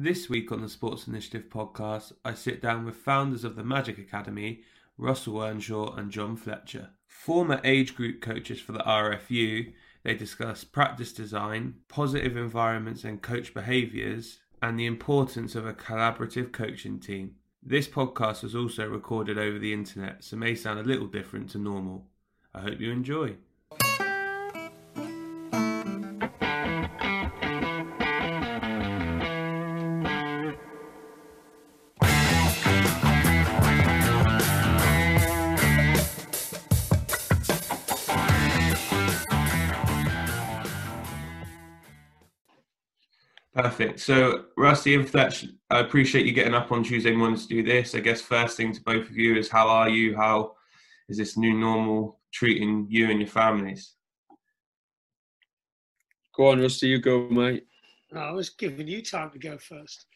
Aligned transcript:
This 0.00 0.30
week 0.30 0.52
on 0.52 0.62
the 0.62 0.68
Sports 0.68 1.08
Initiative 1.08 1.48
podcast, 1.50 2.12
I 2.24 2.34
sit 2.34 2.62
down 2.62 2.84
with 2.84 2.94
founders 2.94 3.42
of 3.42 3.56
the 3.56 3.64
Magic 3.64 3.98
Academy, 3.98 4.60
Russell 4.96 5.42
Earnshaw 5.42 5.96
and 5.96 6.12
John 6.12 6.36
Fletcher. 6.36 6.90
Former 7.08 7.60
age 7.64 7.96
group 7.96 8.20
coaches 8.20 8.60
for 8.60 8.70
the 8.70 8.78
RFU, 8.78 9.72
they 10.04 10.14
discuss 10.14 10.62
practice 10.62 11.12
design, 11.12 11.74
positive 11.88 12.36
environments 12.36 13.02
and 13.02 13.20
coach 13.20 13.52
behaviours, 13.52 14.38
and 14.62 14.78
the 14.78 14.86
importance 14.86 15.56
of 15.56 15.66
a 15.66 15.74
collaborative 15.74 16.52
coaching 16.52 17.00
team. 17.00 17.34
This 17.60 17.88
podcast 17.88 18.44
was 18.44 18.54
also 18.54 18.88
recorded 18.88 19.36
over 19.36 19.58
the 19.58 19.72
internet, 19.72 20.22
so 20.22 20.36
may 20.36 20.54
sound 20.54 20.78
a 20.78 20.84
little 20.84 21.08
different 21.08 21.50
to 21.50 21.58
normal. 21.58 22.06
I 22.54 22.60
hope 22.60 22.78
you 22.78 22.92
enjoy. 22.92 23.34
Perfect. 43.78 44.00
So, 44.00 44.46
Rusty 44.56 44.96
and 44.96 45.08
Fletch, 45.08 45.46
I 45.70 45.78
appreciate 45.78 46.26
you 46.26 46.32
getting 46.32 46.54
up 46.54 46.72
on 46.72 46.82
Tuesday 46.82 47.12
morning 47.12 47.38
to 47.38 47.46
do 47.46 47.62
this. 47.62 47.94
I 47.94 48.00
guess 48.00 48.20
first 48.20 48.56
thing 48.56 48.72
to 48.72 48.82
both 48.82 49.08
of 49.08 49.16
you 49.16 49.36
is 49.36 49.48
how 49.48 49.68
are 49.68 49.88
you? 49.88 50.16
How 50.16 50.56
is 51.08 51.16
this 51.16 51.36
new 51.36 51.54
normal 51.54 52.18
treating 52.32 52.88
you 52.90 53.08
and 53.08 53.20
your 53.20 53.28
families? 53.28 53.94
Go 56.36 56.48
on, 56.48 56.60
Rusty, 56.60 56.88
you 56.88 56.98
go, 56.98 57.28
mate. 57.28 57.68
I 58.12 58.32
was 58.32 58.50
giving 58.50 58.88
you 58.88 59.00
time 59.00 59.30
to 59.30 59.38
go 59.38 59.56
first. 59.58 60.06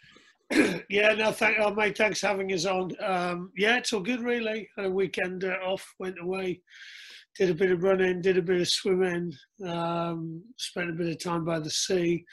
yeah, 0.91 1.15
no, 1.15 1.31
thank, 1.31 1.59
oh, 1.61 1.73
mate, 1.73 1.97
thanks 1.97 2.19
for 2.19 2.27
having 2.27 2.53
us 2.53 2.67
on. 2.67 2.91
Um, 3.01 3.53
yeah, 3.57 3.77
it's 3.77 3.93
all 3.93 4.01
good, 4.01 4.23
really. 4.23 4.69
Had 4.77 4.87
a 4.87 4.91
weekend 4.91 5.45
uh, 5.45 5.59
off, 5.65 5.87
went 6.01 6.19
away, 6.21 6.61
did 7.39 7.51
a 7.51 7.55
bit 7.55 7.71
of 7.71 7.85
running, 7.85 8.23
did 8.23 8.39
a 8.39 8.43
bit 8.43 8.61
of 8.61 8.69
swimming, 8.69 9.33
um, 9.65 10.43
spent 10.57 10.91
a 10.91 10.95
bit 10.95 11.13
of 11.13 11.23
time 11.23 11.45
by 11.45 11.61
the 11.61 11.71
sea 11.71 12.25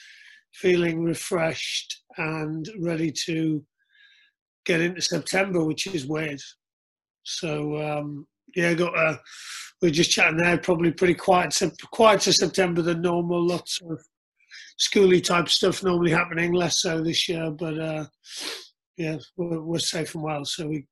feeling 0.53 1.03
refreshed 1.03 2.03
and 2.17 2.67
ready 2.79 3.11
to 3.25 3.63
get 4.65 4.81
into 4.81 5.01
September, 5.01 5.63
which 5.63 5.87
is 5.87 6.05
weird. 6.05 6.39
So 7.23 7.81
um, 7.81 8.27
yeah, 8.55 8.73
got 8.73 8.97
uh, 8.97 9.17
we're 9.81 9.91
just 9.91 10.11
chatting 10.11 10.37
there. 10.37 10.57
Probably 10.57 10.91
pretty 10.91 11.15
quiet, 11.15 11.53
so 11.53 11.71
quieter 11.91 12.33
September 12.33 12.81
than 12.81 13.01
normal. 13.01 13.45
Lots 13.45 13.79
of 13.89 14.01
schooly 14.79 15.23
type 15.23 15.49
stuff 15.49 15.83
normally 15.83 16.11
happening, 16.11 16.53
less 16.53 16.81
so 16.81 17.01
this 17.01 17.29
year. 17.29 17.51
But 17.51 17.79
uh, 17.79 18.05
yeah, 18.97 19.17
we're, 19.37 19.61
we're 19.61 19.79
safe 19.79 20.15
and 20.15 20.23
well, 20.23 20.45
so 20.45 20.67
we 20.67 20.85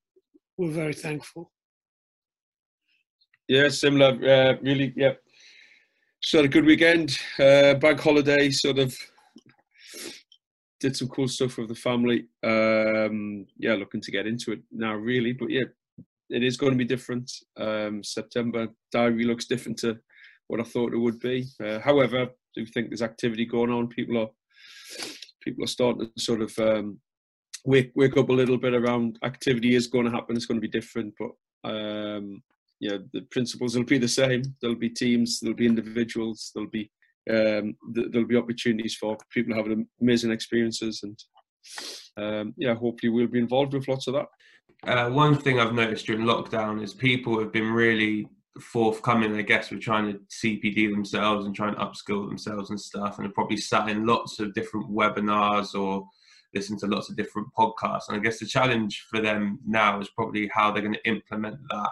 we're 0.58 0.72
very 0.72 0.94
thankful. 0.94 1.52
Yeah, 3.48 3.70
similar. 3.70 4.10
Uh, 4.14 4.58
really, 4.62 4.94
yeah. 4.96 5.14
So 6.22 6.40
a 6.40 6.48
good 6.48 6.66
weekend, 6.66 7.18
uh, 7.40 7.76
bank 7.76 8.00
holiday, 8.00 8.50
sort 8.50 8.80
of 8.80 8.98
did 10.80 10.96
some 10.96 11.08
cool 11.08 11.28
stuff 11.28 11.58
with 11.58 11.70
the 11.70 11.76
family. 11.76 12.28
Um, 12.44 13.46
yeah, 13.58 13.74
looking 13.74 14.02
to 14.02 14.12
get 14.12 14.28
into 14.28 14.52
it 14.52 14.60
now, 14.72 14.94
really. 14.96 15.34
But 15.34 15.50
yeah, 15.50 15.66
it 16.30 16.44
is 16.44 16.58
going 16.58 16.74
to 16.74 16.78
be 16.78 16.86
different. 16.86 17.32
Um, 17.58 18.04
September 18.04 18.68
diary 18.92 19.24
looks 19.24 19.46
different 19.46 19.78
to 19.80 19.98
what 20.48 20.60
I 20.60 20.64
thought 20.64 20.94
it 20.94 20.98
would 20.98 21.20
be. 21.20 21.46
Uh, 21.64 21.80
however, 21.80 22.24
I 22.24 22.28
do 22.56 22.66
think 22.66 22.90
there's 22.90 23.02
activity 23.02 23.46
going 23.46 23.72
on. 23.72 23.88
People 23.88 24.18
are 24.18 24.30
people 25.42 25.64
are 25.64 25.68
starting 25.68 26.10
to 26.16 26.22
sort 26.22 26.42
of 26.42 26.58
um, 26.60 27.00
wake 27.66 27.92
wake 27.96 28.18
up 28.18 28.30
a 28.30 28.34
little 28.34 28.58
bit 28.58 28.74
around 28.74 29.20
activity 29.24 29.76
is 29.76 29.88
going 29.88 30.06
to 30.06 30.12
happen. 30.12 30.36
It's 30.36 30.46
going 30.46 30.60
to 30.60 30.68
be 30.68 30.80
different, 30.80 31.14
but 31.20 31.70
um, 31.70 32.42
yeah, 32.80 32.98
the 33.14 33.22
principles 33.32 33.76
will 33.76 33.84
be 33.84 33.98
the 33.98 34.08
same. 34.08 34.44
There'll 34.62 34.76
be 34.76 34.90
teams, 34.90 35.40
there'll 35.40 35.58
be 35.58 35.66
individuals, 35.66 36.52
there'll 36.54 36.70
be 36.70 36.92
um, 37.30 37.76
th- 37.94 38.08
there'll 38.12 38.28
be 38.28 38.38
opportunities 38.38 38.96
for 38.96 39.18
people 39.32 39.56
having 39.56 39.88
amazing 40.02 40.32
experiences, 40.32 41.04
and 41.04 41.20
um, 42.18 42.54
yeah, 42.58 42.74
hopefully 42.74 43.10
we'll 43.10 43.28
be 43.28 43.40
involved 43.40 43.74
with 43.74 43.88
lots 43.88 44.08
of 44.08 44.14
that. 44.14 44.28
Uh, 44.84 45.10
one 45.10 45.36
thing 45.36 45.60
I've 45.60 45.74
noticed 45.74 46.06
during 46.06 46.26
lockdown 46.26 46.84
is 46.84 46.94
people 46.94 47.40
have 47.40 47.52
been 47.52 47.72
really 47.72 48.28
forthcoming, 48.62 49.36
I 49.36 49.42
guess, 49.42 49.72
with 49.72 49.82
trying 49.82 50.14
to 50.14 50.20
CPD 50.30 50.92
themselves 50.92 51.46
and 51.46 51.56
trying 51.56 51.76
to 51.76 51.82
upskill 51.82 52.28
themselves 52.28 52.70
and 52.70 52.80
stuff, 52.80 53.18
and 53.18 53.26
have 53.26 53.36
probably 53.36 53.58
sat 53.58 53.90
in 53.90 54.06
lots 54.06 54.40
of 54.40 54.54
different 54.54 54.90
webinars 54.90 55.74
or 55.74 56.06
listened 56.54 56.80
to 56.80 56.88
lots 56.88 57.10
of 57.10 57.18
different 57.18 57.48
podcasts. 57.58 58.08
And 58.08 58.18
I 58.18 58.20
guess 58.20 58.40
the 58.40 58.46
challenge 58.46 59.06
for 59.10 59.20
them 59.20 59.60
now 59.66 60.00
is 60.00 60.10
probably 60.10 60.50
how 60.54 60.72
they're 60.72 60.82
going 60.82 60.94
to 60.94 61.08
implement 61.08 61.58
that 61.70 61.90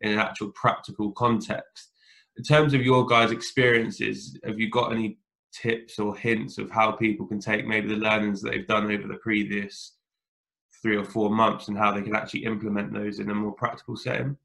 in 0.00 0.12
an 0.12 0.18
actual 0.18 0.52
practical 0.52 1.12
context 1.12 1.91
in 2.36 2.44
terms 2.44 2.74
of 2.74 2.82
your 2.82 3.04
guys' 3.06 3.30
experiences, 3.30 4.38
have 4.44 4.58
you 4.58 4.70
got 4.70 4.92
any 4.92 5.18
tips 5.52 5.98
or 5.98 6.16
hints 6.16 6.58
of 6.58 6.70
how 6.70 6.92
people 6.92 7.26
can 7.26 7.38
take 7.38 7.66
maybe 7.66 7.88
the 7.88 8.00
learnings 8.00 8.40
that 8.40 8.50
they've 8.50 8.66
done 8.66 8.90
over 8.90 9.06
the 9.06 9.18
previous 9.22 9.96
three 10.80 10.96
or 10.96 11.04
four 11.04 11.30
months 11.30 11.68
and 11.68 11.78
how 11.78 11.92
they 11.92 12.02
can 12.02 12.16
actually 12.16 12.44
implement 12.44 12.92
those 12.92 13.20
in 13.20 13.30
a 13.30 13.34
more 13.34 13.52
practical 13.52 13.96
setting? 13.96 14.36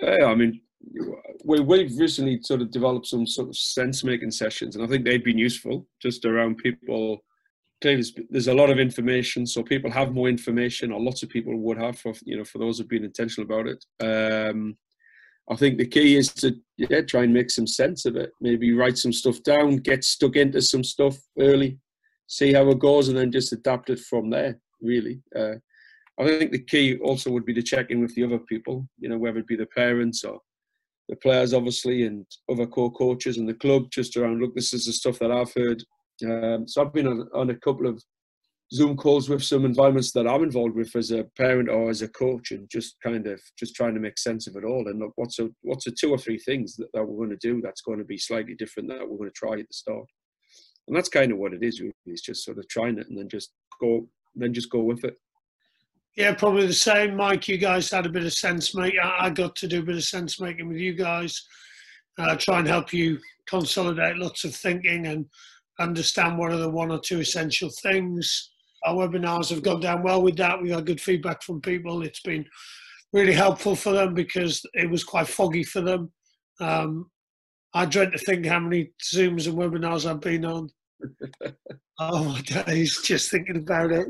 Yeah, 0.00 0.26
I 0.26 0.34
mean, 0.34 0.60
we, 1.44 1.60
we've 1.60 1.98
recently 1.98 2.40
sort 2.42 2.62
of 2.62 2.70
developed 2.70 3.06
some 3.06 3.26
sort 3.26 3.48
of 3.48 3.56
sense 3.56 4.02
making 4.02 4.30
sessions, 4.30 4.76
and 4.76 4.84
I 4.84 4.88
think 4.88 5.04
they've 5.04 5.24
been 5.24 5.38
useful 5.38 5.86
just 6.00 6.24
around 6.24 6.58
people. 6.58 7.22
Clearly, 7.82 8.04
there's 8.30 8.48
a 8.48 8.54
lot 8.54 8.70
of 8.70 8.78
information, 8.78 9.46
so 9.46 9.62
people 9.62 9.90
have 9.90 10.12
more 10.12 10.28
information, 10.28 10.92
or 10.92 11.00
lots 11.00 11.22
of 11.22 11.28
people 11.28 11.56
would 11.56 11.78
have 11.78 11.98
for 11.98 12.14
you 12.24 12.36
know 12.36 12.44
for 12.44 12.58
those 12.58 12.78
who've 12.78 12.88
been 12.88 13.04
intentional 13.04 13.50
about 13.50 13.66
it. 13.68 13.84
Um, 14.00 14.76
I 15.48 15.56
think 15.56 15.78
the 15.78 15.86
key 15.86 16.16
is 16.16 16.32
to 16.34 16.56
yeah 16.76 17.00
try 17.02 17.24
and 17.24 17.32
make 17.32 17.50
some 17.50 17.66
sense 17.66 18.04
of 18.04 18.16
it. 18.16 18.32
Maybe 18.40 18.72
write 18.72 18.98
some 18.98 19.12
stuff 19.12 19.42
down, 19.42 19.76
get 19.76 20.04
stuck 20.04 20.36
into 20.36 20.62
some 20.62 20.84
stuff 20.84 21.16
early, 21.38 21.78
see 22.26 22.52
how 22.52 22.68
it 22.70 22.78
goes, 22.78 23.08
and 23.08 23.18
then 23.18 23.32
just 23.32 23.52
adapt 23.52 23.90
it 23.90 24.00
from 24.00 24.30
there. 24.30 24.58
Really, 24.82 25.22
uh, 25.36 25.54
I 26.18 26.26
think 26.26 26.52
the 26.52 26.62
key 26.62 26.98
also 26.98 27.30
would 27.30 27.44
be 27.44 27.54
to 27.54 27.62
check 27.62 27.90
in 27.90 28.00
with 28.00 28.14
the 28.14 28.24
other 28.24 28.38
people. 28.38 28.88
You 28.98 29.08
know, 29.08 29.18
whether 29.18 29.38
it 29.38 29.46
be 29.46 29.56
the 29.56 29.66
parents 29.66 30.24
or 30.24 30.40
the 31.08 31.16
players, 31.16 31.52
obviously, 31.52 32.04
and 32.04 32.24
other 32.48 32.66
co-coaches 32.66 33.36
and 33.36 33.48
the 33.48 33.54
club, 33.54 33.90
just 33.90 34.16
around. 34.16 34.40
Look, 34.40 34.54
this 34.54 34.72
is 34.72 34.86
the 34.86 34.92
stuff 34.92 35.18
that 35.18 35.32
I've 35.32 35.52
heard. 35.54 35.82
Um, 36.24 36.68
so 36.68 36.82
I've 36.82 36.92
been 36.92 37.08
on, 37.08 37.28
on 37.34 37.50
a 37.50 37.56
couple 37.56 37.86
of 37.86 38.02
Zoom 38.72 38.96
calls 38.96 39.28
with 39.28 39.42
some 39.42 39.64
environments 39.64 40.12
that 40.12 40.28
I'm 40.28 40.44
involved 40.44 40.76
with 40.76 40.94
as 40.94 41.10
a 41.10 41.24
parent 41.36 41.68
or 41.68 41.90
as 41.90 42.02
a 42.02 42.08
coach, 42.08 42.52
and 42.52 42.70
just 42.70 42.96
kind 43.02 43.26
of 43.26 43.40
just 43.58 43.74
trying 43.74 43.94
to 43.94 44.00
make 44.00 44.16
sense 44.16 44.46
of 44.46 44.54
it 44.54 44.64
all. 44.64 44.86
And 44.86 45.00
look, 45.00 45.12
what's 45.16 45.40
a 45.40 45.48
what's 45.62 45.88
a 45.88 45.90
two 45.90 46.10
or 46.10 46.18
three 46.18 46.38
things 46.38 46.76
that, 46.76 46.88
that 46.94 47.04
we're 47.04 47.26
going 47.26 47.36
to 47.36 47.48
do 47.48 47.60
that's 47.60 47.80
going 47.80 47.98
to 47.98 48.04
be 48.04 48.18
slightly 48.18 48.54
different 48.54 48.88
that 48.88 49.00
we're 49.00 49.18
going 49.18 49.30
to 49.30 49.34
try 49.34 49.54
at 49.54 49.66
the 49.66 49.72
start. 49.72 50.06
And 50.86 50.96
that's 50.96 51.08
kind 51.08 51.32
of 51.32 51.38
what 51.38 51.52
it 51.52 51.64
is. 51.64 51.80
Really, 51.80 51.92
it's 52.06 52.22
just 52.22 52.44
sort 52.44 52.58
of 52.58 52.68
trying 52.68 52.98
it 52.98 53.08
and 53.08 53.18
then 53.18 53.28
just 53.28 53.50
go, 53.80 54.06
then 54.36 54.54
just 54.54 54.70
go 54.70 54.80
with 54.80 55.04
it. 55.04 55.14
Yeah, 56.16 56.34
probably 56.34 56.66
the 56.66 56.72
same. 56.72 57.16
Mike, 57.16 57.48
you 57.48 57.58
guys 57.58 57.90
had 57.90 58.06
a 58.06 58.10
bit 58.10 58.24
of 58.24 58.32
sense 58.32 58.74
make. 58.74 58.94
I 59.02 59.30
got 59.30 59.56
to 59.56 59.68
do 59.68 59.80
a 59.80 59.84
bit 59.84 59.96
of 59.96 60.04
sense 60.04 60.40
making 60.40 60.68
with 60.68 60.76
you 60.76 60.94
guys. 60.94 61.44
Uh, 62.18 62.36
try 62.36 62.58
and 62.58 62.68
help 62.68 62.92
you 62.92 63.18
consolidate 63.48 64.16
lots 64.16 64.44
of 64.44 64.54
thinking 64.54 65.06
and 65.06 65.26
understand 65.80 66.38
what 66.38 66.52
are 66.52 66.58
the 66.58 66.68
one 66.68 66.90
or 66.90 67.00
two 67.00 67.20
essential 67.20 67.70
things 67.82 68.50
our 68.84 68.94
webinars 68.94 69.50
have 69.50 69.62
gone 69.62 69.80
down 69.80 70.02
well 70.02 70.22
with 70.22 70.36
that. 70.36 70.60
We 70.60 70.70
got 70.70 70.84
good 70.84 71.00
feedback 71.00 71.42
from 71.42 71.60
people. 71.60 72.02
It's 72.02 72.22
been 72.22 72.46
really 73.12 73.32
helpful 73.32 73.76
for 73.76 73.92
them 73.92 74.14
because 74.14 74.64
it 74.74 74.88
was 74.88 75.04
quite 75.04 75.28
foggy 75.28 75.64
for 75.64 75.80
them. 75.80 76.12
Um, 76.60 77.10
I 77.74 77.86
dread 77.86 78.12
to 78.12 78.18
think 78.18 78.46
how 78.46 78.60
many 78.60 78.90
Zooms 79.02 79.46
and 79.46 79.56
webinars 79.56 80.08
I've 80.08 80.20
been 80.20 80.44
on. 80.44 80.70
oh 82.00 82.24
my 82.24 82.40
days, 82.40 83.00
just 83.02 83.30
thinking 83.30 83.56
about 83.56 83.92
it. 83.92 84.08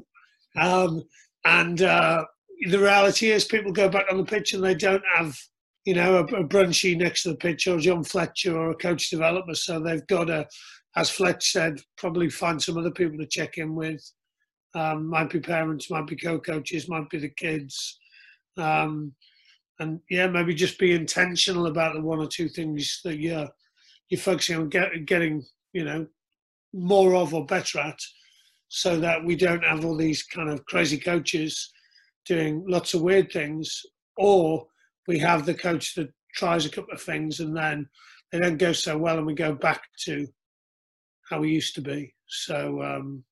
Um, 0.57 1.03
and 1.45 1.83
uh, 1.83 2.25
the 2.69 2.79
reality 2.79 3.31
is, 3.31 3.45
people 3.45 3.73
go 3.73 3.89
back 3.89 4.07
on 4.11 4.19
the 4.19 4.25
pitch 4.25 4.55
and 4.55 4.63
they 4.63 4.75
don't 4.75 5.03
have, 5.17 5.37
you 5.85 5.95
know, 5.95 6.17
a, 6.17 6.25
a 6.25 6.45
brunchy 6.45 6.97
next 6.97 7.23
to 7.23 7.31
the 7.31 7.37
pitch 7.37 7.67
or 7.67 7.79
John 7.79 8.05
Fletcher 8.05 8.57
or 8.57 8.71
a 8.71 8.77
coach 8.77 9.11
developer. 9.11 9.55
So 9.55 9.81
they've 9.81 10.07
got 10.07 10.25
to, 10.25 10.47
as 10.97 11.11
Fletch 11.11 11.53
said, 11.53 11.81
probably 11.97 12.29
find 12.29 12.61
some 12.61 12.77
other 12.77 12.91
people 12.91 13.19
to 13.19 13.27
check 13.27 13.59
in 13.59 13.75
with 13.75 14.03
um, 14.75 15.09
might 15.09 15.31
be 15.31 15.41
parents, 15.41 15.91
might 15.91 16.07
be 16.07 16.17
co-coaches, 16.17 16.89
might 16.89 17.09
be 17.11 17.19
the 17.19 17.31
kids, 17.31 17.99
um, 18.57 19.13
and 19.79 20.01
yeah, 20.11 20.27
maybe 20.27 20.55
just 20.55 20.79
be 20.79 20.93
intentional 20.93 21.67
about 21.67 21.95
the 21.95 22.01
one 22.01 22.19
or 22.19 22.27
two 22.27 22.49
things 22.49 23.01
that 23.05 23.19
you're 23.19 23.49
you're 24.09 24.21
focusing 24.21 24.57
on 24.57 24.69
get, 24.69 25.07
getting, 25.07 25.45
you 25.73 25.85
know, 25.85 26.07
more 26.73 27.15
of 27.15 27.33
or 27.33 27.47
better 27.47 27.79
at, 27.79 27.99
so 28.69 28.99
that 28.99 29.25
we 29.25 29.37
don't 29.37 29.65
have 29.65 29.85
all 29.85 29.97
these 29.97 30.23
kind 30.23 30.51
of 30.51 30.65
crazy 30.67 30.99
coaches 30.99 31.73
doing 32.27 32.65
lots 32.69 32.93
of 32.93 33.03
weird 33.03 33.33
things, 33.33 33.83
or 34.17 34.67
we 35.09 35.19
have 35.19 35.47
the 35.47 35.55
coach 35.55 35.95
that 35.95 36.09
tries 36.35 36.67
a 36.67 36.71
couple 36.71 36.93
of 36.93 37.01
things 37.01 37.41
and 37.41 37.57
then 37.57 37.89
they 38.31 38.39
don't 38.39 38.59
go 38.59 38.73
so 38.73 38.97
well, 38.97 39.19
and 39.19 39.27
we 39.27 39.35
go 39.35 39.53
back 39.53 39.83
to 40.05 40.27
how 41.29 41.41
we 41.41 41.51
used 41.51 41.75
to 41.75 41.81
be. 41.81 42.13
So 42.27 42.83
um, 42.83 43.25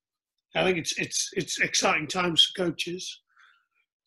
I 0.55 0.65
think 0.65 0.79
it's 0.79 0.99
it's 0.99 1.31
it's 1.35 1.61
exciting 1.61 2.07
times 2.07 2.45
for 2.45 2.65
coaches. 2.65 3.21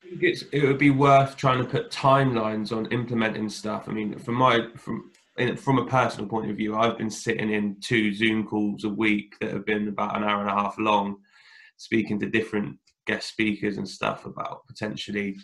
It 0.03 0.63
would 0.63 0.79
be 0.79 0.89
worth 0.89 1.37
trying 1.37 1.59
to 1.59 1.69
put 1.69 1.91
timelines 1.91 2.75
on 2.75 2.91
implementing 2.91 3.49
stuff. 3.49 3.87
I 3.87 3.91
mean, 3.91 4.17
from 4.17 4.35
my 4.35 4.67
from 4.75 5.11
from 5.57 5.77
a 5.77 5.85
personal 5.85 6.27
point 6.27 6.49
of 6.49 6.57
view, 6.57 6.75
I've 6.75 6.97
been 6.97 7.09
sitting 7.09 7.51
in 7.51 7.77
two 7.81 8.13
Zoom 8.13 8.45
calls 8.45 8.83
a 8.83 8.89
week 8.89 9.35
that 9.39 9.51
have 9.51 9.65
been 9.65 9.87
about 9.87 10.17
an 10.17 10.23
hour 10.23 10.41
and 10.41 10.49
a 10.49 10.53
half 10.53 10.75
long, 10.79 11.17
speaking 11.77 12.19
to 12.19 12.29
different 12.29 12.77
guest 13.05 13.29
speakers 13.29 13.77
and 13.77 13.87
stuff 13.87 14.25
about 14.25 14.65
potentially 14.67 15.37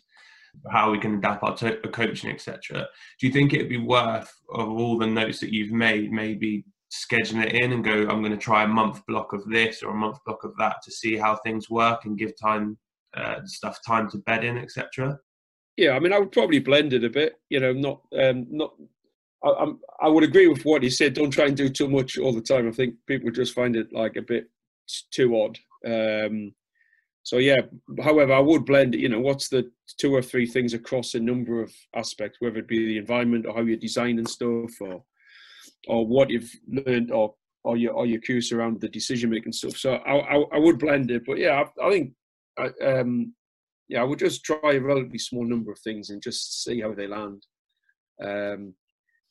how 0.71 0.91
we 0.91 0.99
can 0.99 1.15
adapt 1.15 1.43
our 1.43 1.55
to- 1.55 1.79
coaching, 1.91 2.31
etc. 2.31 2.87
Do 3.19 3.27
you 3.27 3.33
think 3.33 3.53
it'd 3.53 3.69
be 3.69 3.77
worth 3.77 4.33
of 4.53 4.69
all 4.69 4.97
the 4.97 5.07
notes 5.07 5.39
that 5.39 5.53
you've 5.53 5.71
made, 5.71 6.11
maybe 6.11 6.65
scheduling 6.91 7.45
it 7.45 7.53
in 7.53 7.73
and 7.73 7.83
go, 7.83 8.07
I'm 8.07 8.21
going 8.21 8.31
to 8.31 8.37
try 8.37 8.63
a 8.63 8.67
month 8.67 9.05
block 9.05 9.33
of 9.33 9.45
this 9.45 9.83
or 9.83 9.91
a 9.91 9.97
month 9.97 10.17
block 10.25 10.43
of 10.43 10.55
that 10.57 10.77
to 10.83 10.91
see 10.91 11.17
how 11.17 11.35
things 11.37 11.69
work 11.69 12.05
and 12.05 12.17
give 12.17 12.39
time 12.39 12.77
uh, 13.15 13.39
stuff 13.45 13.79
time 13.85 14.09
to 14.11 14.17
bed 14.19 14.43
in, 14.43 14.57
etc. 14.57 15.19
Yeah, 15.75 15.91
I 15.91 15.99
mean, 15.99 16.13
I 16.13 16.19
would 16.19 16.31
probably 16.31 16.59
blend 16.59 16.93
it 16.93 17.03
a 17.03 17.09
bit. 17.09 17.39
You 17.49 17.59
know, 17.59 17.73
not 17.73 18.01
um, 18.19 18.47
not. 18.49 18.73
I, 19.43 19.49
I'm, 19.59 19.79
I 20.01 20.07
would 20.07 20.23
agree 20.23 20.47
with 20.47 20.65
what 20.65 20.83
he 20.83 20.89
said. 20.89 21.13
Don't 21.13 21.31
try 21.31 21.45
and 21.45 21.57
do 21.57 21.69
too 21.69 21.89
much 21.89 22.17
all 22.17 22.33
the 22.33 22.41
time. 22.41 22.67
I 22.67 22.71
think 22.71 22.95
people 23.05 23.31
just 23.31 23.53
find 23.53 23.75
it 23.75 23.93
like 23.93 24.15
a 24.15 24.21
bit 24.21 24.49
too 25.11 25.39
odd. 25.39 25.59
Um, 25.85 26.53
so 27.23 27.37
yeah, 27.37 27.57
however, 28.01 28.33
I 28.33 28.39
would 28.39 28.65
blend. 28.65 28.95
You 28.95 29.09
know, 29.09 29.19
what's 29.19 29.49
the 29.49 29.69
two 29.97 30.15
or 30.15 30.21
three 30.21 30.47
things 30.47 30.73
across 30.73 31.13
a 31.13 31.19
number 31.19 31.61
of 31.61 31.73
aspects, 31.95 32.37
whether 32.39 32.59
it 32.59 32.67
be 32.67 32.85
the 32.85 32.97
environment 32.97 33.45
or 33.45 33.53
how 33.53 33.61
you're 33.61 33.77
designing 33.77 34.25
stuff, 34.25 34.71
or 34.79 35.03
or 35.87 36.05
what 36.05 36.29
you've 36.29 36.51
learned, 36.67 37.11
or 37.11 37.33
or 37.63 37.77
your 37.77 37.93
or 37.93 38.05
your 38.05 38.21
cues 38.21 38.51
around 38.51 38.81
the 38.81 38.89
decision 38.89 39.29
making 39.29 39.53
stuff. 39.53 39.77
So 39.77 39.93
I, 39.93 40.35
I, 40.35 40.35
I 40.53 40.57
would 40.57 40.79
blend 40.79 41.11
it, 41.11 41.23
but 41.25 41.37
yeah, 41.37 41.63
I, 41.63 41.85
I 41.85 41.89
think 41.91 42.13
I, 42.57 42.69
um, 42.85 43.33
yeah, 43.89 44.01
I 44.01 44.03
would 44.03 44.19
just 44.19 44.43
try 44.43 44.73
a 44.73 44.79
relatively 44.79 45.19
small 45.19 45.45
number 45.45 45.71
of 45.71 45.79
things 45.79 46.09
and 46.09 46.21
just 46.21 46.63
see 46.63 46.81
how 46.81 46.93
they 46.93 47.07
land. 47.07 47.45
Um, 48.23 48.73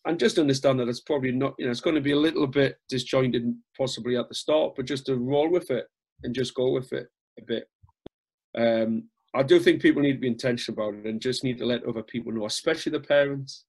and 0.07 0.21
just 0.21 0.39
understand 0.39 0.79
that 0.79 0.89
it's 0.89 1.01
probably 1.01 1.33
not, 1.33 1.55
you 1.59 1.65
know, 1.65 1.73
it's 1.73 1.81
going 1.81 1.97
to 1.97 2.01
be 2.01 2.13
a 2.13 2.17
little 2.17 2.47
bit 2.47 2.77
disjointed 2.89 3.53
possibly 3.77 4.17
at 4.17 4.29
the 4.29 4.35
start, 4.37 4.75
but 4.77 4.87
just 4.87 5.07
to 5.07 5.17
roll 5.17 5.51
with 5.51 5.71
it 5.71 5.87
and 6.23 6.35
just 6.35 6.55
go 6.55 6.71
with 6.71 6.93
it 6.93 7.09
a 7.41 7.43
bit. 7.43 7.69
Um, 8.57 9.09
I 9.35 9.43
do 9.43 9.59
think 9.59 9.83
people 9.83 10.01
need 10.01 10.15
to 10.15 10.21
be 10.21 10.29
intentional 10.29 10.81
about 10.81 10.99
it 10.99 11.07
and 11.07 11.21
just 11.21 11.43
need 11.43 11.59
to 11.59 11.67
let 11.67 11.85
other 11.85 12.05
people 12.05 12.33
know, 12.33 12.47
especially 12.47 12.93
the 12.93 13.01
parents 13.01 13.65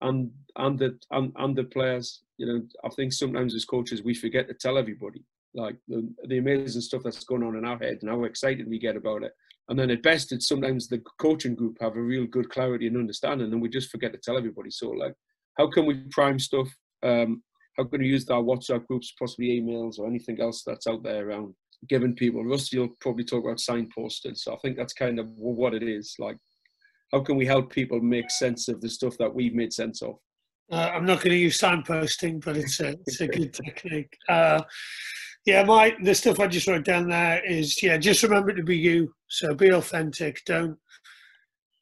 and 0.00 0.30
and 0.56 0.78
the 0.78 0.98
and, 1.10 1.32
and 1.36 1.56
the 1.56 1.64
players. 1.64 2.22
You 2.38 2.46
know, 2.46 2.62
I 2.84 2.88
think 2.90 3.12
sometimes 3.12 3.54
as 3.54 3.64
coaches 3.64 4.02
we 4.02 4.14
forget 4.14 4.46
to 4.48 4.54
tell 4.54 4.76
everybody 4.76 5.24
like 5.56 5.76
the, 5.88 6.06
the 6.28 6.38
amazing 6.38 6.82
stuff 6.82 7.02
that's 7.02 7.24
going 7.24 7.42
on 7.42 7.56
in 7.56 7.64
our 7.64 7.78
head 7.78 7.98
and 8.02 8.10
how 8.10 8.24
excited 8.24 8.68
we 8.68 8.78
get 8.78 8.96
about 8.96 9.22
it. 9.22 9.32
And 9.68 9.78
then 9.78 9.90
at 9.90 10.02
best, 10.02 10.30
it's 10.30 10.46
sometimes 10.46 10.86
the 10.86 11.02
coaching 11.18 11.56
group 11.56 11.78
have 11.80 11.96
a 11.96 12.00
real 12.00 12.26
good 12.26 12.50
clarity 12.50 12.86
and 12.86 12.96
understanding, 12.96 13.52
and 13.52 13.60
we 13.60 13.68
just 13.68 13.90
forget 13.90 14.12
to 14.12 14.18
tell 14.18 14.36
everybody. 14.36 14.70
So, 14.70 14.90
like, 14.90 15.14
how 15.58 15.68
can 15.68 15.86
we 15.86 15.94
prime 16.10 16.38
stuff? 16.38 16.68
Um, 17.02 17.42
how 17.76 17.84
can 17.84 18.00
we 18.00 18.06
use 18.06 18.28
our 18.30 18.42
WhatsApp 18.42 18.86
groups, 18.86 19.12
possibly 19.18 19.60
emails 19.60 19.98
or 19.98 20.06
anything 20.06 20.40
else 20.40 20.62
that's 20.64 20.86
out 20.86 21.02
there 21.02 21.28
around 21.28 21.54
giving 21.88 22.14
people? 22.14 22.44
Rusty 22.44 22.78
will 22.78 22.94
probably 23.00 23.24
talk 23.24 23.44
about 23.44 23.58
signposting. 23.58 24.38
So 24.38 24.54
I 24.54 24.56
think 24.58 24.76
that's 24.76 24.92
kind 24.92 25.18
of 25.18 25.26
what 25.36 25.74
it 25.74 25.82
is. 25.82 26.14
Like, 26.20 26.36
how 27.16 27.22
can 27.22 27.36
we 27.36 27.46
help 27.46 27.72
people 27.72 28.00
make 28.00 28.30
sense 28.30 28.68
of 28.68 28.80
the 28.80 28.88
stuff 28.88 29.16
that 29.18 29.34
we've 29.34 29.54
made 29.54 29.72
sense 29.72 30.02
of? 30.02 30.16
Uh, 30.70 30.90
I'm 30.94 31.06
not 31.06 31.20
going 31.20 31.30
to 31.30 31.36
use 31.36 31.58
signposting, 31.58 32.44
but 32.44 32.56
it's 32.56 32.80
a 32.80 32.96
it's 33.06 33.20
a 33.20 33.28
good 33.28 33.54
technique. 33.54 34.12
Uh, 34.28 34.62
yeah, 35.46 35.62
my 35.64 35.96
the 36.02 36.14
stuff 36.14 36.40
I 36.40 36.48
just 36.48 36.66
wrote 36.66 36.84
down 36.84 37.08
there 37.08 37.42
is 37.44 37.82
yeah, 37.82 37.96
just 37.96 38.22
remember 38.22 38.52
to 38.52 38.62
be 38.62 38.76
you. 38.76 39.12
So 39.28 39.54
be 39.54 39.70
authentic. 39.70 40.42
Don't 40.44 40.76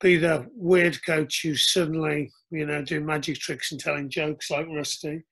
be 0.01 0.17
the 0.17 0.47
weird 0.55 1.05
coach 1.05 1.41
who 1.43 1.57
suddenly 1.57 2.31
you 2.51 2.67
know 2.67 2.83
doing 2.83 3.07
magic 3.07 3.39
tricks 3.39 3.73
and 3.73 3.81
telling 3.81 4.11
jokes 4.11 4.51
like 4.51 4.67
Rusty. 4.69 5.25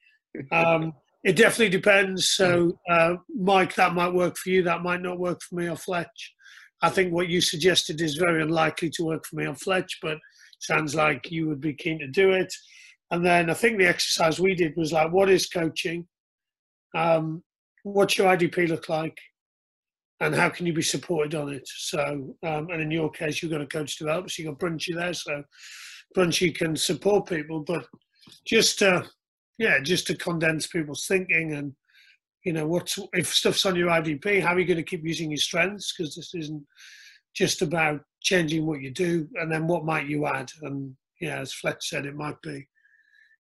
Um, 0.51 0.95
it 1.25 1.37
definitely 1.37 1.69
depends. 1.69 2.31
So, 2.31 2.77
uh, 2.91 3.17
Mike, 3.29 3.75
that 3.75 3.95
might 3.95 4.15
work 4.15 4.37
for 4.37 4.49
you. 4.49 4.63
That 4.63 4.83
might 4.83 5.03
not 5.03 5.21
work 5.21 5.43
for 5.43 5.55
me 5.57 5.69
or 5.69 5.77
Fletch. 5.77 6.33
I 6.83 6.91
think 6.91 7.13
what 7.13 7.29
you 7.29 7.41
suggested 7.41 8.01
is 8.01 8.17
very 8.17 8.43
unlikely 8.43 8.91
to 8.91 9.05
work 9.05 9.25
for 9.25 9.37
me 9.37 9.47
on 9.47 9.55
Fletch, 9.55 9.99
but 10.03 10.19
sounds 10.59 10.95
like 10.95 11.31
you 11.31 11.49
would 11.49 11.61
be 11.61 11.75
keen 11.75 11.99
to 12.01 12.09
do 12.09 12.33
it. 12.33 12.53
And 13.13 13.25
then 13.25 13.51
I 13.51 13.55
think 13.55 13.79
the 13.79 13.89
exercise 13.89 14.41
we 14.41 14.55
did 14.55 14.77
was 14.77 14.93
like, 14.93 15.13
what 15.13 15.31
is 15.31 15.47
coaching? 15.47 16.07
Um, 16.95 17.43
what's 17.85 18.19
your 18.19 18.35
IDP 18.35 18.69
look 18.69 18.89
like? 18.89 19.17
And 20.21 20.35
how 20.35 20.49
can 20.49 20.67
you 20.67 20.73
be 20.73 20.83
supported 20.83 21.35
on 21.35 21.53
it? 21.53 21.63
So, 21.67 22.37
um, 22.43 22.69
and 22.71 22.81
in 22.81 22.91
your 22.91 23.11
case, 23.11 23.43
you've 23.43 23.53
got 23.53 23.61
a 23.61 23.67
coach 23.67 23.99
development, 23.99 24.31
so 24.31 24.43
you've 24.43 24.59
got 24.59 24.67
Brunchy 24.67 24.95
there, 24.95 25.15
so 25.15 25.43
Brunchy 26.17 26.55
can 26.55 26.77
support 26.77 27.27
people. 27.27 27.61
But 27.61 27.87
just 28.47 28.79
to, 28.81 29.05
yeah, 29.59 29.81
just 29.81 30.07
to 30.09 30.17
condense 30.17 30.67
people's 30.67 31.07
thinking 31.07 31.55
and, 31.55 31.75
you 32.45 32.53
know, 32.53 32.67
what's 32.67 32.99
if 33.13 33.33
stuff's 33.33 33.67
on 33.67 33.77
your 33.77 33.89
IDP, 33.89 34.43
how 34.43 34.55
are 34.55 34.59
you 34.59 34.67
going 34.67 34.77
to 34.77 34.83
keep 34.83 35.05
using 35.05 35.31
your 35.31 35.39
strengths? 35.39 35.93
Because 35.93 36.15
this 36.15 36.35
isn't 36.35 36.65
just 37.35 37.63
about 37.63 38.01
changing 38.21 38.67
what 38.67 38.81
you 38.81 38.91
do, 38.91 39.29
and 39.37 39.51
then 39.51 39.67
what 39.67 39.85
might 39.85 40.07
you 40.07 40.27
add? 40.27 40.51
And 40.63 40.95
yeah, 41.21 41.39
as 41.39 41.53
Fletch 41.53 41.89
said, 41.89 42.07
it 42.07 42.17
might 42.17 42.41
be 42.43 42.67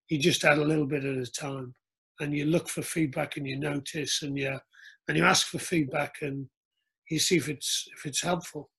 you 0.08 0.18
just 0.18 0.44
add 0.44 0.58
a 0.58 0.64
little 0.64 0.86
bit 0.86 1.04
at 1.04 1.16
a 1.16 1.26
time 1.26 1.74
and 2.20 2.34
you 2.34 2.44
look 2.44 2.68
for 2.68 2.82
feedback 2.82 3.36
and 3.36 3.46
you 3.46 3.58
notice 3.58 4.22
and 4.22 4.36
you 4.36 4.58
and 5.08 5.16
you 5.16 5.24
ask 5.24 5.46
for 5.46 5.58
feedback 5.58 6.16
and 6.20 6.46
you 7.10 7.18
see 7.18 7.36
if 7.36 7.48
it's 7.48 7.88
if 7.96 8.06
it's 8.06 8.22
helpful. 8.22 8.70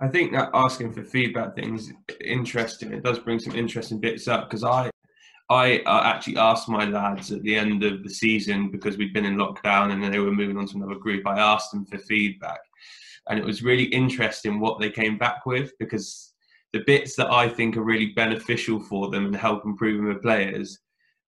I 0.00 0.08
think 0.08 0.32
that 0.32 0.50
asking 0.54 0.92
for 0.92 1.04
feedback 1.04 1.54
things 1.54 1.92
interesting. 2.20 2.92
It 2.92 3.02
does 3.02 3.18
bring 3.18 3.38
some 3.38 3.54
interesting 3.54 4.00
bits 4.00 4.28
up 4.28 4.48
because 4.48 4.64
I 4.64 4.90
I 5.50 5.78
uh, 5.80 6.02
actually 6.04 6.38
asked 6.38 6.68
my 6.68 6.86
lads 6.86 7.30
at 7.30 7.42
the 7.42 7.54
end 7.54 7.84
of 7.84 8.02
the 8.02 8.08
season 8.08 8.70
because 8.70 8.96
we'd 8.96 9.12
been 9.12 9.26
in 9.26 9.36
lockdown 9.36 9.92
and 9.92 10.02
they 10.02 10.18
were 10.18 10.32
moving 10.32 10.56
on 10.56 10.66
to 10.68 10.76
another 10.76 10.94
group. 10.94 11.26
I 11.26 11.38
asked 11.38 11.70
them 11.70 11.84
for 11.84 11.98
feedback, 11.98 12.60
and 13.28 13.38
it 13.38 13.44
was 13.44 13.62
really 13.62 13.84
interesting 13.84 14.58
what 14.58 14.80
they 14.80 14.90
came 14.90 15.18
back 15.18 15.44
with 15.44 15.72
because 15.78 16.32
the 16.72 16.82
bits 16.86 17.14
that 17.16 17.30
I 17.30 17.48
think 17.48 17.76
are 17.76 17.84
really 17.84 18.06
beneficial 18.06 18.80
for 18.80 19.10
them 19.10 19.26
and 19.26 19.36
help 19.36 19.64
improving 19.64 20.08
the 20.08 20.18
players 20.18 20.80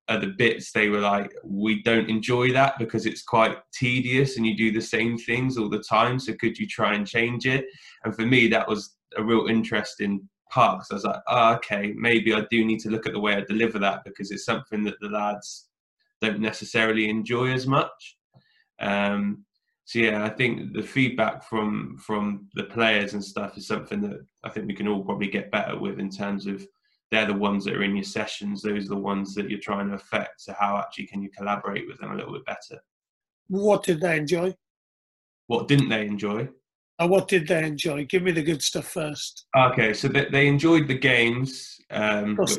are 0.09 0.19
the 0.19 0.35
bits 0.39 0.73
they 0.73 0.89
were 0.89 1.01
like, 1.01 1.33
we 1.45 1.83
don't 1.83 2.09
enjoy 2.09 2.53
that 2.53 2.79
because 2.79 3.07
it's 3.07 3.23
quite 3.23 3.57
tedious 3.73 4.37
and 4.37 4.47
you 4.47 4.57
do 4.57 4.73
the 4.73 4.81
same 4.81 5.19
things 5.19 5.59
all 5.59 5.69
the 5.69 5.83
time. 5.89 6.19
So 6.19 6.33
could 6.35 6.59
you 6.59 6.67
try 6.67 6.95
and 6.95 7.07
change 7.07 7.47
it? 7.47 7.67
And 8.05 8.15
for 8.15 8.23
me, 8.23 8.49
that 8.49 8.69
was 8.69 8.97
a 9.17 9.23
real 9.23 9.47
interesting 9.47 10.29
because 10.49 10.87
I 10.91 10.95
was 10.95 11.05
like, 11.05 11.23
oh, 11.29 11.55
okay, 11.55 11.93
maybe 11.97 12.33
I 12.33 12.47
do 12.51 12.65
need 12.65 12.81
to 12.81 12.91
look 12.91 13.07
at 13.07 13.13
the 13.13 13.21
way 13.21 13.35
I 13.35 13.43
deliver 13.43 13.79
that 13.81 14.05
because 14.05 14.31
it's 14.31 14.45
something 14.45 14.85
that 14.85 14.99
the 15.01 15.09
lads 15.09 15.69
don't 16.21 16.41
necessarily 16.41 17.09
enjoy 17.09 17.53
as 17.53 17.67
much. 17.67 18.17
Um, 18.81 19.45
so 19.85 20.01
yeah, 20.01 20.25
I 20.25 20.31
think 20.31 20.73
the 20.73 20.83
feedback 20.83 21.45
from 21.45 21.97
from 21.99 22.49
the 22.55 22.65
players 22.65 23.15
and 23.15 23.25
stuff 23.25 23.57
is 23.57 23.69
something 23.69 24.01
that 24.01 24.27
I 24.45 24.51
think 24.51 24.67
we 24.67 24.75
can 24.75 24.89
all 24.89 25.05
probably 25.05 25.29
get 25.29 25.53
better 25.53 25.79
with 25.79 26.01
in 26.01 26.11
terms 26.11 26.47
of 26.47 26.67
they're 27.13 27.27
the 27.27 27.35
ones 27.35 27.65
that 27.65 27.77
are 27.77 27.85
in 27.85 27.95
your 27.95 28.05
sessions. 28.05 28.63
Those 28.63 28.87
are 28.87 28.95
the 28.95 28.97
ones 28.97 29.33
that 29.35 29.49
you're 29.49 29.61
trying 29.61 29.89
to 29.89 29.95
affect. 29.95 30.41
So 30.41 30.55
how 30.59 30.77
actually 30.77 31.07
can 31.07 31.23
you 31.23 31.31
collaborate 31.31 31.87
with 31.87 31.99
them 32.01 32.11
a 32.11 32.17
little 32.17 32.33
bit 32.33 32.45
better? 32.45 32.83
What 33.49 33.85
did 33.85 34.01
they 34.01 34.17
enjoy? 34.17 34.57
What 35.47 35.69
didn't 35.69 35.89
they 35.89 36.05
enjoy? 36.05 36.49
Uh, 36.99 37.07
what 37.07 37.29
did 37.29 37.47
they 37.47 37.65
enjoy? 37.65 38.05
Give 38.07 38.23
me 38.23 38.33
the 38.33 38.43
good 38.43 38.63
stuff 38.63 38.87
first. 38.87 39.47
Okay, 39.57 39.93
so 39.93 40.09
they, 40.09 40.27
they 40.27 40.47
enjoyed 40.47 40.89
the 40.89 40.99
games, 40.99 41.79
um, 41.91 42.37
which, 42.37 42.59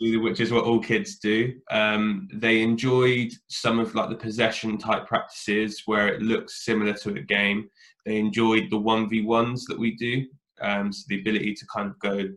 which, 0.00 0.40
is 0.40 0.50
what 0.50 0.64
all 0.64 0.80
kids 0.80 1.18
do. 1.18 1.54
Um, 1.70 2.28
they 2.32 2.60
enjoyed 2.60 3.32
some 3.48 3.78
of 3.78 3.94
like 3.94 4.08
the 4.08 4.16
possession 4.16 4.78
type 4.78 5.06
practices 5.06 5.82
where 5.86 6.08
it 6.08 6.22
looks 6.22 6.64
similar 6.64 6.92
to 6.94 7.10
a 7.10 7.20
game. 7.20 7.68
They 8.04 8.16
enjoyed 8.16 8.68
the 8.70 8.78
one 8.78 9.08
v 9.08 9.22
ones 9.22 9.64
that 9.66 9.78
we 9.78 9.94
do, 9.94 10.26
um, 10.60 10.92
so 10.92 11.04
the 11.08 11.20
ability 11.20 11.54
to 11.54 11.66
kind 11.66 11.88
of 11.88 11.98
go 12.00 12.28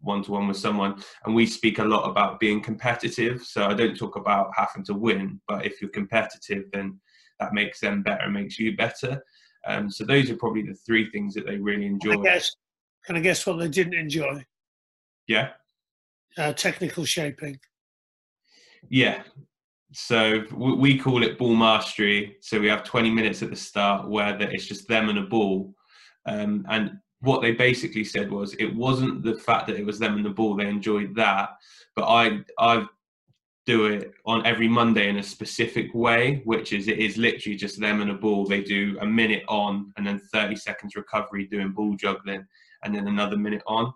one 0.00 0.22
to 0.22 0.32
one 0.32 0.48
with 0.48 0.56
someone. 0.56 1.02
And 1.24 1.34
we 1.34 1.46
speak 1.46 1.78
a 1.78 1.84
lot 1.84 2.08
about 2.08 2.40
being 2.40 2.62
competitive. 2.62 3.42
So 3.42 3.66
I 3.66 3.74
don't 3.74 3.96
talk 3.96 4.16
about 4.16 4.50
having 4.56 4.84
to 4.86 4.94
win, 4.94 5.40
but 5.48 5.64
if 5.64 5.80
you're 5.80 5.90
competitive, 5.90 6.64
then 6.72 7.00
that 7.40 7.52
makes 7.52 7.80
them 7.80 8.02
better, 8.02 8.28
makes 8.30 8.58
you 8.58 8.76
better. 8.76 9.22
Um, 9.66 9.90
so 9.90 10.04
those 10.04 10.30
are 10.30 10.36
probably 10.36 10.62
the 10.62 10.74
three 10.74 11.10
things 11.10 11.34
that 11.34 11.46
they 11.46 11.56
really 11.56 11.86
enjoy. 11.86 12.16
Guess, 12.22 12.54
can 13.04 13.16
I 13.16 13.20
guess 13.20 13.46
what 13.46 13.58
they 13.58 13.68
didn't 13.68 13.94
enjoy? 13.94 14.44
Yeah. 15.26 15.50
Uh, 16.36 16.52
technical 16.52 17.04
shaping. 17.04 17.58
Yeah. 18.88 19.22
So 19.92 20.42
we 20.52 20.98
call 20.98 21.22
it 21.22 21.38
ball 21.38 21.54
mastery. 21.54 22.36
So 22.40 22.60
we 22.60 22.68
have 22.68 22.84
20 22.84 23.10
minutes 23.10 23.42
at 23.42 23.50
the 23.50 23.56
start 23.56 24.08
where 24.08 24.36
it's 24.40 24.66
just 24.66 24.88
them 24.88 25.08
and 25.08 25.18
a 25.18 25.22
ball. 25.22 25.74
Um, 26.26 26.66
and 26.68 26.98
what 27.24 27.42
they 27.42 27.52
basically 27.52 28.04
said 28.04 28.30
was 28.30 28.54
it 28.54 28.74
wasn't 28.74 29.22
the 29.22 29.34
fact 29.34 29.66
that 29.66 29.76
it 29.76 29.86
was 29.86 29.98
them 29.98 30.16
and 30.16 30.24
the 30.24 30.30
ball 30.30 30.54
they 30.54 30.66
enjoyed 30.66 31.14
that 31.14 31.50
but 31.96 32.04
i 32.04 32.38
i've 32.58 32.86
do 33.66 33.86
it 33.86 34.12
on 34.26 34.44
every 34.44 34.68
Monday 34.68 35.08
in 35.08 35.16
a 35.16 35.22
specific 35.22 35.94
way, 35.94 36.42
which 36.44 36.72
is 36.72 36.86
it 36.86 36.98
is 36.98 37.16
literally 37.16 37.56
just 37.56 37.80
them 37.80 38.02
and 38.02 38.10
a 38.10 38.14
ball. 38.14 38.44
They 38.44 38.62
do 38.62 38.98
a 39.00 39.06
minute 39.06 39.44
on 39.48 39.92
and 39.96 40.06
then 40.06 40.20
30 40.32 40.56
seconds 40.56 40.96
recovery 40.96 41.46
doing 41.46 41.70
ball 41.70 41.94
juggling 41.94 42.46
and 42.82 42.94
then 42.94 43.08
another 43.08 43.36
minute 43.36 43.62
on. 43.66 43.92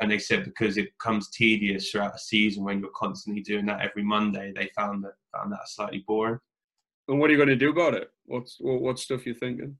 And 0.00 0.10
they 0.10 0.18
said 0.18 0.44
because 0.44 0.76
it 0.76 0.92
becomes 0.98 1.30
tedious 1.30 1.90
throughout 1.90 2.16
a 2.16 2.18
season 2.18 2.64
when 2.64 2.80
you're 2.80 2.90
constantly 2.96 3.42
doing 3.42 3.66
that 3.66 3.80
every 3.80 4.02
Monday, 4.02 4.52
they 4.54 4.68
found 4.76 5.04
that 5.04 5.14
found 5.32 5.52
that 5.52 5.68
slightly 5.68 6.04
boring. 6.06 6.40
And 7.06 7.20
what 7.20 7.30
are 7.30 7.32
you 7.32 7.38
going 7.38 7.48
to 7.50 7.56
do 7.56 7.70
about 7.70 7.94
it? 7.94 8.10
What's 8.24 8.56
what, 8.58 8.80
what 8.80 8.98
stuff 8.98 9.26
you 9.26 9.34
thinking? 9.34 9.76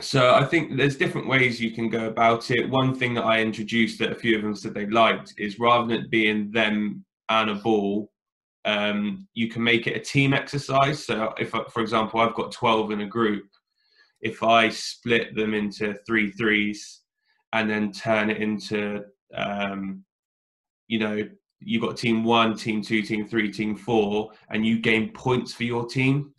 So 0.00 0.34
I 0.34 0.44
think 0.44 0.76
there's 0.76 0.96
different 0.96 1.26
ways 1.26 1.60
you 1.60 1.72
can 1.72 1.88
go 1.88 2.06
about 2.06 2.52
it. 2.52 2.70
One 2.70 2.94
thing 2.94 3.14
that 3.14 3.24
I 3.24 3.40
introduced 3.40 3.98
that 3.98 4.12
a 4.12 4.14
few 4.14 4.36
of 4.36 4.42
them 4.42 4.54
said 4.54 4.74
they 4.74 4.86
liked 4.86 5.34
is 5.38 5.58
rather 5.58 5.88
than 5.88 6.04
it 6.04 6.10
being 6.10 6.52
them 6.52 7.04
and 7.28 7.50
a 7.50 7.56
ball, 7.56 8.12
um, 8.68 9.26
you 9.32 9.48
can 9.48 9.64
make 9.64 9.86
it 9.86 9.96
a 9.96 10.00
team 10.00 10.34
exercise. 10.34 11.06
So 11.06 11.32
if, 11.38 11.50
for 11.50 11.80
example, 11.80 12.20
I've 12.20 12.34
got 12.34 12.52
12 12.52 12.90
in 12.90 13.00
a 13.00 13.06
group, 13.06 13.46
if 14.20 14.42
I 14.42 14.68
split 14.68 15.34
them 15.34 15.54
into 15.54 15.94
three 16.06 16.30
threes 16.32 17.00
and 17.54 17.70
then 17.70 17.92
turn 17.92 18.28
it 18.28 18.36
into, 18.36 19.04
um, 19.34 20.04
you 20.86 20.98
know, 20.98 21.26
you've 21.60 21.82
got 21.82 21.96
team 21.96 22.24
one, 22.24 22.56
team 22.56 22.82
two, 22.82 23.00
team 23.00 23.26
three, 23.26 23.50
team 23.50 23.74
four, 23.74 24.32
and 24.50 24.66
you 24.66 24.78
gain 24.80 25.12
points 25.12 25.54
for 25.54 25.64
your 25.64 25.86
team 25.86 26.34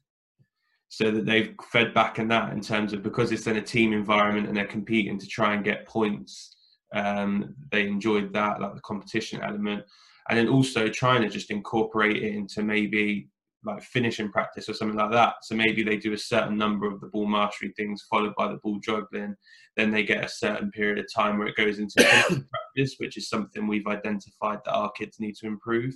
so 0.88 1.10
that 1.10 1.26
they've 1.26 1.56
fed 1.72 1.96
back 1.96 2.20
in 2.20 2.28
that 2.28 2.54
in 2.54 2.62
terms 2.62 2.94
of 2.94 3.02
because 3.02 3.32
it's 3.32 3.48
in 3.48 3.58
a 3.58 3.62
team 3.62 3.92
environment 3.92 4.48
and 4.48 4.56
they're 4.56 4.68
competing 4.68 5.18
to 5.18 5.28
try 5.28 5.56
and 5.56 5.66
get 5.66 5.88
points. 5.88 6.56
Um, 6.94 7.56
they 7.72 7.88
enjoyed 7.88 8.34
that, 8.34 8.62
like 8.62 8.76
the 8.76 8.82
competition 8.82 9.42
element, 9.42 9.84
and 10.30 10.38
then 10.38 10.48
also 10.48 10.88
trying 10.88 11.22
to 11.22 11.30
just 11.30 11.52
incorporate 11.52 12.18
it 12.18 12.36
into 12.36 12.64
maybe 12.64 13.30
like 13.66 13.84
finishing 13.84 14.32
practice 14.32 14.70
or 14.70 14.74
something 14.74 14.98
like 14.98 15.12
that. 15.12 15.36
So 15.42 15.56
maybe 15.56 15.84
they 15.84 15.98
do 15.98 16.14
a 16.14 16.18
certain 16.18 16.58
number 16.58 16.88
of 16.88 17.02
the 17.02 17.08
ball 17.08 17.28
mastery 17.28 17.74
things 17.76 18.06
followed 18.10 18.34
by 18.38 18.48
the 18.48 18.60
ball 18.64 18.80
juggling. 18.80 19.36
Then 19.76 19.92
they 19.92 20.04
get 20.04 20.24
a 20.24 20.30
certain 20.30 20.72
period 20.72 21.00
of 21.00 21.06
time 21.14 21.38
where 21.38 21.48
it 21.48 21.58
goes 21.58 21.80
into 21.80 21.96
practice, 22.04 22.96
which 22.98 23.18
is 23.18 23.28
something 23.28 23.68
we've 23.68 23.88
identified 23.88 24.60
that 24.66 24.74
our 24.74 24.92
kids 24.92 25.20
need 25.20 25.36
to 25.38 25.48
improve. 25.48 25.94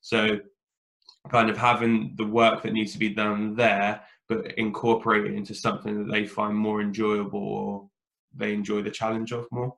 So 0.00 0.38
kind 1.30 1.50
of 1.50 1.58
having 1.58 2.14
the 2.16 2.26
work 2.26 2.62
that 2.62 2.72
needs 2.72 2.92
to 2.92 2.98
be 2.98 3.10
done 3.10 3.54
there, 3.54 4.00
but 4.28 4.52
incorporate 4.56 5.26
it 5.26 5.34
into 5.34 5.54
something 5.54 5.98
that 5.98 6.12
they 6.12 6.26
find 6.26 6.56
more 6.56 6.80
enjoyable 6.80 7.42
or 7.42 7.88
they 8.34 8.54
enjoy 8.54 8.82
the 8.82 8.90
challenge 8.90 9.32
of 9.32 9.46
more. 9.50 9.74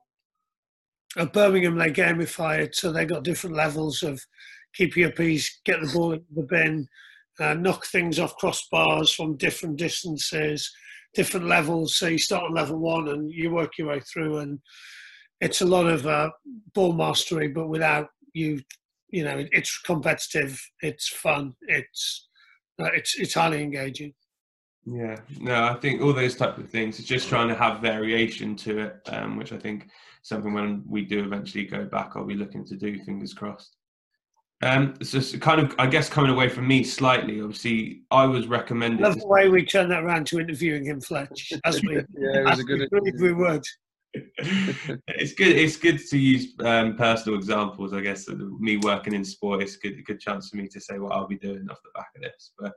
At 1.17 1.33
Birmingham, 1.33 1.77
they 1.77 1.91
gamified, 1.91 2.73
so 2.73 2.91
they 2.91 3.05
got 3.05 3.23
different 3.23 3.55
levels 3.55 4.01
of 4.01 4.21
keep 4.73 4.95
your 4.95 5.11
piece, 5.11 5.59
get 5.65 5.81
the 5.81 5.91
ball 5.93 6.13
into 6.13 6.25
the 6.33 6.43
bin, 6.43 6.87
uh, 7.39 7.53
knock 7.53 7.85
things 7.85 8.19
off 8.19 8.37
crossbars 8.37 9.13
from 9.13 9.37
different 9.37 9.77
distances, 9.77 10.71
different 11.13 11.47
levels. 11.47 11.97
So 11.97 12.07
you 12.07 12.17
start 12.17 12.45
on 12.45 12.53
level 12.53 12.79
one 12.79 13.09
and 13.09 13.29
you 13.29 13.51
work 13.51 13.77
your 13.77 13.89
way 13.89 13.99
through, 13.99 14.37
and 14.37 14.59
it's 15.41 15.61
a 15.61 15.65
lot 15.65 15.87
of 15.87 16.07
uh, 16.07 16.29
ball 16.73 16.93
mastery, 16.93 17.49
but 17.49 17.67
without 17.67 18.07
you 18.33 18.61
you 19.11 19.25
know, 19.25 19.45
it's 19.51 19.77
competitive, 19.79 20.59
it's 20.81 21.09
fun, 21.09 21.53
it's 21.67 22.29
uh, 22.81 22.89
it's 22.93 23.19
it's 23.19 23.33
highly 23.33 23.61
engaging. 23.61 24.13
Yeah, 24.85 25.17
no, 25.39 25.65
I 25.65 25.75
think 25.75 26.01
all 26.01 26.13
those 26.13 26.35
type 26.35 26.57
of 26.57 26.69
things. 26.69 26.97
It's 26.97 27.07
just 27.07 27.29
trying 27.29 27.49
to 27.49 27.55
have 27.55 27.81
variation 27.81 28.55
to 28.57 28.79
it, 28.79 28.95
um, 29.07 29.37
which 29.37 29.51
I 29.51 29.57
think 29.57 29.89
something 30.21 30.53
when 30.53 30.83
we 30.87 31.03
do 31.03 31.23
eventually 31.23 31.65
go 31.65 31.85
back, 31.85 32.11
I'll 32.15 32.25
be 32.25 32.35
looking 32.35 32.65
to 32.65 32.75
do. 32.75 33.03
Fingers 33.03 33.33
crossed. 33.33 33.75
Um, 34.63 34.93
it's 34.99 35.35
kind 35.37 35.59
of, 35.59 35.73
I 35.79 35.87
guess, 35.87 36.07
coming 36.07 36.29
away 36.29 36.47
from 36.47 36.67
me 36.67 36.83
slightly. 36.83 37.41
Obviously, 37.41 38.03
I 38.11 38.25
was 38.25 38.45
recommended. 38.45 39.01
Love 39.01 39.19
the 39.19 39.27
way 39.27 39.49
we 39.49 39.65
turn 39.65 39.89
that 39.89 40.03
around 40.03 40.27
to 40.27 40.39
interviewing 40.39 40.85
him, 40.85 41.01
Fletch. 41.01 41.51
As 41.65 41.81
we, 41.81 41.95
yeah, 41.95 42.41
it 42.41 42.45
was 42.45 42.59
a 42.59 42.63
good. 42.63 42.87
We, 42.91 43.11
we 43.19 43.33
would. 43.33 43.63
it's 44.13 45.33
good. 45.33 45.55
It's 45.55 45.77
good 45.77 45.99
to 46.09 46.17
use 46.17 46.53
um, 46.59 46.95
personal 46.95 47.39
examples. 47.39 47.93
I 47.93 48.01
guess 48.01 48.27
me 48.27 48.77
working 48.77 49.13
in 49.13 49.25
sport, 49.25 49.63
it's 49.63 49.77
a 49.77 49.79
good, 49.79 50.05
good 50.05 50.19
chance 50.19 50.49
for 50.49 50.57
me 50.57 50.67
to 50.67 50.79
say 50.79 50.99
what 50.99 51.13
I'll 51.13 51.27
be 51.27 51.39
doing 51.39 51.67
off 51.71 51.81
the 51.83 51.89
back 51.95 52.09
of 52.15 52.21
this. 52.21 52.51
But 52.59 52.73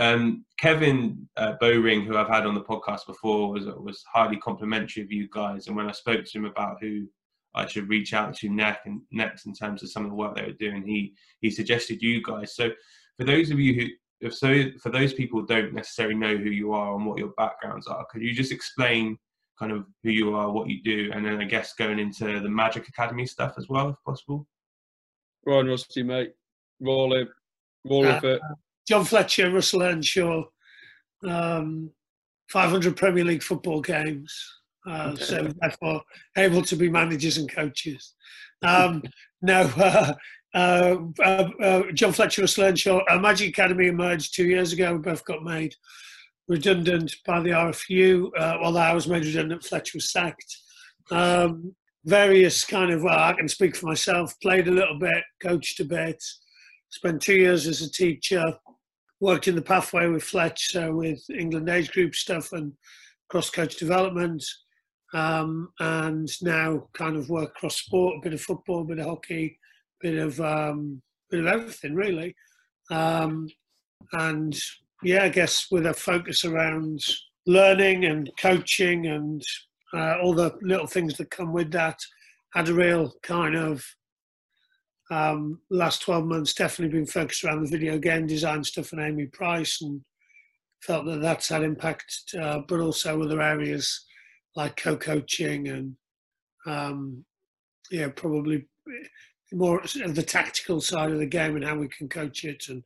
um, 0.00 0.46
Kevin 0.58 1.28
uh, 1.36 1.54
Bowring, 1.60 2.04
who 2.04 2.16
I've 2.16 2.28
had 2.28 2.46
on 2.46 2.54
the 2.54 2.62
podcast 2.62 3.06
before, 3.06 3.50
was 3.50 3.66
was 3.66 4.02
highly 4.12 4.38
complimentary 4.38 5.02
of 5.02 5.12
you 5.12 5.28
guys. 5.30 5.66
And 5.66 5.76
when 5.76 5.88
I 5.88 5.92
spoke 5.92 6.24
to 6.24 6.38
him 6.38 6.46
about 6.46 6.78
who 6.80 7.06
I 7.54 7.66
should 7.66 7.88
reach 7.88 8.14
out 8.14 8.34
to 8.38 8.48
next 8.48 8.86
and 8.86 9.02
next 9.12 9.44
in 9.44 9.52
terms 9.52 9.82
of 9.82 9.90
some 9.90 10.04
of 10.04 10.10
the 10.10 10.16
work 10.16 10.34
they 10.34 10.46
were 10.46 10.52
doing, 10.52 10.82
he 10.86 11.14
he 11.40 11.50
suggested 11.50 12.02
you 12.02 12.22
guys. 12.22 12.56
So 12.56 12.70
for 13.18 13.24
those 13.24 13.50
of 13.50 13.60
you 13.60 13.74
who 13.74 13.86
if 14.26 14.34
so 14.34 14.70
for 14.82 14.90
those 14.90 15.12
people 15.12 15.40
who 15.40 15.46
don't 15.46 15.74
necessarily 15.74 16.14
know 16.14 16.36
who 16.36 16.50
you 16.50 16.72
are 16.72 16.94
and 16.94 17.04
what 17.04 17.18
your 17.18 17.32
backgrounds 17.36 17.86
are, 17.86 18.06
could 18.10 18.22
you 18.22 18.32
just 18.32 18.52
explain 18.52 19.18
kind 19.58 19.72
of 19.72 19.84
who 20.02 20.10
you 20.10 20.34
are, 20.34 20.50
what 20.50 20.70
you 20.70 20.82
do, 20.82 21.10
and 21.12 21.24
then 21.26 21.40
I 21.40 21.44
guess 21.44 21.74
going 21.74 21.98
into 21.98 22.40
the 22.40 22.48
Magic 22.48 22.88
Academy 22.88 23.26
stuff 23.26 23.54
as 23.58 23.68
well, 23.68 23.90
if 23.90 23.96
possible. 24.06 24.46
Ryan 25.44 25.66
Rusty, 25.66 26.02
mate. 26.02 26.32
Roll 26.80 27.12
it. 27.14 27.28
Roll 27.84 28.06
uh, 28.06 28.20
it. 28.22 28.40
John 28.90 29.04
Fletcher, 29.04 29.52
Russell 29.52 29.84
Earnshaw, 29.84 30.42
um, 31.24 31.92
500 32.48 32.96
Premier 32.96 33.22
League 33.22 33.44
football 33.44 33.80
games. 33.80 34.36
Uh, 34.84 35.14
so 35.14 35.46
therefore 35.60 36.02
able 36.36 36.62
to 36.62 36.74
be 36.74 36.90
managers 36.90 37.36
and 37.36 37.48
coaches. 37.48 38.14
Um, 38.62 39.04
no, 39.42 39.60
uh, 39.76 40.14
uh, 40.54 40.96
uh, 41.22 41.82
John 41.94 42.10
Fletcher, 42.10 42.42
Russell 42.42 42.64
Earnshaw, 42.64 43.02
Magic 43.20 43.50
Academy 43.50 43.86
emerged 43.86 44.34
two 44.34 44.46
years 44.46 44.72
ago. 44.72 44.94
We 44.94 44.98
both 44.98 45.24
got 45.24 45.44
made 45.44 45.72
redundant 46.48 47.14
by 47.24 47.38
the 47.38 47.50
RFU. 47.50 48.30
Uh, 48.36 48.58
well, 48.60 48.76
I 48.76 48.92
was 48.92 49.06
made 49.06 49.24
redundant, 49.24 49.62
Fletcher 49.62 49.98
was 49.98 50.10
sacked. 50.10 50.56
Um, 51.12 51.76
various 52.06 52.64
kind 52.64 52.90
of, 52.90 53.04
well, 53.04 53.16
I 53.16 53.34
can 53.34 53.46
speak 53.46 53.76
for 53.76 53.86
myself, 53.86 54.34
played 54.42 54.66
a 54.66 54.72
little 54.72 54.98
bit, 54.98 55.22
coached 55.40 55.78
a 55.78 55.84
bit, 55.84 56.20
spent 56.88 57.22
two 57.22 57.36
years 57.36 57.68
as 57.68 57.82
a 57.82 57.92
teacher, 57.92 58.52
worked 59.20 59.48
in 59.48 59.54
the 59.54 59.62
pathway 59.62 60.08
with 60.08 60.22
Fletch, 60.22 60.72
so 60.72 60.94
with 60.94 61.22
England 61.30 61.68
age 61.68 61.92
group 61.92 62.14
stuff 62.14 62.52
and 62.52 62.72
cross 63.28 63.50
coach 63.50 63.76
development. 63.76 64.44
Um, 65.12 65.70
and 65.80 66.28
now 66.40 66.88
kind 66.92 67.16
of 67.16 67.30
work 67.30 67.54
cross 67.54 67.76
sport, 67.76 68.18
a 68.18 68.20
bit 68.22 68.32
of 68.32 68.40
football, 68.40 68.82
a 68.82 68.84
bit 68.84 69.00
of 69.00 69.06
hockey, 69.06 69.58
a 70.02 70.08
bit 70.08 70.18
of 70.18 70.40
um, 70.40 71.02
bit 71.30 71.40
of 71.40 71.46
everything 71.46 71.94
really. 71.94 72.34
Um, 72.90 73.48
and 74.12 74.56
yeah, 75.02 75.24
I 75.24 75.28
guess 75.28 75.66
with 75.70 75.86
a 75.86 75.94
focus 75.94 76.44
around 76.44 77.00
learning 77.46 78.04
and 78.04 78.30
coaching 78.38 79.06
and 79.06 79.42
uh, 79.92 80.16
all 80.22 80.34
the 80.34 80.56
little 80.62 80.86
things 80.86 81.16
that 81.16 81.30
come 81.30 81.52
with 81.52 81.72
that, 81.72 81.98
had 82.54 82.68
a 82.68 82.74
real 82.74 83.12
kind 83.22 83.56
of 83.56 83.84
um, 85.10 85.60
last 85.70 86.02
12 86.02 86.24
months 86.24 86.54
definitely 86.54 86.96
been 86.98 87.06
focused 87.06 87.44
around 87.44 87.62
the 87.62 87.70
video 87.70 87.98
game 87.98 88.26
design 88.26 88.62
stuff 88.62 88.92
and 88.92 89.00
Amy 89.00 89.26
Price 89.26 89.82
and 89.82 90.00
felt 90.82 91.04
that 91.06 91.20
that's 91.20 91.48
had 91.48 91.62
impact, 91.62 92.34
uh, 92.40 92.60
but 92.68 92.80
also 92.80 93.20
other 93.22 93.42
areas 93.42 94.06
like 94.56 94.76
co-coaching 94.76 95.68
and 95.68 95.96
um, 96.66 97.24
yeah, 97.90 98.08
probably 98.14 98.66
more 99.52 99.80
of 99.80 100.14
the 100.14 100.22
tactical 100.22 100.80
side 100.80 101.10
of 101.10 101.18
the 101.18 101.26
game 101.26 101.56
and 101.56 101.64
how 101.64 101.76
we 101.76 101.88
can 101.88 102.08
coach 102.08 102.44
it 102.44 102.68
and 102.68 102.84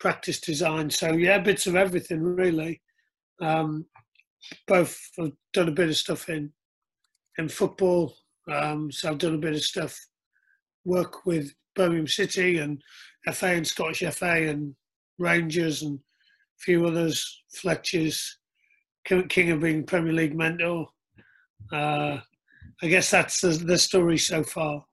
practice 0.00 0.40
design. 0.40 0.90
So 0.90 1.12
yeah, 1.12 1.38
bits 1.38 1.66
of 1.66 1.76
everything 1.76 2.22
really. 2.22 2.80
Um, 3.40 3.86
both 4.66 4.98
have 5.18 5.32
done 5.52 5.68
a 5.68 5.72
bit 5.72 5.88
of 5.88 5.96
stuff 5.96 6.28
in 6.28 6.52
in 7.38 7.48
football. 7.48 8.14
Um, 8.50 8.90
so 8.90 9.08
I've 9.08 9.18
done 9.18 9.34
a 9.34 9.38
bit 9.38 9.54
of 9.54 9.62
stuff, 9.62 9.96
work 10.84 11.24
with 11.24 11.52
Birmingham 11.74 12.06
City 12.06 12.58
and 12.58 12.82
FA 13.32 13.48
and 13.48 13.66
Scottish 13.66 14.02
FA 14.14 14.48
and 14.48 14.74
Rangers 15.18 15.82
and 15.82 15.98
a 15.98 16.58
few 16.58 16.86
others. 16.86 17.42
Fletcher's 17.54 18.38
King 19.04 19.50
of 19.50 19.60
being 19.60 19.84
Premier 19.84 20.12
League 20.12 20.36
mentor. 20.36 20.88
Uh, 21.72 22.18
I 22.82 22.88
guess 22.88 23.10
that's 23.10 23.40
the, 23.40 23.48
the 23.48 23.78
story 23.78 24.18
so 24.18 24.42
far. 24.42 24.84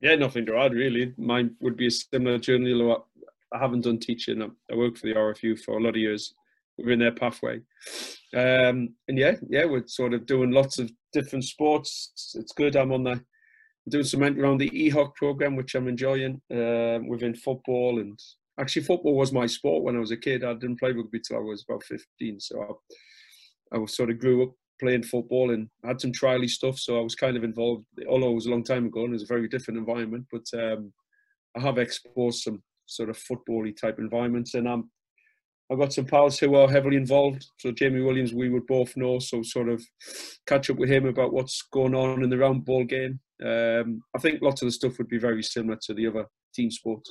Yeah, 0.00 0.16
nothing 0.16 0.46
to 0.46 0.56
add 0.56 0.74
really. 0.74 1.14
Mine 1.16 1.54
would 1.60 1.76
be 1.76 1.86
a 1.86 1.90
similar 1.90 2.38
journey 2.38 2.72
I 3.52 3.58
haven't 3.58 3.82
done 3.82 3.98
teaching. 3.98 4.42
I 4.42 4.74
worked 4.74 4.98
for 4.98 5.06
the 5.06 5.14
RFU 5.14 5.58
for 5.60 5.78
a 5.78 5.82
lot 5.82 5.90
of 5.90 5.96
years. 5.96 6.34
We're 6.78 6.92
in 6.92 7.00
their 7.00 7.12
pathway, 7.12 7.60
um, 8.34 8.94
and 9.06 9.18
yeah, 9.18 9.34
yeah, 9.48 9.66
we're 9.66 9.86
sort 9.86 10.14
of 10.14 10.24
doing 10.24 10.50
lots 10.50 10.78
of 10.78 10.90
different 11.12 11.44
sports. 11.44 12.34
It's 12.34 12.52
good. 12.52 12.76
I'm 12.76 12.92
on 12.92 13.04
the 13.04 13.22
doing 13.88 14.04
some 14.04 14.20
mentoring 14.20 14.42
around 14.42 14.58
the 14.58 14.70
EHOC 14.70 15.14
program, 15.14 15.56
which 15.56 15.74
I'm 15.74 15.88
enjoying 15.88 16.40
um, 16.50 17.08
within 17.08 17.34
football. 17.34 18.00
And 18.00 18.18
actually, 18.58 18.82
football 18.82 19.16
was 19.16 19.32
my 19.32 19.46
sport 19.46 19.82
when 19.82 19.96
I 19.96 20.00
was 20.00 20.10
a 20.10 20.16
kid. 20.16 20.44
I 20.44 20.54
didn't 20.54 20.78
play 20.78 20.92
rugby 20.92 21.20
till 21.20 21.36
I 21.36 21.40
was 21.40 21.64
about 21.68 21.84
15, 21.84 22.40
so 22.40 22.78
I, 23.72 23.76
I 23.76 23.84
sort 23.86 24.10
of 24.10 24.18
grew 24.18 24.44
up 24.44 24.52
playing 24.80 25.04
football 25.04 25.50
and 25.52 25.68
had 25.84 26.00
some 26.00 26.12
trialy 26.12 26.48
stuff. 26.48 26.78
So 26.78 26.98
I 26.98 27.02
was 27.02 27.14
kind 27.14 27.36
of 27.36 27.44
involved, 27.44 27.84
although 28.08 28.30
it 28.30 28.34
was 28.34 28.46
a 28.46 28.50
long 28.50 28.64
time 28.64 28.86
ago 28.86 29.00
and 29.00 29.10
it 29.10 29.12
was 29.14 29.22
a 29.22 29.26
very 29.26 29.48
different 29.48 29.78
environment. 29.78 30.26
But 30.30 30.44
um, 30.60 30.92
I 31.56 31.60
have 31.60 31.78
exposed 31.78 32.42
some 32.42 32.62
sort 32.86 33.10
of 33.10 33.16
footbally 33.16 33.76
type 33.76 33.98
environments. 33.98 34.54
And 34.54 34.68
I'm 34.68 34.90
I've 35.70 35.78
got 35.78 35.92
some 35.92 36.04
pals 36.04 36.38
who 36.38 36.54
are 36.54 36.68
heavily 36.68 36.96
involved. 36.96 37.46
So 37.58 37.72
Jamie 37.72 38.02
Williams, 38.02 38.34
we 38.34 38.50
would 38.50 38.66
both 38.66 38.94
know. 38.96 39.18
So 39.18 39.42
sort 39.42 39.70
of 39.70 39.82
catch 40.46 40.68
up 40.68 40.76
with 40.76 40.90
him 40.90 41.06
about 41.06 41.32
what's 41.32 41.62
going 41.72 41.94
on 41.94 42.22
in 42.22 42.28
the 42.28 42.36
round 42.36 42.64
ball 42.64 42.84
game. 42.84 43.20
Um, 43.44 44.02
I 44.14 44.18
think 44.18 44.40
lots 44.42 44.62
of 44.62 44.66
the 44.66 44.72
stuff 44.72 44.98
would 44.98 45.08
be 45.08 45.18
very 45.18 45.42
similar 45.42 45.78
to 45.82 45.94
the 45.94 46.06
other 46.06 46.26
team 46.54 46.70
sports. 46.70 47.10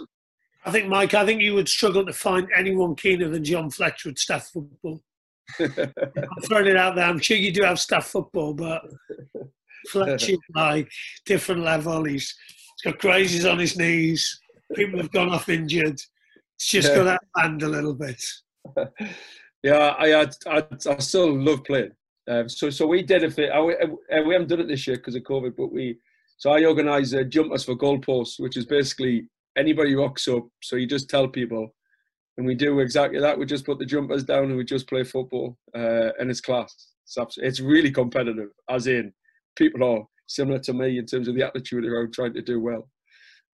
I 0.64 0.72
think, 0.72 0.88
Mike, 0.88 1.14
I 1.14 1.26
think 1.26 1.42
you 1.42 1.56
would 1.56 1.68
struggle 1.68 2.06
to 2.06 2.14
find 2.14 2.48
anyone 2.56 2.96
keener 2.96 3.30
than 3.30 3.44
John 3.44 3.70
Fletcher 3.72 4.10
at 4.10 4.20
staff 4.20 4.50
football. 4.54 5.02
I'm 5.60 6.42
throwing 6.48 6.68
it 6.68 6.78
out 6.78 6.96
there. 6.96 7.06
I'm 7.06 7.20
sure 7.20 7.38
you 7.38 7.52
do 7.52 7.64
have 7.64 7.80
staff 7.80 8.08
football, 8.08 8.54
but 8.54 8.84
Fletcher, 9.90 10.36
like, 10.56 10.90
different 11.26 11.64
level. 11.64 12.04
He's, 12.04 12.34
he's 12.84 12.92
got 12.92 13.02
crazies 13.02 13.52
on 13.52 13.58
his 13.58 13.76
knees. 13.76 14.40
People 14.76 15.00
have 15.00 15.12
gone 15.12 15.30
off 15.30 15.50
injured. 15.50 16.00
It's 16.56 16.70
just 16.70 16.94
got 16.94 17.06
that 17.06 17.22
band 17.36 17.64
a 17.64 17.68
little 17.68 17.96
bit. 17.96 18.24
yeah, 19.64 19.96
I, 19.98 20.22
I, 20.22 20.28
I, 20.46 20.64
I 20.90 20.98
still 21.00 21.36
love 21.36 21.64
playing. 21.64 21.92
Um, 22.28 22.48
so, 22.48 22.70
so 22.70 22.86
we 22.86 23.02
did 23.02 23.24
a 23.24 23.32
thing. 23.32 23.50
we 23.66 24.34
haven't 24.34 24.48
done 24.48 24.60
it 24.60 24.68
this 24.68 24.86
year 24.86 24.98
because 24.98 25.16
of 25.16 25.24
COVID, 25.24 25.56
but 25.58 25.72
we. 25.72 25.98
So 26.42 26.50
I 26.50 26.66
organise 26.66 27.14
uh, 27.14 27.22
jumpers 27.22 27.64
for 27.64 27.76
goalposts, 27.76 28.40
which 28.40 28.58
is 28.58 28.66
basically 28.66 29.28
anybody 29.56 29.94
rocks 29.94 30.28
up. 30.28 30.48
So 30.64 30.76
you 30.76 30.88
just 30.88 31.08
tell 31.08 31.28
people, 31.28 31.76
and 32.36 32.48
we 32.48 32.56
do 32.56 32.80
exactly 32.80 33.20
that. 33.20 33.38
We 33.38 33.46
just 33.46 33.64
put 33.64 33.78
the 33.78 33.86
jumpers 33.86 34.24
down 34.24 34.46
and 34.46 34.58
we 34.58 34.64
just 34.64 34.90
play 34.90 35.04
football, 35.04 35.56
uh, 35.76 36.10
and 36.20 36.32
it's 36.32 36.42
class. 36.42 36.74
It's, 37.06 37.16
absolutely, 37.16 37.48
it's 37.48 37.60
really 37.60 37.92
competitive, 37.92 38.50
as 38.68 38.88
in 38.88 39.14
people 39.56 39.84
are 39.84 40.04
similar 40.26 40.58
to 40.58 40.74
me 40.74 40.98
in 40.98 41.06
terms 41.06 41.28
of 41.28 41.36
the 41.36 41.46
attitude 41.46 41.86
around 41.86 42.12
trying 42.12 42.34
to 42.34 42.42
do 42.42 42.60
well. 42.60 42.90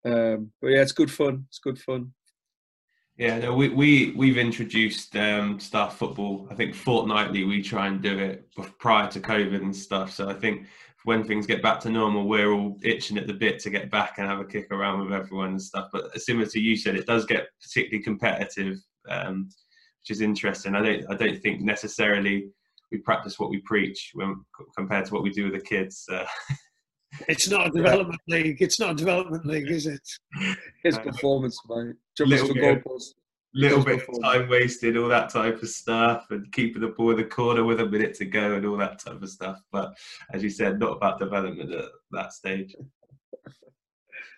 Um, 0.05 0.51
but 0.61 0.67
yeah, 0.67 0.81
it's 0.83 0.91
good 0.91 1.11
fun. 1.11 1.45
It's 1.49 1.57
good 1.57 1.79
fun. 1.79 2.13
Yeah, 3.17 3.39
no, 3.39 3.55
we 3.55 3.69
we 3.69 4.11
we've 4.11 4.37
introduced 4.37 5.15
um, 5.15 5.59
staff 5.59 5.97
football. 5.97 6.47
I 6.51 6.53
think 6.53 6.75
fortnightly 6.75 7.45
we 7.45 7.63
try 7.63 7.87
and 7.87 7.99
do 7.99 8.19
it 8.19 8.47
prior 8.77 9.09
to 9.09 9.19
COVID 9.19 9.61
and 9.63 9.75
stuff. 9.75 10.11
So 10.11 10.29
I 10.29 10.33
think 10.33 10.67
when 11.05 11.23
things 11.23 11.45
get 11.45 11.61
back 11.61 11.79
to 11.79 11.89
normal, 11.89 12.27
we're 12.27 12.51
all 12.51 12.77
itching 12.81 13.17
at 13.17 13.27
the 13.27 13.33
bit 13.33 13.59
to 13.59 13.69
get 13.69 13.91
back 13.91 14.15
and 14.17 14.27
have 14.27 14.39
a 14.39 14.45
kick 14.45 14.71
around 14.71 15.05
with 15.05 15.13
everyone 15.13 15.49
and 15.49 15.61
stuff. 15.61 15.87
But 15.93 16.19
similar 16.19 16.47
to 16.47 16.59
you 16.59 16.75
said, 16.75 16.95
it 16.95 17.05
does 17.05 17.25
get 17.25 17.47
particularly 17.61 18.03
competitive, 18.03 18.79
um, 19.07 19.47
which 20.01 20.09
is 20.09 20.21
interesting. 20.21 20.73
I 20.73 20.81
don't 20.81 21.05
I 21.09 21.15
don't 21.15 21.39
think 21.43 21.61
necessarily 21.61 22.49
we 22.91 22.97
practice 22.97 23.37
what 23.37 23.51
we 23.51 23.59
preach 23.65 24.11
when 24.15 24.43
compared 24.75 25.05
to 25.05 25.13
what 25.13 25.21
we 25.21 25.29
do 25.29 25.43
with 25.43 25.53
the 25.53 25.67
kids. 25.67 26.05
Uh, 26.11 26.25
it's 27.27 27.47
not 27.47 27.67
a 27.67 27.69
development 27.81 28.21
league. 28.27 28.57
It's 28.59 28.79
not 28.79 28.91
a 28.91 28.95
development 28.95 29.45
league, 29.45 29.69
is 29.69 29.85
it? 29.85 30.07
It's 30.83 30.97
performance, 30.97 31.59
mate. 31.69 31.95
Little 32.19 32.53
bit, 32.53 32.83
little 33.55 33.83
bit 33.83 34.07
of 34.07 34.21
time 34.21 34.49
wasted, 34.49 34.97
all 34.97 35.07
that 35.07 35.29
type 35.29 35.61
of 35.63 35.69
stuff, 35.69 36.27
and 36.29 36.51
keeping 36.51 36.81
the 36.81 36.89
ball 36.89 37.11
in 37.11 37.17
the 37.17 37.23
corner 37.23 37.63
with 37.63 37.79
a 37.79 37.85
minute 37.85 38.13
to 38.15 38.25
go, 38.25 38.55
and 38.55 38.65
all 38.65 38.77
that 38.77 38.99
type 38.99 39.21
of 39.21 39.29
stuff. 39.29 39.61
But 39.71 39.95
as 40.33 40.43
you 40.43 40.49
said, 40.49 40.79
not 40.79 40.97
about 40.97 41.19
development 41.19 41.73
at 41.73 41.85
that 42.11 42.33
stage. 42.33 42.75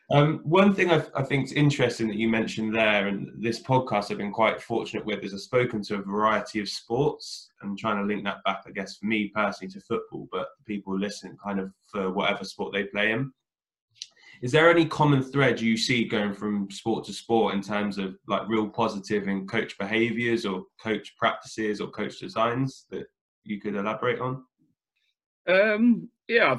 Um, 0.10 0.40
one 0.44 0.74
thing 0.74 0.90
I, 0.90 1.04
I 1.16 1.24
think 1.24 1.46
is 1.46 1.52
interesting 1.52 2.08
that 2.08 2.16
you 2.16 2.30
mentioned 2.30 2.74
there, 2.74 3.08
and 3.08 3.30
this 3.38 3.62
podcast 3.62 4.10
I've 4.10 4.20
been 4.20 4.32
quite 4.32 4.62
fortunate 4.62 5.06
with, 5.06 5.24
is 5.24 5.34
I've 5.34 5.42
spoken 5.42 5.82
to 5.84 5.96
a 5.96 6.02
variety 6.02 6.62
of 6.62 6.70
sports 6.70 7.50
and 7.62 7.78
trying 7.78 7.98
to 7.98 8.04
link 8.04 8.24
that 8.24 8.44
back, 8.46 8.64
I 8.66 8.72
guess, 8.72 8.98
for 8.98 9.06
me 9.06 9.30
personally 9.36 9.72
to 9.74 9.82
football, 9.82 10.30
but 10.32 10.48
people 10.66 10.98
listen 10.98 11.38
kind 11.44 11.60
of 11.60 11.74
for 11.88 12.10
whatever 12.12 12.46
sport 12.46 12.72
they 12.72 12.86
play 12.86 13.12
in. 13.12 13.34
Is 14.42 14.52
there 14.52 14.70
any 14.70 14.86
common 14.86 15.24
thread 15.24 15.60
you 15.60 15.78
see 15.78 16.06
going 16.06 16.34
from 16.34 16.70
sport 16.70 17.06
to 17.06 17.14
sport 17.14 17.56
in 17.56 17.62
terms 17.62 17.98
of 17.98 18.16
like 18.28 18.48
real 18.48 18.66
and 18.68 19.50
coach 19.50 19.78
behaviors 19.78 20.46
or 20.46 20.64
coach 20.82 21.16
practices 21.18 21.82
or 21.82 21.90
coach 21.90 22.20
designs 22.20 22.86
that 22.92 23.06
you 23.44 23.60
could 23.60 23.76
elaborate 23.76 24.20
on? 24.20 24.44
Um, 25.48 26.10
yeah, 26.28 26.58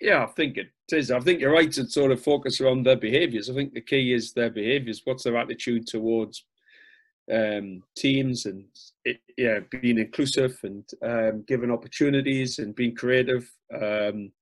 yeah, 0.00 0.24
I 0.24 0.26
think 0.26 0.58
it 0.58 0.68
is. 0.92 1.10
I 1.10 1.20
think 1.20 1.40
you're 1.40 1.52
right 1.52 1.70
to 1.72 1.86
sort 1.86 2.12
of 2.12 2.22
focus 2.22 2.60
around 2.60 2.84
their 2.84 2.96
behaviours. 2.96 3.48
I 3.48 3.54
think 3.54 3.72
the 3.72 3.80
key 3.80 4.12
is 4.12 4.32
their 4.32 4.50
behaviours. 4.50 5.02
What's 5.04 5.24
their 5.24 5.36
attitude 5.36 5.86
towards 5.86 6.44
um, 7.32 7.82
teams 7.96 8.46
and 8.46 8.64
it, 9.04 9.20
yeah, 9.36 9.60
being 9.70 9.98
inclusive 9.98 10.58
and 10.62 10.84
um, 11.02 11.44
giving 11.46 11.70
opportunities 11.70 12.58
and 12.58 12.74
being 12.74 12.94
creative. 12.94 13.50
Um, 13.72 14.32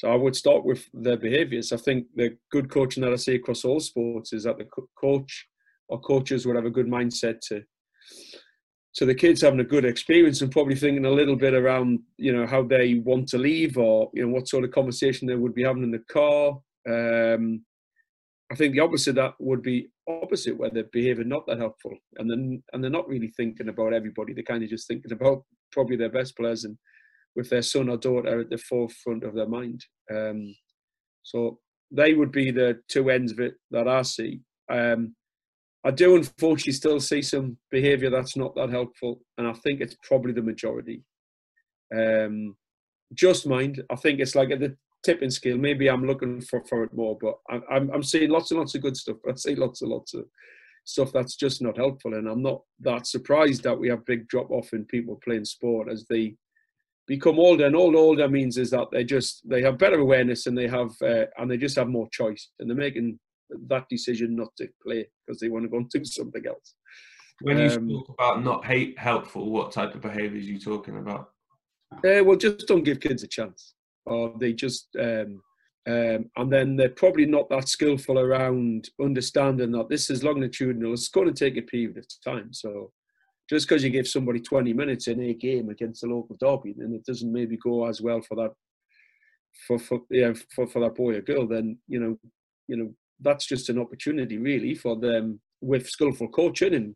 so 0.00 0.10
I 0.10 0.14
would 0.14 0.34
start 0.34 0.64
with 0.64 0.88
their 0.94 1.18
behaviours. 1.18 1.72
I 1.72 1.76
think 1.76 2.06
the 2.16 2.34
good 2.50 2.70
coaching 2.70 3.02
that 3.02 3.12
I 3.12 3.16
see 3.16 3.34
across 3.34 3.66
all 3.66 3.80
sports 3.80 4.32
is 4.32 4.44
that 4.44 4.56
the 4.56 4.66
coach 4.98 5.46
or 5.90 6.00
coaches 6.00 6.46
would 6.46 6.56
have 6.56 6.64
a 6.64 6.70
good 6.70 6.86
mindset 6.86 7.38
to 7.48 7.62
so 8.92 9.04
the 9.04 9.14
kids 9.14 9.42
having 9.42 9.60
a 9.60 9.64
good 9.64 9.84
experience 9.84 10.40
and 10.40 10.50
probably 10.50 10.74
thinking 10.74 11.04
a 11.04 11.10
little 11.10 11.36
bit 11.36 11.52
around 11.52 11.98
you 12.16 12.32
know 12.32 12.46
how 12.46 12.62
they 12.62 12.94
want 13.04 13.28
to 13.28 13.36
leave 13.36 13.76
or 13.76 14.10
you 14.14 14.24
know 14.24 14.32
what 14.32 14.48
sort 14.48 14.64
of 14.64 14.70
conversation 14.70 15.28
they 15.28 15.34
would 15.34 15.54
be 15.54 15.64
having 15.64 15.82
in 15.82 15.90
the 15.90 16.02
car 16.10 16.58
um, 16.88 17.62
i 18.50 18.54
think 18.54 18.72
the 18.72 18.80
opposite 18.80 19.14
that 19.14 19.34
would 19.38 19.60
be 19.60 19.90
opposite 20.08 20.56
where 20.56 20.70
they're 20.70 20.84
behaving 20.92 21.28
not 21.28 21.46
that 21.46 21.58
helpful 21.58 21.94
and 22.16 22.30
then 22.30 22.62
and 22.72 22.82
they're 22.82 22.90
not 22.90 23.06
really 23.06 23.32
thinking 23.36 23.68
about 23.68 23.92
everybody 23.92 24.32
they're 24.32 24.44
kind 24.44 24.64
of 24.64 24.70
just 24.70 24.88
thinking 24.88 25.12
about 25.12 25.44
probably 25.72 25.96
their 25.96 26.08
best 26.08 26.34
players 26.38 26.64
and 26.64 26.78
with 27.36 27.48
their 27.50 27.62
son 27.62 27.88
or 27.88 27.96
daughter 27.96 28.40
at 28.40 28.50
the 28.50 28.58
forefront 28.58 29.24
of 29.24 29.34
their 29.34 29.48
mind 29.48 29.84
um, 30.14 30.54
so 31.22 31.58
they 31.90 32.14
would 32.14 32.32
be 32.32 32.50
the 32.50 32.78
two 32.88 33.10
ends 33.10 33.32
of 33.32 33.40
it 33.40 33.54
that 33.70 33.88
i 33.88 34.02
see 34.02 34.40
um, 34.70 35.14
I 35.84 35.90
do 35.90 36.16
unfortunately 36.16 36.74
still 36.74 37.00
see 37.00 37.22
some 37.22 37.56
behaviour 37.70 38.10
that's 38.10 38.36
not 38.36 38.54
that 38.54 38.70
helpful, 38.70 39.22
and 39.38 39.46
I 39.46 39.52
think 39.54 39.80
it's 39.80 39.96
probably 40.02 40.32
the 40.32 40.42
majority. 40.42 41.02
Um, 41.94 42.56
just 43.14 43.46
mind, 43.46 43.82
I 43.90 43.96
think 43.96 44.20
it's 44.20 44.34
like 44.34 44.50
at 44.50 44.60
the 44.60 44.76
tipping 45.02 45.30
scale. 45.30 45.56
Maybe 45.56 45.88
I'm 45.88 46.06
looking 46.06 46.42
for, 46.42 46.62
for 46.64 46.84
it 46.84 46.92
more, 46.92 47.16
but 47.18 47.38
I'm, 47.48 47.62
I'm, 47.70 47.90
I'm 47.94 48.02
seeing 48.02 48.30
lots 48.30 48.50
and 48.50 48.60
lots 48.60 48.74
of 48.74 48.82
good 48.82 48.96
stuff. 48.96 49.16
I 49.28 49.34
see 49.34 49.54
lots 49.54 49.80
and 49.80 49.90
lots 49.90 50.12
of 50.12 50.26
stuff 50.84 51.12
that's 51.12 51.36
just 51.36 51.62
not 51.62 51.78
helpful, 51.78 52.14
and 52.14 52.28
I'm 52.28 52.42
not 52.42 52.62
that 52.80 53.06
surprised 53.06 53.62
that 53.62 53.78
we 53.78 53.88
have 53.88 54.04
big 54.04 54.28
drop 54.28 54.50
off 54.50 54.74
in 54.74 54.84
people 54.84 55.18
playing 55.24 55.46
sport 55.46 55.88
as 55.90 56.04
they 56.10 56.34
become 57.10 57.40
older. 57.40 57.66
And 57.66 57.74
all 57.74 57.96
older 57.96 58.28
means 58.28 58.56
is 58.56 58.70
that 58.70 58.86
they 58.92 59.02
just 59.02 59.42
they 59.48 59.62
have 59.62 59.78
better 59.78 59.98
awareness 59.98 60.46
and 60.46 60.56
they 60.56 60.68
have 60.68 60.92
uh, 61.02 61.26
and 61.36 61.50
they 61.50 61.56
just 61.56 61.76
have 61.76 61.88
more 61.88 62.08
choice, 62.12 62.50
and 62.58 62.70
they're 62.70 62.76
making 62.76 63.18
that 63.66 63.86
decision 63.90 64.36
not 64.36 64.54
to 64.58 64.68
play 64.80 65.04
because 65.26 65.40
they 65.40 65.48
want 65.48 65.64
to 65.64 65.68
go 65.68 65.78
and 65.78 65.90
do 65.90 66.04
something 66.04 66.46
else. 66.46 66.76
When 67.42 67.58
you 67.58 67.70
um, 67.70 67.88
talk 67.88 68.08
about 68.10 68.44
not 68.44 68.64
hate 68.64 68.96
helpful, 68.98 69.50
what 69.50 69.72
type 69.72 69.94
of 69.94 70.02
behaviours 70.02 70.44
are 70.44 70.52
you 70.52 70.60
talking 70.60 70.98
about? 70.98 71.30
Uh, 71.92 72.22
well, 72.24 72.36
just 72.36 72.68
don't 72.68 72.84
give 72.84 73.00
kids 73.00 73.24
a 73.24 73.26
chance, 73.26 73.74
or 74.06 74.32
they 74.38 74.52
just 74.52 74.86
um, 74.98 75.42
um, 75.88 76.30
and 76.36 76.52
then 76.52 76.76
they're 76.76 76.90
probably 76.90 77.26
not 77.26 77.48
that 77.50 77.68
skillful 77.68 78.20
around 78.20 78.90
understanding 79.02 79.72
that 79.72 79.88
this 79.88 80.10
is 80.10 80.22
longitudinal. 80.22 80.92
It's 80.92 81.08
going 81.08 81.26
to 81.26 81.44
take 81.44 81.56
a 81.56 81.62
period 81.62 81.98
of 81.98 82.06
time. 82.24 82.52
So 82.52 82.92
just 83.50 83.68
because 83.68 83.82
you 83.82 83.90
give 83.90 84.06
somebody 84.06 84.38
20 84.38 84.72
minutes 84.72 85.08
in 85.08 85.20
a 85.20 85.34
game 85.34 85.70
against 85.70 86.04
a 86.04 86.06
local 86.06 86.36
derby, 86.38 86.72
then 86.76 86.94
it 86.94 87.04
doesn't 87.04 87.32
maybe 87.32 87.56
go 87.56 87.84
as 87.84 88.00
well 88.00 88.22
for 88.22 88.36
that 88.36 88.52
for 89.66 89.76
for 89.76 90.02
yeah 90.08 90.32
for, 90.54 90.68
for 90.68 90.80
that 90.80 90.94
boy 90.94 91.16
or 91.16 91.20
girl. 91.20 91.48
Then 91.48 91.76
you 91.88 91.98
know 91.98 92.16
you 92.68 92.76
know 92.76 92.94
that's 93.20 93.46
just 93.46 93.68
an 93.68 93.78
opportunity 93.80 94.38
really 94.38 94.76
for 94.76 94.96
them 94.96 95.40
with 95.60 95.88
skillful 95.90 96.28
coaching 96.28 96.74
and 96.74 96.94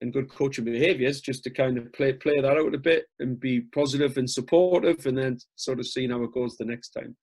and 0.00 0.12
good 0.12 0.28
coaching 0.28 0.64
behaviours 0.64 1.20
just 1.20 1.44
to 1.44 1.50
kind 1.50 1.78
of 1.78 1.92
play 1.92 2.12
play 2.12 2.40
that 2.40 2.58
out 2.58 2.74
a 2.74 2.78
bit 2.78 3.04
and 3.20 3.38
be 3.38 3.60
positive 3.72 4.16
and 4.16 4.28
supportive 4.28 5.06
and 5.06 5.16
then 5.16 5.38
sort 5.54 5.78
of 5.78 5.86
seeing 5.86 6.10
how 6.10 6.24
it 6.24 6.34
goes 6.34 6.56
the 6.56 6.64
next 6.64 6.90
time. 6.90 7.16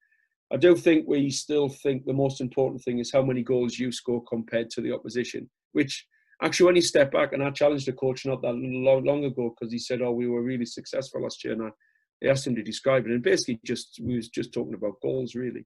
I 0.54 0.56
do 0.56 0.78
think 0.78 1.08
we 1.08 1.30
still 1.30 1.68
think 1.68 2.06
the 2.06 2.14
most 2.14 2.40
important 2.40 2.82
thing 2.84 3.00
is 3.00 3.12
how 3.12 3.22
many 3.22 3.44
goals 3.44 3.78
you 3.78 3.92
score 3.92 4.24
compared 4.24 4.70
to 4.72 4.82
the 4.82 4.94
opposition, 4.94 5.50
which 5.74 6.06
actually 6.42 6.66
when 6.66 6.76
he 6.76 6.82
stepped 6.82 7.14
back 7.14 7.34
and 7.34 7.44
I 7.44 7.50
challenged 7.52 7.88
the 7.88 7.94
coach 7.94 8.26
not 8.26 8.42
that 8.42 8.54
long, 8.54 9.04
long 9.04 9.26
ago 9.26 9.54
because 9.54 9.72
he 9.72 9.80
said, 9.80 10.02
oh, 10.02 10.12
we 10.12 10.28
were 10.28 10.42
really 10.42 10.66
successful 10.66 11.22
last 11.22 11.44
year 11.44 11.54
and 11.54 11.64
I 11.64 12.28
asked 12.28 12.48
him 12.48 12.56
to 12.56 12.64
describe 12.64 13.06
it 13.06 13.12
and 13.12 13.24
basically 13.24 13.60
just 13.66 14.00
we 14.04 14.16
was 14.16 14.30
just 14.30 14.54
talking 14.54 14.74
about 14.74 15.02
goals 15.02 15.36
really. 15.36 15.66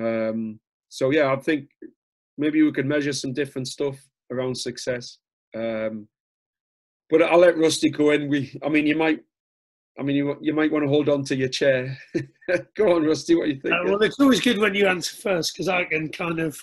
Um, 0.00 0.60
so 0.88 1.10
yeah, 1.10 1.32
I 1.32 1.36
think 1.36 1.68
maybe 2.38 2.62
we 2.62 2.72
could 2.72 2.86
measure 2.86 3.12
some 3.12 3.32
different 3.32 3.68
stuff 3.68 3.96
around 4.30 4.56
success. 4.56 5.18
Um, 5.56 6.08
but 7.08 7.22
I'll 7.22 7.38
let 7.38 7.58
Rusty 7.58 7.90
go 7.90 8.10
in. 8.10 8.28
We, 8.28 8.56
I 8.64 8.68
mean, 8.68 8.86
you 8.86 8.96
might, 8.96 9.20
I 9.98 10.02
mean, 10.02 10.16
you 10.16 10.36
you 10.40 10.54
might 10.54 10.70
want 10.70 10.84
to 10.84 10.88
hold 10.88 11.08
on 11.08 11.24
to 11.24 11.36
your 11.36 11.48
chair. 11.48 11.98
go 12.76 12.94
on, 12.94 13.04
Rusty. 13.04 13.34
What 13.34 13.46
do 13.46 13.50
you 13.50 13.60
think? 13.60 13.74
Uh, 13.74 13.82
well, 13.84 14.02
it's 14.02 14.20
always 14.20 14.40
good 14.40 14.58
when 14.58 14.74
you 14.74 14.86
answer 14.86 15.16
first 15.16 15.52
because 15.52 15.68
I 15.68 15.84
can 15.84 16.08
kind 16.08 16.38
of 16.38 16.56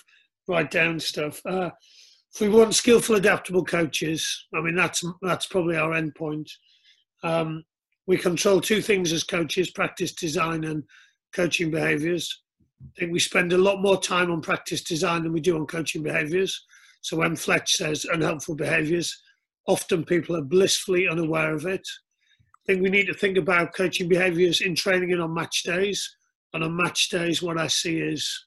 write 0.48 0.70
down 0.70 0.98
stuff. 0.98 1.42
Uh, 1.44 1.70
if 2.34 2.40
we 2.40 2.48
want 2.48 2.74
skillful, 2.74 3.16
adaptable 3.16 3.64
coaches, 3.64 4.46
I 4.54 4.60
mean 4.60 4.74
that's 4.74 5.04
that's 5.22 5.46
probably 5.46 5.76
our 5.76 5.94
end 5.94 6.14
point. 6.14 6.50
Um, 7.22 7.64
we 8.06 8.16
control 8.18 8.60
two 8.60 8.82
things 8.82 9.12
as 9.12 9.24
coaches: 9.24 9.70
practice 9.70 10.12
design 10.12 10.64
and 10.64 10.84
coaching 11.34 11.70
behaviours. 11.70 12.42
I 12.82 13.00
think 13.00 13.12
we 13.12 13.18
spend 13.18 13.52
a 13.52 13.58
lot 13.58 13.82
more 13.82 14.00
time 14.00 14.30
on 14.30 14.40
practice 14.40 14.82
design 14.82 15.24
than 15.24 15.32
we 15.32 15.40
do 15.40 15.56
on 15.56 15.66
coaching 15.66 16.02
behaviours. 16.02 16.64
So 17.00 17.16
when 17.16 17.34
Fletch 17.34 17.74
says 17.76 18.04
unhelpful 18.04 18.54
behaviours, 18.54 19.20
often 19.66 20.04
people 20.04 20.36
are 20.36 20.42
blissfully 20.42 21.08
unaware 21.08 21.54
of 21.54 21.66
it. 21.66 21.86
I 22.40 22.60
think 22.66 22.82
we 22.82 22.90
need 22.90 23.06
to 23.06 23.14
think 23.14 23.36
about 23.36 23.74
coaching 23.74 24.08
behaviours 24.08 24.60
in 24.60 24.74
training 24.74 25.12
and 25.12 25.22
on 25.22 25.34
match 25.34 25.62
days. 25.62 26.08
And 26.54 26.62
on 26.62 26.76
match 26.76 27.08
days, 27.08 27.42
what 27.42 27.58
I 27.58 27.66
see 27.66 27.98
is 27.98 28.46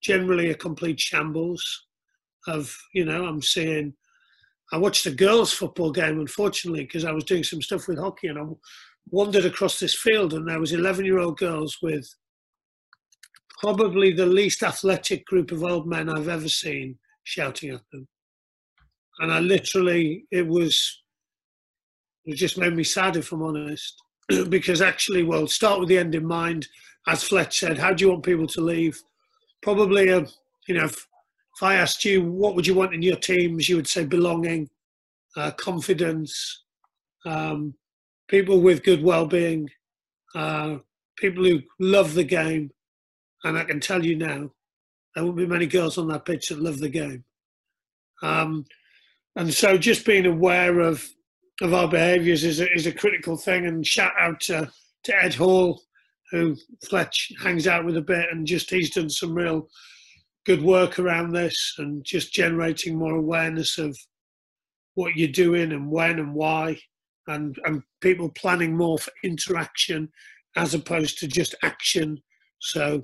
generally 0.00 0.50
a 0.50 0.54
complete 0.54 1.00
shambles 1.00 1.85
of, 2.46 2.76
you 2.94 3.04
know, 3.04 3.24
I'm 3.24 3.42
seeing, 3.42 3.94
I 4.72 4.78
watched 4.78 5.06
a 5.06 5.10
girls' 5.10 5.52
football 5.52 5.92
game, 5.92 6.20
unfortunately, 6.20 6.84
because 6.84 7.04
I 7.04 7.12
was 7.12 7.24
doing 7.24 7.44
some 7.44 7.62
stuff 7.62 7.88
with 7.88 7.98
hockey 7.98 8.28
and 8.28 8.38
I 8.38 8.44
wandered 9.10 9.44
across 9.44 9.78
this 9.78 9.94
field 9.94 10.34
and 10.34 10.48
there 10.48 10.60
was 10.60 10.72
11 10.72 11.04
year 11.04 11.18
old 11.18 11.38
girls 11.38 11.78
with 11.82 12.08
probably 13.60 14.12
the 14.12 14.26
least 14.26 14.62
athletic 14.62 15.24
group 15.26 15.50
of 15.50 15.62
old 15.64 15.86
men 15.86 16.10
I've 16.10 16.28
ever 16.28 16.48
seen 16.48 16.98
shouting 17.24 17.70
at 17.70 17.82
them. 17.92 18.06
And 19.18 19.32
I 19.32 19.40
literally, 19.40 20.24
it 20.30 20.46
was, 20.46 21.02
it 22.26 22.34
just 22.34 22.58
made 22.58 22.74
me 22.74 22.84
sad 22.84 23.16
if 23.16 23.32
I'm 23.32 23.42
honest. 23.42 24.02
because 24.48 24.82
actually, 24.82 25.22
well, 25.22 25.46
start 25.46 25.80
with 25.80 25.88
the 25.88 25.98
end 25.98 26.14
in 26.14 26.26
mind. 26.26 26.66
As 27.08 27.22
Fletch 27.22 27.60
said, 27.60 27.78
how 27.78 27.92
do 27.92 28.04
you 28.04 28.10
want 28.10 28.24
people 28.24 28.48
to 28.48 28.60
leave? 28.60 29.00
Probably, 29.62 30.08
a, 30.08 30.26
you 30.66 30.74
know, 30.74 30.88
if, 31.56 31.62
I 31.62 31.76
asked 31.76 32.04
you 32.04 32.22
what 32.22 32.54
would 32.54 32.66
you 32.66 32.74
want 32.74 32.94
in 32.94 33.02
your 33.02 33.16
teams, 33.16 33.68
you 33.68 33.76
would 33.76 33.88
say 33.88 34.04
belonging, 34.04 34.68
uh, 35.36 35.50
confidence, 35.52 36.64
um, 37.24 37.74
people 38.28 38.60
with 38.60 38.84
good 38.84 39.02
well-being, 39.02 39.68
uh, 40.34 40.76
people 41.16 41.44
who 41.44 41.60
love 41.80 42.14
the 42.14 42.24
game, 42.24 42.70
and 43.44 43.58
I 43.58 43.64
can 43.64 43.80
tell 43.80 44.04
you 44.04 44.16
now, 44.16 44.50
there 45.14 45.24
won't 45.24 45.36
be 45.36 45.46
many 45.46 45.66
girls 45.66 45.98
on 45.98 46.08
that 46.08 46.24
pitch 46.24 46.48
that 46.48 46.60
love 46.60 46.78
the 46.78 46.88
game. 46.88 47.24
Um, 48.22 48.66
and 49.34 49.52
so, 49.52 49.76
just 49.76 50.06
being 50.06 50.26
aware 50.26 50.80
of 50.80 51.06
of 51.62 51.72
our 51.72 51.88
behaviours 51.88 52.44
is 52.44 52.60
a, 52.60 52.70
is 52.72 52.86
a 52.86 52.92
critical 52.92 53.36
thing. 53.36 53.66
And 53.66 53.86
shout 53.86 54.12
out 54.18 54.40
to, 54.40 54.70
to 55.04 55.24
Ed 55.24 55.34
Hall, 55.34 55.82
who 56.30 56.56
Fletch 56.84 57.32
hangs 57.42 57.66
out 57.66 57.84
with 57.84 57.96
a 57.96 58.02
bit, 58.02 58.26
and 58.30 58.46
just 58.46 58.70
he's 58.70 58.90
done 58.90 59.08
some 59.08 59.34
real 59.34 59.68
good 60.46 60.62
work 60.62 60.98
around 60.98 61.32
this, 61.32 61.74
and 61.78 62.04
just 62.04 62.32
generating 62.32 62.96
more 62.96 63.16
awareness 63.16 63.78
of 63.78 63.96
what 64.94 65.16
you're 65.16 65.28
doing 65.28 65.72
and 65.72 65.90
when 65.90 66.18
and 66.18 66.32
why 66.32 66.78
and, 67.28 67.58
and 67.64 67.82
people 68.00 68.30
planning 68.30 68.76
more 68.76 68.98
for 68.98 69.10
interaction 69.24 70.08
as 70.56 70.74
opposed 70.74 71.18
to 71.18 71.28
just 71.28 71.54
action. 71.62 72.18
So 72.60 73.02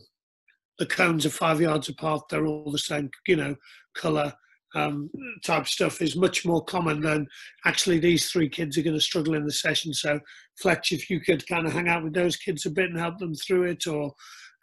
the 0.78 0.87
cones 0.87 1.26
are 1.26 1.31
five 1.31 1.61
yards 1.61 1.88
apart, 1.88 2.22
they're 2.31 2.46
all 2.46 2.70
the 2.70 2.78
same, 2.78 3.11
you 3.26 3.37
know, 3.37 3.57
colour 3.94 4.33
um, 4.74 5.11
type 5.44 5.66
stuff 5.66 6.00
is 6.00 6.16
much 6.16 6.46
more 6.46 6.64
common 6.64 7.00
than 7.00 7.26
actually 7.66 7.98
these 7.98 8.31
three 8.31 8.48
kids 8.48 8.78
are 8.78 8.83
going 8.83 8.96
to 8.96 9.00
struggle 9.02 9.35
in 9.35 9.44
the 9.44 9.52
session. 9.52 9.92
So, 9.92 10.18
Fletch, 10.61 10.92
if 10.92 11.11
you 11.11 11.20
could 11.20 11.46
kind 11.46 11.66
of 11.66 11.74
hang 11.74 11.88
out 11.88 12.02
with 12.02 12.14
those 12.14 12.37
kids 12.37 12.64
a 12.64 12.70
bit 12.70 12.88
and 12.88 12.98
help 12.98 13.18
them 13.18 13.35
through 13.35 13.64
it, 13.64 13.87
or 13.87 14.14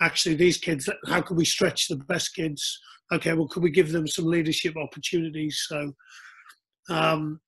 actually 0.02 0.36
these 0.36 0.58
kids, 0.58 0.90
how 1.08 1.22
can 1.22 1.36
we 1.36 1.46
stretch 1.46 1.88
the 1.88 1.98
best 1.98 2.36
kids? 2.36 2.80
Okay, 3.12 3.34
well, 3.34 3.48
could 3.48 3.64
we 3.64 3.72
give 3.72 3.92
them 3.92 4.08
some 4.08 4.26
leadership 4.26 4.76
opportunities? 4.78 5.66
So, 5.68 5.94
um, 6.90 7.40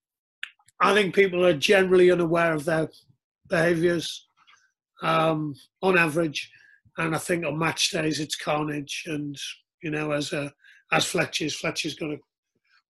I 0.81 0.93
think 0.93 1.13
people 1.13 1.45
are 1.45 1.53
generally 1.53 2.11
unaware 2.11 2.53
of 2.53 2.65
their 2.65 2.89
behaviours 3.47 4.27
um, 5.03 5.53
on 5.83 5.97
average, 5.97 6.49
and 6.97 7.15
I 7.15 7.19
think 7.19 7.45
on 7.45 7.59
match 7.59 7.91
days 7.91 8.19
it's 8.19 8.35
carnage. 8.35 9.03
And 9.05 9.35
you 9.83 9.91
know, 9.91 10.11
as 10.11 10.33
a 10.33 10.51
as 10.91 11.05
Fletcher's, 11.05 11.55
Fletcher's 11.55 11.95
got 11.95 12.11
a, 12.11 12.17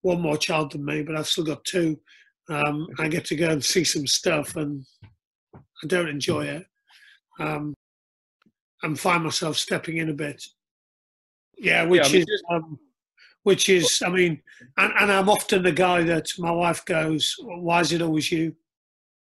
one 0.02 0.22
more 0.22 0.38
child 0.38 0.72
than 0.72 0.86
me, 0.86 1.04
but 1.04 1.16
I've 1.16 1.28
still 1.28 1.44
got 1.44 1.64
two. 1.66 2.00
Um, 2.50 2.88
I 2.98 3.08
get 3.08 3.26
to 3.26 3.36
go 3.36 3.50
and 3.50 3.64
see 3.64 3.84
some 3.84 4.08
stuff, 4.08 4.56
and 4.56 4.84
I 5.56 5.88
don't 5.88 6.10
enjoy 6.10 6.46
it. 6.46 6.66
And 8.84 9.00
find 9.00 9.24
myself 9.24 9.58
stepping 9.58 9.98
in 9.98 10.10
a 10.10 10.14
bit. 10.14 10.44
Yeah, 11.58 11.84
which 11.84 12.02
yeah, 12.02 12.08
I 12.08 12.12
mean, 12.12 12.26
is 12.28 12.44
um, 12.50 12.80
which 13.44 13.70
is, 13.70 14.02
I 14.06 14.10
mean, 14.10 14.42
and, 14.78 14.94
and 15.00 15.12
I'm 15.12 15.30
often 15.30 15.64
the 15.64 15.72
guy 15.72 16.04
that 16.04 16.28
my 16.40 16.52
wife 16.52 16.84
goes, 16.86 17.36
"Why 17.40 17.82
is 17.82 17.92
it 17.92 18.02
always 18.02 18.32
you?" 18.32 18.56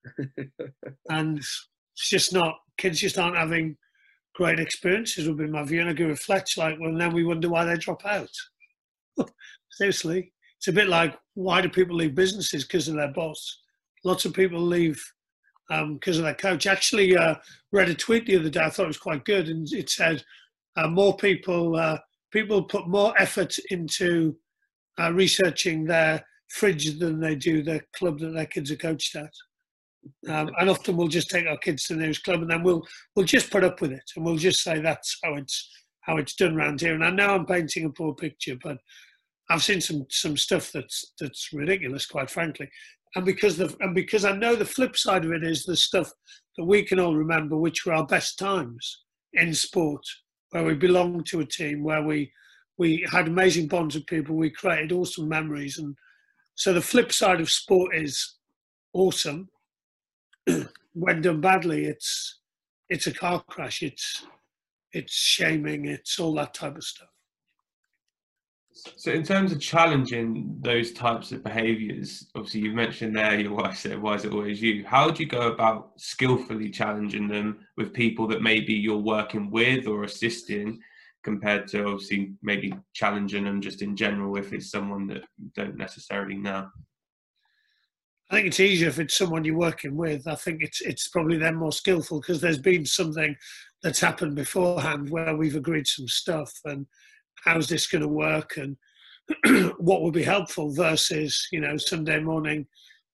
and 1.10 1.38
it's 1.38 1.68
just 2.08 2.32
not. 2.32 2.56
Kids 2.78 3.00
just 3.00 3.18
aren't 3.18 3.36
having 3.36 3.76
great 4.34 4.58
experiences. 4.58 5.28
Would 5.28 5.38
be 5.38 5.46
my 5.46 5.64
view, 5.64 5.80
and 5.80 5.90
I 5.90 6.06
with 6.06 6.20
Fletch. 6.20 6.56
Like, 6.56 6.78
well, 6.80 6.96
then 6.96 7.12
we 7.12 7.24
wonder 7.24 7.48
why 7.48 7.64
they 7.64 7.76
drop 7.76 8.04
out. 8.04 8.30
Seriously, 9.70 10.32
it's 10.56 10.68
a 10.68 10.72
bit 10.72 10.88
like 10.88 11.18
why 11.34 11.60
do 11.60 11.68
people 11.68 11.96
leave 11.96 12.14
businesses 12.14 12.64
because 12.64 12.88
of 12.88 12.94
their 12.94 13.12
boss? 13.12 13.60
Lots 14.04 14.24
of 14.24 14.32
people 14.32 14.60
leave 14.60 15.02
because 15.68 16.18
um, 16.18 16.20
of 16.20 16.22
their 16.24 16.34
coach. 16.34 16.66
Actually, 16.66 17.16
uh, 17.16 17.34
read 17.72 17.88
a 17.88 17.94
tweet 17.94 18.26
the 18.26 18.36
other 18.36 18.50
day. 18.50 18.60
I 18.60 18.70
thought 18.70 18.84
it 18.84 18.88
was 18.88 18.98
quite 18.98 19.24
good, 19.24 19.48
and 19.48 19.70
it 19.72 19.90
said 19.90 20.22
uh, 20.76 20.88
more 20.88 21.16
people 21.16 21.76
uh, 21.76 21.98
people 22.30 22.62
put 22.62 22.88
more 22.88 23.14
effort 23.18 23.56
into 23.70 24.36
uh, 25.00 25.12
researching 25.12 25.84
their 25.84 26.24
fridge 26.48 26.98
than 26.98 27.20
they 27.20 27.34
do 27.34 27.62
the 27.62 27.80
club 27.96 28.18
that 28.20 28.34
their 28.34 28.46
kids 28.46 28.70
are 28.70 28.76
coached 28.76 29.16
at. 29.16 29.32
Um, 30.28 30.50
and 30.58 30.68
often 30.68 30.96
we'll 30.96 31.08
just 31.08 31.30
take 31.30 31.46
our 31.46 31.56
kids 31.56 31.84
to 31.84 31.94
the 31.94 32.00
nearest 32.00 32.24
club 32.24 32.42
and 32.42 32.50
then 32.50 32.62
we'll 32.62 32.82
we'll 33.16 33.24
just 33.24 33.50
put 33.50 33.64
up 33.64 33.80
with 33.80 33.90
it 33.90 34.02
and 34.14 34.24
we'll 34.24 34.36
just 34.36 34.62
say 34.62 34.78
that's 34.78 35.18
how 35.24 35.34
it's 35.34 35.70
how 36.02 36.18
it's 36.18 36.34
done 36.34 36.56
around 36.56 36.80
here. 36.80 36.94
And 36.94 37.04
I 37.04 37.10
know 37.10 37.34
I'm 37.34 37.46
painting 37.46 37.86
a 37.86 37.90
poor 37.90 38.14
picture, 38.14 38.56
but 38.62 38.76
I've 39.50 39.62
seen 39.62 39.80
some 39.80 40.06
some 40.10 40.36
stuff 40.36 40.70
that's 40.72 41.12
that's 41.18 41.50
ridiculous, 41.52 42.06
quite 42.06 42.30
frankly. 42.30 42.68
And 43.16 43.24
because 43.24 43.56
the 43.56 43.74
and 43.80 43.94
because 43.94 44.24
I 44.24 44.32
know 44.32 44.56
the 44.56 44.64
flip 44.64 44.96
side 44.96 45.24
of 45.24 45.32
it 45.32 45.44
is 45.44 45.64
the 45.64 45.76
stuff 45.76 46.10
that 46.56 46.64
we 46.64 46.82
can 46.82 46.98
all 46.98 47.14
remember, 47.14 47.56
which 47.56 47.86
were 47.86 47.94
our 47.94 48.06
best 48.06 48.38
times 48.38 49.02
in 49.34 49.54
sport 49.54 50.04
where 50.50 50.64
we 50.64 50.74
belonged 50.74 51.26
to 51.26 51.40
a 51.40 51.44
team, 51.44 51.82
where 51.82 52.02
we 52.02 52.32
we 52.76 53.06
had 53.10 53.28
amazing 53.28 53.68
bonds 53.68 53.94
with 53.94 54.06
people, 54.06 54.36
we 54.36 54.50
created 54.50 54.92
awesome 54.92 55.28
memories, 55.28 55.78
and 55.78 55.96
so 56.56 56.72
the 56.72 56.80
flip 56.80 57.12
side 57.12 57.40
of 57.40 57.50
sport 57.50 57.94
is 57.94 58.36
awesome. 58.92 59.48
when 60.94 61.20
done 61.20 61.40
badly, 61.40 61.84
it's 61.84 62.40
it's 62.88 63.06
a 63.06 63.14
car 63.14 63.42
crash. 63.48 63.82
It's 63.82 64.26
it's 64.92 65.12
shaming. 65.12 65.86
It's 65.86 66.18
all 66.18 66.34
that 66.34 66.54
type 66.54 66.76
of 66.76 66.84
stuff. 66.84 67.08
So, 68.96 69.10
in 69.12 69.22
terms 69.22 69.50
of 69.52 69.60
challenging 69.60 70.58
those 70.60 70.92
types 70.92 71.32
of 71.32 71.42
behaviours, 71.42 72.26
obviously 72.34 72.60
you've 72.60 72.74
mentioned 72.74 73.16
there 73.16 73.38
your 73.38 73.54
wife 73.54 73.76
said, 73.78 74.00
"Why 74.00 74.14
is 74.14 74.24
it 74.24 74.32
always 74.32 74.60
you?" 74.60 74.84
How 74.84 75.10
do 75.10 75.22
you 75.22 75.28
go 75.28 75.52
about 75.52 75.92
skillfully 75.96 76.70
challenging 76.70 77.28
them 77.28 77.66
with 77.76 77.94
people 77.94 78.26
that 78.28 78.42
maybe 78.42 78.74
you're 78.74 78.96
working 78.96 79.50
with 79.50 79.86
or 79.86 80.04
assisting, 80.04 80.80
compared 81.24 81.66
to 81.68 81.84
obviously 81.86 82.34
maybe 82.42 82.72
challenging 82.92 83.44
them 83.44 83.60
just 83.60 83.82
in 83.82 83.96
general 83.96 84.36
if 84.36 84.52
it's 84.52 84.70
someone 84.70 85.06
that 85.08 85.24
you 85.38 85.50
don't 85.56 85.76
necessarily 85.76 86.36
know? 86.36 86.68
I 88.30 88.36
think 88.36 88.46
it's 88.48 88.60
easier 88.60 88.88
if 88.88 88.98
it's 88.98 89.16
someone 89.16 89.44
you're 89.44 89.56
working 89.56 89.96
with. 89.96 90.26
I 90.26 90.34
think 90.34 90.62
it's 90.62 90.80
it's 90.80 91.08
probably 91.08 91.38
then 91.38 91.56
more 91.56 91.72
skillful 91.72 92.20
because 92.20 92.40
there's 92.40 92.58
been 92.58 92.86
something 92.86 93.34
that's 93.82 94.00
happened 94.00 94.34
beforehand 94.34 95.10
where 95.10 95.36
we've 95.36 95.56
agreed 95.56 95.86
some 95.86 96.08
stuff 96.08 96.52
and 96.64 96.86
how's 97.44 97.68
this 97.68 97.86
going 97.86 98.02
to 98.02 98.08
work 98.08 98.56
and 98.56 98.76
what 99.78 100.02
would 100.02 100.14
be 100.14 100.22
helpful 100.22 100.74
versus 100.74 101.46
you 101.50 101.60
know 101.60 101.76
Sunday 101.76 102.20
morning 102.20 102.66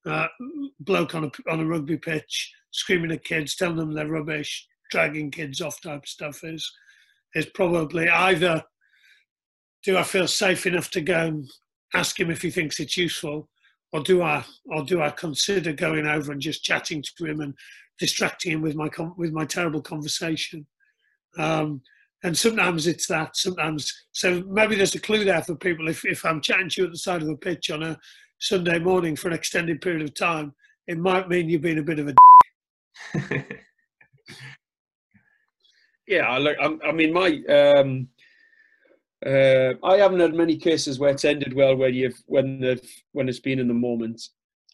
uh, 0.07 0.27
bloke 0.81 1.14
on 1.14 1.25
a 1.25 1.51
on 1.51 1.61
a 1.61 1.66
rugby 1.66 1.97
pitch 1.97 2.53
screaming 2.73 3.12
at 3.12 3.25
kids, 3.25 3.57
telling 3.57 3.77
them 3.77 3.93
they're 3.93 4.07
rubbish, 4.09 4.66
dragging 4.90 5.31
kids 5.31 5.61
off 5.61 5.81
type 5.81 6.07
stuff 6.07 6.43
is 6.45 6.71
is 7.35 7.47
probably 7.47 8.09
either 8.09 8.62
do 9.85 9.97
I 9.97 10.03
feel 10.03 10.27
safe 10.27 10.66
enough 10.66 10.90
to 10.90 11.01
go 11.01 11.27
and 11.27 11.51
ask 11.95 12.19
him 12.19 12.31
if 12.31 12.43
he 12.43 12.51
thinks 12.51 12.81
it's 12.81 12.97
useful, 12.97 13.49
or 13.93 14.03
do 14.03 14.23
I 14.23 14.45
or 14.66 14.85
do 14.85 15.03
I 15.03 15.11
consider 15.11 15.73
going 15.73 16.07
over 16.07 16.33
and 16.33 16.40
just 16.40 16.64
chatting 16.64 17.03
to 17.16 17.27
him 17.27 17.40
and 17.40 17.55
distracting 17.99 18.53
him 18.53 18.62
with 18.62 18.75
my 18.75 18.88
with 19.16 19.33
my 19.33 19.45
terrible 19.45 19.83
conversation? 19.83 20.66
Um, 21.38 21.83
and 22.23 22.37
sometimes 22.37 22.87
it's 22.87 23.07
that 23.07 23.37
sometimes 23.37 24.07
so 24.13 24.43
maybe 24.49 24.75
there's 24.75 24.95
a 24.95 25.01
clue 25.01 25.25
there 25.25 25.43
for 25.43 25.55
people 25.55 25.89
if, 25.89 26.05
if 26.05 26.25
i'm 26.25 26.41
chatting 26.41 26.69
to 26.69 26.83
you 26.83 26.87
at 26.87 26.93
the 26.93 26.99
side 26.99 27.23
of 27.23 27.29
a 27.29 27.37
pitch 27.37 27.71
on 27.71 27.83
a 27.83 27.99
sunday 28.41 28.79
morning 28.79 29.17
for 29.17 29.29
an 29.29 29.35
extended 29.35 29.81
period 29.81 30.03
of 30.03 30.15
time 30.15 30.55
it 30.87 30.99
might 30.99 31.29
mean 31.29 31.49
you've 31.49 31.63
been 31.63 31.79
a 31.79 31.83
bit 31.83 31.99
of 31.99 32.09
a 32.09 32.15
yeah 36.07 36.29
I 36.29 36.39
look 36.39 36.57
I, 36.61 36.77
I 36.89 36.93
mean 36.93 37.13
my 37.13 37.41
um 37.49 38.09
uh, 39.25 39.75
I 39.85 39.97
haven't 39.99 40.21
had 40.21 40.35
many 40.35 40.57
cases 40.57 40.99
where 40.99 41.11
it's 41.11 41.27
ended 41.27 41.53
well 41.53 41.77
when 41.77 41.95
you've 41.95 42.21
when 42.27 42.61
the 42.61 42.81
when 43.13 43.29
it's 43.29 43.41
been 43.41 43.59
in 43.59 43.69
the 43.69 43.75
moment. 43.75 44.23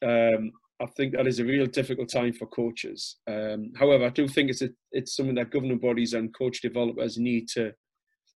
Um, 0.02 0.52
I 0.80 0.86
think 0.86 1.14
that 1.14 1.26
is 1.26 1.38
a 1.38 1.44
real 1.44 1.66
difficult 1.66 2.10
time 2.10 2.32
for 2.34 2.46
coaches. 2.46 3.16
Um, 3.26 3.72
however, 3.78 4.04
I 4.04 4.10
do 4.10 4.28
think 4.28 4.50
it's 4.50 4.62
a, 4.62 4.68
it's 4.92 5.16
something 5.16 5.34
that 5.36 5.50
governing 5.50 5.78
bodies 5.78 6.12
and 6.12 6.34
coach 6.36 6.60
developers 6.60 7.16
need 7.16 7.48
to 7.54 7.72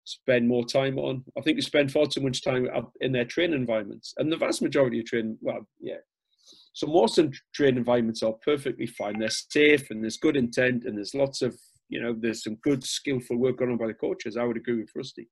spend 0.04 0.48
more 0.48 0.64
time 0.64 0.98
on. 0.98 1.22
I 1.36 1.42
think 1.42 1.58
they 1.58 1.62
spend 1.62 1.92
far 1.92 2.06
too 2.06 2.22
much 2.22 2.42
time 2.42 2.66
in 3.02 3.12
their 3.12 3.26
training 3.26 3.60
environments, 3.60 4.14
and 4.16 4.32
the 4.32 4.38
vast 4.38 4.62
majority 4.62 5.00
of 5.00 5.04
training, 5.04 5.36
well, 5.42 5.66
yeah. 5.80 5.98
So 6.72 6.86
most 6.86 7.18
of 7.18 7.34
training 7.54 7.78
environments 7.78 8.22
are 8.22 8.32
perfectly 8.44 8.86
fine. 8.86 9.18
They're 9.18 9.28
safe, 9.28 9.90
and 9.90 10.02
there's 10.02 10.16
good 10.16 10.36
intent, 10.36 10.84
and 10.84 10.96
there's 10.96 11.14
lots 11.14 11.42
of, 11.42 11.54
you 11.88 12.00
know, 12.00 12.14
there's 12.18 12.44
some 12.44 12.56
good 12.62 12.82
skillful 12.84 13.36
work 13.36 13.58
going 13.58 13.72
on 13.72 13.76
by 13.76 13.88
the 13.88 13.94
coaches. 13.94 14.36
I 14.36 14.44
would 14.44 14.56
agree 14.56 14.78
with 14.80 14.90
Rusty. 14.94 15.28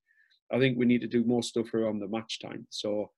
I 0.51 0.59
think 0.59 0.77
we 0.77 0.85
need 0.85 1.01
to 1.01 1.07
do 1.07 1.23
more 1.23 1.43
stuff 1.43 1.73
around 1.73 1.99
the 1.99 2.07
match 2.07 2.39
time. 2.39 2.65
So 2.69 3.11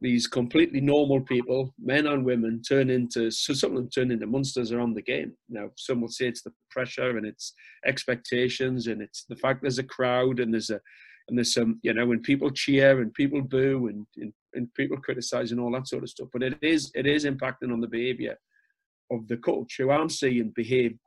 these 0.00 0.26
completely 0.26 0.80
normal 0.80 1.20
people, 1.22 1.74
men 1.82 2.06
and 2.06 2.24
women, 2.24 2.62
turn 2.62 2.90
into 2.90 3.30
so 3.30 3.54
some 3.54 3.70
of 3.70 3.76
them 3.76 3.90
turn 3.90 4.10
into 4.10 4.26
monsters 4.26 4.72
around 4.72 4.94
the 4.94 5.02
game. 5.02 5.32
Now 5.48 5.70
some 5.76 6.00
will 6.00 6.08
say 6.08 6.26
it's 6.26 6.42
the 6.42 6.52
pressure 6.70 7.16
and 7.16 7.26
it's 7.26 7.54
expectations 7.86 8.88
and 8.88 9.00
it's 9.00 9.24
the 9.28 9.36
fact 9.36 9.62
there's 9.62 9.78
a 9.78 9.84
crowd 9.84 10.40
and 10.40 10.52
there's 10.52 10.70
a 10.70 10.80
and 11.28 11.36
there's 11.36 11.54
some 11.54 11.80
you 11.82 11.92
know 11.92 12.06
when 12.06 12.20
people 12.20 12.50
cheer 12.50 13.00
and 13.00 13.12
people 13.14 13.42
boo 13.42 13.88
and 13.88 14.06
and, 14.18 14.32
and 14.54 14.72
people 14.74 14.98
criticize 14.98 15.52
and 15.52 15.60
all 15.60 15.72
that 15.72 15.88
sort 15.88 16.02
of 16.02 16.10
stuff. 16.10 16.28
But 16.32 16.42
it 16.42 16.58
is 16.62 16.90
it 16.94 17.06
is 17.06 17.24
impacting 17.24 17.72
on 17.72 17.80
the 17.80 17.88
behaviour 17.88 18.36
of 19.10 19.26
the 19.28 19.36
coach 19.38 19.76
who 19.78 19.90
I'm 19.90 20.10
seeing 20.10 20.52
behave 20.54 20.98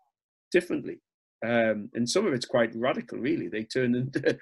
differently. 0.51 1.01
Um, 1.45 1.89
and 1.93 2.10
some 2.10 2.27
of 2.27 2.34
it's 2.34 2.45
quite 2.45 2.75
radical, 2.75 3.17
really. 3.17 3.47
They 3.47 3.63
turn 3.63 3.95
into 3.95 4.38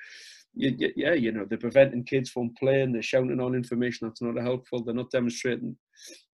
yeah, 0.57 1.13
you 1.13 1.31
know, 1.31 1.45
they're 1.45 1.57
preventing 1.57 2.03
kids 2.03 2.29
from 2.29 2.53
playing, 2.59 2.91
they're 2.91 3.01
shouting 3.01 3.39
on 3.39 3.55
information 3.55 4.07
that's 4.07 4.21
not 4.21 4.37
helpful, 4.41 4.83
they're 4.83 4.93
not 4.93 5.11
demonstrating 5.11 5.77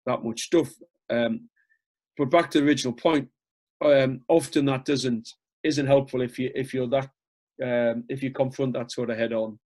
that 0.07 0.25
much 0.25 0.43
stuff. 0.43 0.71
Um, 1.11 1.49
but 2.17 2.31
back 2.31 2.51
to 2.51 2.61
the 2.61 2.67
original 2.67 2.93
point, 2.93 3.29
um, 3.85 4.21
often 4.29 4.67
that 4.67 4.85
doesn't 4.85 5.29
isn't 5.65 5.87
helpful 5.87 6.23
if 6.23 6.39
you 6.39 6.51
if 6.55 6.75
you're 6.75 6.89
that 6.89 7.11
um, 7.63 8.05
if 8.09 8.23
you 8.23 8.31
confront 8.31 8.75
that 8.75 8.93
sort 8.93 9.11
of 9.11 9.19
head 9.19 9.33
on, 9.33 9.59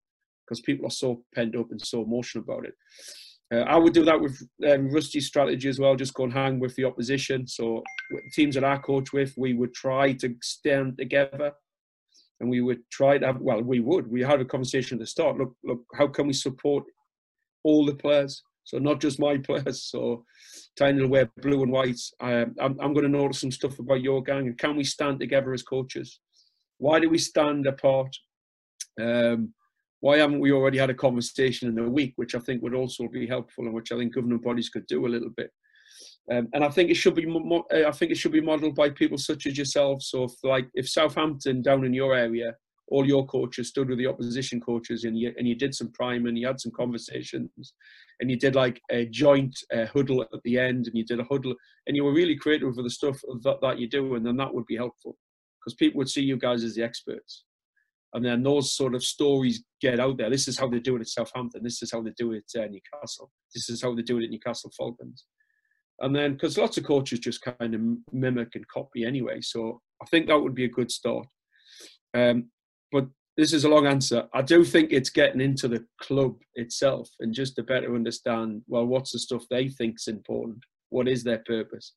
because 0.45 0.61
people 0.61 0.87
are 0.87 0.91
so 0.91 1.23
pent 1.35 1.57
up 1.57 1.71
and 1.71 1.81
so 1.81 2.03
emotional 2.03 2.45
about 2.45 2.67
it. 2.67 2.75
Uh, 3.53 3.61
I 3.61 3.77
would 3.77 3.93
do 3.93 4.05
that 4.05 4.21
with 4.21 4.43
um, 4.69 4.91
Rusty's 4.91 5.27
strategy 5.27 5.69
as 5.69 5.79
well. 5.79 5.95
Just 5.95 6.15
go 6.15 6.25
and 6.25 6.33
hang 6.33 6.59
with 6.59 6.75
the 6.75 6.85
opposition. 6.85 7.47
So 7.47 7.85
teams 8.33 8.57
that 8.57 8.65
I 8.65 8.77
coach 8.79 9.13
with, 9.13 9.35
we 9.37 9.55
would 9.55 9.73
try 9.73 10.15
to 10.15 10.35
stand 10.43 10.99
together 10.99 11.53
and 12.41 12.51
we 12.51 12.61
would 12.61 12.81
try 12.91 13.19
to 13.19 13.27
have, 13.27 13.41
well, 13.41 13.63
we 13.63 13.81
would. 13.81 14.11
We 14.11 14.23
had 14.23 14.41
a 14.41 14.45
conversation 14.45 14.97
at 14.97 15.01
the 15.01 15.07
start. 15.07 15.39
Look, 15.39 15.55
look, 15.65 15.83
how 15.95 16.07
can 16.07 16.27
we 16.27 16.33
support 16.33 16.85
all 17.65 17.87
the 17.87 17.95
players? 17.95 18.43
So 18.65 18.79
not 18.79 19.01
just 19.01 19.19
my 19.19 19.39
players. 19.49 19.85
So 19.85 20.25
trying 20.77 20.99
to 20.99 21.07
wear 21.07 21.31
blue 21.41 21.63
and 21.63 21.73
white. 21.73 22.01
Um, 22.21 22.55
I'm, 22.61 22.79
I'm 22.81 22.93
going 22.93 23.05
to 23.05 23.09
notice 23.09 23.41
some 23.41 23.51
stuff 23.51 23.79
about 23.79 24.03
your 24.03 24.23
gang. 24.23 24.49
And 24.49 24.59
can 24.59 24.77
we 24.77 24.85
stand 24.85 25.21
together 25.21 25.55
as 25.55 25.63
coaches? 25.63 26.21
Why 26.79 27.01
do 27.01 27.09
we 27.09 27.19
stand 27.19 27.67
apart? 27.67 28.15
Um, 29.01 29.55
why 30.01 30.19
haven't 30.19 30.41
we 30.41 30.53
already 30.53 30.79
had 30.79 30.91
a 30.91 30.95
conversation 30.95 31.69
in 31.69 31.79
a 31.79 31.89
week, 31.89 32.13
which 32.17 32.35
I 32.35 32.39
think 32.39 32.63
would 32.63 32.75
also 32.75 33.09
be 33.09 33.27
helpful 33.27 33.65
and 33.65 33.75
which 33.75 33.93
I 33.93 33.97
think 33.97 34.15
governing 34.15 34.39
bodies 34.39 34.69
could 34.69 34.87
do 34.87 35.07
a 35.07 35.09
little 35.09 35.31
bit. 35.37 35.51
Um, 36.31 36.49
and 36.55 36.65
I 36.65 36.69
think 36.69 36.91
it 36.91 36.97
should 36.97 37.15
be 37.15 37.27
mo- 37.27 37.65
uh, 37.73 37.87
I 37.87 37.93
think 37.93 38.11
it 38.11 38.17
should 38.17 38.33
be 38.33 38.41
modelled 38.41 38.75
by 38.75 38.91
people 38.91 39.19
such 39.19 39.47
as 39.47 39.57
yourself. 39.57 40.03
So, 40.03 40.25
if, 40.25 40.33
like 40.43 40.69
if 40.75 40.89
Southampton 40.89 41.63
down 41.63 41.85
in 41.85 41.95
your 41.95 42.15
area, 42.15 42.55
all 42.89 43.07
your 43.07 43.27
coaches 43.27 43.69
stood 43.69 43.89
with 43.89 43.99
the 43.99 44.09
opposition 44.09 44.61
coaches, 44.61 45.05
and 45.05 45.17
you 45.17 45.33
and 45.39 45.47
you 45.47 45.55
did 45.55 45.75
some 45.75 45.93
prime, 45.93 46.27
and 46.27 46.37
you 46.37 46.47
had 46.47 46.61
some 46.61 46.73
conversations, 46.73 47.75
and 48.21 48.31
you 48.31 48.37
did 48.37 48.57
like 48.57 48.81
a 48.91 49.07
joint 49.07 49.57
uh, 49.73 49.87
huddle 49.87 50.23
at 50.23 50.43
the 50.43 50.59
end, 50.59 50.87
and 50.87 50.97
you 50.97 51.05
did 51.05 51.21
a 51.21 51.25
huddle, 51.31 51.55
and 51.87 51.95
you 51.95 52.03
were 52.03 52.13
really 52.13 52.37
creative 52.37 52.75
with 52.75 52.85
the 52.85 52.91
stuff 52.91 53.21
that, 53.45 53.61
that 53.63 53.79
you 53.79 53.89
do, 53.89 54.17
and 54.17 54.27
then 54.27 54.37
that 54.37 54.53
would 54.53 54.67
be 54.67 54.77
helpful 54.77 55.17
because 55.61 55.75
people 55.75 55.99
would 55.99 56.11
see 56.11 56.23
you 56.23 56.37
guys 56.37 56.65
as 56.65 56.75
the 56.75 56.83
experts. 56.83 57.45
And 58.15 58.25
then 58.25 58.43
those 58.43 58.73
sort 58.75 58.95
of 58.95 59.05
stories 59.05 59.63
get 59.81 60.01
out 60.01 60.17
there. 60.17 60.31
This 60.31 60.49
is 60.49 60.59
how 60.59 60.69
they 60.69 60.79
do 60.79 60.97
it 60.97 61.03
at 61.03 61.09
Southampton. 61.09 61.63
This 61.63 61.83
is 61.83 61.93
how 61.93 62.03
they 62.03 62.13
do 62.17 62.33
it 62.33 62.45
at 62.57 62.71
Newcastle. 62.71 63.31
This 63.53 63.69
is 63.69 63.83
how 63.83 63.95
they 63.95 64.03
do 64.03 64.19
it 64.19 64.25
at 64.25 64.31
Newcastle 64.31 64.73
Falcons 64.77 65.25
and 66.01 66.15
then 66.15 66.33
because 66.33 66.59
lots 66.59 66.77
of 66.77 66.85
coaches 66.85 67.19
just 67.19 67.43
kind 67.43 67.75
of 67.75 67.81
mimic 68.13 68.55
and 68.55 68.69
copy 68.69 69.05
anyway 69.05 69.41
so 69.41 69.81
i 70.03 70.07
think 70.07 70.27
that 70.27 70.39
would 70.39 70.55
be 70.55 70.65
a 70.65 70.69
good 70.69 70.91
start. 70.91 71.27
Um, 72.15 72.51
but 72.93 73.07
this 73.37 73.53
is 73.53 73.65
a 73.65 73.69
long 73.69 73.87
answer. 73.87 74.27
I 74.33 74.41
do 74.43 74.65
think 74.65 74.93
it's 74.93 75.11
getting 75.11 75.41
into 75.41 75.69
the 75.69 75.85
club 76.01 76.37
itself 76.55 77.11
and 77.21 77.35
just 77.35 77.57
to 77.57 77.63
better 77.63 77.95
understand 77.95 78.63
well 78.67 78.87
what's 78.87 79.13
the 79.13 79.19
stuff 79.19 79.45
they 79.51 79.69
think's 79.69 80.09
important? 80.09 80.59
What 80.91 81.09
is 81.09 81.23
their 81.23 81.43
purpose? 81.47 81.95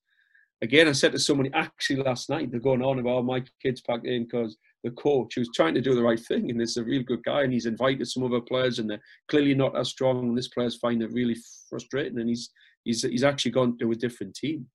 Again 0.62 0.90
i 0.90 0.92
said 0.92 1.14
to 1.14 1.20
somebody 1.20 1.50
actually 1.54 2.04
last 2.04 2.30
night 2.30 2.52
they're 2.52 2.60
going 2.60 2.84
on 2.84 3.00
about 3.00 3.24
my 3.24 3.42
kids 3.64 3.80
packed 3.80 4.06
in 4.06 4.26
because 4.26 4.58
the 4.84 4.92
coach 4.92 5.36
who's 5.36 5.50
trying 5.56 5.74
to 5.74 5.82
do 5.82 5.96
the 5.96 6.04
right 6.04 6.20
thing 6.20 6.52
and 6.52 6.62
is 6.62 6.76
a 6.76 6.84
real 6.84 7.04
good 7.04 7.24
guy 7.24 7.44
and 7.44 7.54
he's 7.54 7.66
invited 7.66 8.06
some 8.06 8.24
other 8.24 8.42
players 8.42 8.78
and 8.78 8.90
they're 8.90 9.02
clearly 9.30 9.56
not 9.56 9.78
as 9.78 9.88
strong 9.88 10.28
and 10.28 10.38
this 10.38 10.50
players 10.50 10.76
find 10.76 11.02
it 11.02 11.14
really 11.14 11.38
frustrating 11.70 12.20
and 12.20 12.28
he's 12.28 12.50
he's 12.84 13.02
he's 13.04 13.24
actually 13.24 13.52
gone 13.52 13.78
to 13.78 13.92
a 13.92 13.96
different 13.96 14.36
team, 14.36 14.68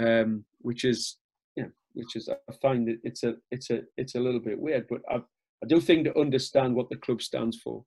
um, 0.00 0.44
which 0.58 0.84
is 0.84 1.18
know, 1.56 1.70
which 1.92 2.16
is 2.16 2.28
I 2.28 2.52
find 2.60 2.88
that 2.88 2.98
it's 3.02 3.22
a 3.22 3.34
it's 3.50 3.70
a 3.70 3.82
it's 3.96 4.14
a 4.14 4.20
little 4.20 4.40
bit 4.40 4.58
weird, 4.58 4.86
but 4.88 5.00
I 5.10 5.16
I 5.62 5.66
do 5.66 5.80
think 5.80 6.04
to 6.04 6.18
understand 6.18 6.74
what 6.74 6.88
the 6.88 6.96
club 6.96 7.22
stands 7.22 7.58
for. 7.62 7.84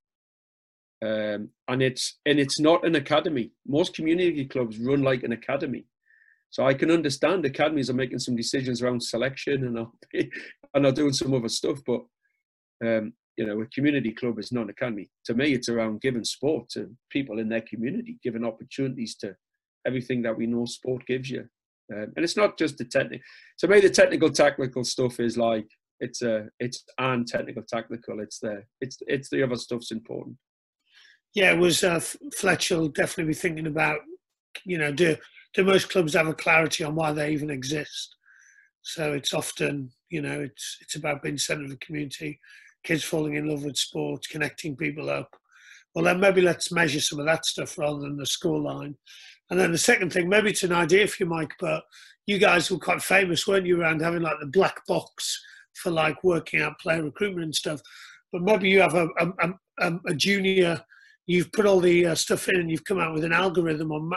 Um, 1.04 1.50
and 1.68 1.82
it's 1.82 2.20
and 2.26 2.40
it's 2.40 2.60
not 2.60 2.86
an 2.86 2.96
academy. 2.96 3.52
Most 3.68 3.96
community 3.96 4.46
clubs 4.46 4.80
run 4.80 5.02
like 5.02 5.24
an 5.24 5.34
academy, 5.34 5.86
so 6.50 6.66
I 6.66 6.74
can 6.74 6.92
understand 6.92 7.46
academies 7.46 7.90
are 7.90 7.96
making 7.96 8.20
some 8.20 8.36
decisions 8.36 8.82
around 8.82 9.04
selection 9.04 9.66
and 9.66 9.88
and 10.74 10.86
are 10.86 10.92
doing 10.92 11.14
some 11.14 11.34
other 11.34 11.50
stuff. 11.50 11.80
But 11.86 12.02
um, 12.86 13.14
you 13.38 13.46
know, 13.46 13.62
a 13.62 13.66
community 13.68 14.12
club 14.12 14.40
is 14.40 14.52
not 14.52 14.64
an 14.64 14.70
academy. 14.70 15.10
To 15.26 15.34
me, 15.34 15.54
it's 15.54 15.70
around 15.70 16.02
giving 16.02 16.24
sport 16.24 16.70
to 16.70 16.90
people 17.10 17.40
in 17.40 17.50
their 17.50 17.62
community, 17.62 18.20
giving 18.24 18.46
opportunities 18.46 19.16
to 19.18 19.36
everything 19.86 20.22
that 20.22 20.38
we 20.38 20.46
know 20.46 20.66
sport 20.66 21.06
gives 21.08 21.30
you. 21.30 21.48
Um, 21.94 22.14
and 22.16 22.24
it's 22.24 22.38
not 22.38 22.58
just 22.58 22.78
the 22.78 22.86
technical. 22.86 23.24
To 23.60 23.68
me, 23.68 23.80
the 23.80 23.90
technical 23.90 24.30
technical 24.30 24.84
stuff 24.84 25.20
is 25.20 25.38
like 25.38 25.68
it's 26.00 26.22
a 26.22 26.48
it's 26.60 26.84
and 26.98 27.28
technical 27.28 27.64
technical. 27.64 28.20
It's 28.20 28.40
the 28.40 28.64
it's 28.82 28.98
it's 29.02 29.30
the 29.30 29.44
other 29.44 29.56
stuff's 29.56 29.92
important. 29.92 30.38
Yeah, 31.34 31.54
it 31.54 31.60
was 31.60 31.84
uh, 31.84 32.00
Fletcher 32.38 32.88
definitely 32.90 33.32
be 33.32 33.34
thinking 33.34 33.68
about 33.68 34.00
you 34.66 34.78
know 34.78 34.92
do 34.92 35.18
do 35.54 35.64
most 35.64 35.90
clubs 35.90 36.14
have 36.14 36.28
a 36.28 36.34
clarity 36.34 36.84
on 36.84 36.96
why 36.96 37.12
they 37.12 37.32
even 37.32 37.50
exist? 37.50 38.16
So 38.82 39.14
it's 39.14 39.34
often 39.34 39.92
you 40.10 40.22
know 40.22 40.42
it's 40.42 40.78
it's 40.82 40.96
about 40.96 41.22
being 41.22 41.38
centre 41.38 41.64
of 41.64 41.70
the 41.70 41.78
community, 41.78 42.40
kids 42.84 43.04
falling 43.04 43.36
in 43.36 43.48
love 43.48 43.64
with 43.64 43.78
sports, 43.78 44.28
connecting 44.28 44.76
people 44.76 45.10
up. 45.10 45.30
Well, 45.94 46.06
then 46.06 46.20
maybe 46.20 46.42
let's 46.42 46.72
measure 46.72 47.00
some 47.00 47.20
of 47.20 47.26
that 47.26 47.46
stuff 47.46 47.78
rather 47.78 48.00
than 48.00 48.18
the 48.18 48.26
score 48.26 48.60
line. 48.60 48.96
And 49.50 49.60
then 49.60 49.72
the 49.72 49.78
second 49.78 50.12
thing, 50.12 50.28
maybe 50.28 50.50
it's 50.50 50.64
an 50.64 50.72
idea 50.72 51.08
for 51.08 51.24
you, 51.24 51.30
Mike, 51.30 51.54
but 51.60 51.84
you 52.26 52.40
guys 52.40 52.72
were 52.72 52.80
quite 52.80 53.02
famous, 53.02 53.48
weren't 53.48 53.66
you, 53.66 53.82
around 53.82 54.02
having 54.02 54.22
like 54.22 54.40
the 54.40 54.48
black 54.48 54.86
box 54.88 55.40
for 55.76 55.92
like 55.92 56.24
working 56.24 56.62
out 56.62 56.80
player 56.80 57.04
recruitment 57.04 57.46
and 57.46 57.56
stuff. 57.56 57.82
But 58.32 58.42
maybe 58.42 58.70
you 58.70 58.82
have 58.82 58.96
a, 58.96 59.08
a, 59.20 59.50
a, 59.80 60.00
a 60.08 60.14
junior, 60.16 60.82
you've 61.28 61.52
put 61.52 61.66
all 61.66 61.80
the 61.80 62.08
uh, 62.08 62.16
stuff 62.16 62.48
in 62.50 62.60
and 62.60 62.72
you've 62.72 62.86
come 62.86 63.00
out 63.00 63.14
with 63.14 63.24
an 63.24 63.34
algorithm 63.34 63.92
on, 63.92 64.10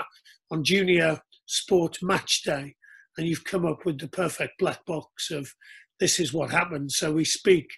on 0.51 0.65
junior 0.65 1.21
sport 1.47 1.99
match 2.03 2.43
day 2.43 2.75
and 3.19 3.27
you've 3.27 3.45
come 3.45 3.67
up 3.67 3.85
with 3.85 3.99
the 3.99 4.09
perfect 4.09 4.59
black 4.59 4.85
box 4.87 5.31
of 5.31 5.53
this 6.01 6.21
is 6.21 6.33
what 6.33 6.51
happens. 6.51 6.97
So 6.97 7.13
we 7.13 7.25
speak 7.25 7.69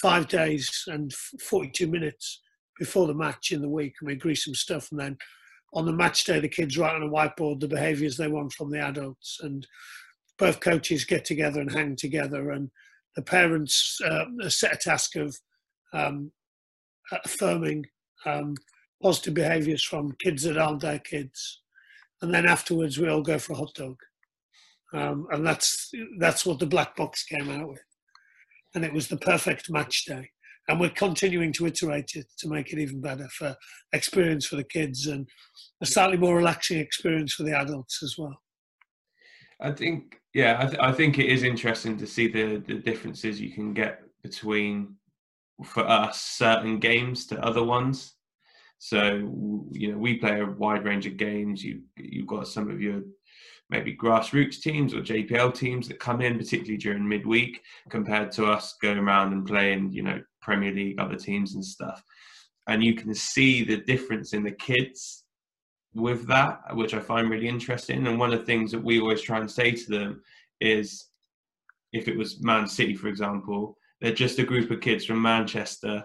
five 0.00 0.28
days 0.28 0.84
and 0.86 1.12
42 1.12 1.86
minutes 1.86 2.40
before 2.78 3.06
the 3.06 3.14
match 3.14 3.52
in 3.52 3.60
the 3.60 3.68
week 3.68 3.94
and 4.00 4.08
we 4.08 4.14
agree 4.14 4.34
some 4.34 4.54
stuff 4.54 4.90
and 4.90 5.00
then 5.00 5.16
on 5.74 5.86
the 5.86 5.92
match 5.92 6.24
day 6.24 6.40
the 6.40 6.48
kids 6.48 6.76
write 6.78 6.94
on 6.94 7.02
a 7.02 7.08
whiteboard 7.08 7.60
the 7.60 7.68
behaviours 7.68 8.16
they 8.16 8.28
want 8.28 8.52
from 8.52 8.70
the 8.70 8.80
adults 8.80 9.38
and 9.42 9.66
both 10.38 10.60
coaches 10.60 11.04
get 11.04 11.24
together 11.24 11.60
and 11.60 11.72
hang 11.72 11.94
together 11.94 12.50
and 12.50 12.70
the 13.16 13.22
parents 13.22 13.98
uh, 14.06 14.24
set 14.48 14.72
a 14.72 14.76
task 14.76 15.16
of 15.16 15.36
um, 15.92 16.32
affirming 17.24 17.84
um, 18.24 18.54
positive 19.02 19.34
behaviours 19.34 19.84
from 19.84 20.16
kids 20.18 20.42
that 20.44 20.56
aren't 20.56 20.80
their 20.80 20.98
kids 20.98 21.62
and 22.22 22.32
then 22.32 22.46
afterwards 22.46 22.98
we 22.98 23.08
all 23.08 23.20
go 23.20 23.38
for 23.38 23.52
a 23.52 23.56
hot 23.56 23.74
dog. 23.74 23.96
Um, 24.94 25.26
and 25.30 25.44
that's 25.44 25.90
that's 26.18 26.46
what 26.46 26.58
the 26.58 26.66
black 26.66 26.96
box 26.96 27.24
came 27.24 27.50
out 27.50 27.68
with 27.68 27.80
and 28.74 28.84
it 28.84 28.92
was 28.92 29.08
the 29.08 29.16
perfect 29.16 29.70
match 29.70 30.04
day. 30.04 30.30
And 30.68 30.78
we're 30.78 30.90
continuing 30.90 31.52
to 31.54 31.66
iterate 31.66 32.12
it 32.14 32.26
to 32.38 32.48
make 32.48 32.72
it 32.72 32.78
even 32.78 33.00
better 33.00 33.28
for 33.36 33.56
experience 33.92 34.46
for 34.46 34.56
the 34.56 34.64
kids 34.64 35.08
and 35.08 35.28
a 35.82 35.86
slightly 35.86 36.16
more 36.16 36.36
relaxing 36.36 36.78
experience 36.78 37.34
for 37.34 37.42
the 37.42 37.56
adults 37.56 38.00
as 38.02 38.16
well. 38.16 38.40
I 39.60 39.72
think, 39.72 40.20
yeah, 40.34 40.58
I, 40.60 40.66
th- 40.66 40.78
I 40.80 40.92
think 40.92 41.18
it 41.18 41.26
is 41.26 41.42
interesting 41.42 41.96
to 41.98 42.06
see 42.06 42.28
the, 42.28 42.62
the 42.66 42.74
differences 42.74 43.40
you 43.40 43.50
can 43.50 43.74
get 43.74 44.02
between, 44.22 44.96
for 45.64 45.86
us, 45.88 46.20
certain 46.20 46.78
games 46.78 47.26
to 47.26 47.44
other 47.44 47.62
ones. 47.62 48.14
So, 48.78 49.14
you 49.72 49.92
know, 49.92 49.98
we 49.98 50.18
play 50.18 50.40
a 50.40 50.46
wide 50.46 50.84
range 50.84 51.06
of 51.06 51.16
games. 51.16 51.62
You, 51.62 51.82
you've 51.96 52.26
got 52.26 52.48
some 52.48 52.70
of 52.70 52.80
your 52.80 53.02
maybe 53.72 53.96
grassroots 53.96 54.60
teams 54.60 54.94
or 54.94 55.00
JPL 55.00 55.54
teams 55.54 55.88
that 55.88 55.98
come 55.98 56.20
in, 56.20 56.38
particularly 56.38 56.76
during 56.76 57.08
midweek, 57.08 57.62
compared 57.88 58.30
to 58.32 58.44
us 58.44 58.76
going 58.82 58.98
around 58.98 59.32
and 59.32 59.46
playing, 59.46 59.90
you 59.92 60.02
know, 60.02 60.22
Premier 60.42 60.72
League, 60.72 61.00
other 61.00 61.16
teams 61.16 61.54
and 61.54 61.64
stuff. 61.64 62.04
And 62.68 62.84
you 62.84 62.94
can 62.94 63.14
see 63.14 63.64
the 63.64 63.78
difference 63.78 64.34
in 64.34 64.44
the 64.44 64.52
kids 64.52 65.24
with 65.94 66.28
that, 66.28 66.60
which 66.76 66.92
I 66.92 67.00
find 67.00 67.30
really 67.30 67.48
interesting. 67.48 68.06
And 68.06 68.18
one 68.18 68.32
of 68.32 68.40
the 68.40 68.46
things 68.46 68.70
that 68.72 68.84
we 68.84 69.00
always 69.00 69.22
try 69.22 69.38
and 69.38 69.50
say 69.50 69.72
to 69.72 69.90
them 69.90 70.22
is 70.60 71.06
if 71.92 72.08
it 72.08 72.16
was 72.16 72.42
Man 72.42 72.68
City, 72.68 72.94
for 72.94 73.08
example, 73.08 73.76
they're 74.00 74.12
just 74.12 74.38
a 74.38 74.44
group 74.44 74.70
of 74.70 74.80
kids 74.80 75.06
from 75.06 75.22
Manchester 75.22 76.04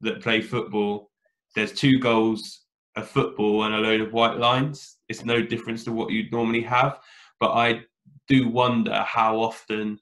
that 0.00 0.22
play 0.22 0.40
football. 0.40 1.10
There's 1.54 1.72
two 1.72 1.98
goals 1.98 2.62
a 2.96 3.02
football 3.02 3.64
and 3.64 3.74
a 3.74 3.78
load 3.78 4.00
of 4.00 4.12
white 4.12 4.36
lines. 4.36 4.98
It's 5.12 5.26
no 5.26 5.42
difference 5.42 5.84
to 5.84 5.92
what 5.92 6.10
you'd 6.10 6.32
normally 6.32 6.62
have. 6.62 6.98
But 7.38 7.52
I 7.52 7.82
do 8.28 8.48
wonder 8.48 9.04
how 9.06 9.38
often 9.38 9.98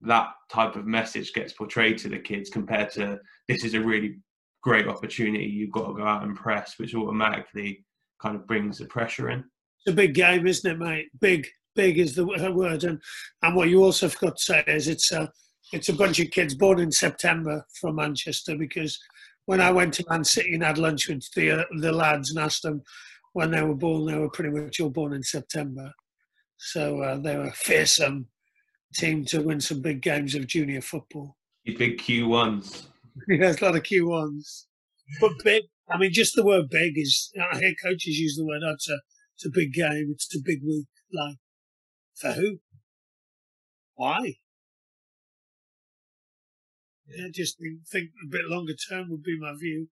that 0.00 0.28
type 0.50 0.76
of 0.76 0.86
message 0.86 1.34
gets 1.34 1.52
portrayed 1.52 1.98
to 1.98 2.08
the 2.08 2.18
kids 2.18 2.48
compared 2.48 2.90
to 2.92 3.18
this 3.48 3.64
is 3.64 3.74
a 3.74 3.80
really 3.80 4.16
great 4.62 4.88
opportunity. 4.88 5.44
You've 5.44 5.72
got 5.72 5.88
to 5.88 5.94
go 5.94 6.06
out 6.06 6.22
and 6.22 6.34
press, 6.34 6.74
which 6.78 6.94
automatically 6.94 7.84
kind 8.22 8.34
of 8.34 8.46
brings 8.46 8.78
the 8.78 8.86
pressure 8.86 9.28
in. 9.28 9.40
It's 9.84 9.92
a 9.92 9.94
big 9.94 10.14
game, 10.14 10.46
isn't 10.46 10.70
it, 10.70 10.78
mate? 10.78 11.08
Big, 11.20 11.46
big 11.74 11.98
is 11.98 12.14
the 12.14 12.24
word. 12.24 12.84
And 12.84 12.98
and 13.42 13.54
what 13.54 13.68
you 13.68 13.84
also 13.84 14.08
forgot 14.08 14.38
to 14.38 14.42
say 14.42 14.64
is 14.66 14.88
it's 14.88 15.12
a 15.12 15.30
it's 15.72 15.90
a 15.90 15.94
bunch 15.94 16.18
of 16.18 16.30
kids 16.30 16.54
born 16.54 16.80
in 16.80 16.90
September 16.90 17.62
from 17.78 17.96
Manchester 17.96 18.56
because 18.56 18.98
when 19.46 19.60
I 19.60 19.70
went 19.70 19.94
to 19.94 20.04
Man 20.08 20.24
City 20.24 20.54
and 20.54 20.62
had 20.62 20.78
lunch 20.78 21.08
with 21.08 21.28
the 21.34 21.60
uh, 21.60 21.64
the 21.80 21.92
lads 21.92 22.30
and 22.30 22.38
asked 22.38 22.62
them 22.62 22.82
when 23.36 23.50
they 23.50 23.60
were 23.60 23.74
born, 23.74 24.06
they 24.06 24.16
were 24.16 24.30
pretty 24.30 24.48
much 24.48 24.80
all 24.80 24.88
born 24.88 25.12
in 25.12 25.22
September. 25.22 25.92
So 26.56 27.02
uh, 27.02 27.18
they 27.18 27.36
were 27.36 27.48
a 27.48 27.52
fearsome 27.52 28.28
team 28.94 29.26
to 29.26 29.42
win 29.42 29.60
some 29.60 29.82
big 29.82 30.00
games 30.00 30.34
of 30.34 30.46
junior 30.46 30.80
football. 30.80 31.36
The 31.66 31.76
big 31.76 31.98
Q1s. 31.98 32.86
yeah, 33.28 33.36
there's 33.40 33.60
a 33.60 33.64
lot 33.66 33.76
of 33.76 33.82
Q1s. 33.82 34.62
But 35.20 35.32
big, 35.44 35.64
I 35.90 35.98
mean, 35.98 36.14
just 36.14 36.34
the 36.34 36.46
word 36.46 36.70
big 36.70 36.94
is, 36.96 37.30
I 37.52 37.58
hear 37.58 37.74
coaches 37.84 38.18
use 38.18 38.36
the 38.36 38.46
word, 38.46 38.62
oh, 38.66 38.72
it's, 38.72 38.88
a, 38.88 38.96
it's 39.34 39.44
a 39.44 39.50
big 39.50 39.74
game, 39.74 40.08
it's 40.14 40.34
a 40.34 40.38
big 40.42 40.60
week. 40.66 40.86
Like, 41.12 41.36
for 42.14 42.32
who? 42.32 42.60
Why? 43.96 44.36
Yeah, 47.06 47.26
just 47.34 47.58
think 47.92 48.08
a 48.24 48.30
bit 48.30 48.46
longer 48.46 48.72
term 48.88 49.10
would 49.10 49.22
be 49.22 49.38
my 49.38 49.52
view. 49.60 49.88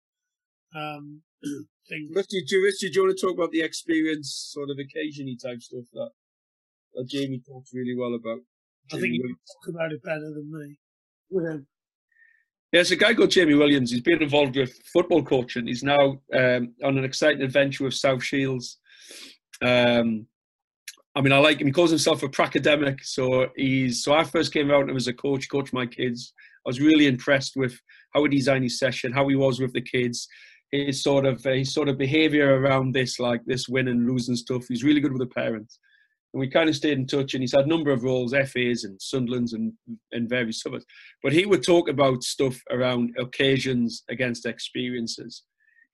Um, 0.76 1.24
things. 1.92 2.12
Rusty, 2.16 2.44
do, 2.48 2.64
Rusty, 2.64 2.90
do 2.90 3.00
you 3.00 3.06
want 3.06 3.18
to 3.18 3.26
talk 3.26 3.36
about 3.36 3.52
the 3.52 3.62
experience, 3.62 4.50
sort 4.54 4.70
of 4.70 4.78
occasionally 4.80 5.36
type 5.36 5.62
stuff 5.62 5.86
that, 5.94 6.10
that 6.96 7.08
Jamie 7.08 7.42
talks 7.46 7.72
really 7.74 7.96
well 7.96 8.16
about? 8.16 8.40
I 8.94 9.00
think 9.00 9.14
you 9.14 9.36
talk 9.64 9.76
about 9.76 9.92
it 9.92 10.04
better 10.04 10.32
than 10.34 10.52
me. 10.52 10.78
With 11.30 11.66
Yeah, 12.72 12.82
it's 12.82 12.92
a 12.92 12.96
guy 12.96 13.14
called 13.14 13.32
Jamie 13.32 13.54
Williams. 13.54 13.92
He's 13.92 14.02
been 14.02 14.22
involved 14.22 14.58
with 14.58 14.74
football 14.92 15.24
coaching. 15.24 15.68
He's 15.68 15.84
now 15.84 16.20
um, 16.34 16.74
on 16.84 16.98
an 16.98 17.04
exciting 17.04 17.42
adventure 17.42 17.86
with 17.86 17.94
South 17.94 18.24
Shields. 18.24 18.80
Um, 19.62 20.26
I 21.16 21.22
mean, 21.22 21.34
I 21.34 21.38
like 21.38 21.60
him. 21.60 21.68
He 21.68 21.74
calls 21.74 21.90
himself 21.90 22.24
a 22.24 22.30
pracademic. 22.30 23.04
So 23.04 23.48
he's 23.56 24.04
so 24.04 24.14
I 24.14 24.24
first 24.24 24.54
came 24.54 24.72
out 24.72 24.84
and 24.84 24.94
was 24.94 25.08
a 25.08 25.14
coach, 25.14 25.50
coached 25.50 25.74
my 25.74 25.86
kids. 25.86 26.34
I 26.66 26.70
was 26.70 26.80
really 26.80 27.08
impressed 27.08 27.54
with 27.56 27.80
how 28.14 28.24
he 28.24 28.30
designed 28.30 28.64
his 28.64 28.80
session, 28.80 29.12
how 29.12 29.28
he 29.28 29.36
was 29.36 29.60
with 29.60 29.74
the 29.74 29.82
kids, 29.82 30.28
his 30.72 31.04
sort 31.04 31.26
of 31.26 31.46
uh, 31.46 31.52
his 31.52 31.74
sort 31.74 31.90
of 31.90 31.98
behaviour 31.98 32.60
around 32.60 32.94
this, 32.94 33.20
like 33.20 33.44
this 33.46 33.68
win 33.68 33.88
and 33.88 34.08
losing 34.08 34.36
stuff. 34.36 34.66
He's 34.68 34.84
really 34.84 35.02
good 35.02 35.12
with 35.12 35.22
the 35.22 35.34
parents, 35.34 35.80
and 36.34 36.40
we 36.40 36.50
kind 36.50 36.70
of 36.70 36.76
stayed 36.76 36.98
in 36.98 37.08
touch. 37.08 37.34
And 37.34 37.44
he's 37.44 37.54
had 37.54 37.66
a 37.66 37.70
number 37.70 37.92
of 37.92 38.04
roles, 38.04 38.34
FAs 38.34 38.84
and 38.84 39.02
Sunderland's 39.02 39.54
and 39.54 39.74
and 40.12 40.30
various 40.30 40.66
others. 40.66 40.86
But 41.24 41.34
he 41.34 41.46
would 41.46 41.64
talk 41.64 41.90
about 41.90 42.24
stuff 42.24 42.60
around 42.72 43.16
occasions 43.20 44.04
against 44.10 44.46
experiences. 44.46 45.44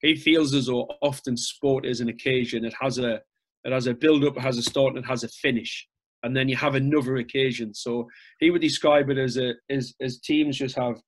He 0.00 0.14
feels 0.14 0.54
as 0.54 0.66
though 0.66 0.88
often 1.02 1.36
sport 1.36 1.84
is 1.84 2.00
an 2.00 2.08
occasion. 2.08 2.64
It 2.64 2.74
has 2.80 2.98
a 2.98 3.20
it 3.64 3.72
has 3.72 3.88
a 3.88 3.94
build 3.94 4.24
up, 4.24 4.36
it 4.36 4.42
has 4.42 4.58
a 4.58 4.62
start, 4.62 4.94
and 4.94 5.04
it 5.04 5.08
has 5.08 5.24
a 5.24 5.28
finish 5.28 5.86
and 6.22 6.36
then 6.36 6.48
you 6.48 6.56
have 6.56 6.74
another 6.74 7.16
occasion. 7.16 7.72
So 7.74 8.08
he 8.40 8.50
would 8.50 8.60
describe 8.60 9.10
it 9.10 9.18
as 9.18 9.36
a 9.36 9.54
as, 9.70 9.94
as 10.00 10.18
teams 10.18 10.58
just 10.58 10.76
have 10.76 11.00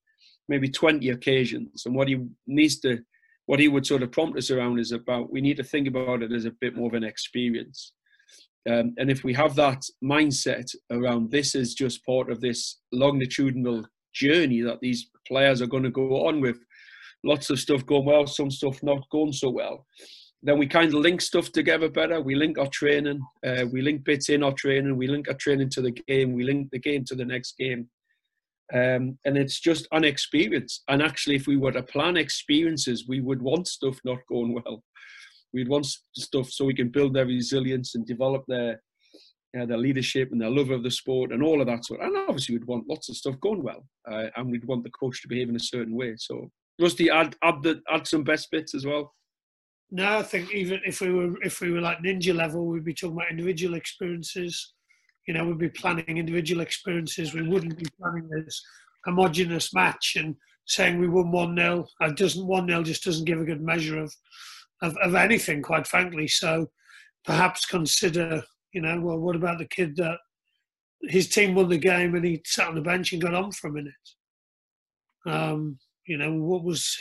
maybe 0.48 0.68
20 0.68 1.08
occasions, 1.10 1.84
and 1.86 1.94
what 1.94 2.08
he 2.08 2.26
needs 2.46 2.80
to 2.80 2.98
what 3.50 3.58
he 3.58 3.66
would 3.66 3.84
sort 3.84 4.04
of 4.04 4.12
prompt 4.12 4.38
us 4.38 4.52
around 4.52 4.78
is 4.78 4.92
about 4.92 5.32
we 5.32 5.40
need 5.40 5.56
to 5.56 5.64
think 5.64 5.88
about 5.88 6.22
it 6.22 6.30
as 6.30 6.44
a 6.44 6.52
bit 6.60 6.76
more 6.76 6.86
of 6.86 6.94
an 6.94 7.02
experience. 7.02 7.94
Um, 8.70 8.94
and 8.96 9.10
if 9.10 9.24
we 9.24 9.34
have 9.34 9.56
that 9.56 9.82
mindset 10.04 10.72
around 10.92 11.32
this 11.32 11.56
is 11.56 11.74
just 11.74 12.06
part 12.06 12.30
of 12.30 12.40
this 12.40 12.78
longitudinal 12.92 13.84
journey 14.14 14.60
that 14.60 14.78
these 14.80 15.10
players 15.26 15.60
are 15.60 15.66
going 15.66 15.82
to 15.82 15.90
go 15.90 16.28
on 16.28 16.40
with, 16.40 16.58
lots 17.24 17.50
of 17.50 17.58
stuff 17.58 17.84
going 17.84 18.04
well, 18.04 18.24
some 18.24 18.52
stuff 18.52 18.80
not 18.84 19.02
going 19.10 19.32
so 19.32 19.50
well, 19.50 19.84
then 20.44 20.56
we 20.56 20.68
kind 20.68 20.94
of 20.94 21.00
link 21.00 21.20
stuff 21.20 21.50
together 21.50 21.88
better. 21.88 22.20
We 22.20 22.36
link 22.36 22.56
our 22.56 22.68
training, 22.68 23.20
uh, 23.44 23.64
we 23.72 23.82
link 23.82 24.04
bits 24.04 24.28
in 24.28 24.44
our 24.44 24.52
training, 24.52 24.96
we 24.96 25.08
link 25.08 25.26
our 25.26 25.34
training 25.34 25.70
to 25.70 25.82
the 25.82 25.90
game, 25.90 26.34
we 26.34 26.44
link 26.44 26.68
the 26.70 26.78
game 26.78 27.04
to 27.06 27.16
the 27.16 27.24
next 27.24 27.58
game. 27.58 27.88
Um, 28.72 29.18
and 29.24 29.36
it's 29.36 29.60
just 29.60 29.88
an 29.92 30.04
experience. 30.04 30.82
And 30.88 31.02
actually, 31.02 31.36
if 31.36 31.46
we 31.46 31.56
were 31.56 31.72
to 31.72 31.82
plan 31.82 32.16
experiences, 32.16 33.06
we 33.08 33.20
would 33.20 33.42
want 33.42 33.66
stuff 33.66 33.98
not 34.04 34.18
going 34.28 34.54
well. 34.54 34.82
We'd 35.52 35.68
want 35.68 35.86
stuff 36.16 36.50
so 36.50 36.64
we 36.64 36.74
can 36.74 36.88
build 36.88 37.14
their 37.14 37.26
resilience 37.26 37.94
and 37.94 38.06
develop 38.06 38.44
their 38.46 38.80
uh, 39.58 39.66
their 39.66 39.78
leadership 39.78 40.30
and 40.30 40.40
their 40.40 40.50
love 40.50 40.70
of 40.70 40.84
the 40.84 40.90
sport 40.90 41.32
and 41.32 41.42
all 41.42 41.60
of 41.60 41.66
that 41.66 41.84
sort. 41.84 42.00
And 42.00 42.16
obviously, 42.16 42.56
we'd 42.56 42.66
want 42.66 42.88
lots 42.88 43.08
of 43.08 43.16
stuff 43.16 43.34
going 43.40 43.62
well, 43.62 43.84
uh, 44.10 44.26
and 44.36 44.48
we'd 44.50 44.64
want 44.64 44.84
the 44.84 44.90
coach 44.90 45.20
to 45.22 45.28
behave 45.28 45.48
in 45.48 45.56
a 45.56 45.60
certain 45.60 45.96
way. 45.96 46.14
So, 46.18 46.50
Rusty, 46.80 47.10
add 47.10 47.34
add 47.42 47.62
the, 47.62 47.80
add 47.90 48.06
some 48.06 48.22
best 48.22 48.48
bits 48.52 48.74
as 48.74 48.86
well. 48.86 49.12
No, 49.90 50.18
I 50.18 50.22
think 50.22 50.54
even 50.54 50.80
if 50.86 51.00
we 51.00 51.12
were 51.12 51.34
if 51.42 51.60
we 51.60 51.72
were 51.72 51.80
like 51.80 51.98
ninja 51.98 52.34
level, 52.34 52.66
we'd 52.66 52.84
be 52.84 52.94
talking 52.94 53.16
about 53.16 53.30
individual 53.30 53.74
experiences. 53.74 54.74
You 55.30 55.34
know, 55.34 55.44
we'd 55.44 55.58
be 55.58 55.68
planning 55.68 56.18
individual 56.18 56.60
experiences. 56.60 57.32
We 57.32 57.48
wouldn't 57.48 57.78
be 57.78 57.86
planning 58.00 58.28
this 58.28 58.60
homogenous 59.04 59.72
match 59.72 60.16
and 60.16 60.34
saying 60.66 60.98
we 60.98 61.06
won 61.06 61.30
one 61.30 61.56
0 61.56 61.86
It 62.00 62.16
doesn't 62.16 62.44
one 62.44 62.66
0 62.66 62.82
just 62.82 63.04
doesn't 63.04 63.26
give 63.26 63.40
a 63.40 63.44
good 63.44 63.62
measure 63.62 64.00
of, 64.00 64.12
of 64.82 64.96
of 64.96 65.14
anything, 65.14 65.62
quite 65.62 65.86
frankly. 65.86 66.26
So 66.26 66.72
perhaps 67.24 67.64
consider, 67.64 68.42
you 68.72 68.80
know, 68.80 69.00
well, 69.00 69.20
what 69.20 69.36
about 69.36 69.58
the 69.58 69.68
kid 69.68 69.94
that 69.98 70.18
his 71.02 71.28
team 71.28 71.54
won 71.54 71.68
the 71.68 71.78
game 71.78 72.16
and 72.16 72.24
he 72.24 72.42
sat 72.44 72.66
on 72.66 72.74
the 72.74 72.80
bench 72.80 73.12
and 73.12 73.22
got 73.22 73.36
on 73.36 73.52
for 73.52 73.68
a 73.68 73.72
minute? 73.72 73.94
Um, 75.26 75.78
you 76.08 76.18
know, 76.18 76.34
what 76.34 76.64
was 76.64 76.98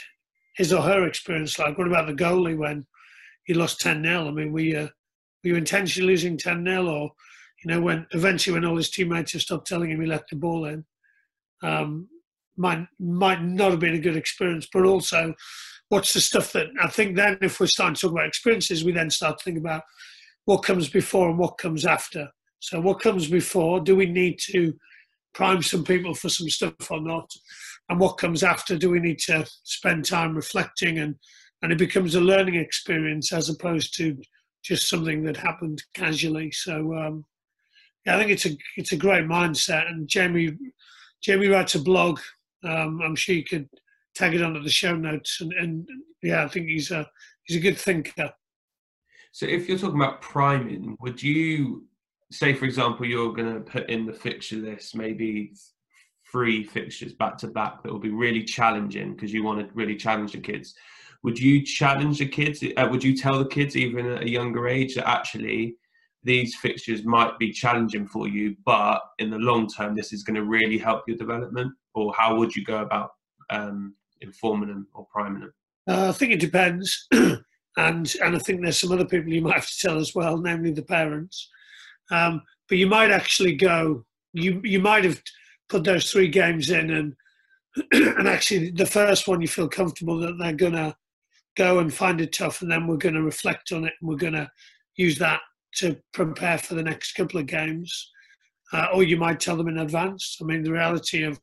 his 0.54 0.72
or 0.72 0.82
her 0.82 1.04
experience 1.04 1.58
like? 1.58 1.76
What 1.76 1.88
about 1.88 2.06
the 2.06 2.12
goalie 2.12 2.56
when 2.56 2.86
he 3.42 3.54
lost 3.54 3.80
10 3.80 4.04
0? 4.04 4.28
I 4.28 4.30
mean, 4.30 4.52
we, 4.52 4.76
uh, 4.76 4.86
were 5.42 5.50
you 5.50 5.56
intentionally 5.56 6.12
losing 6.12 6.38
10 6.38 6.64
0 6.64 6.86
or, 6.86 7.10
you 7.64 7.70
know, 7.70 7.80
when 7.80 8.06
eventually 8.12 8.54
when 8.54 8.64
all 8.64 8.76
his 8.76 8.90
teammates 8.90 9.32
have 9.32 9.42
stopped 9.42 9.66
telling 9.66 9.90
him 9.90 10.00
he 10.00 10.06
let 10.06 10.28
the 10.28 10.36
ball 10.36 10.64
in? 10.66 10.84
Um, 11.62 12.08
might 12.56 12.86
might 12.98 13.42
not 13.42 13.70
have 13.70 13.80
been 13.80 13.94
a 13.94 14.00
good 14.00 14.16
experience, 14.16 14.68
but 14.72 14.84
also 14.84 15.34
what's 15.88 16.12
the 16.12 16.20
stuff 16.20 16.52
that 16.52 16.68
I 16.80 16.88
think 16.88 17.16
then 17.16 17.38
if 17.42 17.60
we're 17.60 17.66
starting 17.66 17.94
to 17.94 18.00
talk 18.00 18.12
about 18.12 18.26
experiences, 18.26 18.84
we 18.84 18.92
then 18.92 19.10
start 19.10 19.38
to 19.38 19.44
think 19.44 19.58
about 19.58 19.82
what 20.44 20.58
comes 20.58 20.88
before 20.88 21.28
and 21.28 21.38
what 21.38 21.58
comes 21.58 21.84
after. 21.84 22.28
So 22.60 22.80
what 22.80 23.00
comes 23.00 23.28
before? 23.28 23.80
Do 23.80 23.96
we 23.96 24.06
need 24.06 24.38
to 24.50 24.74
prime 25.32 25.62
some 25.62 25.84
people 25.84 26.14
for 26.14 26.28
some 26.28 26.48
stuff 26.48 26.90
or 26.90 27.00
not? 27.00 27.30
and 27.90 27.98
what 27.98 28.18
comes 28.18 28.42
after 28.42 28.78
do 28.78 28.88
we 28.88 29.00
need 29.00 29.18
to 29.18 29.44
spend 29.64 30.04
time 30.04 30.34
reflecting 30.34 30.98
and 30.98 31.16
and 31.62 31.72
it 31.72 31.78
becomes 31.78 32.14
a 32.14 32.20
learning 32.20 32.54
experience 32.54 33.34
as 33.34 33.50
opposed 33.50 33.94
to 33.94 34.16
just 34.64 34.88
something 34.88 35.22
that 35.24 35.36
happened 35.36 35.82
casually 35.94 36.50
so 36.52 36.94
um, 36.94 37.24
yeah, 38.06 38.16
I 38.16 38.18
think 38.18 38.30
it's 38.30 38.46
a 38.46 38.56
it's 38.76 38.92
a 38.92 38.96
great 38.96 39.24
mindset 39.24 39.88
and 39.88 40.08
Jamie 40.08 40.56
Jamie 41.22 41.48
writes 41.48 41.74
a 41.74 41.80
blog 41.80 42.20
um, 42.64 43.00
I'm 43.02 43.16
sure 43.16 43.34
you 43.34 43.44
could 43.44 43.68
tag 44.14 44.34
it 44.34 44.42
onto 44.42 44.62
the 44.62 44.70
show 44.70 44.94
notes 44.94 45.40
and, 45.40 45.52
and 45.54 45.88
yeah 46.22 46.44
I 46.44 46.48
think 46.48 46.68
he's 46.68 46.90
a 46.90 47.08
he's 47.44 47.56
a 47.56 47.60
good 47.60 47.78
thinker 47.78 48.32
so 49.32 49.46
if 49.46 49.68
you're 49.68 49.78
talking 49.78 50.00
about 50.00 50.20
priming 50.20 50.96
would 51.00 51.22
you 51.22 51.86
say 52.32 52.54
for 52.54 52.64
example 52.64 53.06
you're 53.06 53.32
going 53.32 53.54
to 53.54 53.60
put 53.60 53.88
in 53.90 54.06
the 54.06 54.12
fixture 54.12 54.56
list 54.56 54.96
maybe 54.96 55.52
three 56.30 56.64
fixtures 56.64 57.12
back 57.12 57.36
to 57.38 57.48
back 57.48 57.82
that 57.82 57.92
will 57.92 57.98
be 57.98 58.10
really 58.10 58.44
challenging 58.44 59.14
because 59.14 59.32
you 59.32 59.42
want 59.42 59.60
to 59.60 59.68
really 59.74 59.96
challenge 59.96 60.32
the 60.32 60.38
kids. 60.38 60.74
Would 61.22 61.38
you 61.38 61.64
challenge 61.64 62.18
the 62.18 62.26
kids? 62.26 62.62
Uh, 62.76 62.88
would 62.90 63.04
you 63.04 63.16
tell 63.16 63.38
the 63.38 63.48
kids 63.48 63.76
even 63.76 64.06
at 64.06 64.22
a 64.22 64.30
younger 64.30 64.68
age 64.68 64.94
that 64.94 65.08
actually 65.08 65.76
these 66.22 66.54
fixtures 66.56 67.04
might 67.04 67.38
be 67.38 67.52
challenging 67.52 68.06
for 68.06 68.28
you, 68.28 68.56
but 68.64 69.00
in 69.18 69.30
the 69.30 69.38
long 69.38 69.66
term, 69.68 69.94
this 69.94 70.12
is 70.12 70.22
going 70.22 70.34
to 70.34 70.44
really 70.44 70.78
help 70.78 71.02
your 71.06 71.16
development? 71.16 71.72
Or 71.94 72.12
how 72.16 72.36
would 72.36 72.54
you 72.54 72.64
go 72.64 72.82
about 72.82 73.10
um, 73.48 73.94
informing 74.20 74.68
them 74.68 74.86
or 74.94 75.06
priming 75.12 75.40
them? 75.40 75.54
Uh, 75.88 76.08
I 76.08 76.12
think 76.12 76.32
it 76.32 76.40
depends. 76.40 77.08
and 77.12 77.44
and 77.76 78.36
I 78.36 78.38
think 78.38 78.62
there's 78.62 78.78
some 78.78 78.92
other 78.92 79.06
people 79.06 79.32
you 79.32 79.40
might 79.40 79.54
have 79.54 79.68
to 79.68 79.78
tell 79.78 79.98
as 79.98 80.14
well, 80.14 80.36
namely 80.38 80.72
the 80.72 80.82
parents. 80.82 81.48
Um, 82.10 82.42
but 82.68 82.78
you 82.78 82.86
might 82.86 83.10
actually 83.10 83.54
go. 83.54 84.04
You 84.32 84.60
you 84.62 84.80
might 84.80 85.04
have 85.04 85.22
put 85.68 85.84
those 85.84 86.10
three 86.10 86.28
games 86.28 86.70
in, 86.70 86.90
and 86.90 87.14
and 88.18 88.28
actually 88.28 88.70
the 88.70 88.86
first 88.86 89.26
one 89.26 89.40
you 89.40 89.48
feel 89.48 89.68
comfortable 89.68 90.18
that 90.20 90.36
they're 90.38 90.52
gonna 90.52 90.94
go 91.56 91.78
and 91.78 91.92
find 91.92 92.20
it 92.20 92.32
tough, 92.32 92.62
and 92.62 92.70
then 92.70 92.86
we're 92.86 92.96
going 92.96 93.14
to 93.14 93.22
reflect 93.22 93.72
on 93.72 93.84
it, 93.84 93.92
and 94.00 94.08
we're 94.08 94.16
going 94.16 94.32
to 94.32 94.48
use 94.96 95.18
that 95.18 95.40
to 95.76 95.96
prepare 96.12 96.58
for 96.58 96.74
the 96.74 96.82
next 96.82 97.12
couple 97.12 97.40
of 97.40 97.46
games. 97.46 98.10
Uh, 98.72 98.86
or 98.94 99.02
you 99.02 99.16
might 99.16 99.40
tell 99.40 99.56
them 99.56 99.68
in 99.68 99.78
advance. 99.78 100.38
I 100.40 100.44
mean, 100.44 100.62
the 100.62 100.70
reality 100.72 101.24
of 101.24 101.40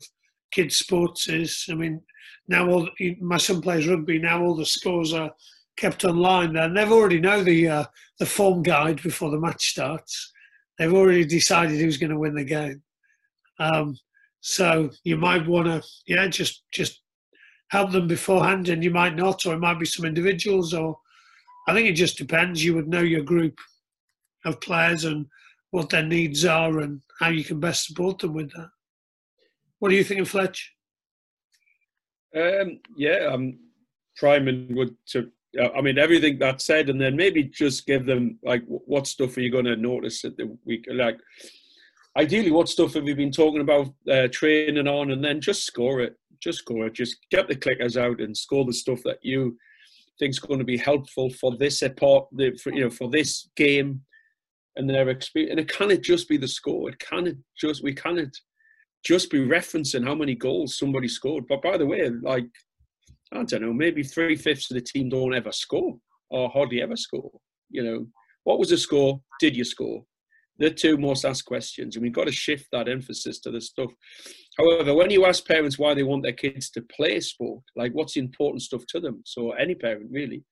kids' 0.51 0.77
sports 0.77 1.27
is, 1.27 1.65
I 1.69 1.73
mean, 1.73 2.01
now 2.47 2.69
all 2.69 2.89
my 3.19 3.37
son 3.37 3.61
plays 3.61 3.87
rugby. 3.87 4.19
Now 4.19 4.41
all 4.41 4.55
the 4.55 4.65
scores 4.65 5.13
are 5.13 5.31
kept 5.77 6.05
online, 6.05 6.55
and 6.55 6.75
they've 6.75 6.91
already 6.91 7.19
know 7.19 7.43
the 7.43 7.67
uh, 7.67 7.85
the 8.19 8.25
form 8.25 8.63
guide 8.63 9.01
before 9.03 9.29
the 9.31 9.39
match 9.39 9.67
starts. 9.67 10.31
They've 10.77 10.93
already 10.93 11.25
decided 11.25 11.79
who's 11.79 11.97
going 11.97 12.11
to 12.11 12.19
win 12.19 12.35
the 12.35 12.43
game. 12.43 12.81
Um, 13.59 13.97
so 14.39 14.89
you 15.03 15.17
might 15.17 15.47
want 15.47 15.67
to, 15.67 15.83
yeah, 16.05 16.27
just 16.27 16.63
just 16.71 17.01
help 17.69 17.91
them 17.91 18.07
beforehand, 18.07 18.69
and 18.69 18.83
you 18.83 18.91
might 18.91 19.15
not, 19.15 19.45
or 19.45 19.53
it 19.53 19.59
might 19.59 19.79
be 19.79 19.85
some 19.85 20.05
individuals, 20.05 20.73
or 20.73 20.97
I 21.67 21.73
think 21.73 21.89
it 21.89 21.93
just 21.93 22.17
depends. 22.17 22.63
You 22.63 22.75
would 22.75 22.87
know 22.87 23.01
your 23.01 23.23
group 23.23 23.59
of 24.47 24.61
players 24.61 25.03
and 25.05 25.25
what 25.71 25.89
their 25.89 26.03
needs 26.03 26.45
are, 26.45 26.79
and 26.79 27.01
how 27.19 27.29
you 27.29 27.43
can 27.43 27.59
best 27.59 27.85
support 27.85 28.19
them 28.19 28.33
with 28.33 28.51
that. 28.53 28.69
What 29.79 29.91
are 29.91 29.95
you 29.95 30.03
thinking, 30.03 30.25
Fletch? 30.25 30.73
Um, 32.35 32.79
yeah, 32.95 33.29
I'm 33.31 33.59
priming 34.15 34.75
would 34.75 34.95
to. 35.11 35.29
I 35.75 35.81
mean, 35.81 35.97
everything 35.97 36.37
that 36.39 36.61
said, 36.61 36.89
and 36.89 37.01
then 37.01 37.15
maybe 37.15 37.43
just 37.43 37.87
give 37.87 38.05
them 38.05 38.37
like, 38.43 38.63
what 38.67 39.07
stuff 39.07 39.37
are 39.37 39.41
you 39.41 39.51
going 39.51 39.65
to 39.65 39.75
notice 39.75 40.23
at 40.23 40.37
the 40.37 40.55
week? 40.65 40.85
Like, 40.91 41.17
ideally, 42.15 42.51
what 42.51 42.69
stuff 42.69 42.93
have 42.93 43.07
you 43.07 43.15
been 43.15 43.31
talking 43.31 43.61
about 43.61 43.87
uh, 44.11 44.27
training 44.27 44.87
on, 44.87 45.11
and 45.11 45.23
then 45.23 45.41
just 45.41 45.65
score 45.65 46.01
it 46.01 46.17
just 46.39 46.59
score 46.59 46.87
it, 46.87 46.93
just 46.93 47.17
get 47.29 47.47
the 47.47 47.55
clickers 47.55 47.97
out 47.97 48.21
and 48.21 48.35
score 48.35 48.65
the 48.65 48.73
stuff 48.73 49.01
that 49.03 49.19
you 49.21 49.57
think's 50.19 50.39
going 50.39 50.59
to 50.59 50.65
be 50.65 50.77
helpful 50.77 51.29
for 51.29 51.55
this 51.57 51.83
part, 51.95 52.27
for, 52.61 52.73
you 52.73 52.81
know, 52.81 52.89
for 52.89 53.09
this 53.09 53.49
game 53.55 54.01
and 54.77 54.89
their 54.89 55.09
experience. 55.09 55.51
And 55.51 55.59
it 55.59 55.69
cannot 55.69 56.01
just 56.01 56.29
be 56.29 56.37
the 56.37 56.47
score. 56.47 56.89
It 56.89 56.99
can't 56.99 57.37
just 57.59 57.83
we 57.83 57.93
can't 57.93 58.35
just 59.05 59.29
be 59.29 59.39
referencing 59.39 60.05
how 60.05 60.15
many 60.15 60.35
goals 60.35 60.77
somebody 60.77 61.07
scored. 61.07 61.45
But 61.47 61.61
by 61.61 61.77
the 61.77 61.85
way, 61.85 62.09
like 62.21 62.47
I 63.33 63.43
don't 63.43 63.61
know, 63.61 63.73
maybe 63.73 64.03
three 64.03 64.35
fifths 64.35 64.71
of 64.71 64.75
the 64.75 64.81
team 64.81 65.09
don't 65.09 65.35
ever 65.35 65.51
score 65.51 65.97
or 66.29 66.49
hardly 66.49 66.81
ever 66.81 66.95
score. 66.95 67.31
You 67.69 67.83
know, 67.83 68.07
what 68.43 68.59
was 68.59 68.69
the 68.69 68.77
score? 68.77 69.19
Did 69.39 69.55
you 69.55 69.65
score? 69.65 70.03
the 70.59 70.71
two 70.71 70.97
most 70.97 71.25
asked 71.25 71.45
questions, 71.45 71.95
and 71.95 72.03
we've 72.03 72.13
got 72.13 72.25
to 72.25 72.31
shift 72.31 72.67
that 72.71 72.89
emphasis 72.89 73.39
to 73.39 73.51
the 73.51 73.61
stuff. 73.61 73.91
However, 74.57 74.95
when 74.95 75.11
you 75.11 75.25
ask 75.25 75.45
parents 75.45 75.77
why 75.77 75.93
they 75.93 76.03
want 76.03 76.23
their 76.23 76.33
kids 76.33 76.69
to 76.71 76.85
play 76.95 77.19
sport, 77.19 77.63
like 77.75 77.91
what's 77.93 78.13
the 78.13 78.21
important 78.21 78.63
stuff 78.63 78.83
to 78.89 78.99
them, 78.99 79.21
so 79.25 79.51
any 79.51 79.75
parent 79.75 80.09
really, 80.11 80.43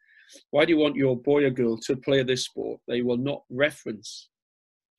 why 0.52 0.66
do 0.66 0.74
you 0.74 0.80
want 0.80 0.96
your 0.96 1.18
boy 1.18 1.44
or 1.46 1.50
girl 1.50 1.78
to 1.86 1.96
play 1.96 2.24
this 2.24 2.46
sport? 2.46 2.80
They 2.88 3.02
will 3.02 3.18
not 3.18 3.44
reference, 3.50 4.30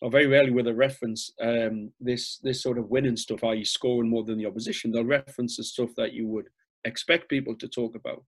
or 0.03 0.11
very 0.11 0.27
rarely 0.27 0.51
will 0.51 0.65
they 0.65 0.73
reference 0.73 1.31
um, 1.43 1.93
this 2.01 2.39
this 2.43 2.63
sort 2.63 2.79
of 2.79 2.91
winning 2.91 3.17
stuff. 3.17 3.45
Are 3.45 3.55
you 3.55 3.65
scoring 3.65 4.11
more 4.11 4.25
than 4.25 4.39
the 4.39 4.47
opposition? 4.47 4.93
They'll 4.93 5.05
reference 5.05 5.57
the 5.57 5.65
stuff 5.65 5.91
that 5.97 6.13
you 6.13 6.27
would 6.29 6.49
expect 6.85 7.29
people 7.29 7.55
to 7.57 7.69
talk 7.69 7.97
about. 7.97 8.25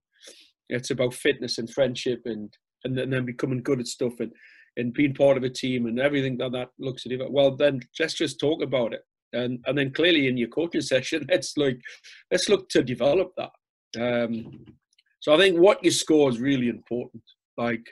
It's 0.67 0.91
about 0.91 1.13
fitness 1.13 1.57
and 1.57 1.69
friendship 1.69 2.21
and 2.25 2.53
and 2.83 2.97
then 2.97 3.25
becoming 3.25 3.61
good 3.61 3.79
at 3.79 3.87
stuff 3.87 4.19
and 4.19 4.31
and 4.77 4.93
being 4.93 5.13
part 5.13 5.37
of 5.37 5.43
a 5.43 5.49
team 5.49 5.85
and 5.87 5.99
everything 5.99 6.37
that 6.37 6.51
that 6.53 6.69
looks 6.79 7.05
at 7.05 7.11
it. 7.11 7.31
Well, 7.31 7.55
then 7.55 7.81
let's 7.99 8.13
just 8.13 8.39
talk 8.39 8.61
about 8.61 8.93
it. 8.93 9.01
And 9.33 9.63
and 9.65 9.77
then 9.77 9.91
clearly 9.91 10.27
in 10.27 10.37
your 10.37 10.49
coaching 10.49 10.81
session, 10.93 11.25
let's 11.29 11.55
like 11.57 11.79
let's 12.31 12.49
look 12.49 12.69
to 12.69 12.83
develop 12.83 13.31
that. 13.37 13.51
Um, 13.99 14.65
so 15.19 15.33
I 15.33 15.37
think 15.37 15.59
what 15.59 15.83
you 15.83 15.91
score 15.91 16.29
is 16.29 16.39
really 16.39 16.69
important. 16.69 17.23
Like 17.57 17.87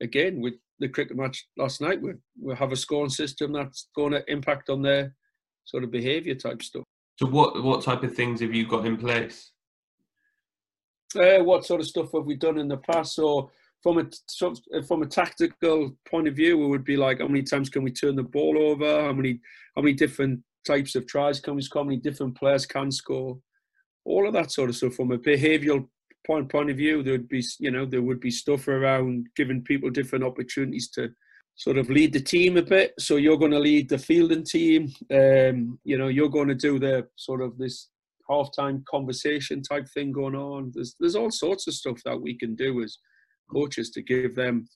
again 0.00 0.40
with 0.40 0.54
the 0.78 0.88
cricket 0.88 1.16
match 1.16 1.46
last 1.56 1.80
night, 1.80 2.00
we 2.02 2.12
we 2.40 2.54
have 2.54 2.72
a 2.72 2.76
scoring 2.76 3.10
system 3.10 3.52
that's 3.52 3.88
going 3.94 4.12
to 4.12 4.30
impact 4.30 4.68
on 4.68 4.82
their 4.82 5.14
sort 5.64 5.84
of 5.84 5.90
behaviour 5.90 6.34
type 6.34 6.62
stuff. 6.62 6.84
So 7.18 7.26
what 7.26 7.62
what 7.62 7.82
type 7.82 8.02
of 8.02 8.14
things 8.14 8.40
have 8.40 8.54
you 8.54 8.66
got 8.66 8.86
in 8.86 8.96
place? 8.96 9.52
Uh, 11.14 11.42
what 11.44 11.64
sort 11.64 11.80
of 11.80 11.86
stuff 11.86 12.10
have 12.12 12.24
we 12.24 12.36
done 12.36 12.58
in 12.58 12.68
the 12.68 12.78
past? 12.78 13.14
So 13.14 13.50
from 13.82 13.98
a 13.98 14.82
from 14.82 15.02
a 15.02 15.06
tactical 15.06 15.96
point 16.08 16.28
of 16.28 16.36
view, 16.36 16.62
it 16.62 16.68
would 16.68 16.84
be 16.84 16.96
like 16.96 17.20
how 17.20 17.28
many 17.28 17.42
times 17.42 17.68
can 17.68 17.82
we 17.82 17.92
turn 17.92 18.16
the 18.16 18.22
ball 18.22 18.56
over? 18.58 19.02
How 19.02 19.12
many 19.12 19.40
how 19.76 19.82
many 19.82 19.94
different 19.94 20.40
types 20.66 20.94
of 20.94 21.06
tries 21.06 21.40
can 21.40 21.54
we 21.54 21.62
score? 21.62 21.82
How 21.82 21.88
many 21.88 21.98
different 21.98 22.36
players 22.36 22.66
can 22.66 22.90
score? 22.90 23.38
All 24.04 24.26
of 24.26 24.32
that 24.34 24.50
sort 24.50 24.70
of 24.70 24.76
stuff. 24.76 24.94
From 24.94 25.12
a 25.12 25.18
behavioural 25.18 25.86
point 26.26 26.50
point 26.50 26.70
of 26.70 26.76
view, 26.76 27.02
there 27.02 27.12
would 27.12 27.28
be 27.28 27.44
you 27.58 27.70
know 27.70 27.86
there 27.86 28.02
would 28.02 28.20
be 28.20 28.30
stuff 28.30 28.68
around 28.68 29.28
giving 29.36 29.62
people 29.62 29.90
different 29.90 30.24
opportunities 30.24 30.88
to 30.90 31.10
sort 31.56 31.78
of 31.78 31.90
lead 31.90 32.12
the 32.12 32.20
team 32.20 32.56
a 32.56 32.62
bit. 32.62 32.94
So 32.98 33.16
you're 33.16 33.36
going 33.36 33.52
to 33.52 33.58
lead 33.58 33.88
the 33.88 33.98
fielding 33.98 34.44
team. 34.44 34.92
Um, 35.12 35.78
you 35.84 35.98
know 35.98 36.08
you're 36.08 36.28
going 36.28 36.48
to 36.48 36.54
do 36.54 36.78
the 36.78 37.06
sort 37.16 37.42
of 37.42 37.58
this 37.58 37.88
halftime 38.30 38.84
conversation 38.86 39.62
type 39.62 39.86
thing 39.92 40.12
going 40.12 40.34
on. 40.34 40.72
There's 40.74 40.94
there's 40.98 41.16
all 41.16 41.30
sorts 41.30 41.66
of 41.66 41.74
stuff 41.74 41.98
that 42.04 42.20
we 42.20 42.36
can 42.36 42.54
do 42.54 42.82
as 42.82 42.98
coaches 43.52 43.90
to 43.90 44.02
give 44.02 44.34
them 44.34 44.66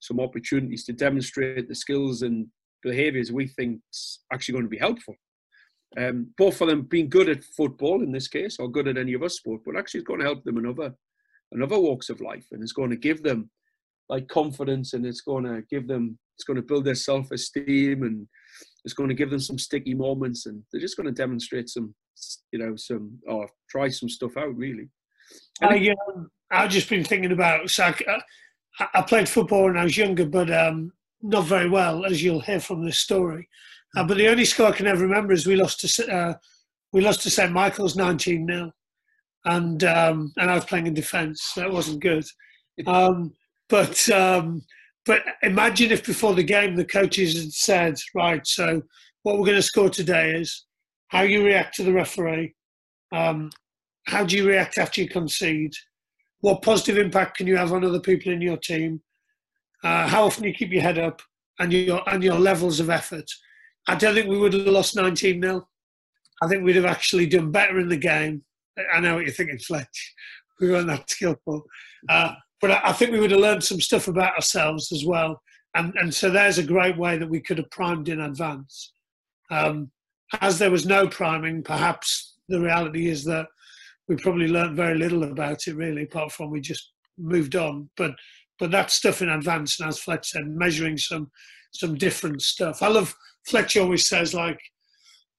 some 0.00 0.18
opportunities 0.20 0.84
to 0.84 0.92
demonstrate 0.92 1.68
the 1.68 1.74
skills 1.74 2.22
and 2.22 2.46
behaviours 2.82 3.32
we 3.32 3.46
think 3.46 3.80
actually 4.32 4.52
going 4.52 4.64
to 4.64 4.70
be 4.70 4.78
helpful. 4.78 5.14
Um, 5.96 6.28
both 6.36 6.60
of 6.60 6.68
them 6.68 6.82
being 6.82 7.08
good 7.08 7.28
at 7.28 7.44
football 7.44 8.02
in 8.02 8.12
this 8.12 8.28
case, 8.28 8.58
or 8.58 8.70
good 8.70 8.88
at 8.88 8.98
any 8.98 9.16
other 9.16 9.28
sport, 9.28 9.62
but 9.64 9.76
actually 9.76 10.00
it's 10.00 10.06
going 10.06 10.20
to 10.20 10.26
help 10.26 10.44
them 10.44 10.58
in 10.58 10.66
other, 10.66 10.94
in 11.52 11.62
other 11.62 11.78
walks 11.78 12.10
of 12.10 12.20
life, 12.20 12.46
and 12.52 12.62
it's 12.62 12.72
going 12.72 12.90
to 12.90 12.96
give 12.96 13.22
them 13.22 13.50
like 14.08 14.28
confidence, 14.28 14.92
and 14.92 15.06
it's 15.06 15.22
going 15.22 15.44
to 15.44 15.62
give 15.70 15.88
them, 15.88 16.18
it's 16.36 16.44
going 16.44 16.56
to 16.56 16.62
build 16.62 16.84
their 16.84 16.94
self-esteem, 16.94 18.02
and 18.02 18.26
it's 18.84 18.94
going 18.94 19.08
to 19.08 19.14
give 19.14 19.30
them 19.30 19.40
some 19.40 19.58
sticky 19.58 19.94
moments, 19.94 20.46
and 20.46 20.62
they're 20.70 20.80
just 20.80 20.96
going 20.96 21.06
to 21.06 21.12
demonstrate 21.12 21.68
some, 21.68 21.94
you 22.52 22.58
know, 22.58 22.76
some 22.76 23.18
or 23.26 23.48
try 23.70 23.88
some 23.88 24.08
stuff 24.08 24.36
out 24.36 24.54
really. 24.56 24.88
I, 25.62 25.94
um, 26.08 26.30
I've 26.50 26.70
just 26.70 26.88
been 26.88 27.04
thinking 27.04 27.32
about. 27.32 27.68
So 27.70 27.84
I, 27.84 28.86
I, 28.94 29.02
played 29.02 29.28
football 29.28 29.64
when 29.64 29.76
I 29.76 29.84
was 29.84 29.96
younger, 29.96 30.26
but 30.26 30.50
um, 30.50 30.92
not 31.22 31.44
very 31.44 31.68
well, 31.68 32.04
as 32.04 32.22
you'll 32.22 32.40
hear 32.40 32.60
from 32.60 32.84
this 32.84 32.98
story. 32.98 33.48
Uh, 33.96 34.04
but 34.04 34.16
the 34.16 34.28
only 34.28 34.44
score 34.44 34.66
I 34.66 34.72
can 34.72 34.86
ever 34.86 35.02
remember 35.02 35.32
is 35.32 35.46
we 35.46 35.56
lost 35.56 35.80
to 35.80 36.12
uh, 36.12 36.34
we 36.92 37.00
lost 37.00 37.22
to 37.22 37.30
St 37.30 37.52
Michael's 37.52 37.96
nineteen 37.96 38.46
0 38.46 38.72
and 39.44 39.84
um, 39.84 40.32
and 40.36 40.50
I 40.50 40.54
was 40.54 40.64
playing 40.64 40.86
in 40.86 40.94
defence. 40.94 41.42
So 41.54 41.60
that 41.62 41.72
wasn't 41.72 42.00
good. 42.00 42.24
Um, 42.86 43.32
but 43.68 44.08
um, 44.10 44.62
but 45.04 45.22
imagine 45.42 45.90
if 45.90 46.06
before 46.06 46.32
the 46.32 46.44
game 46.44 46.76
the 46.76 46.84
coaches 46.84 47.34
had 47.36 47.52
said, 47.52 47.98
right, 48.14 48.46
so 48.46 48.82
what 49.24 49.36
we're 49.36 49.46
going 49.46 49.56
to 49.56 49.62
score 49.62 49.90
today 49.90 50.30
is 50.30 50.66
how 51.08 51.22
you 51.22 51.44
react 51.44 51.74
to 51.74 51.82
the 51.82 51.92
referee, 51.92 52.54
um, 53.10 53.50
how 54.06 54.24
do 54.24 54.36
you 54.36 54.46
react 54.46 54.78
after 54.78 55.02
you 55.02 55.08
concede, 55.08 55.72
what 56.40 56.62
positive 56.62 56.98
impact 56.98 57.38
can 57.38 57.48
you 57.48 57.56
have 57.56 57.72
on 57.72 57.84
other 57.84 57.98
people 57.98 58.32
in 58.32 58.40
your 58.40 58.58
team? 58.58 59.02
Uh, 59.82 60.06
how 60.06 60.24
often 60.24 60.44
you 60.44 60.54
keep 60.54 60.70
your 60.70 60.82
head 60.82 60.98
up 60.98 61.20
and 61.58 61.72
your 61.72 62.00
and 62.08 62.22
your 62.22 62.38
levels 62.38 62.80
of 62.80 62.90
effort. 62.90 63.28
I 63.88 63.94
don't 63.94 64.14
think 64.14 64.28
we 64.28 64.38
would 64.38 64.52
have 64.52 64.66
lost 64.66 64.94
19 64.94 65.40
0. 65.40 65.66
I 66.42 66.46
think 66.46 66.62
we'd 66.62 66.76
have 66.76 66.84
actually 66.84 67.26
done 67.26 67.50
better 67.50 67.80
in 67.80 67.88
the 67.88 67.96
game. 67.96 68.42
I 68.92 69.00
know 69.00 69.16
what 69.16 69.24
you're 69.24 69.34
thinking, 69.34 69.58
Fletch. 69.58 70.14
We 70.60 70.70
weren't 70.70 70.86
that 70.88 71.10
skillful. 71.10 71.64
Uh, 72.08 72.34
but 72.60 72.70
I, 72.84 72.92
think 72.92 73.12
we 73.12 73.20
would 73.20 73.30
have 73.30 73.40
learned 73.40 73.64
some 73.64 73.80
stuff 73.80 74.08
about 74.08 74.34
ourselves 74.34 74.92
as 74.92 75.04
well. 75.04 75.40
And, 75.74 75.92
and 75.96 76.12
so 76.12 76.30
there's 76.30 76.58
a 76.58 76.64
great 76.64 76.96
way 76.96 77.18
that 77.18 77.28
we 77.28 77.40
could 77.40 77.58
have 77.58 77.70
primed 77.70 78.08
in 78.08 78.20
advance. 78.20 78.92
Um, 79.50 79.90
as 80.40 80.58
there 80.58 80.70
was 80.70 80.86
no 80.86 81.08
priming, 81.08 81.62
perhaps 81.62 82.34
the 82.48 82.60
reality 82.60 83.08
is 83.08 83.24
that 83.24 83.46
we 84.08 84.16
probably 84.16 84.48
learned 84.48 84.76
very 84.76 84.96
little 84.96 85.24
about 85.24 85.66
it 85.66 85.76
really, 85.76 86.02
apart 86.02 86.32
from 86.32 86.50
we 86.50 86.60
just 86.60 86.92
moved 87.16 87.56
on. 87.56 87.90
But 87.96 88.12
but 88.58 88.72
that 88.72 88.90
stuff 88.90 89.22
in 89.22 89.28
advance, 89.28 89.78
and 89.78 89.88
as 89.88 90.00
Fletch 90.00 90.30
said, 90.30 90.48
measuring 90.48 90.98
some 90.98 91.30
some 91.70 91.96
different 91.96 92.42
stuff. 92.42 92.82
I 92.82 92.88
love 92.88 93.14
Fletch 93.46 93.76
always 93.76 94.06
says 94.06 94.34
like 94.34 94.58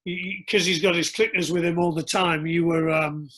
because 0.05 0.65
he's 0.65 0.81
got 0.81 0.95
his 0.95 1.11
clickers 1.11 1.51
with 1.51 1.63
him 1.63 1.79
all 1.79 1.91
the 1.91 2.03
time. 2.03 2.45
You 2.45 2.65
were, 2.65 2.89
um, 2.89 3.29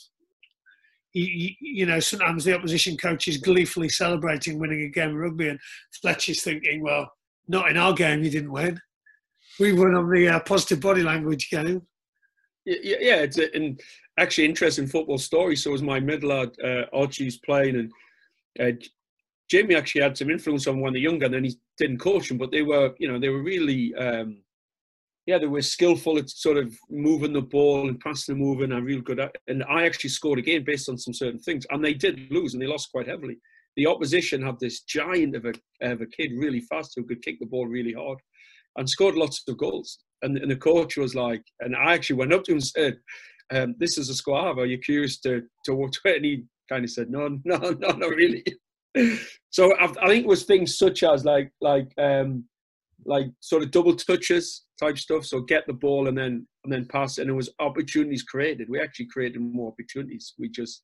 you, 1.14 1.54
you 1.60 1.86
know, 1.86 2.00
sometimes 2.00 2.46
the 2.46 2.56
opposition 2.56 2.98
coach 2.98 3.28
is 3.28 3.38
gleefully 3.38 3.89
celebrating 3.89 4.60
winning 4.60 4.84
a 4.84 4.89
game 4.89 5.10
of 5.10 5.16
rugby, 5.16 5.50
and 5.50 5.60
Fletch 6.02 6.30
is 6.30 6.42
thinking, 6.42 6.82
well, 6.82 7.12
not 7.48 7.70
in 7.70 7.78
our 7.78 7.94
game, 7.94 8.24
you 8.24 8.30
didn't 8.30 8.52
win. 8.52 8.80
We 9.60 9.74
won 9.74 9.96
on 9.96 10.10
the 10.10 10.30
uh, 10.30 10.39
positive 10.42 10.80
body 10.80 11.04
language 11.04 11.50
game. 11.50 11.82
Yeah, 12.66 12.98
yeah, 13.00 13.16
it's 13.16 13.38
a, 13.38 13.54
and 13.56 13.82
actually 14.18 14.46
interesting 14.46 14.88
football 14.88 15.18
story. 15.18 15.56
So 15.56 15.72
was 15.72 15.82
my 15.82 16.00
middle 16.00 16.30
lad 16.30 16.52
uh, 16.64 16.84
Archie's 16.94 17.39
playing, 17.39 17.76
and 17.76 17.92
uh, 18.60 18.80
Jamie 19.52 19.76
actually 19.76 20.02
had 20.02 20.18
some 20.18 20.30
influence 20.30 20.66
on 20.66 20.80
when 20.80 20.93
they're 20.93 21.02
younger, 21.02 21.26
and 21.26 21.34
then 21.34 21.43
he 21.43 21.58
didn't 21.78 21.97
coach 21.97 22.30
them, 22.30 22.38
but 22.38 22.52
they 22.52 22.62
were, 22.62 22.95
you 22.99 23.08
know, 23.10 23.20
they 23.20 23.28
were 23.28 23.43
really, 23.43 23.93
um, 23.95 24.41
yeah, 25.26 25.38
they 25.38 25.45
were 25.45 25.62
skillful 25.62 26.18
at 26.18 26.30
sort 26.30 26.56
of 26.56 26.74
moving 26.89 27.34
the 27.34 27.41
ball 27.41 27.89
and 27.89 27.99
passing 27.99 28.36
and 28.36 28.41
moving 28.41 28.72
and 28.72 28.86
real 28.86 29.02
good 29.02 29.20
at. 29.20 29.36
And 29.49 29.66
I 29.66 29.86
actually 29.86 30.12
scored 30.12 30.39
a 30.39 30.41
game 30.41 30.64
based 30.64 30.88
on 30.88 30.97
some 30.97 31.14
certain 31.14 31.39
things, 31.39 31.66
and 31.70 31.84
they 31.84 31.93
did 31.93 32.32
lose, 32.32 32.54
and 32.54 32.62
they 32.62 32.68
lost 32.68 32.93
quite 32.93 33.10
heavily. 33.10 33.39
The 33.76 33.88
opposition 33.88 34.41
had 34.41 34.58
this 34.62 34.84
giant 34.84 35.36
of 35.36 35.43
a 35.43 35.54
of 35.82 35.99
a 35.99 36.06
kid, 36.06 36.32
really 36.38 36.62
fast, 36.62 36.93
who 36.95 37.04
could 37.04 37.22
kick 37.22 37.38
the 37.41 37.45
ball 37.45 37.68
really 37.68 37.93
hard, 37.93 38.20
and 38.78 38.89
scored 38.89 39.16
lots 39.16 39.43
of 39.49 39.58
goals. 39.58 39.99
And, 40.22 40.38
and 40.38 40.49
the 40.49 40.56
coach 40.56 40.95
was 40.95 41.14
like, 41.14 41.43
and 41.60 41.76
I 41.76 41.93
actually 41.93 42.18
went 42.18 42.32
up 42.32 42.43
to 42.45 42.52
him 42.52 42.58
and 42.58 42.66
said, 42.66 42.97
um, 43.52 43.76
"This 43.80 43.97
is 43.97 44.08
a 44.08 44.14
squad. 44.14 44.60
Are 44.60 44.66
you 44.66 44.78
curious 44.78 45.20
to 45.22 45.43
to 45.66 45.76
watch 45.76 45.97
it?" 46.06 46.16
And 46.16 46.26
he 46.26 46.45
kind 46.70 46.86
of 46.86 46.89
said, 46.89 47.10
"No, 47.10 47.28
no, 47.43 47.58
no, 47.58 47.89
not 47.89 48.12
really." 48.12 48.45
So 49.50 49.76
I, 49.78 49.86
I, 49.86 50.08
think 50.08 50.26
it 50.26 50.28
was 50.28 50.44
things 50.44 50.78
such 50.78 51.04
as 51.04 51.24
like 51.24 51.52
like 51.62 51.88
um, 51.98 52.46
like 53.06 53.28
sort 53.39 53.64
of 53.64 53.72
double 53.72 53.96
touches 53.96 54.66
type 54.80 54.98
stuff. 54.98 55.26
So 55.26 55.42
get 55.42 55.66
the 55.68 55.74
ball 55.74 56.08
and 56.08 56.18
then 56.18 56.48
and 56.64 56.74
then 56.74 56.86
pass, 56.86 57.18
and 57.18 57.30
it 57.30 57.34
was 57.34 57.54
opportunities 57.60 58.24
created. 58.24 58.70
We 58.70 58.82
actually 58.82 59.08
created 59.08 59.42
more 59.42 59.72
opportunities. 59.72 60.34
We 60.38 60.50
just 60.50 60.84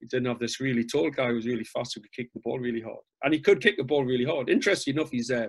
we 0.00 0.08
didn't 0.08 0.26
have 0.26 0.38
this 0.38 0.60
really 0.60 0.84
tall 0.84 1.10
guy 1.10 1.28
who 1.28 1.34
was 1.34 1.46
really 1.46 1.64
fast 1.64 1.94
who 1.94 2.00
could 2.00 2.12
kick 2.12 2.32
the 2.34 2.40
ball 2.40 2.58
really 2.58 2.82
hard, 2.82 3.00
and 3.22 3.34
he 3.34 3.40
could 3.40 3.60
kick 3.60 3.76
the 3.76 3.84
ball 3.84 4.04
really 4.04 4.24
hard. 4.24 4.48
Interesting 4.48 4.94
enough, 4.94 5.10
he's 5.10 5.30
uh, 5.30 5.48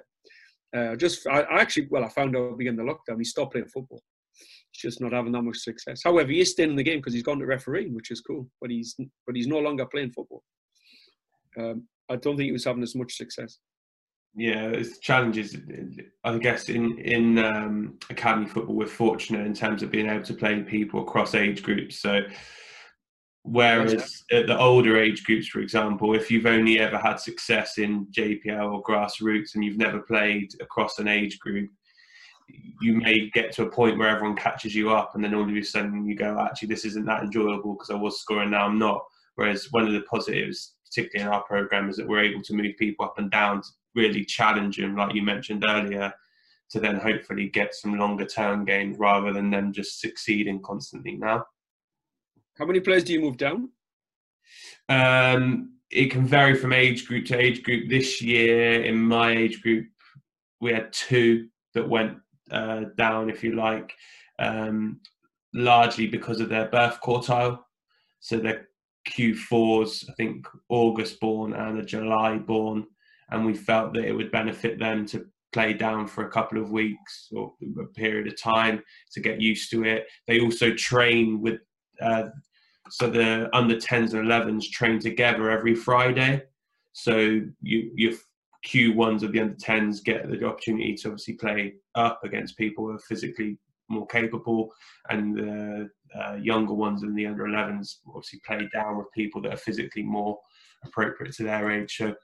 uh, 0.76 0.96
just 0.96 1.26
I, 1.28 1.42
I 1.42 1.62
actually 1.62 1.88
well 1.90 2.04
I 2.04 2.10
found 2.10 2.36
out 2.36 2.58
beginning 2.58 2.86
the 2.86 2.92
lockdown 2.92 3.18
he 3.18 3.24
stopped 3.24 3.54
playing 3.54 3.68
football. 3.68 4.02
He's 4.72 4.82
just 4.82 5.02
not 5.02 5.14
having 5.14 5.32
that 5.32 5.42
much 5.42 5.58
success. 5.58 6.02
However, 6.04 6.32
he 6.32 6.42
is 6.42 6.52
staying 6.52 6.72
in 6.72 6.76
the 6.76 6.84
game 6.84 7.00
because 7.00 7.14
he's 7.14 7.24
gone 7.24 7.40
to 7.40 7.46
refereeing, 7.46 7.96
which 7.96 8.12
is 8.12 8.22
cool. 8.22 8.48
But 8.60 8.72
he's 8.72 8.96
but 9.26 9.36
he's 9.36 9.48
no 9.48 9.60
longer 9.60 9.86
playing 9.86 10.12
football. 10.12 10.44
Um, 11.58 11.88
I 12.10 12.16
don't 12.16 12.38
think 12.38 12.47
he 12.47 12.51
was 12.51 12.66
having 12.66 12.84
as 12.84 12.95
much 12.95 13.16
success. 13.16 13.60
Yeah, 14.36 14.68
it's 14.68 14.99
challenges. 14.99 15.58
I 16.24 16.38
guess 16.38 16.70
in 16.70 16.99
in 16.99 17.39
um, 17.39 17.97
academy 18.10 18.45
football, 18.45 18.76
we're 18.76 18.86
fortunate 18.86 19.45
in 19.45 19.53
terms 19.53 19.82
of 19.82 19.91
being 19.91 20.08
able 20.08 20.26
to 20.26 20.34
play 20.34 20.62
people 20.62 21.01
across 21.01 21.34
age 21.34 21.64
groups. 21.64 21.99
So, 21.99 22.22
whereas 23.41 24.24
at 24.32 24.45
the 24.45 24.58
older 24.58 25.01
age 25.01 25.24
groups, 25.24 25.47
for 25.47 25.60
example, 25.60 26.14
if 26.14 26.30
you've 26.30 26.45
only 26.45 26.80
ever 26.80 26.97
had 26.97 27.20
success 27.20 27.80
in 27.80 28.05
JPL 28.12 28.74
or 28.74 28.84
grassroots 28.84 29.55
and 29.55 29.66
you've 29.66 29.78
never 29.78 30.01
played 30.01 30.51
across 30.62 30.99
an 30.99 31.08
age 31.08 31.39
group, 31.39 31.72
you 32.80 32.93
may 32.93 33.32
get 33.34 33.51
to 33.53 33.64
a 33.64 33.72
point 33.72 33.97
where 33.97 34.10
everyone 34.10 34.38
catches 34.38 34.76
you 34.76 34.91
up, 34.91 35.16
and 35.16 35.24
then 35.24 35.34
all 35.34 35.49
of 35.49 35.49
a 35.49 35.64
sudden 35.64 36.05
you 36.05 36.16
go, 36.16 36.39
actually, 36.39 36.68
this 36.68 36.86
isn't 36.86 37.05
that 37.05 37.24
enjoyable 37.24 37.74
because 37.74 37.89
I 37.89 37.95
was 37.95 38.22
scoring, 38.22 38.51
now 38.51 38.68
I'm 38.68 38.78
not. 38.78 39.01
Whereas 39.34 39.68
one 39.72 39.88
of 39.88 39.93
the 39.93 40.01
positives 40.01 40.76
particularly 40.88 41.28
in 41.28 41.34
our 41.34 41.44
program, 41.44 41.90
is 41.90 41.98
that 41.98 42.08
we're 42.08 42.24
able 42.24 42.42
to 42.44 42.54
move 42.54 42.76
people 42.78 43.06
up 43.06 43.18
and 43.18 43.32
down 43.32 43.62
to 43.62 43.68
really 43.96 44.24
challenge 44.24 44.78
them, 44.78 44.96
like 44.96 45.14
you 45.14 45.22
mentioned 45.22 45.66
earlier, 45.68 46.14
to 46.70 46.80
then 46.80 46.98
hopefully 46.98 47.48
get 47.50 47.74
some 47.74 47.98
longer 47.98 48.26
term 48.26 48.66
gains 48.66 48.98
rather 48.98 49.34
than 49.34 49.50
them 49.50 49.72
just 49.72 50.00
succeeding 50.00 50.62
constantly 50.62 51.16
now. 51.16 51.46
How 52.58 52.66
many 52.66 52.80
players 52.80 53.04
do 53.04 53.14
you 53.14 53.22
move 53.22 53.38
down? 53.38 53.70
Um, 54.90 55.74
it 55.92 56.12
can 56.12 56.26
vary 56.26 56.56
from 56.56 56.74
age 56.74 57.06
group 57.08 57.26
to 57.28 57.40
age 57.40 57.64
group. 57.64 57.90
This 57.90 58.22
year, 58.22 58.84
in 58.84 58.98
my 58.98 59.32
age 59.32 59.62
group, 59.62 59.88
we 60.60 60.74
had 60.74 60.92
two 60.92 61.48
that 61.74 61.88
went 61.88 62.18
uh, 62.52 62.86
down, 62.98 63.30
if 63.30 63.44
you 63.44 63.56
like, 63.56 63.94
um, 64.40 65.00
largely 65.54 66.08
because 66.08 66.42
of 66.42 66.50
their 66.50 66.68
birth 66.68 67.00
quartile. 67.02 67.60
So 68.20 68.38
they're 68.38 68.68
Q4s, 69.08 70.10
I 70.10 70.14
think 70.14 70.47
August 70.70 71.20
born 71.20 71.53
and 71.53 71.80
a 71.80 71.86
July 71.86 72.38
born, 72.38 72.86
and 73.30 73.45
we 73.45 73.53
felt 73.53 73.93
that 73.93 74.05
it 74.05 74.14
would 74.14 74.32
benefit 74.32 74.80
them 74.80 75.05
to 75.08 75.26
play 75.53 75.74
down 75.74 76.08
for 76.08 76.26
a 76.26 76.32
couple 76.32 76.62
of 76.62 76.72
weeks 76.72 77.30
or 77.36 77.53
a 77.82 77.86
period 77.86 78.28
of 78.28 78.39
time 78.39 78.82
to 79.14 79.20
get 79.20 79.41
used 79.41 79.72
to 79.72 79.84
it. 79.84 80.08
They 80.28 80.39
also 80.39 80.74
train 80.74 81.41
with, 81.41 81.60
uh, 82.01 82.26
so 82.89 83.10
the 83.10 83.49
under 83.55 83.76
10s 83.76 84.14
and 84.14 84.28
11s 84.28 84.70
train 84.70 84.99
together 84.99 85.49
every 85.49 85.76
Friday. 85.76 86.43
So 86.93 87.41
you, 87.62 87.91
your 87.95 88.14
Q1s 88.66 89.24
of 89.24 89.32
the 89.32 89.39
under 89.39 89.55
10s 89.55 90.03
get 90.03 90.30
the 90.30 90.45
opportunity 90.45 90.95
to 90.95 91.10
obviously 91.10 91.36
play 91.36 91.76
up 91.95 92.24
against 92.24 92.58
people 92.58 92.86
who 92.86 92.95
are 92.95 92.99
physically 92.99 93.58
more 93.89 94.08
capable, 94.08 94.74
and 95.10 95.38
the 95.38 95.89
uh, 96.16 96.36
younger 96.36 96.74
ones 96.74 97.03
in 97.03 97.16
the 97.16 97.26
under 97.26 97.45
11s 97.45 97.97
obviously 98.08 98.39
play 98.45 98.68
down 98.74 98.97
with 98.97 99.12
people 99.14 99.41
that 99.41 99.53
are 99.53 99.58
physically 99.58 100.03
more 100.03 100.38
appropriate 100.86 101.34
to 101.36 101.43
their 101.43 101.72
age. 101.72 101.95
So 101.97 102.16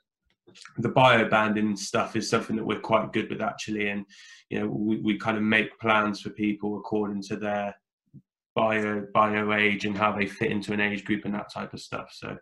the 0.77 0.89
bio 0.89 1.27
banding 1.29 1.75
stuff 1.75 2.15
is 2.15 2.29
something 2.29 2.55
that 2.55 2.65
we're 2.65 2.79
quite 2.79 3.13
good 3.13 3.29
with 3.29 3.41
actually, 3.41 3.89
and 3.89 4.05
you 4.49 4.59
know 4.59 4.67
we, 4.67 4.97
we 4.97 5.17
kind 5.17 5.37
of 5.37 5.43
make 5.43 5.79
plans 5.79 6.21
for 6.21 6.29
people 6.31 6.77
according 6.77 7.21
to 7.23 7.35
their 7.35 7.75
bio 8.55 9.05
bio 9.13 9.53
age 9.53 9.85
and 9.85 9.97
how 9.97 10.11
they 10.11 10.25
fit 10.25 10.51
into 10.51 10.73
an 10.73 10.81
age 10.81 11.05
group 11.05 11.25
and 11.25 11.33
that 11.33 11.51
type 11.51 11.73
of 11.73 11.79
stuff. 11.79 12.09
So, 12.13 12.37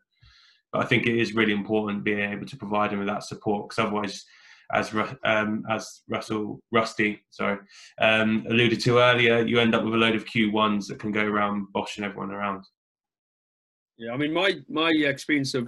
but 0.71 0.83
I 0.83 0.85
think 0.85 1.05
it 1.05 1.17
is 1.17 1.35
really 1.35 1.53
important 1.53 2.03
being 2.03 2.31
able 2.31 2.47
to 2.47 2.57
provide 2.57 2.91
them 2.91 2.99
with 2.99 3.07
that 3.07 3.23
support 3.23 3.69
because 3.69 3.85
otherwise 3.85 4.25
as 4.73 4.93
um, 5.25 5.63
as 5.69 6.01
Russell 6.07 6.59
Rusty 6.71 7.21
sorry 7.29 7.59
um, 7.99 8.45
alluded 8.49 8.79
to 8.81 8.99
earlier, 8.99 9.41
you 9.41 9.59
end 9.59 9.75
up 9.75 9.83
with 9.83 9.93
a 9.93 9.97
load 9.97 10.15
of 10.15 10.25
Q1s 10.25 10.87
that 10.87 10.99
can 10.99 11.11
go 11.11 11.23
around 11.23 11.67
boshing 11.75 12.03
everyone 12.03 12.31
around. 12.31 12.63
Yeah, 13.97 14.13
I 14.13 14.17
mean 14.17 14.33
my 14.33 14.59
my 14.69 14.89
experience 14.89 15.53
of 15.53 15.67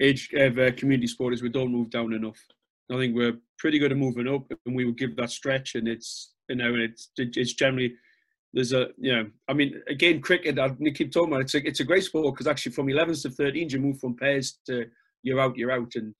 age 0.00 0.30
of 0.34 0.58
uh, 0.58 0.72
community 0.72 1.06
sport 1.06 1.34
is 1.34 1.42
we 1.42 1.48
don't 1.48 1.72
move 1.72 1.90
down 1.90 2.12
enough. 2.12 2.38
I 2.90 2.96
think 2.96 3.14
we're 3.14 3.38
pretty 3.58 3.78
good 3.78 3.92
at 3.92 3.98
moving 3.98 4.28
up, 4.28 4.50
and 4.66 4.74
we 4.74 4.84
will 4.84 4.92
give 4.92 5.16
that 5.16 5.30
stretch, 5.30 5.74
and 5.76 5.86
it's 5.86 6.32
you 6.48 6.56
know 6.56 6.74
it's 6.74 7.10
it's 7.16 7.54
generally 7.54 7.94
there's 8.52 8.72
a 8.72 8.88
you 8.98 9.14
know 9.14 9.30
I 9.48 9.52
mean 9.52 9.80
again 9.88 10.20
cricket 10.20 10.58
I 10.58 10.70
keep 10.94 11.12
talking 11.12 11.32
about 11.32 11.40
it, 11.40 11.44
it's 11.44 11.54
a, 11.54 11.66
it's 11.66 11.80
a 11.80 11.84
great 11.84 12.04
sport 12.04 12.34
because 12.34 12.46
actually 12.46 12.72
from 12.72 12.86
11s 12.86 13.22
to 13.22 13.28
13s 13.28 13.72
you 13.72 13.78
move 13.78 14.00
from 14.00 14.16
pairs 14.16 14.58
to 14.66 14.86
you're 15.22 15.40
out 15.40 15.56
you're 15.56 15.70
out 15.70 15.92
and 15.94 16.14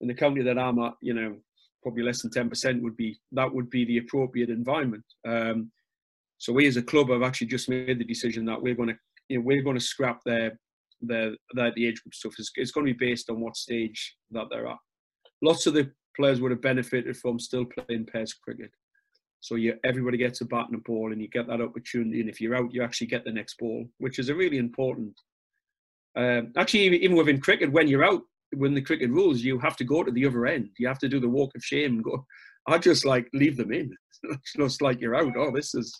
in 0.00 0.08
the 0.08 0.14
county 0.14 0.42
that 0.42 0.58
I'm 0.58 0.78
at 0.78 0.94
you 1.00 1.14
know 1.14 1.36
probably 1.86 2.02
less 2.02 2.20
than 2.20 2.32
10% 2.32 2.82
would 2.82 2.96
be 2.96 3.16
that 3.30 3.54
would 3.54 3.70
be 3.70 3.84
the 3.84 3.98
appropriate 3.98 4.50
environment. 4.50 5.04
Um, 5.24 5.70
so 6.38 6.52
we 6.52 6.66
as 6.66 6.76
a 6.76 6.82
club 6.82 7.10
have 7.10 7.22
actually 7.22 7.46
just 7.46 7.68
made 7.68 8.00
the 8.00 8.04
decision 8.04 8.44
that 8.46 8.60
we're 8.60 8.74
going 8.74 8.88
to 8.88 8.96
you 9.28 9.38
know 9.38 9.44
we're 9.44 9.62
going 9.62 9.78
to 9.78 9.92
scrap 9.92 10.20
their 10.24 10.58
their, 11.00 11.34
the 11.54 11.86
age 11.86 12.02
group 12.02 12.14
stuff. 12.14 12.34
It's, 12.38 12.50
it's 12.56 12.72
going 12.72 12.86
to 12.86 12.92
be 12.92 13.06
based 13.06 13.30
on 13.30 13.38
what 13.38 13.56
stage 13.56 14.16
that 14.32 14.46
they're 14.50 14.66
at. 14.66 14.78
Lots 15.42 15.66
of 15.66 15.74
the 15.74 15.92
players 16.16 16.40
would 16.40 16.50
have 16.50 16.62
benefited 16.62 17.16
from 17.18 17.38
still 17.38 17.66
playing 17.66 18.06
pairs 18.06 18.34
cricket. 18.34 18.70
So 19.40 19.54
you, 19.54 19.74
everybody 19.84 20.16
gets 20.16 20.40
a 20.40 20.46
bat 20.46 20.66
and 20.66 20.80
a 20.80 20.82
ball, 20.82 21.12
and 21.12 21.20
you 21.20 21.28
get 21.28 21.46
that 21.46 21.60
opportunity. 21.60 22.20
And 22.20 22.28
if 22.28 22.40
you're 22.40 22.56
out, 22.56 22.74
you 22.74 22.82
actually 22.82 23.06
get 23.06 23.24
the 23.24 23.30
next 23.30 23.58
ball, 23.58 23.84
which 23.98 24.18
is 24.18 24.28
a 24.28 24.34
really 24.34 24.58
important. 24.58 25.12
Um, 26.16 26.52
actually, 26.56 26.96
even 27.04 27.16
within 27.16 27.40
cricket, 27.40 27.70
when 27.70 27.86
you're 27.86 28.04
out, 28.04 28.22
when 28.54 28.74
the 28.74 28.82
cricket 28.82 29.10
rules, 29.10 29.42
you 29.42 29.58
have 29.58 29.76
to 29.76 29.84
go 29.84 30.02
to 30.02 30.10
the 30.10 30.26
other 30.26 30.46
end. 30.46 30.70
You 30.78 30.88
have 30.88 30.98
to 31.00 31.08
do 31.08 31.20
the 31.20 31.28
walk 31.28 31.54
of 31.54 31.64
shame 31.64 31.94
and 31.94 32.04
go. 32.04 32.24
I 32.68 32.78
just 32.78 33.04
like 33.04 33.28
leave 33.32 33.56
them 33.56 33.72
in. 33.72 33.94
it's 34.24 34.52
just 34.56 34.82
like 34.82 35.00
you're 35.00 35.14
out. 35.14 35.34
Oh, 35.36 35.52
this 35.52 35.74
is 35.74 35.92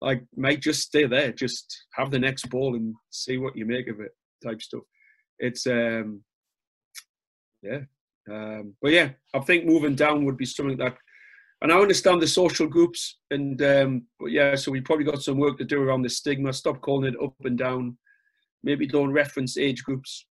like, 0.00 0.22
mate, 0.36 0.60
just 0.60 0.82
stay 0.82 1.06
there. 1.06 1.32
Just 1.32 1.84
have 1.94 2.10
the 2.10 2.18
next 2.18 2.50
ball 2.50 2.74
and 2.74 2.94
see 3.10 3.38
what 3.38 3.56
you 3.56 3.64
make 3.64 3.88
of 3.88 4.00
it. 4.00 4.10
Type 4.44 4.60
stuff. 4.60 4.82
It's 5.38 5.66
um, 5.66 6.22
yeah. 7.62 7.80
Um, 8.30 8.74
but 8.82 8.92
yeah, 8.92 9.10
I 9.34 9.40
think 9.40 9.64
moving 9.64 9.94
down 9.94 10.24
would 10.24 10.36
be 10.36 10.46
something 10.46 10.76
that, 10.78 10.96
and 11.62 11.72
I 11.72 11.78
understand 11.78 12.20
the 12.20 12.26
social 12.26 12.66
groups, 12.66 13.18
and 13.30 13.60
um, 13.62 14.02
but 14.18 14.32
yeah, 14.32 14.56
so 14.56 14.72
we 14.72 14.80
probably 14.80 15.04
got 15.04 15.22
some 15.22 15.38
work 15.38 15.56
to 15.58 15.64
do 15.64 15.80
around 15.80 16.02
the 16.02 16.10
stigma. 16.10 16.52
Stop 16.52 16.80
calling 16.80 17.14
it 17.14 17.22
up 17.22 17.34
and 17.44 17.56
down. 17.56 17.96
Maybe 18.62 18.86
don't 18.86 19.12
reference 19.12 19.56
age 19.56 19.84
groups 19.84 20.26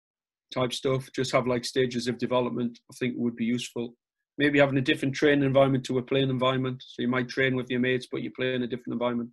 type 0.56 0.74
stuff. 0.74 1.08
Just 1.16 1.32
have 1.32 1.48
like 1.48 1.66
stages 1.66 2.08
of 2.08 2.18
development. 2.18 2.80
I 2.92 2.96
think 2.98 3.16
would 3.18 3.36
be 3.36 3.46
useful. 3.46 3.96
Maybe 4.38 4.60
having 4.60 4.78
a 4.78 4.82
different 4.82 5.16
training 5.16 5.46
environment 5.46 5.86
to 5.86 5.98
a 5.98 6.04
playing 6.04 6.30
environment. 6.30 6.84
So 6.86 7.02
you 7.02 7.08
might 7.08 7.30
train 7.30 7.56
with 7.56 7.70
your 7.70 7.80
mates, 7.80 8.08
but 8.12 8.22
you 8.22 8.32
play 8.32 8.54
in 8.54 8.64
a 8.64 8.68
different 8.68 8.94
environment 8.94 9.30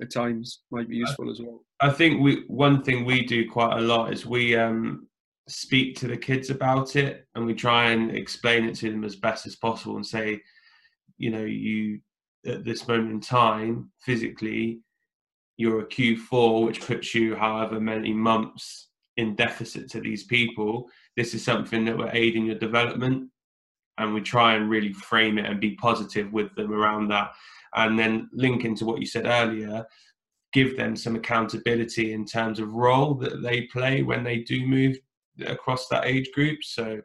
at 0.00 0.12
times 0.12 0.60
might 0.70 0.88
be 0.88 0.96
useful 0.96 1.30
as 1.30 1.40
well. 1.40 1.60
I 1.80 1.90
think 1.90 2.20
we 2.20 2.44
one 2.48 2.82
thing 2.82 3.04
we 3.04 3.24
do 3.24 3.48
quite 3.48 3.78
a 3.78 3.82
lot 3.82 4.12
is 4.12 4.26
we 4.26 4.56
um, 4.56 5.08
speak 5.48 5.96
to 5.96 6.08
the 6.08 6.16
kids 6.16 6.50
about 6.50 6.96
it 6.96 7.26
and 7.34 7.46
we 7.46 7.54
try 7.54 7.90
and 7.90 8.10
explain 8.10 8.64
it 8.64 8.74
to 8.76 8.90
them 8.90 9.04
as 9.04 9.16
best 9.16 9.46
as 9.46 9.56
possible 9.56 9.96
and 9.96 10.06
say, 10.06 10.40
you 11.18 11.30
know, 11.30 11.44
you 11.44 12.00
at 12.46 12.64
this 12.64 12.86
moment 12.86 13.10
in 13.10 13.20
time, 13.20 13.90
physically, 14.00 14.80
you're 15.56 15.80
a 15.80 15.86
Q4, 15.86 16.64
which 16.64 16.80
puts 16.82 17.14
you 17.14 17.34
however 17.34 17.80
many 17.80 18.12
months 18.12 18.88
in 19.16 19.34
deficit 19.34 19.90
to 19.90 20.00
these 20.00 20.24
people, 20.24 20.88
this 21.16 21.34
is 21.34 21.44
something 21.44 21.84
that 21.84 21.96
will 21.96 22.10
aid 22.12 22.36
in 22.36 22.46
your 22.46 22.58
development. 22.58 23.30
And 23.98 24.12
we 24.12 24.20
try 24.20 24.54
and 24.54 24.68
really 24.68 24.92
frame 24.92 25.38
it 25.38 25.46
and 25.46 25.58
be 25.58 25.74
positive 25.76 26.32
with 26.32 26.54
them 26.54 26.72
around 26.72 27.08
that. 27.08 27.32
And 27.74 27.98
then 27.98 28.28
link 28.32 28.64
into 28.64 28.84
what 28.84 29.00
you 29.00 29.06
said 29.06 29.26
earlier, 29.26 29.86
give 30.52 30.76
them 30.76 30.96
some 30.96 31.16
accountability 31.16 32.12
in 32.12 32.26
terms 32.26 32.60
of 32.60 32.74
role 32.74 33.14
that 33.14 33.42
they 33.42 33.62
play 33.62 34.02
when 34.02 34.22
they 34.22 34.38
do 34.38 34.66
move 34.66 34.98
across 35.46 35.88
that 35.88 36.04
age 36.04 36.30
group. 36.34 36.62
So 36.62 37.00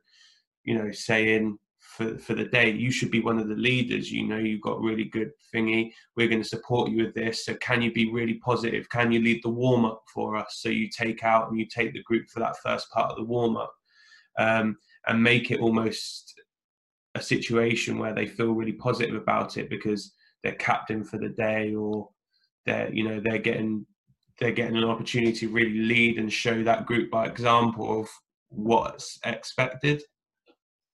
you 0.64 0.76
know, 0.76 0.92
saying 0.92 1.58
for 2.02 2.18
for 2.18 2.34
the 2.34 2.46
day, 2.46 2.72
you 2.72 2.92
should 2.92 3.12
be 3.12 3.20
one 3.20 3.40
of 3.40 3.48
the 3.48 3.56
leaders. 3.56 4.12
You 4.12 4.28
know, 4.28 4.38
you've 4.38 4.62
got 4.62 4.82
really 4.82 5.06
good 5.06 5.32
thingy. 5.54 5.92
We're 6.16 6.28
going 6.28 6.42
to 6.42 6.48
support 6.48 6.90
you 6.90 7.04
with 7.04 7.14
this. 7.14 7.46
So 7.46 7.56
can 7.56 7.82
you 7.82 7.92
be 7.92 8.12
really 8.12 8.36
positive? 8.36 8.90
Can 8.90 9.12
you 9.12 9.22
lead 9.22 9.42
the 9.44 9.50
warm 9.50 9.86
up 9.86 10.04
for 10.14 10.36
us? 10.36 10.60
So 10.62 10.70
you 10.70 10.90
take 10.90 11.24
out 11.24 11.50
and 11.50 11.60
you 11.60 11.66
take 11.66 11.94
the 11.94 12.04
group 12.04 12.30
for 12.30 12.40
that 12.40 12.58
first 12.64 12.90
part 12.92 13.12
of 13.12 13.18
the 13.18 13.24
warm 13.24 13.58
up, 13.58 13.74
um, 14.38 14.78
and 15.08 15.22
make 15.22 15.52
it 15.52 15.60
almost 15.60 16.34
a 17.16 17.22
situation 17.22 18.00
where 18.00 18.14
they 18.14 18.26
feel 18.26 18.54
really 18.54 18.74
positive 18.74 19.16
about 19.16 19.58
it 19.58 19.70
because 19.70 20.14
they're 20.44 20.54
captain 20.54 21.04
for 21.04 21.18
the 21.18 21.30
day 21.30 21.76
or 21.76 22.10
they're 22.66 22.92
you 22.94 23.04
know 23.04 23.20
they're 23.20 23.38
getting 23.38 23.86
they're 24.40 24.52
getting 24.52 24.78
an 24.78 24.86
opportunity 24.86 25.34
to 25.34 25.50
really 25.50 25.80
lead 25.80 26.18
and 26.18 26.32
show 26.32 26.64
that 26.64 26.86
group 26.86 27.12
by 27.12 27.26
example 27.26 28.02
of 28.02 28.10
what's 28.50 29.20
expected 29.26 30.02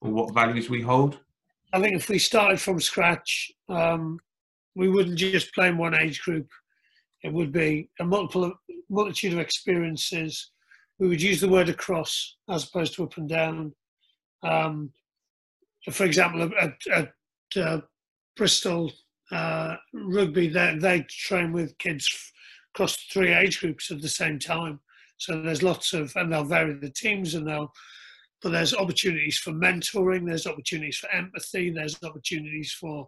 or 0.07 0.13
what 0.13 0.33
values 0.33 0.69
we 0.69 0.81
hold? 0.81 1.19
I 1.73 1.81
think 1.81 1.95
if 1.95 2.09
we 2.09 2.19
started 2.19 2.59
from 2.59 2.79
scratch, 2.79 3.51
um, 3.69 4.19
we 4.75 4.89
wouldn't 4.89 5.17
just 5.17 5.53
play 5.53 5.67
in 5.67 5.77
one 5.77 5.95
age 5.95 6.21
group. 6.21 6.47
It 7.23 7.33
would 7.33 7.51
be 7.51 7.89
a 7.99 8.05
multiple 8.05 8.53
multitude 8.89 9.33
of 9.33 9.39
experiences. 9.39 10.51
We 10.99 11.07
would 11.07 11.21
use 11.21 11.41
the 11.41 11.49
word 11.49 11.69
across 11.69 12.37
as 12.49 12.63
opposed 12.65 12.95
to 12.95 13.03
up 13.03 13.17
and 13.17 13.27
down. 13.27 13.73
Um, 14.43 14.91
for 15.91 16.05
example, 16.05 16.49
at, 16.59 16.73
at 16.91 17.13
uh, 17.61 17.81
Bristol 18.35 18.91
uh, 19.31 19.75
Rugby, 19.93 20.47
they, 20.47 20.77
they 20.79 21.05
train 21.09 21.51
with 21.51 21.77
kids 21.79 22.07
across 22.73 22.95
three 23.11 23.33
age 23.33 23.59
groups 23.59 23.91
at 23.91 24.01
the 24.01 24.09
same 24.09 24.39
time. 24.39 24.79
So 25.17 25.41
there's 25.41 25.63
lots 25.63 25.93
of, 25.93 26.15
and 26.15 26.31
they'll 26.31 26.43
vary 26.43 26.75
the 26.75 26.91
teams 26.91 27.33
and 27.33 27.47
they'll 27.47 27.73
but 28.41 28.51
there's 28.51 28.73
opportunities 28.73 29.37
for 29.37 29.51
mentoring, 29.51 30.27
there's 30.27 30.47
opportunities 30.47 30.97
for 30.97 31.09
empathy, 31.11 31.69
there's 31.69 31.97
opportunities 32.03 32.71
for 32.73 33.07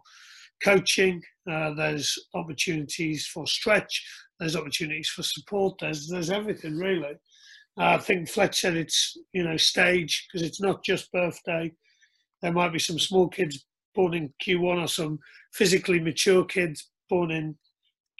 coaching, 0.62 1.22
uh, 1.50 1.72
there's 1.74 2.18
opportunities 2.34 3.26
for 3.26 3.46
stretch, 3.46 4.04
there's 4.38 4.56
opportunities 4.56 5.08
for 5.08 5.22
support, 5.22 5.76
there's 5.80 6.08
there's 6.08 6.30
everything 6.30 6.76
really. 6.76 7.14
Uh, 7.78 7.94
I 7.94 7.98
think 7.98 8.28
Fletch 8.28 8.60
said 8.60 8.76
it's 8.76 9.16
you 9.32 9.44
know 9.44 9.56
stage 9.56 10.26
because 10.26 10.46
it's 10.46 10.60
not 10.60 10.84
just 10.84 11.12
birthday. 11.12 11.72
There 12.42 12.52
might 12.52 12.72
be 12.72 12.78
some 12.78 12.98
small 12.98 13.28
kids 13.28 13.64
born 13.94 14.14
in 14.14 14.32
Q1 14.42 14.82
or 14.82 14.88
some 14.88 15.18
physically 15.52 16.00
mature 16.00 16.44
kids 16.44 16.90
born 17.08 17.30
in 17.30 17.56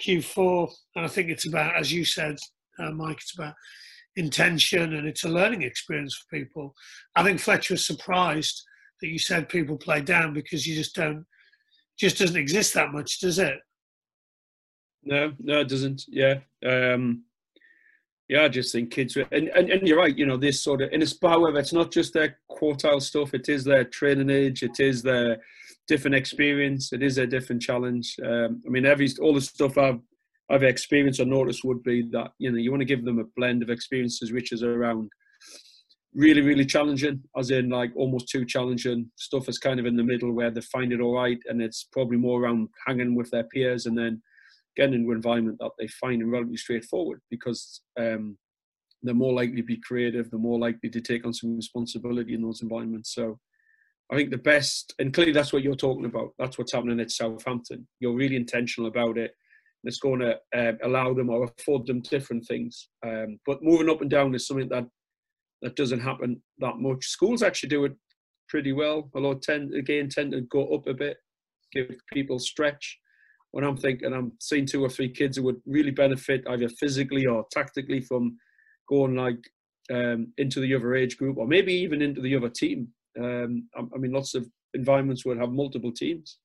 Q4, 0.04 0.70
and 0.96 1.04
I 1.04 1.08
think 1.08 1.30
it's 1.30 1.46
about, 1.46 1.76
as 1.76 1.92
you 1.92 2.04
said, 2.04 2.36
uh, 2.78 2.90
Mike, 2.90 3.18
it's 3.18 3.34
about 3.34 3.54
intention 4.16 4.94
and 4.94 5.06
it's 5.06 5.24
a 5.24 5.28
learning 5.28 5.62
experience 5.62 6.16
for 6.16 6.36
people. 6.36 6.74
I 7.16 7.22
think 7.22 7.40
Fletcher 7.40 7.74
was 7.74 7.86
surprised 7.86 8.62
that 9.00 9.08
you 9.08 9.18
said 9.18 9.48
people 9.48 9.76
play 9.76 10.00
down 10.00 10.34
because 10.34 10.66
you 10.66 10.74
just 10.74 10.94
don't, 10.94 11.24
just 11.98 12.18
doesn't 12.18 12.36
exist 12.36 12.74
that 12.74 12.92
much, 12.92 13.20
does 13.20 13.38
it? 13.38 13.58
No, 15.02 15.32
no, 15.38 15.61
it 15.61 15.68
doesn't. 15.68 16.02
Yeah. 16.08 16.40
Um, 16.66 17.24
yeah, 18.28 18.44
I 18.44 18.48
just 18.48 18.72
think 18.72 18.92
kids, 18.92 19.16
and, 19.16 19.48
and, 19.48 19.70
and 19.70 19.88
you're 19.88 19.98
right, 19.98 20.16
you 20.16 20.24
know, 20.24 20.36
this 20.36 20.61
sort 20.61 20.82
of, 20.82 20.90
and 20.92 21.02
it's, 21.02 21.16
however, 21.20 21.58
it's 21.58 21.72
not 21.72 21.90
just 21.90 22.12
their 22.12 22.38
quartile 22.48 23.02
stuff, 23.02 23.34
it 23.34 23.48
is 23.48 23.64
their 23.64 23.84
training 23.84 24.30
age, 24.30 24.62
it 24.62 24.78
is 24.78 25.02
their 25.02 25.38
different 25.88 26.14
experience, 26.14 26.92
it 26.92 27.02
is 27.02 27.18
a 27.18 27.26
different 27.26 27.61
challenge. 27.61 28.14
Um, 28.24 28.62
I 28.64 28.70
mean, 28.70 28.86
every, 28.86 29.08
all 29.20 29.34
the 29.34 29.40
stuff 29.40 29.76
I've 29.76 29.98
I've 30.51 30.64
experienced 30.64 31.20
or 31.20 31.26
noticed 31.26 31.64
would 31.64 31.82
be 31.82 32.03
that 32.11 32.32
you 32.38 32.51
know 32.51 32.59
you 32.59 32.70
want 32.70 32.80
to 32.80 32.86
give 32.86 33.05
them 33.05 33.20
a 33.20 33.24
blend 33.36 33.62
of 33.62 33.70
experiences 33.70 34.32
which 34.32 34.53
is 34.53 34.62
around 34.62 35.11
really 36.14 36.40
really 36.40 36.66
challenging 36.66 37.22
as 37.36 37.51
in 37.51 37.68
like 37.68 37.92
almost 37.94 38.28
too 38.28 38.44
challenging 38.44 39.11
stuff 39.16 39.48
is 39.48 39.59
kind 39.59 39.78
of 39.78 39.86
in 39.86 39.96
the 39.96 40.03
middle 40.03 40.32
where 40.32 40.51
they 40.51 40.61
find 40.61 40.92
it 40.92 41.01
all 41.01 41.14
right 41.14 41.38
and 41.46 41.62
it's 41.62 41.86
probably 41.92 42.16
more 42.16 42.42
around 42.42 42.68
hanging 42.86 43.14
with 43.14 43.30
their 43.30 43.44
peers 43.44 43.86
and 43.86 43.96
then 43.96 44.20
getting 44.76 44.94
into 44.94 45.11
an 45.11 45.16
environment 45.16 45.57
that 45.61 45.70
they 45.78 45.86
find 45.86 46.28
relatively 46.30 46.57
straightforward 46.57 47.20
because 47.30 47.82
um, 47.98 48.36
they're 49.03 49.14
more 49.14 49.32
likely 49.32 49.57
to 49.57 49.62
be 49.62 49.80
creative 49.86 50.28
they're 50.30 50.40
more 50.40 50.59
likely 50.59 50.90
to 50.90 51.01
take 51.01 51.24
on 51.24 51.32
some 51.32 51.55
responsibility 51.55 52.34
in 52.34 52.42
those 52.42 52.62
environments 52.62 53.14
so 53.14 53.38
I 54.12 54.16
think 54.16 54.30
the 54.30 54.38
best, 54.38 54.92
and 54.98 55.14
clearly 55.14 55.30
that's 55.30 55.53
what 55.53 55.62
you're 55.62 55.76
talking 55.76 56.05
about. 56.05 56.30
That's 56.36 56.59
what's 56.59 56.72
happening 56.72 56.98
at 56.98 57.12
Southampton. 57.12 57.86
You're 58.01 58.16
really 58.16 58.34
intentional 58.34 58.88
about 58.88 59.16
it 59.16 59.30
it's 59.85 59.99
going 59.99 60.20
to 60.20 60.37
uh, 60.57 60.72
allow 60.83 61.14
them 61.14 61.31
or 61.31 61.45
afford 61.59 61.87
them 61.87 62.01
different 62.01 62.47
things. 62.47 62.89
Um, 63.07 63.39
but 63.47 63.62
moving 63.62 63.89
up 63.89 64.01
and 64.01 64.11
down 64.11 64.35
is 64.35 64.47
something 64.47 64.68
that 64.68 64.87
that 65.62 65.76
doesn't 65.76 66.01
happen 66.01 66.43
that 66.59 66.78
much. 66.78 67.07
Schools 67.07 67.43
actually 67.43 67.68
do 67.68 67.85
it 67.85 67.93
pretty 68.49 68.72
well, 68.72 69.11
although 69.14 69.35
tend 69.35 69.74
again 69.74 70.09
tend 70.09 70.33
to 70.33 70.43
go 70.43 70.74
up 70.74 70.87
a 70.87 70.95
bit, 70.95 71.18
give 71.72 71.91
people 72.12 72.39
stretch. 72.39 72.99
When 73.53 73.64
I'm 73.64 73.76
thinking, 73.76 74.12
I'm 74.12 74.33
seeing 74.41 74.64
two 74.64 74.85
or 74.85 74.89
three 74.89 75.09
kids 75.09 75.37
who 75.37 75.43
would 75.45 75.61
really 75.66 75.91
benefit 75.91 76.45
either 76.49 76.68
physically 76.68 77.26
or 77.26 77.45
tactically 77.51 78.01
from 78.01 78.37
going 78.89 79.16
like 79.16 79.41
um, 79.93 80.33
into 80.39 80.61
the 80.61 80.74
other 80.74 80.95
age 80.95 81.16
group, 81.16 81.37
or 81.37 81.47
maybe 81.47 81.72
even 81.74 82.01
into 82.01 82.20
the 82.20 82.37
other 82.37 82.49
team. 82.49 82.89
Um, 83.18 83.68
I, 83.76 83.81
I 83.95 83.99
mean, 83.99 84.12
lots 84.12 84.35
of 84.35 84.47
environments 84.74 85.24
would 85.24 85.39
have 85.39 85.51
multiple 85.51 85.93
teams 85.93 86.39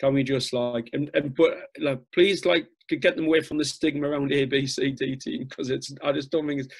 can 0.00 0.14
we 0.14 0.22
just 0.22 0.52
like 0.52 0.88
and, 0.92 1.10
and 1.14 1.34
but 1.34 1.54
like 1.80 2.00
please 2.12 2.44
like 2.44 2.66
get 3.00 3.16
them 3.16 3.26
away 3.26 3.40
from 3.40 3.58
the 3.58 3.64
stigma 3.64 4.08
around 4.08 4.32
A, 4.32 4.44
B, 4.44 4.66
C, 4.66 4.92
D 4.92 5.16
team 5.16 5.46
because 5.48 5.70
it's 5.70 5.92
I 6.02 6.12
just 6.12 6.30
don't 6.30 6.46
think 6.46 6.60
it's. 6.60 6.74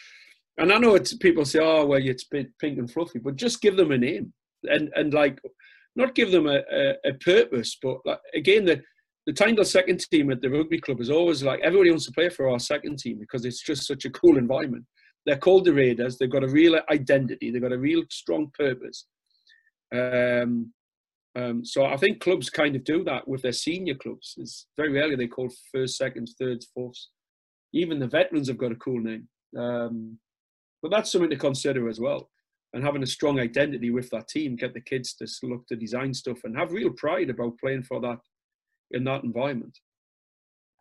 And 0.57 0.73
I 0.73 0.79
know 0.79 0.95
it's 0.95 1.15
people 1.17 1.45
say, 1.45 1.59
oh 1.61 1.87
well, 1.87 2.01
it's 2.03 2.25
pink 2.25 2.49
and 2.61 2.91
fluffy, 2.91 3.19
but 3.19 3.37
just 3.37 3.61
give 3.61 3.77
them 3.77 3.91
a 3.91 3.99
name 3.99 4.33
and 4.65 4.91
and 4.95 5.13
like 5.13 5.41
not 5.97 6.15
give 6.15 6.31
them 6.31 6.47
a, 6.47 6.61
a, 6.73 6.95
a 7.07 7.15
purpose, 7.15 7.77
but 7.83 7.99
like, 8.05 8.21
again 8.35 8.65
the 8.65 8.83
the 9.27 9.33
Tyndall 9.33 9.65
second 9.65 10.01
team 10.11 10.31
at 10.31 10.43
the 10.43 10.51
rugby 10.51 10.79
club 10.79 11.01
is 11.01 11.11
always 11.11 11.43
like 11.43 11.61
everybody 11.61 11.91
wants 11.91 12.05
to 12.07 12.13
play 12.13 12.29
for 12.29 12.51
our 12.51 12.59
second 12.59 12.99
team 12.99 13.19
because 13.19 13.45
it's 13.47 13.63
just 13.63 13.87
such 13.87 14.05
a 14.05 14.11
cool 14.11 14.37
environment. 14.37 14.85
They're 15.25 15.39
called 15.39 15.65
the 15.65 15.73
Raiders. 15.73 16.19
They've 16.19 16.31
got 16.31 16.45
a 16.45 16.49
real 16.49 16.79
identity. 16.91 17.51
They've 17.51 17.63
got 17.63 17.73
a 17.73 17.79
real 17.79 18.03
strong 18.11 18.51
purpose. 18.57 19.07
Um, 19.95 20.73
um, 21.37 21.65
so 21.65 21.85
I 21.85 21.97
think 21.97 22.21
clubs 22.21 22.49
kind 22.49 22.77
of 22.77 22.85
do 22.85 23.03
that 23.05 23.27
with 23.27 23.43
their 23.43 23.53
senior 23.53 23.95
clubs. 23.95 24.35
It's 24.37 24.67
very 24.77 24.93
rarely 24.93 25.17
they 25.17 25.27
call 25.27 25.51
first, 25.73 25.97
seconds, 25.97 26.35
thirds, 26.39 26.69
fourths. 26.73 27.11
Even 27.73 27.99
the 27.99 28.07
veterans 28.07 28.49
have 28.49 28.59
got 28.59 28.73
a 28.73 28.77
cool 28.77 29.01
name. 29.01 29.29
Um, 29.59 30.19
but 30.81 30.91
that's 30.91 31.11
something 31.11 31.31
to 31.31 31.37
consider 31.37 31.89
as 31.89 31.99
well. 31.99 32.31
And 32.73 32.85
having 32.85 33.03
a 33.03 33.07
strong 33.07 33.41
identity 33.41 33.91
with 33.91 34.11
that 34.11 34.29
team, 34.29 34.57
get 34.57 34.75
the 34.75 34.81
kids 34.81 35.15
to 35.15 35.27
look 35.47 35.67
to 35.69 35.77
design 35.77 36.15
stuff 36.15 36.39
and 36.45 36.57
have 36.57 36.73
real 36.73 36.91
pride 36.91 37.31
about 37.31 37.59
playing 37.59 37.85
for 37.85 38.01
that 38.01 38.19
in 38.91 39.05
that 39.05 39.25
environment. 39.25 39.77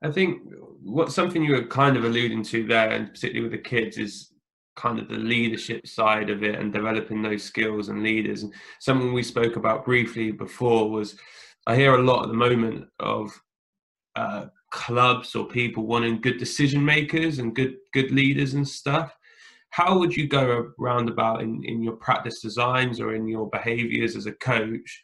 I 0.04 0.12
think 0.12 0.42
what 0.82 1.12
something 1.12 1.44
you 1.44 1.54
were 1.54 1.68
kind 1.68 1.96
of 1.96 2.04
alluding 2.04 2.44
to 2.44 2.68
there, 2.68 2.90
and 2.90 3.12
particularly 3.12 3.50
with 3.50 3.52
the 3.64 3.70
kids, 3.70 3.98
is 3.98 4.33
kind 4.76 5.00
of 5.00 5.08
the 5.08 5.18
leadership 5.18 5.86
side 5.88 6.30
of 6.30 6.44
it 6.44 6.56
and 6.56 6.74
developing 6.74 7.22
those 7.22 7.44
skills 7.44 7.90
and 7.90 8.04
leaders. 8.04 8.44
And 8.44 8.54
something 8.80 9.14
we 9.14 9.24
spoke 9.24 9.56
about 9.56 9.86
briefly 9.86 10.32
before 10.32 10.90
was 10.90 11.16
I 11.68 11.76
hear 11.76 11.96
a 11.96 12.02
lot 12.02 12.24
at 12.24 12.30
the 12.30 12.34
moment 12.34 12.88
of 13.00 13.32
uh, 14.16 14.46
clubs 14.72 15.36
or 15.36 15.46
people 15.46 15.86
wanting 15.86 16.20
good 16.20 16.38
decision 16.38 16.84
makers 16.84 17.40
and 17.40 17.56
good 17.56 17.76
good 17.94 18.12
leaders 18.12 18.56
and 18.56 18.68
stuff. 18.68 19.16
How 19.70 19.98
would 19.98 20.16
you 20.16 20.28
go 20.28 20.72
around 20.80 21.10
about 21.10 21.42
in, 21.42 21.64
in 21.64 21.82
your 21.82 21.96
practice 21.96 22.42
designs 22.42 23.00
or 23.00 23.16
in 23.16 23.28
your 23.28 23.50
behaviors 23.50 24.16
as 24.16 24.28
a 24.28 24.34
coach, 24.34 25.04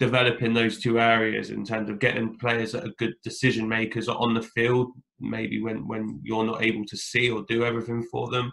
developing 0.00 0.52
those 0.52 0.80
two 0.80 0.98
areas 0.98 1.50
in 1.50 1.64
terms 1.64 1.88
of 1.88 2.00
getting 2.00 2.36
players 2.38 2.72
that 2.72 2.84
are 2.84 2.94
good 2.98 3.14
decision 3.22 3.68
makers 3.68 4.08
on 4.08 4.34
the 4.34 4.42
field, 4.42 4.88
maybe 5.20 5.62
when, 5.62 5.86
when 5.86 6.20
you're 6.24 6.44
not 6.44 6.62
able 6.62 6.84
to 6.86 6.96
see 6.96 7.30
or 7.30 7.44
do 7.48 7.64
everything 7.64 8.04
for 8.10 8.28
them, 8.30 8.50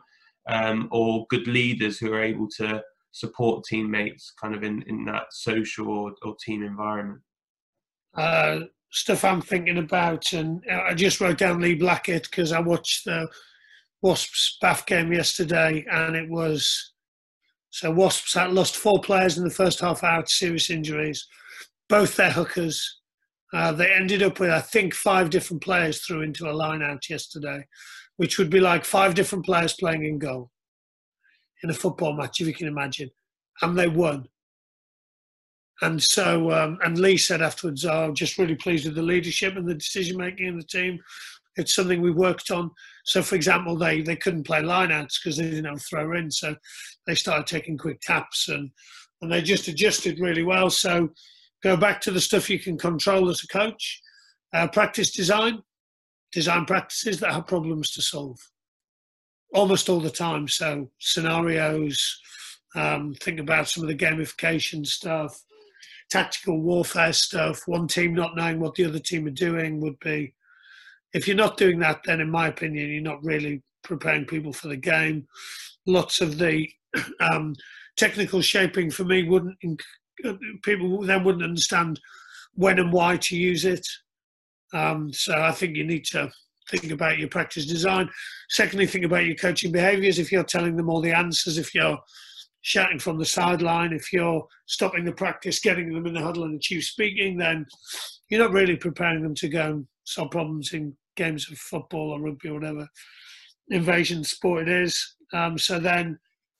um, 0.49 0.87
or 0.91 1.25
good 1.29 1.47
leaders 1.47 1.97
who 1.97 2.13
are 2.13 2.23
able 2.23 2.47
to 2.57 2.81
support 3.11 3.65
teammates 3.65 4.33
kind 4.41 4.55
of 4.55 4.63
in, 4.63 4.83
in 4.87 5.05
that 5.05 5.25
social 5.31 5.89
or, 5.89 6.13
or 6.23 6.35
team 6.43 6.63
environment? 6.63 7.21
Uh, 8.15 8.61
stuff 8.91 9.23
I'm 9.23 9.41
thinking 9.41 9.77
about, 9.77 10.33
and 10.33 10.61
I 10.69 10.93
just 10.93 11.21
wrote 11.21 11.37
down 11.37 11.61
Lee 11.61 11.75
Blackett 11.75 12.23
because 12.23 12.51
I 12.51 12.59
watched 12.59 13.05
the 13.05 13.27
Wasps 14.01 14.57
Bath 14.61 14.85
game 14.85 15.13
yesterday, 15.13 15.85
and 15.89 16.15
it 16.15 16.29
was 16.29 16.93
so 17.69 17.89
Wasps 17.89 18.33
had 18.33 18.51
lost 18.51 18.75
four 18.75 18.99
players 18.99 19.37
in 19.37 19.45
the 19.45 19.49
first 19.49 19.79
half 19.79 20.03
out 20.03 20.29
serious 20.29 20.69
injuries, 20.69 21.25
both 21.87 22.15
their 22.15 22.31
hookers. 22.31 22.99
Uh, 23.53 23.71
they 23.71 23.91
ended 23.91 24.23
up 24.23 24.39
with 24.39 24.49
I 24.49 24.59
think 24.59 24.93
five 24.93 25.29
different 25.29 25.63
players 25.63 26.01
threw 26.01 26.21
into 26.21 26.49
a 26.49 26.51
line 26.51 26.81
out 26.81 27.09
yesterday, 27.09 27.65
which 28.21 28.37
would 28.37 28.51
be 28.51 28.59
like 28.59 28.85
five 28.85 29.15
different 29.15 29.43
players 29.43 29.73
playing 29.73 30.05
in 30.05 30.19
goal 30.19 30.51
in 31.63 31.71
a 31.71 31.73
football 31.73 32.13
match, 32.13 32.39
if 32.39 32.45
you 32.45 32.53
can 32.53 32.67
imagine. 32.67 33.09
And 33.63 33.75
they 33.75 33.87
won. 33.87 34.27
And 35.81 35.99
so, 36.03 36.51
um, 36.51 36.77
and 36.85 36.99
Lee 36.99 37.17
said 37.17 37.41
afterwards, 37.41 37.83
oh, 37.83 38.03
I'm 38.03 38.13
just 38.13 38.37
really 38.37 38.53
pleased 38.53 38.85
with 38.85 38.93
the 38.93 39.01
leadership 39.01 39.55
and 39.55 39.67
the 39.67 39.73
decision 39.73 40.17
making 40.17 40.45
in 40.45 40.59
the 40.59 40.63
team. 40.63 40.99
It's 41.55 41.73
something 41.73 41.99
we 41.99 42.11
worked 42.11 42.51
on. 42.51 42.69
So, 43.05 43.23
for 43.23 43.33
example, 43.33 43.75
they, 43.75 44.03
they 44.03 44.17
couldn't 44.17 44.45
play 44.45 44.61
lineouts 44.61 45.15
because 45.19 45.37
they 45.37 45.49
didn't 45.49 45.65
have 45.65 45.81
throw 45.81 46.15
in. 46.15 46.29
So 46.29 46.55
they 47.07 47.15
started 47.15 47.47
taking 47.47 47.75
quick 47.75 48.01
taps 48.01 48.49
and 48.49 48.69
and 49.23 49.31
they 49.31 49.41
just 49.41 49.67
adjusted 49.67 50.19
really 50.19 50.43
well. 50.43 50.69
So 50.69 51.09
go 51.63 51.75
back 51.75 52.01
to 52.01 52.11
the 52.11 52.21
stuff 52.21 52.51
you 52.51 52.59
can 52.59 52.77
control 52.77 53.31
as 53.31 53.43
a 53.43 53.47
coach. 53.47 53.99
Uh, 54.53 54.67
practice 54.67 55.11
design, 55.11 55.63
design 56.31 56.65
practices 56.65 57.19
that 57.19 57.33
have 57.33 57.47
problems 57.47 57.91
to 57.91 58.01
solve 58.01 58.39
almost 59.53 59.89
all 59.89 59.99
the 59.99 60.09
time. 60.09 60.47
So 60.47 60.89
scenarios, 60.99 62.19
um, 62.75 63.13
think 63.15 63.39
about 63.39 63.67
some 63.67 63.83
of 63.83 63.89
the 63.89 63.95
gamification 63.95 64.85
stuff, 64.85 65.41
tactical 66.09 66.61
warfare 66.61 67.13
stuff. 67.13 67.67
One 67.67 67.87
team 67.87 68.13
not 68.13 68.35
knowing 68.35 68.59
what 68.59 68.75
the 68.75 68.85
other 68.85 68.99
team 68.99 69.27
are 69.27 69.31
doing 69.31 69.79
would 69.81 69.99
be. 69.99 70.33
If 71.13 71.27
you're 71.27 71.35
not 71.35 71.57
doing 71.57 71.79
that, 71.79 72.01
then 72.05 72.21
in 72.21 72.29
my 72.29 72.47
opinion, 72.47 72.89
you're 72.89 73.01
not 73.01 73.23
really 73.23 73.61
preparing 73.83 74.25
people 74.25 74.53
for 74.53 74.69
the 74.69 74.77
game. 74.77 75.27
Lots 75.85 76.21
of 76.21 76.37
the 76.37 76.69
um, 77.19 77.55
technical 77.97 78.41
shaping 78.41 78.89
for 78.89 79.03
me 79.03 79.23
wouldn't 79.27 79.57
people 80.61 81.01
then 81.01 81.23
wouldn't 81.23 81.43
understand 81.43 81.99
when 82.53 82.79
and 82.79 82.93
why 82.93 83.17
to 83.17 83.35
use 83.35 83.65
it. 83.65 83.85
Um, 84.73 85.11
so 85.11 85.33
I 85.33 85.51
think 85.51 85.75
you 85.75 85.83
need 85.83 86.05
to 86.05 86.31
think 86.69 86.91
about 86.91 87.17
your 87.17 87.27
practice 87.27 87.65
design. 87.65 88.09
Secondly, 88.49 88.87
think 88.87 89.05
about 89.05 89.25
your 89.25 89.35
coaching 89.35 89.71
behaviours. 89.71 90.19
If 90.19 90.31
you're 90.31 90.43
telling 90.43 90.75
them 90.75 90.89
all 90.89 91.01
the 91.01 91.15
answers, 91.15 91.57
if 91.57 91.73
you're 91.75 91.99
shouting 92.61 92.99
from 92.99 93.17
the 93.17 93.25
sideline, 93.25 93.91
if 93.91 94.13
you're 94.13 94.45
stopping 94.67 95.03
the 95.03 95.11
practice, 95.11 95.59
getting 95.59 95.93
them 95.93 96.05
in 96.05 96.13
the 96.13 96.21
huddle 96.21 96.43
and 96.43 96.55
the 96.55 96.59
chief 96.59 96.85
speaking, 96.85 97.37
then 97.37 97.65
you're 98.29 98.41
not 98.41 98.53
really 98.53 98.75
preparing 98.75 99.23
them 99.23 99.35
to 99.35 99.49
go 99.49 99.65
and 99.71 99.87
solve 100.05 100.31
problems 100.31 100.73
in 100.73 100.95
games 101.17 101.51
of 101.51 101.57
football 101.57 102.11
or 102.11 102.21
rugby 102.21 102.49
or 102.49 102.53
whatever 102.55 102.87
invasion 103.69 104.23
sport 104.23 104.67
it 104.67 104.69
is. 104.69 105.15
Um, 105.33 105.57
so 105.57 105.79
then 105.79 106.19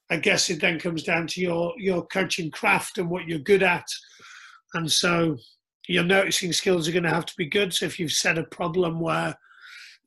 I 0.10 0.18
guess 0.18 0.50
it 0.50 0.60
then 0.60 0.80
comes 0.80 1.04
down 1.04 1.28
to 1.28 1.42
your 1.42 1.74
your 1.78 2.06
coaching 2.08 2.52
craft 2.52 2.98
and 2.98 3.10
what 3.10 3.28
you're 3.28 3.40
good 3.40 3.64
at. 3.64 3.86
And 4.74 4.92
so 4.92 5.38
your 5.92 6.04
noticing 6.04 6.54
skills 6.54 6.88
are 6.88 6.92
going 6.92 7.04
to 7.04 7.10
have 7.10 7.26
to 7.26 7.34
be 7.38 7.46
good. 7.46 7.74
So 7.74 7.86
if 7.86 8.00
you've 8.00 8.12
set 8.12 8.38
a 8.38 8.44
problem 8.44 9.00
where 9.00 9.36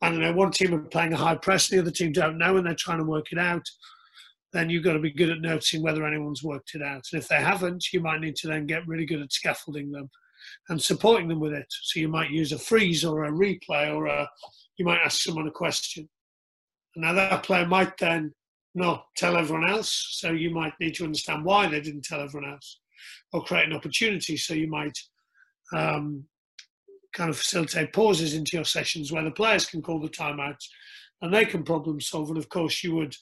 I 0.02 0.10
don't 0.10 0.20
know, 0.20 0.32
one 0.32 0.50
team 0.50 0.74
are 0.74 0.78
playing 0.80 1.12
a 1.12 1.16
high 1.16 1.36
press, 1.36 1.68
the 1.68 1.78
other 1.78 1.90
team 1.90 2.12
don't 2.12 2.36
know, 2.36 2.56
and 2.56 2.66
they're 2.66 2.74
trying 2.74 2.98
to 2.98 3.04
work 3.04 3.32
it 3.32 3.38
out, 3.38 3.64
then 4.52 4.68
you've 4.68 4.84
got 4.84 4.92
to 4.92 4.98
be 4.98 5.10
good 5.10 5.30
at 5.30 5.40
noticing 5.40 5.82
whether 5.82 6.04
anyone's 6.04 6.42
worked 6.42 6.74
it 6.74 6.82
out. 6.82 7.04
And 7.12 7.22
if 7.22 7.28
they 7.28 7.36
haven't, 7.36 7.92
you 7.92 8.00
might 8.00 8.20
need 8.20 8.36
to 8.36 8.48
then 8.48 8.66
get 8.66 8.86
really 8.86 9.06
good 9.06 9.22
at 9.22 9.32
scaffolding 9.32 9.90
them 9.90 10.10
and 10.68 10.82
supporting 10.82 11.28
them 11.28 11.40
with 11.40 11.52
it. 11.52 11.66
So 11.70 12.00
you 12.00 12.08
might 12.08 12.30
use 12.30 12.52
a 12.52 12.58
freeze 12.58 13.04
or 13.04 13.24
a 13.24 13.32
replay, 13.32 13.94
or 13.94 14.06
a, 14.06 14.28
you 14.76 14.84
might 14.84 15.00
ask 15.04 15.22
someone 15.22 15.46
a 15.46 15.52
question. 15.52 16.08
And 16.94 17.04
now 17.04 17.14
that 17.14 17.42
player 17.42 17.66
might 17.66 17.96
then 17.98 18.34
not 18.74 19.06
tell 19.16 19.36
everyone 19.36 19.68
else. 19.68 20.08
So 20.10 20.32
you 20.32 20.50
might 20.50 20.74
need 20.80 20.96
to 20.96 21.04
understand 21.04 21.44
why 21.44 21.66
they 21.66 21.80
didn't 21.80 22.04
tell 22.04 22.20
everyone 22.20 22.50
else, 22.50 22.80
or 23.32 23.42
create 23.44 23.66
an 23.66 23.74
opportunity. 23.74 24.36
So 24.36 24.54
you 24.54 24.68
might 24.68 24.98
um, 25.72 26.24
kind 27.14 27.30
of 27.30 27.38
facilitate 27.38 27.92
pauses 27.92 28.34
into 28.34 28.56
your 28.56 28.64
sessions 28.64 29.12
where 29.12 29.24
the 29.24 29.30
players 29.30 29.66
can 29.66 29.80
call 29.80 30.00
the 30.00 30.08
timeouts 30.08 30.66
and 31.22 31.32
they 31.32 31.44
can 31.44 31.62
problem 31.62 32.00
solve. 32.00 32.28
And 32.28 32.38
of 32.38 32.48
course, 32.48 32.82
you 32.82 32.94
would 32.96 33.16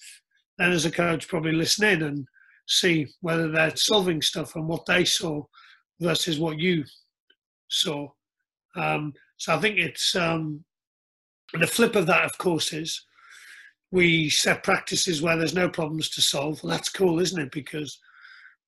then, 0.58 0.72
as 0.72 0.84
a 0.84 0.90
coach, 0.90 1.28
probably 1.28 1.52
listen 1.52 1.86
in 1.86 2.02
and 2.02 2.26
see 2.66 3.06
whether 3.20 3.50
they're 3.50 3.76
solving 3.76 4.22
stuff 4.22 4.56
and 4.56 4.66
what 4.66 4.86
they 4.86 5.04
saw 5.04 5.42
versus 6.00 6.38
what 6.38 6.58
you 6.58 6.84
saw. 7.68 8.08
Um, 8.76 9.12
so 9.36 9.54
I 9.54 9.58
think 9.58 9.78
it's 9.78 10.14
um, 10.14 10.64
the 11.58 11.66
flip 11.66 11.96
of 11.96 12.06
that, 12.06 12.24
of 12.24 12.36
course, 12.38 12.72
is 12.72 13.04
we 13.90 14.30
set 14.30 14.62
practices 14.62 15.20
where 15.20 15.36
there's 15.36 15.54
no 15.54 15.68
problems 15.68 16.08
to 16.10 16.22
solve. 16.22 16.62
Well, 16.62 16.72
that's 16.72 16.88
cool, 16.88 17.20
isn't 17.20 17.40
it? 17.40 17.52
Because 17.52 17.98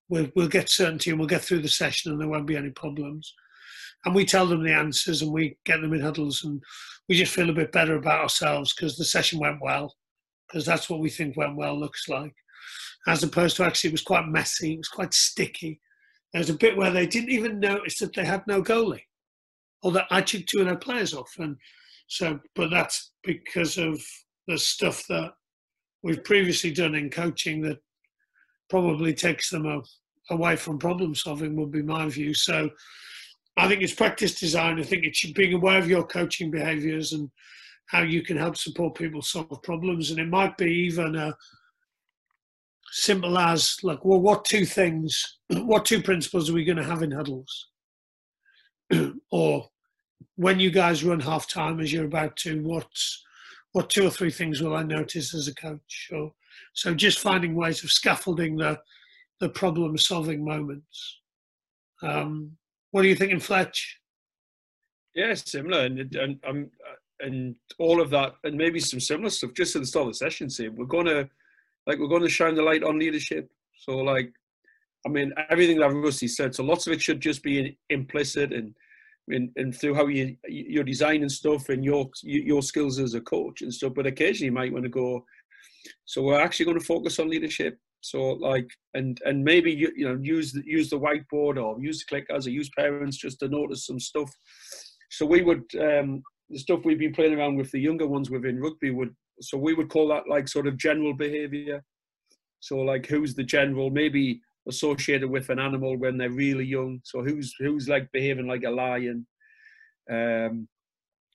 we'll, 0.08 0.28
we'll 0.36 0.48
get 0.48 0.70
certainty 0.70 1.10
and 1.10 1.18
we'll 1.18 1.28
get 1.28 1.42
through 1.42 1.62
the 1.62 1.68
session 1.68 2.12
and 2.12 2.20
there 2.20 2.28
won't 2.28 2.46
be 2.46 2.56
any 2.56 2.70
problems. 2.70 3.34
And 4.04 4.14
we 4.14 4.24
tell 4.24 4.46
them 4.46 4.62
the 4.62 4.72
answers 4.72 5.22
and 5.22 5.32
we 5.32 5.56
get 5.64 5.80
them 5.80 5.94
in 5.94 6.00
huddles 6.00 6.44
and 6.44 6.62
we 7.08 7.16
just 7.16 7.32
feel 7.32 7.50
a 7.50 7.54
bit 7.54 7.72
better 7.72 7.96
about 7.96 8.20
ourselves 8.20 8.74
because 8.74 8.96
the 8.96 9.04
session 9.04 9.38
went 9.38 9.60
well, 9.60 9.94
because 10.48 10.64
that's 10.66 10.88
what 10.88 11.00
we 11.00 11.10
think 11.10 11.36
went 11.36 11.56
well 11.56 11.78
looks 11.78 12.08
like. 12.08 12.34
As 13.06 13.22
opposed 13.22 13.56
to 13.56 13.64
actually, 13.64 13.88
it 13.88 13.94
was 13.94 14.02
quite 14.02 14.26
messy, 14.26 14.74
it 14.74 14.78
was 14.78 14.88
quite 14.88 15.12
sticky. 15.12 15.80
There 16.32 16.40
was 16.40 16.50
a 16.50 16.54
bit 16.54 16.76
where 16.76 16.90
they 16.90 17.06
didn't 17.06 17.30
even 17.30 17.60
notice 17.60 17.98
that 17.98 18.14
they 18.14 18.24
had 18.24 18.46
no 18.46 18.62
goalie, 18.62 19.02
or 19.82 19.92
that 19.92 20.06
I 20.10 20.20
took 20.20 20.46
two 20.46 20.60
of 20.60 20.66
their 20.66 20.76
players 20.76 21.14
off. 21.14 21.30
And 21.38 21.56
so, 22.06 22.40
but 22.54 22.70
that's 22.70 23.12
because 23.22 23.78
of 23.78 24.02
the 24.48 24.58
stuff 24.58 25.06
that 25.08 25.32
we've 26.02 26.24
previously 26.24 26.70
done 26.70 26.94
in 26.94 27.10
coaching 27.10 27.60
that 27.62 27.78
probably 28.68 29.14
takes 29.14 29.50
them 29.50 29.82
away 30.30 30.56
from 30.56 30.78
problem 30.78 31.14
solving 31.14 31.56
would 31.56 31.70
be 31.70 31.82
my 31.82 32.08
view. 32.08 32.34
So 32.34 32.70
I 33.56 33.68
think 33.68 33.82
it's 33.82 33.94
practice 33.94 34.38
design. 34.38 34.80
I 34.80 34.82
think 34.82 35.04
it's 35.04 35.24
being 35.32 35.54
aware 35.54 35.78
of 35.78 35.88
your 35.88 36.04
coaching 36.04 36.50
behaviours 36.50 37.12
and 37.12 37.30
how 37.86 38.02
you 38.02 38.22
can 38.22 38.36
help 38.36 38.56
support 38.56 38.96
people 38.96 39.22
solve 39.22 39.62
problems. 39.62 40.10
And 40.10 40.18
it 40.18 40.28
might 40.28 40.56
be 40.56 40.70
even 40.70 41.14
a 41.14 41.36
simple 42.90 43.38
as 43.38 43.76
like, 43.82 44.04
well, 44.04 44.20
what 44.20 44.44
two 44.44 44.64
things, 44.64 45.38
what 45.50 45.84
two 45.84 46.02
principles 46.02 46.50
are 46.50 46.54
we 46.54 46.64
going 46.64 46.78
to 46.78 46.84
have 46.84 47.02
in 47.02 47.10
huddles? 47.10 47.68
or 49.30 49.68
when 50.36 50.58
you 50.58 50.70
guys 50.70 51.04
run 51.04 51.20
half 51.20 51.48
time 51.48 51.80
as 51.80 51.92
you're 51.92 52.06
about 52.06 52.36
to, 52.36 52.62
what's 52.62 53.22
what 53.72 53.90
two 53.90 54.06
or 54.06 54.10
three 54.10 54.30
things 54.30 54.62
will 54.62 54.76
I 54.76 54.84
notice 54.84 55.34
as 55.34 55.48
a 55.48 55.54
coach? 55.54 56.10
Or, 56.12 56.32
so 56.74 56.94
just 56.94 57.18
finding 57.18 57.54
ways 57.54 57.82
of 57.82 57.90
scaffolding 57.90 58.56
the 58.56 58.80
the 59.40 59.48
problem 59.48 59.98
solving 59.98 60.44
moments. 60.44 61.20
Um, 62.02 62.56
what 62.94 63.04
are 63.04 63.08
you 63.08 63.16
thinking, 63.16 63.40
Fletch? 63.40 64.00
Yeah, 65.16 65.34
similar, 65.34 65.80
and 65.80 66.14
and 66.14 66.38
um, 66.46 66.70
and 67.18 67.56
all 67.80 68.00
of 68.00 68.08
that, 68.10 68.36
and 68.44 68.56
maybe 68.56 68.78
some 68.78 69.00
similar 69.00 69.30
stuff. 69.30 69.52
Just 69.52 69.74
at 69.74 69.82
the 69.82 69.86
start 69.86 70.06
of 70.06 70.12
the 70.12 70.18
session, 70.18 70.48
see, 70.48 70.68
we're 70.68 70.84
gonna 70.84 71.28
like 71.88 71.98
we're 71.98 72.06
gonna 72.06 72.28
shine 72.28 72.54
the 72.54 72.62
light 72.62 72.84
on 72.84 73.00
leadership. 73.00 73.50
So 73.76 73.96
like, 73.96 74.32
I 75.04 75.08
mean, 75.08 75.32
everything 75.50 75.80
that 75.80 75.92
Rusty 75.92 76.28
said. 76.28 76.54
So 76.54 76.62
lots 76.62 76.86
of 76.86 76.92
it 76.92 77.02
should 77.02 77.20
just 77.20 77.42
be 77.42 77.76
implicit 77.90 78.52
and 78.52 78.76
and, 79.26 79.50
and 79.56 79.74
through 79.74 79.96
how 79.96 80.06
you 80.06 80.36
you're 80.46 80.84
designing 80.84 81.28
stuff 81.28 81.70
and 81.70 81.84
your 81.84 82.08
your 82.22 82.62
skills 82.62 83.00
as 83.00 83.14
a 83.14 83.20
coach 83.20 83.62
and 83.62 83.74
stuff. 83.74 83.94
But 83.96 84.06
occasionally 84.06 84.46
you 84.46 84.52
might 84.52 84.72
want 84.72 84.84
to 84.84 84.88
go. 84.88 85.26
So 86.04 86.22
we're 86.22 86.40
actually 86.40 86.66
going 86.66 86.78
to 86.78 86.86
focus 86.86 87.18
on 87.18 87.28
leadership. 87.28 87.76
So 88.04 88.32
like 88.32 88.68
and 88.92 89.18
and 89.24 89.42
maybe 89.42 89.72
you 89.72 89.90
you 89.96 90.06
know 90.06 90.18
use 90.20 90.52
the, 90.52 90.62
use 90.66 90.90
the 90.90 91.00
whiteboard 91.00 91.56
or 91.62 91.80
use 91.80 92.04
the 92.04 92.14
clickers 92.14 92.46
or 92.46 92.50
use 92.50 92.68
parents 92.76 93.16
just 93.16 93.38
to 93.40 93.48
notice 93.48 93.86
some 93.86 93.98
stuff. 93.98 94.30
So 95.10 95.24
we 95.24 95.40
would 95.40 95.64
um, 95.80 96.22
the 96.50 96.58
stuff 96.58 96.80
we've 96.84 96.98
been 96.98 97.14
playing 97.14 97.32
around 97.32 97.56
with 97.56 97.70
the 97.70 97.80
younger 97.80 98.06
ones 98.06 98.30
within 98.30 98.60
rugby 98.60 98.90
would 98.90 99.14
so 99.40 99.56
we 99.56 99.72
would 99.72 99.88
call 99.88 100.08
that 100.08 100.28
like 100.28 100.48
sort 100.48 100.66
of 100.66 100.76
general 100.76 101.14
behaviour. 101.14 101.82
So 102.60 102.76
like 102.76 103.06
who's 103.06 103.34
the 103.34 103.42
general 103.42 103.88
maybe 103.88 104.42
associated 104.68 105.30
with 105.30 105.48
an 105.48 105.58
animal 105.58 105.96
when 105.96 106.18
they're 106.18 106.30
really 106.30 106.66
young. 106.66 107.00
So 107.04 107.22
who's 107.22 107.54
who's 107.58 107.88
like 107.88 108.12
behaving 108.12 108.46
like 108.46 108.64
a 108.64 108.70
lion? 108.70 109.26
Um, 110.10 110.68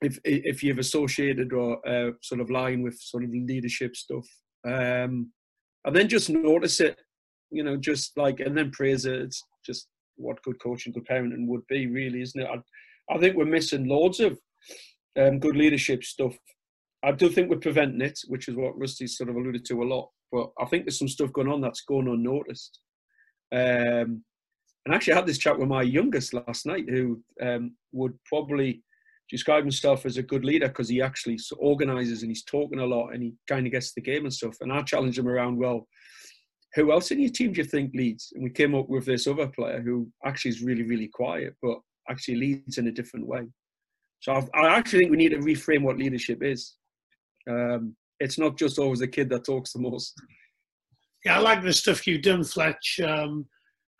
if 0.03 0.19
if 0.23 0.61
you've 0.61 0.77
associated 0.77 1.51
or 1.51 1.87
uh, 1.87 2.11
sort 2.21 2.41
of 2.41 2.51
lying 2.51 2.83
with 2.83 2.99
sort 2.99 3.23
of 3.23 3.31
leadership 3.31 3.95
stuff, 3.95 4.27
um, 4.67 5.31
and 5.85 5.95
then 5.95 6.07
just 6.07 6.29
notice 6.29 6.79
it, 6.79 6.97
you 7.51 7.63
know, 7.63 7.77
just 7.77 8.17
like 8.17 8.39
and 8.39 8.57
then 8.57 8.71
praise 8.71 9.05
it. 9.05 9.21
It's 9.21 9.43
just 9.65 9.87
what 10.15 10.41
good 10.43 10.61
coaching, 10.61 10.93
good 10.93 11.07
parenting 11.07 11.47
would 11.47 11.65
be, 11.67 11.87
really, 11.87 12.21
isn't 12.21 12.41
it? 12.41 12.47
I, 12.47 13.13
I 13.13 13.17
think 13.17 13.35
we're 13.35 13.45
missing 13.45 13.87
loads 13.87 14.19
of 14.19 14.37
um, 15.17 15.39
good 15.39 15.55
leadership 15.55 16.03
stuff. 16.03 16.35
I 17.03 17.11
do 17.11 17.29
think 17.29 17.49
we're 17.49 17.57
preventing 17.57 18.01
it, 18.01 18.19
which 18.27 18.47
is 18.49 18.55
what 18.55 18.77
Rusty 18.77 19.07
sort 19.07 19.29
of 19.29 19.37
alluded 19.37 19.65
to 19.65 19.81
a 19.81 19.85
lot. 19.85 20.09
But 20.31 20.49
I 20.59 20.65
think 20.65 20.83
there's 20.83 20.99
some 20.99 21.07
stuff 21.07 21.33
going 21.33 21.47
on 21.47 21.61
that's 21.61 21.81
going 21.81 22.07
unnoticed. 22.07 22.79
Um, 23.51 24.23
and 24.85 24.95
actually, 24.95 25.13
I 25.13 25.17
had 25.17 25.25
this 25.25 25.37
chat 25.37 25.57
with 25.57 25.69
my 25.69 25.81
youngest 25.81 26.33
last 26.33 26.65
night, 26.65 26.89
who 26.89 27.21
um, 27.41 27.75
would 27.93 28.13
probably 28.25 28.83
describe 29.29 29.63
himself 29.63 30.05
as 30.05 30.17
a 30.17 30.23
good 30.23 30.43
leader 30.43 30.67
because 30.67 30.89
he 30.89 31.01
actually 31.01 31.37
organises 31.57 32.21
and 32.21 32.31
he's 32.31 32.43
talking 32.43 32.79
a 32.79 32.85
lot 32.85 33.09
and 33.09 33.21
he 33.21 33.33
kind 33.47 33.65
of 33.65 33.71
gets 33.71 33.93
the 33.93 34.01
game 34.01 34.25
and 34.25 34.33
stuff. 34.33 34.57
And 34.61 34.71
I 34.71 34.81
challenged 34.81 35.19
him 35.19 35.27
around, 35.27 35.57
well, 35.57 35.87
who 36.75 36.91
else 36.91 37.11
in 37.11 37.19
your 37.19 37.31
team 37.31 37.53
do 37.53 37.61
you 37.61 37.67
think 37.67 37.93
leads? 37.93 38.31
And 38.33 38.43
we 38.43 38.49
came 38.49 38.75
up 38.75 38.89
with 38.89 39.05
this 39.05 39.27
other 39.27 39.47
player 39.47 39.81
who 39.81 40.09
actually 40.25 40.49
is 40.49 40.61
really, 40.61 40.83
really 40.83 41.07
quiet, 41.07 41.55
but 41.61 41.79
actually 42.09 42.35
leads 42.35 42.77
in 42.77 42.87
a 42.87 42.91
different 42.91 43.27
way. 43.27 43.47
So 44.19 44.33
I've, 44.33 44.49
i 44.53 44.67
actually 44.67 44.99
think 44.99 45.11
we 45.11 45.17
need 45.17 45.29
to 45.29 45.37
reframe 45.37 45.83
what 45.83 45.97
leadership 45.97 46.43
is. 46.43 46.75
Um, 47.49 47.95
it's 48.19 48.37
not 48.37 48.57
just 48.57 48.77
always 48.77 48.99
the 48.99 49.07
kid 49.07 49.29
that 49.29 49.45
talks 49.45 49.73
the 49.73 49.79
most. 49.79 50.13
Yeah, 51.25 51.37
I 51.37 51.39
like 51.39 51.63
the 51.63 51.73
stuff 51.73 52.05
you've 52.05 52.21
done, 52.21 52.43
Fletch. 52.43 52.99
Um, 53.03 53.45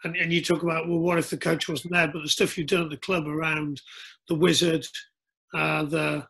and, 0.04 0.16
and 0.16 0.32
you 0.32 0.42
talk 0.42 0.64
about, 0.64 0.88
well, 0.88 1.00
what 1.00 1.18
if 1.18 1.30
the 1.30 1.38
coach 1.38 1.68
wasn't 1.68 1.94
there? 1.94 2.08
But 2.08 2.22
the 2.22 2.30
stuff 2.30 2.58
you've 2.58 2.68
done 2.68 2.84
at 2.84 2.90
the 2.90 2.98
club 2.98 3.28
around 3.28 3.82
the 4.28 4.36
wizard, 4.36 4.86
uh, 5.54 5.84
the 5.84 6.28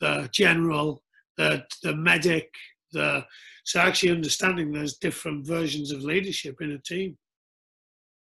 the 0.00 0.28
general, 0.32 1.02
the 1.36 1.64
the 1.82 1.94
medic, 1.94 2.48
the 2.92 3.24
so 3.64 3.80
actually 3.80 4.12
understanding 4.12 4.72
there's 4.72 4.96
different 4.96 5.46
versions 5.46 5.92
of 5.92 6.02
leadership 6.02 6.56
in 6.60 6.72
a 6.72 6.78
team. 6.78 7.18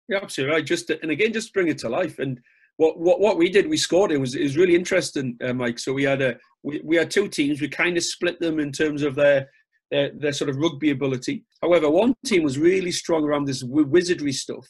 Yeah, 0.08 0.18
absolutely 0.22 0.56
right. 0.56 0.66
Just 0.66 0.88
to, 0.88 1.00
and 1.02 1.10
again, 1.10 1.32
just 1.32 1.52
bring 1.52 1.68
it 1.68 1.78
to 1.78 1.88
life. 1.88 2.18
And 2.18 2.40
what 2.76 2.98
what, 2.98 3.20
what 3.20 3.36
we 3.36 3.50
did, 3.50 3.68
we 3.68 3.76
scored. 3.76 4.10
It 4.10 4.18
was 4.18 4.34
it 4.34 4.42
was 4.42 4.56
really 4.56 4.74
interesting, 4.74 5.36
uh, 5.44 5.52
Mike. 5.52 5.78
So 5.78 5.92
we 5.92 6.04
had 6.04 6.22
a 6.22 6.36
we, 6.62 6.80
we 6.82 6.96
had 6.96 7.10
two 7.10 7.28
teams. 7.28 7.60
We 7.60 7.68
kind 7.68 7.96
of 7.96 8.04
split 8.04 8.40
them 8.40 8.58
in 8.58 8.72
terms 8.72 9.02
of 9.02 9.14
their, 9.14 9.48
their 9.90 10.10
their 10.18 10.32
sort 10.32 10.50
of 10.50 10.56
rugby 10.56 10.90
ability. 10.90 11.44
However, 11.62 11.90
one 11.90 12.14
team 12.24 12.42
was 12.42 12.58
really 12.58 12.92
strong 12.92 13.24
around 13.24 13.46
this 13.46 13.62
wizardry 13.62 14.32
stuff, 14.32 14.66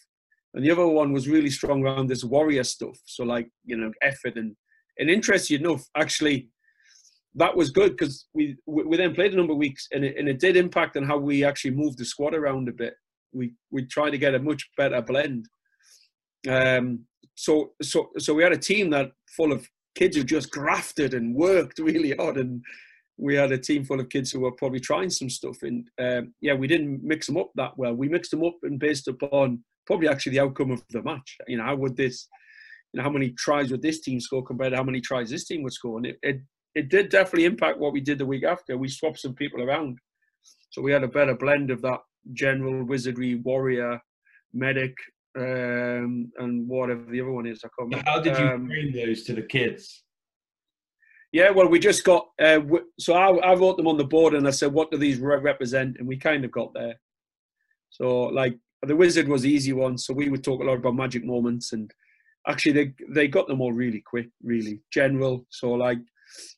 and 0.55 0.64
the 0.64 0.71
other 0.71 0.87
one 0.87 1.12
was 1.12 1.29
really 1.29 1.51
strong 1.51 1.83
around 1.83 2.09
this 2.09 2.25
warrior 2.25 2.64
stuff. 2.64 2.99
So 3.05 3.25
like 3.25 3.49
you 3.64 3.77
know 3.77 3.93
effort 4.03 4.37
and 4.37 4.57
and 4.99 5.11
interesting 5.11 5.61
enough, 5.61 5.84
actually, 5.96 6.49
that 7.34 7.57
was 7.57 7.70
good 7.70 7.92
because 7.92 8.26
we 8.34 8.57
we 8.66 8.96
then 8.96 9.14
played 9.14 9.32
a 9.32 9.36
number 9.36 9.53
of 9.53 9.59
weeks 9.59 9.86
and 9.92 10.05
it, 10.05 10.16
and 10.18 10.28
it 10.28 10.40
did 10.40 10.57
impact 10.57 10.96
on 10.96 11.05
how 11.05 11.18
we 11.18 11.44
actually 11.44 11.72
moved 11.72 11.99
the 11.99 12.05
squad 12.05 12.34
around 12.34 12.68
a 12.68 12.72
bit. 12.72 12.94
We 13.32 13.55
we 13.70 13.84
tried 13.84 14.11
to 14.11 14.18
get 14.18 14.34
a 14.34 14.38
much 14.38 14.68
better 14.76 15.01
blend. 15.03 15.46
Um, 16.49 17.01
so 17.34 17.72
so 17.82 18.11
so 18.18 18.34
we 18.34 18.42
had 18.42 18.53
a 18.53 18.59
team 18.59 18.90
that 18.90 19.12
full 19.36 19.53
of 19.53 19.68
kids 19.94 20.16
who 20.16 20.24
just 20.24 20.51
grafted 20.51 21.14
and 21.14 21.34
worked 21.34 21.78
really 21.78 22.14
hard, 22.16 22.36
and 22.36 22.62
we 23.18 23.34
had 23.34 23.53
a 23.53 23.59
team 23.59 23.84
full 23.84 24.01
of 24.01 24.09
kids 24.09 24.30
who 24.30 24.40
were 24.40 24.53
probably 24.53 24.80
trying 24.80 25.11
some 25.11 25.28
stuff. 25.28 25.62
And 25.62 25.88
um, 26.01 26.34
yeah, 26.40 26.55
we 26.55 26.68
didn't 26.68 27.03
mix 27.03 27.26
them 27.26 27.36
up 27.36 27.51
that 27.57 27.76
well. 27.76 27.94
We 27.94 28.09
mixed 28.09 28.30
them 28.30 28.44
up 28.44 28.57
and 28.62 28.78
based 28.78 29.09
upon 29.09 29.62
probably 29.86 30.09
actually 30.09 30.32
the 30.32 30.40
outcome 30.40 30.70
of 30.70 30.82
the 30.90 31.03
match. 31.03 31.36
You 31.49 31.59
know, 31.59 31.64
how 31.64 31.76
would 31.76 31.96
this, 31.96 32.28
know, 32.99 33.05
how 33.05 33.11
many 33.11 33.30
tries 33.30 33.70
would 33.70 33.82
this 33.82 34.01
team 34.01 34.20
score 34.20 34.44
compared 34.44 34.72
to 34.72 34.76
how 34.76 34.84
many 34.84 35.01
tries 35.01 35.30
this 35.30 35.46
team 35.46 35.62
would 35.62 35.72
score? 35.72 35.96
And 35.96 36.07
it, 36.07 36.18
it, 36.22 36.40
it 36.74 36.88
did 36.90 37.09
definitely 37.09 37.46
impact 37.46 37.78
what 37.78 37.92
we 37.92 38.01
did 38.01 38.18
the 38.18 38.26
week 38.26 38.44
after. 38.44 38.76
We 38.76 38.88
swapped 38.88 39.20
some 39.20 39.34
people 39.34 39.62
around. 39.62 39.99
So 40.70 40.82
we 40.82 40.92
had 40.92 41.03
a 41.03 41.09
better 41.09 41.34
blend 41.34 41.70
of 41.70 41.80
that 41.82 42.01
general, 42.32 42.84
wizardry, 42.84 43.36
warrior, 43.36 43.99
medic, 44.53 44.94
um, 45.38 46.30
and 46.38 46.68
whatever 46.68 47.05
the 47.11 47.20
other 47.20 47.32
one 47.32 47.46
is. 47.46 47.62
I 47.64 47.68
can't 47.68 47.90
remember. 47.90 48.11
How 48.11 48.20
did 48.20 48.38
you 48.38 48.44
um, 48.44 48.66
bring 48.66 48.92
those 48.92 49.24
to 49.24 49.34
the 49.34 49.42
kids? 49.42 50.05
Yeah, 51.32 51.51
well, 51.51 51.68
we 51.68 51.78
just 51.78 52.05
got. 52.05 52.28
Uh, 52.40 52.61
so 52.99 53.14
I, 53.14 53.36
I 53.51 53.55
wrote 53.55 53.76
them 53.76 53.86
on 53.86 53.99
the 53.99 54.05
board 54.05 54.34
and 54.34 54.46
I 54.49 54.51
said, 54.51 54.72
what 54.72 54.90
do 54.90 54.96
these 54.96 55.18
re- 55.18 55.36
represent? 55.36 55.96
And 55.99 56.09
we 56.09 56.16
kind 56.16 56.44
of 56.44 56.51
got 56.51 56.72
there. 56.74 56.94
So, 57.90 58.24
like, 58.24 58.57
the 58.82 58.96
wizard 58.96 59.28
was 59.28 59.42
the 59.42 59.51
easy 59.51 59.72
one. 59.72 59.99
So 59.99 60.14
we 60.14 60.30
would 60.30 60.44
talk 60.44 60.62
a 60.62 60.64
lot 60.64 60.78
about 60.78 60.94
magic 60.94 61.24
moments. 61.24 61.72
And 61.72 61.90
actually, 62.49 62.72
they, 62.72 62.94
they 63.11 63.28
got 63.28 63.46
them 63.46 63.61
all 63.61 63.72
really 63.72 64.01
quick, 64.01 64.28
really 64.42 64.80
general. 64.92 65.46
So, 65.51 65.72
like, 65.72 65.99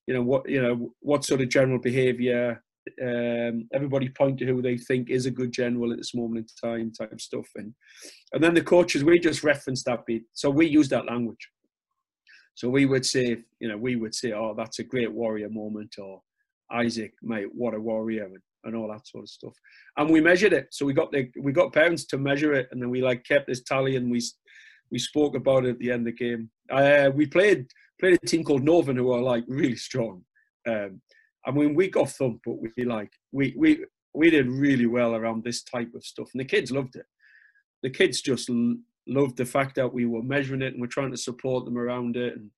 you 0.06 0.14
know, 0.14 0.22
what, 0.22 0.48
you 0.48 0.62
know, 0.62 0.92
what 1.00 1.24
sort 1.24 1.40
of 1.40 1.48
general 1.48 1.78
behavior, 1.78 2.62
um, 3.02 3.68
everybody 3.72 4.08
point 4.08 4.38
to 4.38 4.46
who 4.46 4.62
they 4.62 4.76
think 4.76 5.10
is 5.10 5.26
a 5.26 5.30
good 5.30 5.52
general 5.52 5.92
at 5.92 5.98
this 5.98 6.14
moment 6.14 6.50
in 6.62 6.70
time 6.70 6.92
type 6.92 7.20
stuff. 7.20 7.48
And 7.56 7.74
and 8.32 8.42
then 8.42 8.54
the 8.54 8.62
coaches 8.62 9.04
we 9.04 9.18
just 9.18 9.44
referenced 9.44 9.84
that 9.86 10.06
bit. 10.06 10.22
So 10.32 10.50
we 10.50 10.66
use 10.66 10.88
that 10.90 11.06
language. 11.06 11.48
So 12.54 12.68
we 12.68 12.86
would 12.86 13.06
say 13.06 13.38
you 13.60 13.68
know 13.68 13.76
we 13.76 13.96
would 13.96 14.14
say 14.14 14.32
oh 14.32 14.54
that's 14.56 14.78
a 14.78 14.84
great 14.84 15.12
warrior 15.12 15.50
moment 15.50 15.96
or 15.98 16.22
isaac 16.72 17.12
mate 17.22 17.48
what 17.52 17.74
a 17.74 17.80
warrior 17.80 18.24
and, 18.24 18.38
and 18.64 18.76
all 18.76 18.88
that 18.88 19.06
sort 19.06 19.24
of 19.24 19.28
stuff. 19.28 19.54
And 19.96 20.10
we 20.10 20.20
measured 20.20 20.52
it. 20.52 20.68
So 20.70 20.86
we 20.86 20.92
got 20.92 21.12
the 21.12 21.30
we 21.38 21.52
got 21.52 21.72
parents 21.72 22.04
to 22.06 22.18
measure 22.18 22.54
it 22.54 22.68
and 22.72 22.80
then 22.80 22.90
we 22.90 23.02
like 23.02 23.24
kept 23.24 23.46
this 23.46 23.62
tally 23.62 23.96
and 23.96 24.10
we 24.10 24.22
we 24.90 24.98
spoke 24.98 25.34
about 25.34 25.64
it 25.64 25.70
at 25.70 25.78
the 25.78 25.90
end 25.90 26.06
of 26.06 26.16
the 26.16 26.24
game 26.24 26.50
uh, 26.70 27.10
we 27.14 27.26
played 27.26 27.66
played 27.98 28.14
a 28.14 28.26
team 28.26 28.42
called 28.42 28.62
Northern 28.62 28.96
who 28.96 29.12
are 29.12 29.20
like 29.20 29.44
really 29.46 29.76
strong 29.76 30.22
um, 30.68 31.00
I 31.46 31.50
mean, 31.50 31.74
we 31.74 31.88
got 31.88 32.10
thumped, 32.10 32.44
but 32.44 32.56
we 32.60 32.84
like 32.84 33.12
we 33.32 33.54
we 33.56 33.84
we 34.12 34.30
did 34.30 34.48
really 34.48 34.86
well 34.86 35.14
around 35.14 35.42
this 35.42 35.62
type 35.62 35.92
of 35.94 36.04
stuff, 36.04 36.28
and 36.32 36.40
the 36.40 36.44
kids 36.44 36.70
loved 36.70 36.96
it. 36.96 37.06
The 37.82 37.90
kids 37.90 38.20
just 38.20 38.50
l- 38.50 38.76
loved 39.06 39.36
the 39.36 39.46
fact 39.46 39.74
that 39.76 39.92
we 39.92 40.04
were 40.04 40.22
measuring 40.22 40.62
it 40.62 40.72
and 40.72 40.80
we're 40.80 40.86
trying 40.86 41.12
to 41.12 41.16
support 41.16 41.64
them 41.64 41.78
around 41.78 42.16
it, 42.16 42.36
and 42.36 42.50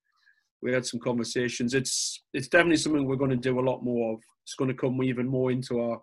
we 0.62 0.72
had 0.72 0.86
some 0.86 1.00
conversations. 1.00 1.74
It's 1.74 2.22
it's 2.34 2.48
definitely 2.48 2.78
something 2.78 3.06
we're 3.06 3.16
going 3.16 3.30
to 3.30 3.36
do 3.36 3.60
a 3.60 3.68
lot 3.68 3.84
more 3.84 4.14
of. 4.14 4.20
It's 4.44 4.54
going 4.54 4.68
to 4.68 4.76
come 4.76 5.02
even 5.02 5.28
more 5.28 5.50
into 5.50 5.80
our 5.80 6.00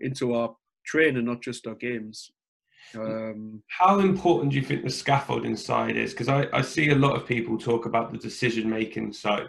into 0.00 0.34
our 0.34 0.56
training, 0.84 1.26
not 1.26 1.42
just 1.42 1.66
our 1.66 1.74
games. 1.76 2.30
Um, 2.94 3.62
How 3.68 4.00
important 4.00 4.50
do 4.50 4.56
you 4.56 4.64
think 4.64 4.82
the 4.82 4.90
scaffolding 4.90 5.56
side 5.56 5.96
is? 5.96 6.12
Because 6.12 6.28
I, 6.28 6.46
I 6.52 6.62
see 6.62 6.90
a 6.90 6.94
lot 6.94 7.16
of 7.16 7.26
people 7.26 7.58
talk 7.58 7.86
about 7.86 8.12
the 8.12 8.18
decision 8.18 8.68
making 8.68 9.12
side 9.12 9.48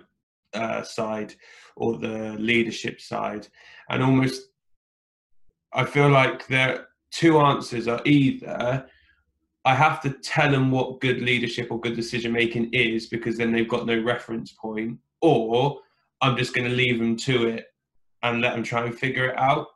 uh, 0.54 0.84
side 0.84 1.34
or 1.76 1.98
the 1.98 2.36
leadership 2.38 3.00
side, 3.00 3.48
and 3.90 4.04
almost 4.04 4.50
I 5.74 5.86
feel 5.86 6.10
like 6.10 6.48
there 6.48 6.88
two 7.12 7.40
answers 7.40 7.88
are 7.88 8.02
either 8.06 8.86
I 9.64 9.76
have 9.76 10.02
to 10.02 10.10
tell 10.10 10.50
them 10.50 10.72
what 10.72 11.02
good 11.02 11.22
leadership 11.22 11.68
or 11.72 11.80
good 11.80 11.96
decision 11.96 12.32
making 12.32 12.74
is 12.74 13.08
because 13.08 13.38
then 13.38 13.52
they've 13.52 13.68
got 13.68 13.86
no 13.86 14.02
reference 14.02 14.54
point, 14.54 14.98
or 15.22 15.80
I'm 16.22 16.36
just 16.36 16.56
going 16.56 16.68
to 16.68 16.76
leave 16.76 16.98
them 16.98 17.16
to 17.18 17.48
it 17.48 17.66
and 18.24 18.42
let 18.42 18.54
them 18.54 18.64
try 18.64 18.86
and 18.86 18.98
figure 18.98 19.26
it 19.30 19.38
out. 19.38 19.68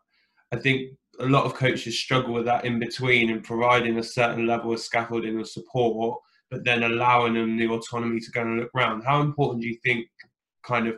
I 0.51 0.57
think 0.57 0.91
a 1.19 1.25
lot 1.25 1.45
of 1.45 1.55
coaches 1.55 1.99
struggle 1.99 2.33
with 2.33 2.45
that 2.45 2.65
in 2.65 2.79
between 2.79 3.29
and 3.29 3.43
providing 3.43 3.97
a 3.97 4.03
certain 4.03 4.45
level 4.45 4.73
of 4.73 4.79
scaffolding 4.79 5.37
or 5.37 5.45
support, 5.45 6.19
but 6.49 6.63
then 6.63 6.83
allowing 6.83 7.33
them 7.33 7.57
the 7.57 7.67
autonomy 7.67 8.19
to 8.19 8.31
go 8.31 8.41
and 8.41 8.59
look 8.59 8.69
around. 8.75 9.03
How 9.03 9.21
important 9.21 9.61
do 9.61 9.67
you 9.67 9.77
think 9.83 10.07
kind 10.63 10.87
of 10.87 10.95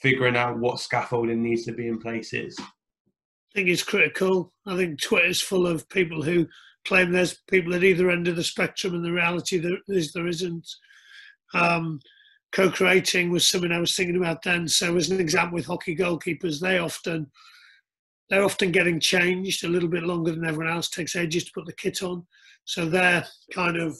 figuring 0.00 0.36
out 0.36 0.58
what 0.58 0.80
scaffolding 0.80 1.42
needs 1.42 1.64
to 1.64 1.72
be 1.72 1.88
in 1.88 1.98
place 1.98 2.32
is? 2.32 2.56
I 2.58 3.54
think 3.54 3.68
it's 3.68 3.82
critical. 3.82 4.52
I 4.66 4.76
think 4.76 5.00
Twitter's 5.00 5.40
full 5.40 5.66
of 5.66 5.88
people 5.88 6.22
who 6.22 6.46
claim 6.86 7.12
there's 7.12 7.38
people 7.50 7.74
at 7.74 7.84
either 7.84 8.10
end 8.10 8.28
of 8.28 8.36
the 8.36 8.44
spectrum, 8.44 8.94
and 8.94 9.04
the 9.04 9.12
reality 9.12 9.58
there 9.58 9.78
is 9.88 10.12
there 10.12 10.26
isn't. 10.26 10.66
Um, 11.54 12.00
co-creating 12.52 13.30
was 13.30 13.48
something 13.48 13.72
I 13.72 13.80
was 13.80 13.94
thinking 13.94 14.16
about 14.16 14.42
then. 14.42 14.68
So, 14.68 14.96
as 14.96 15.10
an 15.10 15.20
example, 15.20 15.56
with 15.56 15.66
hockey 15.66 15.96
goalkeepers, 15.96 16.60
they 16.60 16.78
often 16.78 17.30
they're 18.28 18.44
often 18.44 18.72
getting 18.72 19.00
changed 19.00 19.64
a 19.64 19.68
little 19.68 19.88
bit 19.88 20.02
longer 20.02 20.32
than 20.32 20.44
everyone 20.44 20.72
else. 20.72 20.88
Takes 20.88 21.16
ages 21.16 21.44
to 21.44 21.52
put 21.54 21.66
the 21.66 21.72
kit 21.72 22.02
on, 22.02 22.26
so 22.64 22.86
they're 22.86 23.24
kind 23.52 23.76
of 23.76 23.96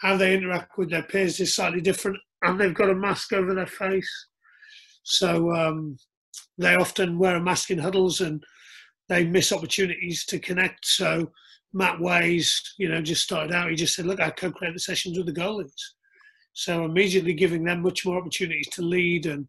how 0.00 0.16
they 0.16 0.34
interact 0.34 0.78
with 0.78 0.90
their 0.90 1.02
peers 1.02 1.40
is 1.40 1.54
slightly 1.54 1.80
different, 1.80 2.18
and 2.42 2.60
they've 2.60 2.74
got 2.74 2.90
a 2.90 2.94
mask 2.94 3.32
over 3.32 3.54
their 3.54 3.66
face. 3.66 4.26
So 5.02 5.52
um, 5.54 5.96
they 6.58 6.74
often 6.74 7.18
wear 7.18 7.36
a 7.36 7.42
mask 7.42 7.70
in 7.70 7.78
huddles 7.78 8.20
and 8.20 8.44
they 9.08 9.24
miss 9.24 9.52
opportunities 9.52 10.24
to 10.26 10.38
connect. 10.38 10.86
So 10.86 11.30
Matt 11.72 12.00
Ways, 12.00 12.74
you 12.78 12.88
know, 12.88 13.00
just 13.00 13.24
started 13.24 13.52
out. 13.54 13.70
He 13.70 13.76
just 13.76 13.94
said, 13.94 14.06
"Look, 14.06 14.20
I 14.20 14.30
co-create 14.30 14.74
the 14.74 14.80
sessions 14.80 15.16
with 15.16 15.26
the 15.26 15.40
goalies." 15.40 15.72
So 16.52 16.84
immediately 16.84 17.34
giving 17.34 17.64
them 17.64 17.82
much 17.82 18.04
more 18.04 18.18
opportunities 18.18 18.68
to 18.70 18.82
lead 18.82 19.26
and 19.26 19.46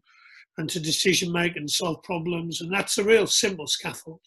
and 0.60 0.70
to 0.70 0.78
decision 0.80 1.32
make 1.32 1.56
and 1.56 1.68
solve 1.68 2.02
problems, 2.02 2.60
and 2.60 2.72
that's 2.72 2.98
a 2.98 3.04
real 3.04 3.26
simple 3.26 3.66
scaffold. 3.66 4.20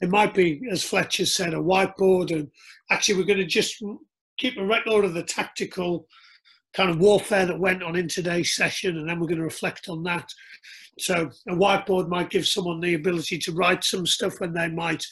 It 0.00 0.10
might 0.10 0.34
be, 0.34 0.60
as 0.70 0.84
Fletcher 0.84 1.26
said, 1.26 1.54
a 1.54 1.58
whiteboard, 1.58 2.30
and 2.30 2.50
actually 2.90 3.16
we're 3.16 3.26
going 3.26 3.38
to 3.38 3.46
just 3.46 3.82
keep 4.38 4.56
a 4.56 4.64
record 4.64 5.04
of 5.04 5.14
the 5.14 5.22
tactical 5.22 6.06
kind 6.74 6.90
of 6.90 6.98
warfare 6.98 7.46
that 7.46 7.58
went 7.58 7.82
on 7.82 7.96
in 7.96 8.08
today's 8.08 8.54
session, 8.54 8.98
and 8.98 9.08
then 9.08 9.18
we're 9.18 9.26
going 9.26 9.38
to 9.38 9.44
reflect 9.44 9.88
on 9.88 10.02
that. 10.04 10.28
So 10.98 11.30
a 11.48 11.54
whiteboard 11.54 12.08
might 12.08 12.30
give 12.30 12.46
someone 12.46 12.80
the 12.80 12.94
ability 12.94 13.38
to 13.38 13.52
write 13.52 13.84
some 13.84 14.06
stuff 14.06 14.40
when 14.40 14.52
they 14.52 14.68
might 14.68 15.04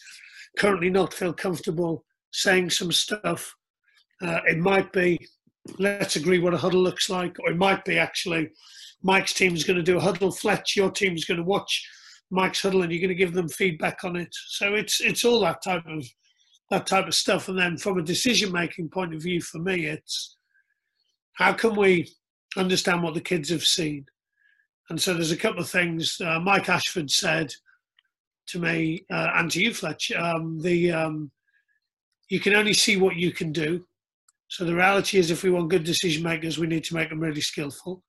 currently 0.59 0.91
not 0.91 1.14
feel 1.14 1.33
comfortable 1.33 2.05
saying 2.33 2.71
some 2.71 2.93
stuff. 2.93 3.55
Uh, 4.23 4.41
it 4.47 4.59
might 4.59 4.93
be 4.93 5.18
let's 5.79 6.16
agree 6.16 6.39
what 6.39 6.55
a 6.55 6.59
huddle 6.59 6.83
looks 6.83 7.11
like, 7.11 7.39
or 7.41 7.51
it 7.51 7.57
might 7.57 7.85
be 7.85 7.99
actually 7.99 8.51
Mike's 9.03 9.34
team 9.34 9.55
is 9.55 9.64
going 9.64 9.78
to 9.78 9.82
do 9.82 9.96
a 9.96 10.01
huddle. 10.01 10.30
Fletch, 10.30 10.76
your 10.76 10.90
team 10.90 11.14
is 11.14 11.24
going 11.24 11.38
to 11.38 11.44
watch 11.44 11.88
Mike's 12.30 12.62
huddle, 12.62 12.82
and 12.82 12.92
you're 12.92 13.01
going 13.01 13.09
to 13.09 13.14
give 13.14 13.32
them 13.32 13.48
feedback 13.48 14.05
on 14.05 14.16
it. 14.16 14.34
So 14.48 14.74
it's 14.74 15.01
it's 15.01 15.24
all 15.24 15.40
that 15.40 15.62
type 15.62 15.86
of 15.86 16.07
that 16.70 16.86
type 16.86 17.07
of 17.07 17.14
stuff. 17.14 17.48
And 17.48 17.59
then 17.59 17.76
from 17.76 17.98
a 17.98 18.03
decision 18.03 18.53
making 18.53 18.90
point 18.90 19.14
of 19.14 19.22
view, 19.22 19.40
for 19.40 19.59
me, 19.59 19.86
it's 19.86 20.36
how 21.34 21.53
can 21.53 21.74
we 21.74 22.12
understand 22.57 23.03
what 23.03 23.14
the 23.14 23.20
kids 23.20 23.48
have 23.51 23.64
seen? 23.64 24.07
And 24.88 25.01
so 25.01 25.14
there's 25.14 25.32
a 25.32 25.36
couple 25.36 25.61
of 25.61 25.68
things. 25.68 26.20
Uh, 26.20 26.40
Mike 26.40 26.68
Ashford 26.68 27.11
said 27.11 27.53
to 28.48 28.59
me 28.59 29.05
uh, 29.11 29.30
and 29.36 29.51
to 29.53 29.62
you, 29.62 29.72
Fletch, 29.72 30.12
um, 30.12 30.61
the 30.61 30.92
um, 30.92 31.30
you 32.28 32.40
can 32.40 32.55
only 32.55 32.74
see 32.74 32.96
what 32.96 33.16
you 33.16 33.32
can 33.32 33.53
do. 33.53 33.84
So 34.48 34.64
the 34.64 34.74
reality 34.74 35.18
is, 35.18 35.30
if 35.30 35.44
we 35.44 35.51
want 35.51 35.70
good 35.70 35.84
decision 35.84 36.24
makers, 36.24 36.59
we 36.59 36.66
need 36.66 36.84
to 36.84 36.94
make 36.94 37.09
them 37.09 37.20
really 37.20 37.40
skillful. 37.40 38.03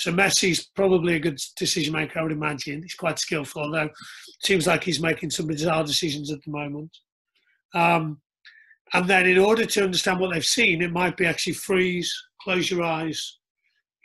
So 0.00 0.10
Messi's 0.10 0.66
probably 0.74 1.16
a 1.16 1.20
good 1.20 1.38
decision 1.56 1.92
maker, 1.92 2.20
I 2.20 2.22
would 2.22 2.32
imagine. 2.32 2.80
He's 2.80 2.94
quite 2.94 3.18
skillful, 3.18 3.62
although 3.64 3.82
it 3.84 3.92
seems 4.42 4.66
like 4.66 4.82
he's 4.82 4.98
making 4.98 5.28
some 5.28 5.46
bizarre 5.46 5.84
decisions 5.84 6.32
at 6.32 6.42
the 6.42 6.50
moment. 6.50 6.90
Um, 7.74 8.18
and 8.94 9.06
then, 9.06 9.26
in 9.26 9.36
order 9.36 9.66
to 9.66 9.84
understand 9.84 10.18
what 10.18 10.32
they've 10.32 10.44
seen, 10.44 10.80
it 10.80 10.90
might 10.90 11.18
be 11.18 11.26
actually 11.26 11.52
freeze, 11.52 12.10
close 12.40 12.70
your 12.70 12.82
eyes. 12.82 13.36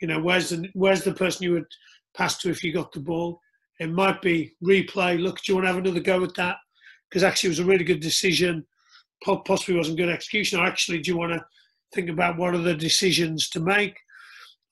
You 0.02 0.08
know, 0.08 0.20
where's 0.20 0.50
the 0.50 0.68
where's 0.74 1.02
the 1.02 1.14
person 1.14 1.44
you 1.44 1.52
would 1.52 1.66
pass 2.14 2.36
to 2.38 2.50
if 2.50 2.62
you 2.62 2.74
got 2.74 2.92
the 2.92 3.00
ball? 3.00 3.40
It 3.80 3.90
might 3.90 4.20
be 4.20 4.52
replay. 4.62 5.18
Look, 5.18 5.40
do 5.40 5.52
you 5.52 5.54
want 5.54 5.64
to 5.64 5.72
have 5.72 5.82
another 5.82 6.00
go 6.00 6.22
at 6.22 6.34
that? 6.34 6.56
Because 7.08 7.24
actually, 7.24 7.48
it 7.48 7.52
was 7.52 7.60
a 7.60 7.64
really 7.64 7.84
good 7.84 8.00
decision. 8.00 8.66
possibly 9.24 9.76
wasn't 9.76 9.96
good 9.96 10.10
execution, 10.10 10.60
or 10.60 10.66
actually, 10.66 10.98
do 10.98 11.10
you 11.10 11.16
want 11.16 11.32
to 11.32 11.44
think 11.94 12.10
about 12.10 12.36
what 12.36 12.54
are 12.54 12.58
the 12.58 12.74
decisions 12.74 13.48
to 13.48 13.60
make? 13.60 13.96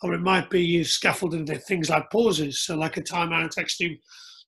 Or 0.05 0.13
it 0.13 0.21
might 0.21 0.51
be 0.51 0.63
you 0.63 0.85
scaffolding 0.85 1.47
things 1.47 1.89
like 1.89 2.11
pauses, 2.11 2.61
so 2.61 2.77
like 2.77 2.99
a 2.99 3.03
timeout. 3.03 3.57
Actually, 3.59 4.03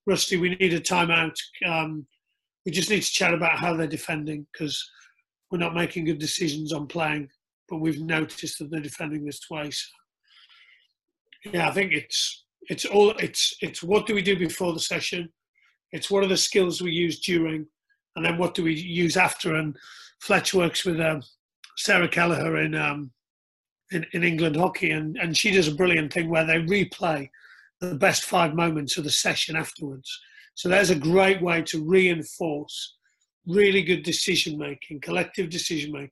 Rusty, 0.07 0.37
we 0.37 0.51
need 0.51 0.75
a 0.75 0.81
timeout. 0.81 1.35
Um, 1.67 2.07
we 2.67 2.73
just 2.73 2.91
need 2.91 3.03
to 3.03 3.11
chat 3.11 3.33
about 3.33 3.59
how 3.59 3.75
they're 3.75 3.87
defending 3.87 4.47
because 4.53 4.79
we're 5.51 5.59
not 5.59 5.75
making 5.75 6.05
good 6.05 6.19
decisions 6.19 6.75
on 6.75 6.87
playing, 6.87 7.29
but 7.71 7.79
we've 7.79 8.03
noticed 8.03 8.59
that 8.59 8.71
they're 8.71 8.81
defending 8.81 9.25
this. 9.25 9.41
So, 9.49 9.71
yeah, 11.53 11.69
I 11.69 11.71
think 11.71 11.93
it's 11.93 12.45
it's 12.69 12.85
all 12.85 13.11
it's 13.13 13.57
it's 13.63 13.83
what 13.83 14.07
do 14.07 14.15
we 14.15 14.21
do 14.21 14.39
before 14.39 14.75
the 14.75 14.81
session? 14.81 15.33
It's 15.93 16.11
what 16.11 16.23
are 16.23 16.29
the 16.29 16.37
skills 16.37 16.83
we 16.83 16.93
use 16.93 17.21
during, 17.21 17.67
and 18.15 18.27
then 18.27 18.37
what 18.37 18.53
do 18.53 18.63
we 18.63 18.75
use 18.75 19.17
after? 19.17 19.55
And 19.55 19.75
Fletch 20.21 20.53
works 20.53 20.85
with 20.85 21.01
um, 21.01 21.23
Sarah 21.79 22.09
Kelleher 22.09 22.59
in, 22.59 22.75
um, 22.75 23.11
in 23.93 24.05
in 24.13 24.25
England 24.25 24.57
hockey, 24.57 24.91
and 24.91 25.17
and 25.17 25.37
she 25.37 25.51
does 25.51 25.69
a 25.69 25.75
brilliant 25.75 26.13
thing 26.13 26.29
where 26.29 26.45
they 26.45 26.59
replay 26.59 27.29
the 27.81 27.95
best 27.95 28.25
five 28.25 28.55
moments 28.55 28.97
of 28.97 29.05
the 29.05 29.11
session 29.11 29.57
afterwards. 29.57 30.21
So 30.55 30.69
there's 30.69 30.91
a 30.91 30.95
great 30.95 31.43
way 31.43 31.63
to 31.63 31.85
reinforce 31.85 32.97
really 33.47 33.83
good 33.83 34.03
decision 34.03 34.59
making, 34.59 35.01
collective 35.01 35.51
decision 35.51 35.93
making, 35.93 36.11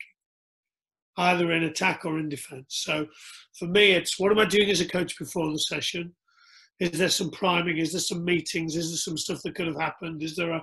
either 1.17 1.53
in 1.53 1.65
attack 1.65 2.05
or 2.05 2.19
in 2.19 2.29
defense. 2.29 2.67
So 2.69 3.07
for 3.59 3.67
me, 3.67 3.93
it's 3.93 4.19
what 4.19 4.31
am 4.31 4.39
I 4.39 4.45
doing 4.45 4.71
as 4.71 4.81
a 4.81 4.89
coach 4.89 5.19
before 5.19 5.51
the 5.51 5.59
session? 5.59 6.15
Is 6.81 6.99
there 6.99 7.09
some 7.09 7.31
priming? 7.31 7.79
Is 7.79 7.93
there 7.93 8.01
some 8.01 8.25
meetings? 8.25 8.77
Is 8.77 8.91
there 8.91 8.99
some 8.99 9.17
stuff 9.17 9.41
that 9.43 9.55
could 9.55 9.67
have 9.67 9.81
happened? 9.81 10.23
Is 10.23 10.37
there 10.37 10.53
a, 10.53 10.63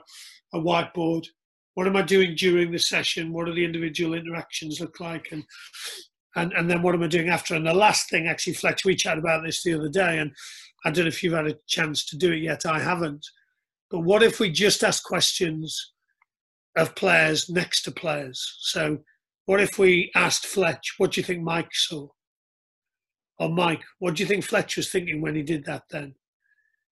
a 0.54 0.60
whiteboard? 0.60 1.26
What 1.74 1.88
am 1.88 1.96
I 1.96 2.02
doing 2.02 2.36
during 2.36 2.72
the 2.72 2.80
session? 2.80 3.32
What 3.32 3.46
do 3.46 3.54
the 3.54 3.64
individual 3.64 4.14
interactions 4.14 4.82
look 4.82 5.00
like? 5.00 5.30
And 5.32 5.44
and 6.36 6.54
and 6.54 6.70
then 6.70 6.82
what 6.82 6.96
am 6.96 7.04
I 7.04 7.08
doing 7.08 7.30
after? 7.30 7.56
And 7.56 7.66
the 7.66 7.74
last 7.74 8.10
thing, 8.10 8.28
actually, 8.28 8.54
Fletch, 8.54 8.86
we 8.86 8.96
chatted 8.96 9.24
about 9.24 9.44
this 9.44 9.64
the 9.64 9.74
other 9.74 9.90
day, 9.90 10.20
and 10.20 10.32
I 10.86 10.92
don't 10.92 11.06
know 11.06 11.10
if 11.10 11.22
you've 11.24 11.34
had 11.34 11.48
a 11.48 11.58
chance 11.68 12.06
to 12.06 12.18
do 12.18 12.32
it 12.32 12.42
yet. 12.42 12.66
I 12.66 12.80
haven't. 12.80 13.26
But 13.90 14.02
what 14.02 14.24
if 14.24 14.40
we 14.40 14.50
just 14.50 14.84
ask 14.84 15.04
questions 15.04 15.94
of 16.78 16.96
players 16.96 17.50
next 17.50 17.84
to 17.84 17.92
players? 17.92 18.58
So, 18.62 19.00
what 19.46 19.60
if 19.60 19.78
we 19.78 20.12
asked 20.16 20.46
Fletch, 20.46 20.96
"What 20.98 21.12
do 21.12 21.22
you 21.22 21.26
think 21.26 21.44
Mike 21.44 21.74
saw?" 21.74 22.08
or 23.42 23.50
Mike, 23.50 23.82
what 24.00 24.16
do 24.16 24.24
you 24.24 24.28
think 24.28 24.46
Fletch 24.46 24.78
was 24.78 24.92
thinking 24.92 25.20
when 25.20 25.36
he 25.36 25.42
did 25.42 25.66
that 25.66 25.84
then? 25.90 26.14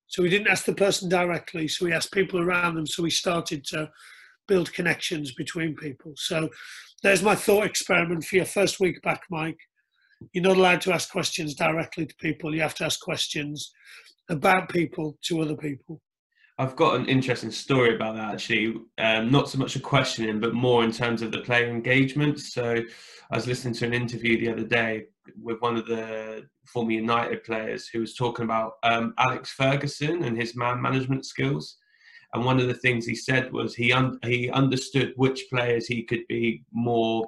So 0.07 0.23
we 0.23 0.29
didn't 0.29 0.47
ask 0.47 0.65
the 0.65 0.73
person 0.73 1.07
directly, 1.07 1.67
so 1.67 1.85
we 1.85 1.93
asked 1.93 2.11
people 2.11 2.39
around 2.39 2.73
them. 2.73 2.87
So 2.87 3.03
we 3.03 3.11
started 3.11 3.63
to 3.65 3.91
build 4.49 4.73
connections 4.73 5.33
between 5.33 5.75
people. 5.75 6.11
So 6.17 6.49
there's 7.03 7.23
my 7.23 7.35
thought 7.35 7.65
experiment 7.65 8.25
for 8.25 8.35
your 8.35 8.45
first 8.45 8.79
week 8.79 9.01
back, 9.01 9.21
Mike. 9.29 9.59
You're 10.33 10.43
not 10.43 10.57
allowed 10.57 10.81
to 10.81 10.93
ask 10.93 11.09
questions 11.09 11.55
directly 11.55 12.05
to 12.05 12.15
people. 12.15 12.53
You 12.53 12.61
have 12.61 12.75
to 12.75 12.85
ask 12.85 12.99
questions 12.99 13.71
about 14.29 14.67
people 14.69 15.17
to 15.27 15.41
other 15.41 15.55
people. 15.55 16.01
I've 16.57 16.75
got 16.75 16.99
an 16.99 17.05
interesting 17.05 17.51
story 17.51 17.95
about 17.95 18.15
that 18.15 18.33
actually. 18.33 18.81
Um, 18.97 19.31
not 19.31 19.49
so 19.49 19.57
much 19.57 19.77
a 19.77 19.79
questioning, 19.79 20.41
but 20.41 20.53
more 20.53 20.83
in 20.83 20.91
terms 20.91 21.21
of 21.21 21.31
the 21.31 21.39
player 21.39 21.69
engagement. 21.69 22.37
So 22.39 22.83
I 23.31 23.35
was 23.35 23.47
listening 23.47 23.75
to 23.75 23.85
an 23.85 23.93
interview 23.93 24.37
the 24.37 24.51
other 24.51 24.67
day 24.67 25.05
with 25.41 25.61
one 25.61 25.77
of 25.77 25.85
the 25.85 26.45
former 26.65 26.91
United 26.91 27.45
players 27.45 27.87
who 27.87 28.01
was 28.01 28.13
talking 28.13 28.43
about 28.43 28.73
um, 28.83 29.13
Alex 29.17 29.51
Ferguson 29.51 30.25
and 30.25 30.35
his 30.35 30.53
man 30.53 30.81
management 30.81 31.25
skills. 31.25 31.77
And 32.33 32.45
one 32.45 32.59
of 32.59 32.67
the 32.67 32.75
things 32.75 33.05
he 33.05 33.15
said 33.15 33.51
was 33.51 33.73
he 33.73 33.91
un- 33.91 34.19
he 34.23 34.49
understood 34.51 35.13
which 35.15 35.45
players 35.49 35.87
he 35.87 36.03
could 36.03 36.27
be 36.27 36.63
more 36.71 37.27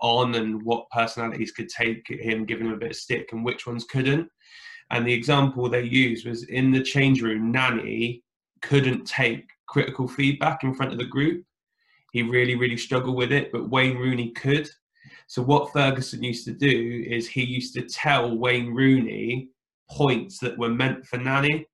on 0.00 0.34
and 0.34 0.62
what 0.62 0.88
personalities 0.90 1.52
could 1.52 1.68
take 1.68 2.06
him, 2.08 2.46
give 2.46 2.60
him 2.60 2.72
a 2.72 2.76
bit 2.76 2.92
of 2.92 2.96
stick, 2.96 3.32
and 3.32 3.44
which 3.44 3.66
ones 3.66 3.84
couldn't. 3.84 4.28
And 4.90 5.06
the 5.06 5.12
example 5.12 5.68
they 5.68 5.82
used 5.82 6.26
was 6.26 6.44
in 6.44 6.70
the 6.70 6.82
change 6.82 7.22
room, 7.22 7.52
Nani 7.52 8.22
couldn't 8.62 9.06
take 9.06 9.48
critical 9.66 10.08
feedback 10.08 10.64
in 10.64 10.74
front 10.74 10.92
of 10.92 10.98
the 10.98 11.04
group. 11.04 11.44
He 12.12 12.22
really, 12.22 12.56
really 12.56 12.76
struggled 12.76 13.16
with 13.16 13.30
it, 13.30 13.52
but 13.52 13.70
Wayne 13.70 13.96
Rooney 13.96 14.30
could. 14.30 14.68
So 15.28 15.42
what 15.42 15.72
Ferguson 15.72 16.24
used 16.24 16.44
to 16.46 16.52
do 16.52 17.04
is 17.06 17.28
he 17.28 17.44
used 17.44 17.74
to 17.74 17.82
tell 17.82 18.36
Wayne 18.36 18.74
Rooney 18.74 19.48
points 19.88 20.38
that 20.38 20.58
were 20.58 20.70
meant 20.70 21.06
for 21.06 21.18
Nani. 21.18 21.66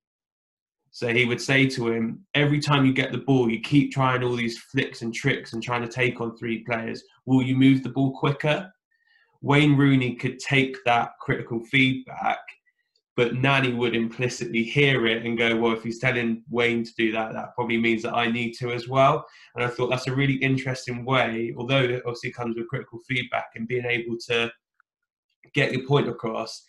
So 0.96 1.08
he 1.08 1.26
would 1.26 1.42
say 1.42 1.66
to 1.66 1.88
him, 1.88 2.24
every 2.34 2.58
time 2.58 2.86
you 2.86 2.92
get 2.94 3.12
the 3.12 3.18
ball, 3.18 3.50
you 3.50 3.60
keep 3.60 3.92
trying 3.92 4.24
all 4.24 4.34
these 4.34 4.56
flicks 4.56 5.02
and 5.02 5.12
tricks 5.12 5.52
and 5.52 5.62
trying 5.62 5.82
to 5.82 5.88
take 5.88 6.22
on 6.22 6.34
three 6.38 6.64
players. 6.64 7.04
Will 7.26 7.42
you 7.42 7.54
move 7.54 7.82
the 7.82 7.90
ball 7.90 8.18
quicker? 8.18 8.72
Wayne 9.42 9.76
Rooney 9.76 10.14
could 10.14 10.38
take 10.38 10.74
that 10.86 11.10
critical 11.20 11.62
feedback 11.66 12.38
but 13.14 13.34
Nani 13.34 13.72
would 13.72 13.96
implicitly 13.96 14.62
hear 14.62 15.06
it 15.06 15.24
and 15.24 15.38
go, 15.38 15.56
well, 15.56 15.72
if 15.72 15.82
he's 15.82 15.98
telling 15.98 16.42
Wayne 16.50 16.84
to 16.84 16.92
do 16.98 17.12
that, 17.12 17.32
that 17.32 17.54
probably 17.54 17.78
means 17.78 18.02
that 18.02 18.14
I 18.14 18.30
need 18.30 18.52
to 18.58 18.72
as 18.72 18.88
well. 18.88 19.26
And 19.54 19.64
I 19.64 19.68
thought 19.68 19.88
that's 19.88 20.06
a 20.06 20.14
really 20.14 20.34
interesting 20.34 21.02
way, 21.04 21.54
although 21.56 21.82
it 21.82 22.02
obviously 22.04 22.30
comes 22.30 22.56
with 22.56 22.68
critical 22.68 23.00
feedback 23.08 23.46
and 23.54 23.66
being 23.66 23.86
able 23.86 24.18
to 24.28 24.52
get 25.54 25.72
your 25.72 25.86
point 25.86 26.08
across 26.08 26.62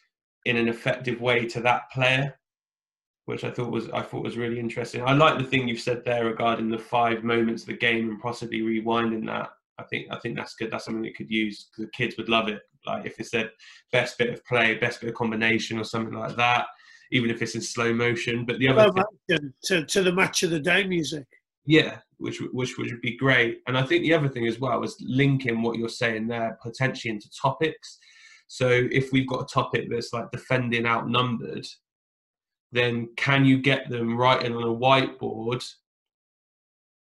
in 0.45 0.55
an 0.55 0.69
effective 0.69 1.19
way 1.19 1.45
to 1.47 1.59
that 1.61 1.91
player, 1.93 2.39
which 3.27 3.43
I 3.43 3.51
thought 3.51 3.71
was 3.71 3.89
I 3.89 4.01
thought 4.01 4.23
was 4.23 4.37
really 4.37 4.57
interesting. 4.57 5.03
I 5.03 5.11
like 5.11 5.37
the 5.37 5.43
thing 5.43 5.67
you've 5.67 5.81
said 5.81 6.03
there 6.05 6.25
regarding 6.25 6.69
the 6.69 6.79
five 6.79 7.25
moments 7.25 7.63
of 7.63 7.67
the 7.67 7.77
game 7.77 8.09
and 8.09 8.21
possibly 8.21 8.61
rewinding 8.61 9.25
that. 9.27 9.49
I 9.77 9.83
think 9.83 10.07
I 10.09 10.17
think 10.19 10.37
that's 10.37 10.55
good. 10.55 10.71
That's 10.71 10.85
something 10.85 11.03
that 11.03 11.15
could 11.17 11.29
use 11.29 11.67
the 11.77 11.89
kids 11.93 12.15
would 12.17 12.29
love 12.29 12.47
it 12.47 12.61
like 12.85 13.05
if 13.05 13.19
it's 13.19 13.31
their 13.31 13.49
best 13.91 14.17
bit 14.17 14.29
of 14.33 14.45
play, 14.45 14.75
best 14.75 15.01
bit 15.01 15.09
of 15.09 15.15
combination, 15.15 15.77
or 15.77 15.83
something 15.83 16.13
like 16.13 16.37
that. 16.37 16.67
Even 17.11 17.29
if 17.29 17.41
it's 17.41 17.55
in 17.55 17.61
slow 17.61 17.93
motion, 17.93 18.45
but 18.45 18.59
the 18.59 18.69
other 18.69 18.91
thing, 19.29 19.53
to 19.65 19.83
to 19.83 20.03
the 20.03 20.13
match 20.13 20.43
of 20.43 20.49
the 20.51 20.59
day 20.59 20.87
music. 20.87 21.27
Yeah, 21.65 21.97
which 22.19 22.41
which 22.53 22.77
would 22.77 23.01
be 23.01 23.17
great. 23.17 23.59
And 23.67 23.77
I 23.77 23.83
think 23.83 24.03
the 24.03 24.13
other 24.13 24.29
thing 24.29 24.47
as 24.47 24.57
well 24.57 24.81
is 24.83 24.95
linking 25.01 25.61
what 25.61 25.77
you're 25.77 25.89
saying 25.89 26.29
there 26.29 26.57
potentially 26.63 27.13
into 27.13 27.29
topics. 27.41 27.99
So 28.47 28.87
if 28.89 29.11
we've 29.11 29.27
got 29.27 29.43
a 29.43 29.53
topic 29.53 29.89
that's 29.89 30.13
like 30.13 30.31
defending 30.31 30.85
outnumbered, 30.85 31.67
then 32.71 33.09
can 33.15 33.45
you 33.45 33.57
get 33.57 33.89
them 33.89 34.17
writing 34.17 34.55
on 34.55 34.63
a 34.63 34.65
whiteboard 34.65 35.63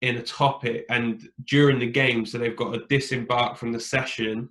in 0.02 0.16
a 0.16 0.22
topic 0.22 0.84
and 0.90 1.28
during 1.44 1.78
the 1.78 1.90
game 1.90 2.24
so 2.24 2.38
they've 2.38 2.56
got 2.56 2.72
to 2.72 2.86
disembark 2.88 3.56
from 3.56 3.72
the 3.72 3.80
session 3.80 4.48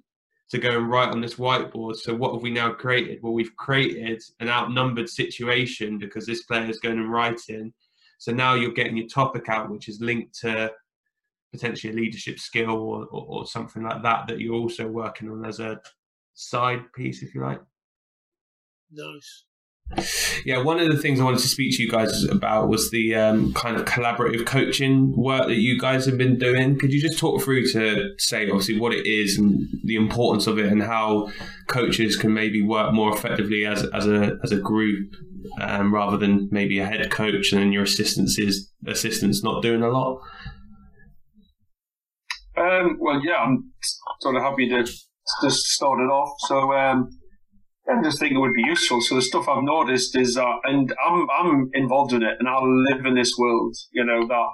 to 0.49 0.57
go 0.57 0.77
and 0.77 0.89
write 0.89 1.09
on 1.09 1.21
this 1.21 1.35
whiteboard. 1.35 1.95
So 1.95 2.13
what 2.13 2.33
have 2.33 2.43
we 2.43 2.51
now 2.51 2.71
created? 2.71 3.19
Well, 3.21 3.33
we've 3.33 3.55
created 3.55 4.21
an 4.39 4.49
outnumbered 4.49 5.09
situation 5.09 5.97
because 5.97 6.25
this 6.25 6.43
player 6.43 6.69
is 6.69 6.79
going 6.79 6.99
and 6.99 7.11
writing. 7.11 7.73
So 8.19 8.31
now 8.31 8.53
you're 8.53 8.71
getting 8.71 8.97
your 8.97 9.07
topic 9.07 9.49
out, 9.49 9.69
which 9.69 9.89
is 9.89 10.01
linked 10.01 10.39
to 10.41 10.71
potentially 11.51 11.93
a 11.93 11.95
leadership 11.95 12.39
skill 12.39 12.71
or, 12.71 13.05
or, 13.05 13.25
or 13.27 13.47
something 13.47 13.83
like 13.83 14.03
that 14.03 14.27
that 14.27 14.39
you're 14.39 14.55
also 14.55 14.87
working 14.87 15.29
on 15.29 15.45
as 15.45 15.59
a 15.59 15.79
side 16.35 16.83
piece, 16.93 17.23
if 17.23 17.33
you 17.33 17.41
like. 17.41 17.61
Nice. 18.91 19.45
Yeah, 20.43 20.63
one 20.63 20.79
of 20.79 20.91
the 20.91 20.97
things 20.97 21.19
I 21.19 21.23
wanted 21.23 21.41
to 21.41 21.47
speak 21.47 21.75
to 21.77 21.83
you 21.83 21.89
guys 21.89 22.23
about 22.23 22.69
was 22.69 22.89
the 22.89 23.15
um, 23.15 23.53
kind 23.53 23.77
of 23.77 23.85
collaborative 23.85 24.45
coaching 24.45 25.15
work 25.15 25.47
that 25.47 25.57
you 25.57 25.79
guys 25.79 26.05
have 26.07 26.17
been 26.17 26.39
doing. 26.39 26.79
Could 26.79 26.91
you 26.91 26.99
just 26.99 27.19
talk 27.19 27.41
through 27.41 27.67
to 27.71 28.13
say, 28.17 28.49
obviously, 28.49 28.79
what 28.79 28.93
it 28.93 29.05
is 29.05 29.37
and 29.37 29.67
the 29.83 29.95
importance 29.95 30.47
of 30.47 30.57
it, 30.57 30.71
and 30.71 30.81
how 30.81 31.31
coaches 31.67 32.15
can 32.15 32.33
maybe 32.33 32.63
work 32.63 32.93
more 32.93 33.15
effectively 33.15 33.65
as 33.65 33.83
as 33.93 34.07
a 34.07 34.37
as 34.43 34.51
a 34.51 34.57
group, 34.57 35.13
um, 35.61 35.93
rather 35.93 36.17
than 36.17 36.49
maybe 36.51 36.79
a 36.79 36.85
head 36.87 37.09
coach 37.11 37.53
and 37.53 37.71
your 37.71 37.83
assistants 37.83 38.39
is 38.39 38.71
assistants 38.87 39.43
not 39.43 39.61
doing 39.61 39.83
a 39.83 39.89
lot. 39.89 40.19
Um, 42.57 42.97
well, 42.99 43.21
yeah, 43.23 43.35
I'm 43.35 43.71
sort 44.19 44.35
of 44.35 44.41
happy 44.41 44.67
to 44.69 44.83
just 44.83 45.65
start 45.67 45.99
it 45.99 46.09
off. 46.09 46.33
So. 46.39 47.07
I 47.87 48.01
just 48.01 48.19
think 48.19 48.33
it 48.33 48.39
would 48.39 48.53
be 48.53 48.63
useful. 48.63 48.99
So 49.01 49.15
the 49.15 49.21
stuff 49.21 49.47
I've 49.47 49.63
noticed 49.63 50.17
is 50.17 50.35
that, 50.35 50.55
and 50.63 50.93
I'm 51.05 51.27
I'm 51.29 51.69
involved 51.73 52.13
in 52.13 52.23
it, 52.23 52.37
and 52.39 52.49
I 52.49 52.59
live 52.59 53.05
in 53.05 53.15
this 53.15 53.33
world. 53.37 53.75
You 53.91 54.03
know 54.03 54.27
that 54.27 54.47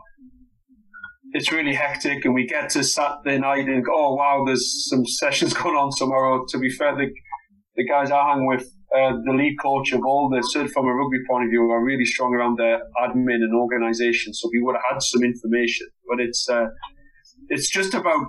it's 1.34 1.52
really 1.52 1.74
hectic, 1.74 2.26
and 2.26 2.34
we 2.34 2.46
get 2.46 2.70
to 2.72 2.84
Saturday 2.84 3.40
night 3.40 3.68
and 3.68 3.86
go, 3.86 3.92
oh 3.96 4.16
wow, 4.16 4.44
there's 4.46 4.90
some 4.90 5.06
sessions 5.06 5.54
going 5.62 5.76
on 5.76 5.92
tomorrow. 5.98 6.46
To 6.50 6.58
be 6.58 6.70
fair, 6.70 6.96
the 6.96 7.10
the 7.76 7.88
guys 7.88 8.12
I 8.12 8.32
hang 8.32 8.46
with, 8.48 8.64
uh, 8.94 9.14
the 9.24 9.32
lead 9.32 9.56
coach 9.62 9.94
of 9.94 10.02
all 10.06 10.30
this, 10.30 10.52
from 10.74 10.88
a 10.88 10.94
rugby 10.94 11.20
point 11.30 11.46
of 11.46 11.50
view, 11.52 11.72
are 11.72 11.82
really 11.82 12.04
strong 12.04 12.34
around 12.34 12.60
their 12.60 12.82
admin 13.02 13.36
and 13.36 13.56
organisation. 13.56 14.34
So 14.34 14.50
we 14.52 14.62
would 14.62 14.76
have 14.76 14.96
had 14.96 15.02
some 15.02 15.24
information, 15.24 15.88
but 16.10 16.20
it's 16.20 16.50
uh, 16.50 16.68
it's 17.48 17.70
just 17.70 17.94
about 17.94 18.26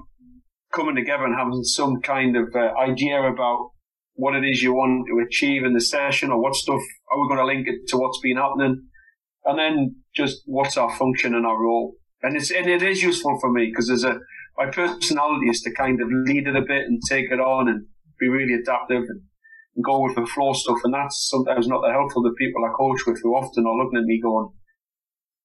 coming 0.72 0.94
together 0.94 1.24
and 1.24 1.34
having 1.36 1.64
some 1.64 2.00
kind 2.02 2.36
of 2.36 2.54
uh, 2.54 2.72
idea 2.78 3.20
about 3.20 3.71
what 4.14 4.34
it 4.34 4.44
is 4.44 4.62
you 4.62 4.74
want 4.74 5.06
to 5.08 5.24
achieve 5.24 5.64
in 5.64 5.72
the 5.72 5.80
session 5.80 6.30
or 6.30 6.40
what 6.40 6.54
stuff 6.54 6.80
are 7.10 7.20
we 7.20 7.28
going 7.28 7.40
to 7.40 7.46
link 7.46 7.66
it 7.66 7.88
to 7.88 7.96
what's 7.96 8.20
been 8.22 8.36
happening 8.36 8.88
and 9.44 9.58
then 9.58 9.96
just 10.14 10.42
what's 10.46 10.76
our 10.76 10.94
function 10.96 11.34
and 11.34 11.46
our 11.46 11.60
role 11.60 11.94
and 12.22 12.36
it's 12.36 12.50
and 12.50 12.66
it 12.66 12.82
is 12.82 13.02
useful 13.02 13.38
for 13.40 13.50
me 13.50 13.66
because 13.66 13.88
there's 13.88 14.04
a 14.04 14.18
my 14.56 14.66
personality 14.66 15.48
is 15.48 15.60
to 15.62 15.72
kind 15.72 16.00
of 16.00 16.08
lead 16.10 16.46
it 16.46 16.56
a 16.56 16.62
bit 16.62 16.84
and 16.86 17.00
take 17.08 17.30
it 17.30 17.40
on 17.40 17.68
and 17.68 17.86
be 18.18 18.28
really 18.28 18.54
adaptive 18.54 19.04
and, 19.08 19.22
and 19.74 19.84
go 19.84 20.02
with 20.02 20.14
the 20.14 20.26
flow 20.26 20.52
stuff. 20.52 20.78
And 20.84 20.92
that's 20.92 21.28
sometimes 21.28 21.66
not 21.66 21.80
that 21.82 21.92
helpful 21.92 22.22
to 22.22 22.34
people 22.38 22.62
I 22.64 22.72
coach 22.76 23.00
with 23.06 23.20
who 23.22 23.34
often 23.34 23.66
are 23.66 23.76
looking 23.76 23.98
at 23.98 24.04
me 24.04 24.20
going, 24.20 24.50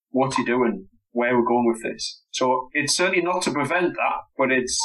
"What's 0.10 0.38
he 0.38 0.44
doing? 0.44 0.88
Where 1.12 1.34
are 1.34 1.40
we 1.40 1.48
going 1.48 1.68
with 1.68 1.84
this?" 1.84 2.22
So 2.32 2.70
it's 2.74 2.96
certainly 2.96 3.24
not 3.24 3.42
to 3.44 3.52
prevent 3.52 3.96
that, 3.96 4.20
but 4.38 4.52
it's 4.52 4.78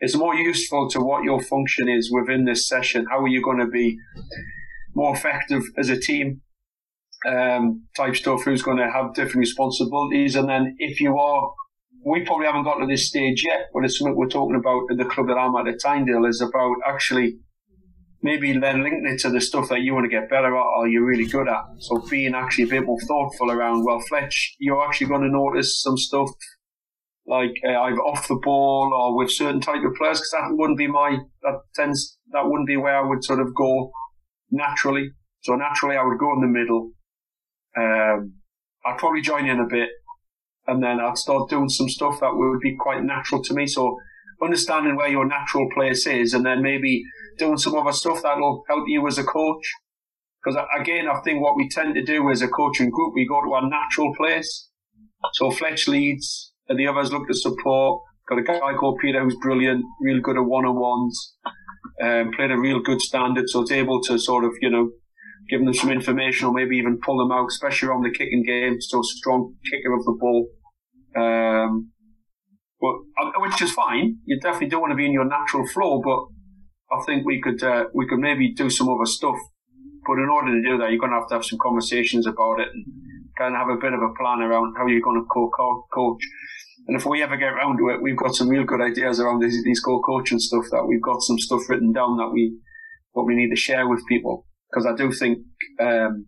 it's 0.00 0.16
more 0.16 0.34
useful 0.34 0.88
to 0.90 1.00
what 1.00 1.24
your 1.24 1.42
function 1.42 1.88
is 1.88 2.10
within 2.10 2.44
this 2.46 2.66
session. 2.66 3.06
How 3.10 3.20
are 3.20 3.28
you 3.28 3.42
going 3.42 3.58
to 3.58 3.66
be 3.66 3.98
more 4.94 5.14
effective 5.14 5.62
as 5.76 5.90
a 5.90 6.00
team? 6.00 6.40
Um, 7.26 7.84
type 7.94 8.16
stuff. 8.16 8.44
Who's 8.44 8.62
going 8.62 8.78
to 8.78 8.90
have 8.90 9.14
different 9.14 9.40
responsibilities? 9.40 10.36
And 10.36 10.48
then 10.48 10.74
if 10.78 11.00
you 11.00 11.18
are, 11.18 11.52
we 12.04 12.24
probably 12.24 12.46
haven't 12.46 12.64
got 12.64 12.78
to 12.78 12.86
this 12.86 13.08
stage 13.08 13.44
yet, 13.46 13.68
but 13.74 13.84
it's 13.84 13.98
something 13.98 14.16
we're 14.16 14.28
talking 14.28 14.56
about 14.56 14.84
at 14.90 14.96
the 14.96 15.04
club 15.04 15.26
that 15.26 15.34
I'm 15.34 15.54
at 15.56 15.68
at 15.68 15.80
Tynedale 15.84 16.28
is 16.28 16.40
about 16.40 16.76
actually 16.86 17.38
maybe 18.22 18.58
then 18.58 18.82
linking 18.82 19.06
it 19.06 19.20
to 19.20 19.30
the 19.30 19.40
stuff 19.40 19.68
that 19.68 19.80
you 19.80 19.94
want 19.94 20.04
to 20.04 20.10
get 20.10 20.30
better 20.30 20.56
at 20.56 20.66
or 20.78 20.88
you're 20.88 21.04
really 21.04 21.26
good 21.26 21.48
at. 21.48 21.64
So 21.78 22.02
being 22.08 22.34
actually 22.34 22.64
a 22.64 22.68
bit 22.68 22.86
more 22.86 23.00
thoughtful 23.06 23.50
around, 23.50 23.84
well, 23.84 24.00
Fletch, 24.08 24.56
you're 24.58 24.82
actually 24.82 25.08
going 25.08 25.22
to 25.22 25.30
notice 25.30 25.80
some 25.82 25.98
stuff 25.98 26.30
like 27.26 27.52
uh, 27.64 27.80
either 27.82 28.00
off 28.00 28.28
the 28.28 28.40
ball 28.42 28.92
or 28.92 29.16
with 29.16 29.30
certain 29.30 29.60
type 29.60 29.82
of 29.84 29.94
players 29.94 30.18
because 30.18 30.32
that 30.32 30.48
wouldn't 30.50 30.78
be 30.78 30.86
my 30.86 31.18
that 31.42 31.60
tends 31.74 32.18
that 32.32 32.44
wouldn't 32.44 32.66
be 32.66 32.76
where 32.76 32.96
I 32.96 33.06
would 33.06 33.24
sort 33.24 33.40
of 33.40 33.54
go 33.54 33.90
naturally. 34.50 35.10
So 35.42 35.54
naturally, 35.54 35.96
I 35.96 36.04
would 36.04 36.18
go 36.18 36.32
in 36.34 36.40
the 36.40 36.46
middle. 36.46 36.92
Um, 37.76 38.34
I'd 38.84 38.98
probably 38.98 39.20
join 39.20 39.46
in 39.46 39.60
a 39.60 39.66
bit, 39.66 39.90
and 40.66 40.82
then 40.82 41.00
I'd 41.00 41.18
start 41.18 41.48
doing 41.48 41.68
some 41.68 41.88
stuff 41.88 42.20
that 42.20 42.34
would 42.34 42.60
be 42.60 42.76
quite 42.78 43.02
natural 43.02 43.42
to 43.44 43.54
me. 43.54 43.66
So 43.66 43.96
understanding 44.42 44.96
where 44.96 45.08
your 45.08 45.26
natural 45.26 45.68
place 45.74 46.06
is, 46.06 46.34
and 46.34 46.44
then 46.44 46.62
maybe 46.62 47.02
doing 47.38 47.58
some 47.58 47.74
other 47.74 47.92
stuff 47.92 48.22
that'll 48.22 48.64
help 48.68 48.84
you 48.86 49.06
as 49.06 49.18
a 49.18 49.24
coach. 49.24 49.64
Because 50.42 50.58
again, 50.78 51.06
I 51.08 51.20
think 51.20 51.42
what 51.42 51.56
we 51.56 51.68
tend 51.68 51.94
to 51.94 52.02
do 52.02 52.30
as 52.30 52.42
a 52.42 52.48
coaching 52.48 52.90
group, 52.90 53.12
we 53.14 53.26
go 53.26 53.42
to 53.42 53.52
our 53.52 53.68
natural 53.68 54.14
place. 54.14 54.68
So 55.34 55.50
Fletch 55.50 55.86
leads, 55.86 56.49
and 56.70 56.78
the 56.78 56.86
others 56.86 57.12
look 57.12 57.26
to 57.28 57.34
support. 57.34 58.02
Got 58.28 58.38
a 58.38 58.42
guy 58.42 58.74
called 58.78 59.00
Peter 59.02 59.22
who's 59.22 59.36
brilliant, 59.42 59.84
real 60.00 60.20
good 60.20 60.36
at 60.36 60.44
one 60.44 60.64
on 60.64 60.78
ones, 60.78 61.34
um, 62.00 62.30
played 62.34 62.52
a 62.52 62.58
real 62.58 62.80
good 62.80 63.02
standard, 63.02 63.48
so 63.48 63.62
it's 63.62 63.72
able 63.72 64.00
to 64.04 64.18
sort 64.18 64.44
of, 64.44 64.52
you 64.62 64.70
know, 64.70 64.90
give 65.50 65.64
them 65.64 65.74
some 65.74 65.90
information 65.90 66.46
or 66.46 66.52
maybe 66.52 66.76
even 66.76 67.00
pull 67.04 67.18
them 67.18 67.32
out, 67.32 67.48
especially 67.48 67.88
on 67.88 68.02
the 68.02 68.10
kicking 68.10 68.44
game. 68.46 68.80
So 68.80 69.02
strong 69.02 69.54
kicker 69.68 69.92
of 69.92 70.04
the 70.04 70.16
ball. 70.18 70.48
Um, 71.16 71.90
but, 72.80 72.94
uh, 73.20 73.40
which 73.40 73.60
is 73.60 73.72
fine. 73.72 74.18
You 74.24 74.38
definitely 74.40 74.68
don't 74.68 74.80
want 74.80 74.92
to 74.92 74.96
be 74.96 75.06
in 75.06 75.12
your 75.12 75.28
natural 75.28 75.66
flow, 75.66 76.00
but 76.00 76.96
I 76.96 77.02
think 77.04 77.26
we 77.26 77.40
could, 77.42 77.60
uh, 77.64 77.86
we 77.92 78.06
could 78.06 78.20
maybe 78.20 78.54
do 78.54 78.70
some 78.70 78.88
other 78.88 79.06
stuff. 79.06 79.36
But 80.06 80.18
in 80.22 80.28
order 80.32 80.54
to 80.54 80.62
do 80.62 80.78
that, 80.78 80.90
you're 80.90 81.00
going 81.00 81.10
to 81.10 81.18
have 81.18 81.28
to 81.28 81.34
have 81.34 81.44
some 81.44 81.58
conversations 81.60 82.26
about 82.26 82.60
it 82.60 82.68
and 82.72 82.86
kind 83.36 83.54
of 83.54 83.60
have 83.60 83.76
a 83.76 83.80
bit 83.80 83.92
of 83.92 84.00
a 84.00 84.14
plan 84.16 84.40
around 84.40 84.74
how 84.78 84.86
you're 84.86 85.02
going 85.02 85.20
to 85.20 85.26
co- 85.26 85.50
coach. 85.92 86.22
And 86.90 86.98
if 86.98 87.06
we 87.06 87.22
ever 87.22 87.36
get 87.36 87.52
around 87.52 87.78
to 87.78 87.90
it, 87.90 88.02
we've 88.02 88.16
got 88.16 88.34
some 88.34 88.48
real 88.48 88.64
good 88.64 88.80
ideas 88.80 89.20
around 89.20 89.40
these, 89.40 89.62
these 89.62 89.78
co-coaching 89.78 90.40
stuff 90.40 90.64
that 90.72 90.86
we've 90.88 91.00
got 91.00 91.22
some 91.22 91.38
stuff 91.38 91.60
written 91.68 91.92
down 91.92 92.16
that 92.16 92.32
we, 92.32 92.58
we 93.14 93.36
need 93.36 93.50
to 93.50 93.56
share 93.56 93.88
with 93.88 94.02
people. 94.08 94.44
Because 94.68 94.86
I 94.86 94.96
do 94.96 95.12
think, 95.12 95.38
um, 95.78 96.26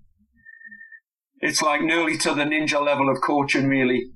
it's 1.41 1.63
like 1.63 1.83
nearly 1.83 2.17
to 2.19 2.33
the 2.33 2.45
ninja 2.45 2.81
level 2.81 3.11
of 3.11 3.21
coaching, 3.21 3.67
really. 3.67 4.13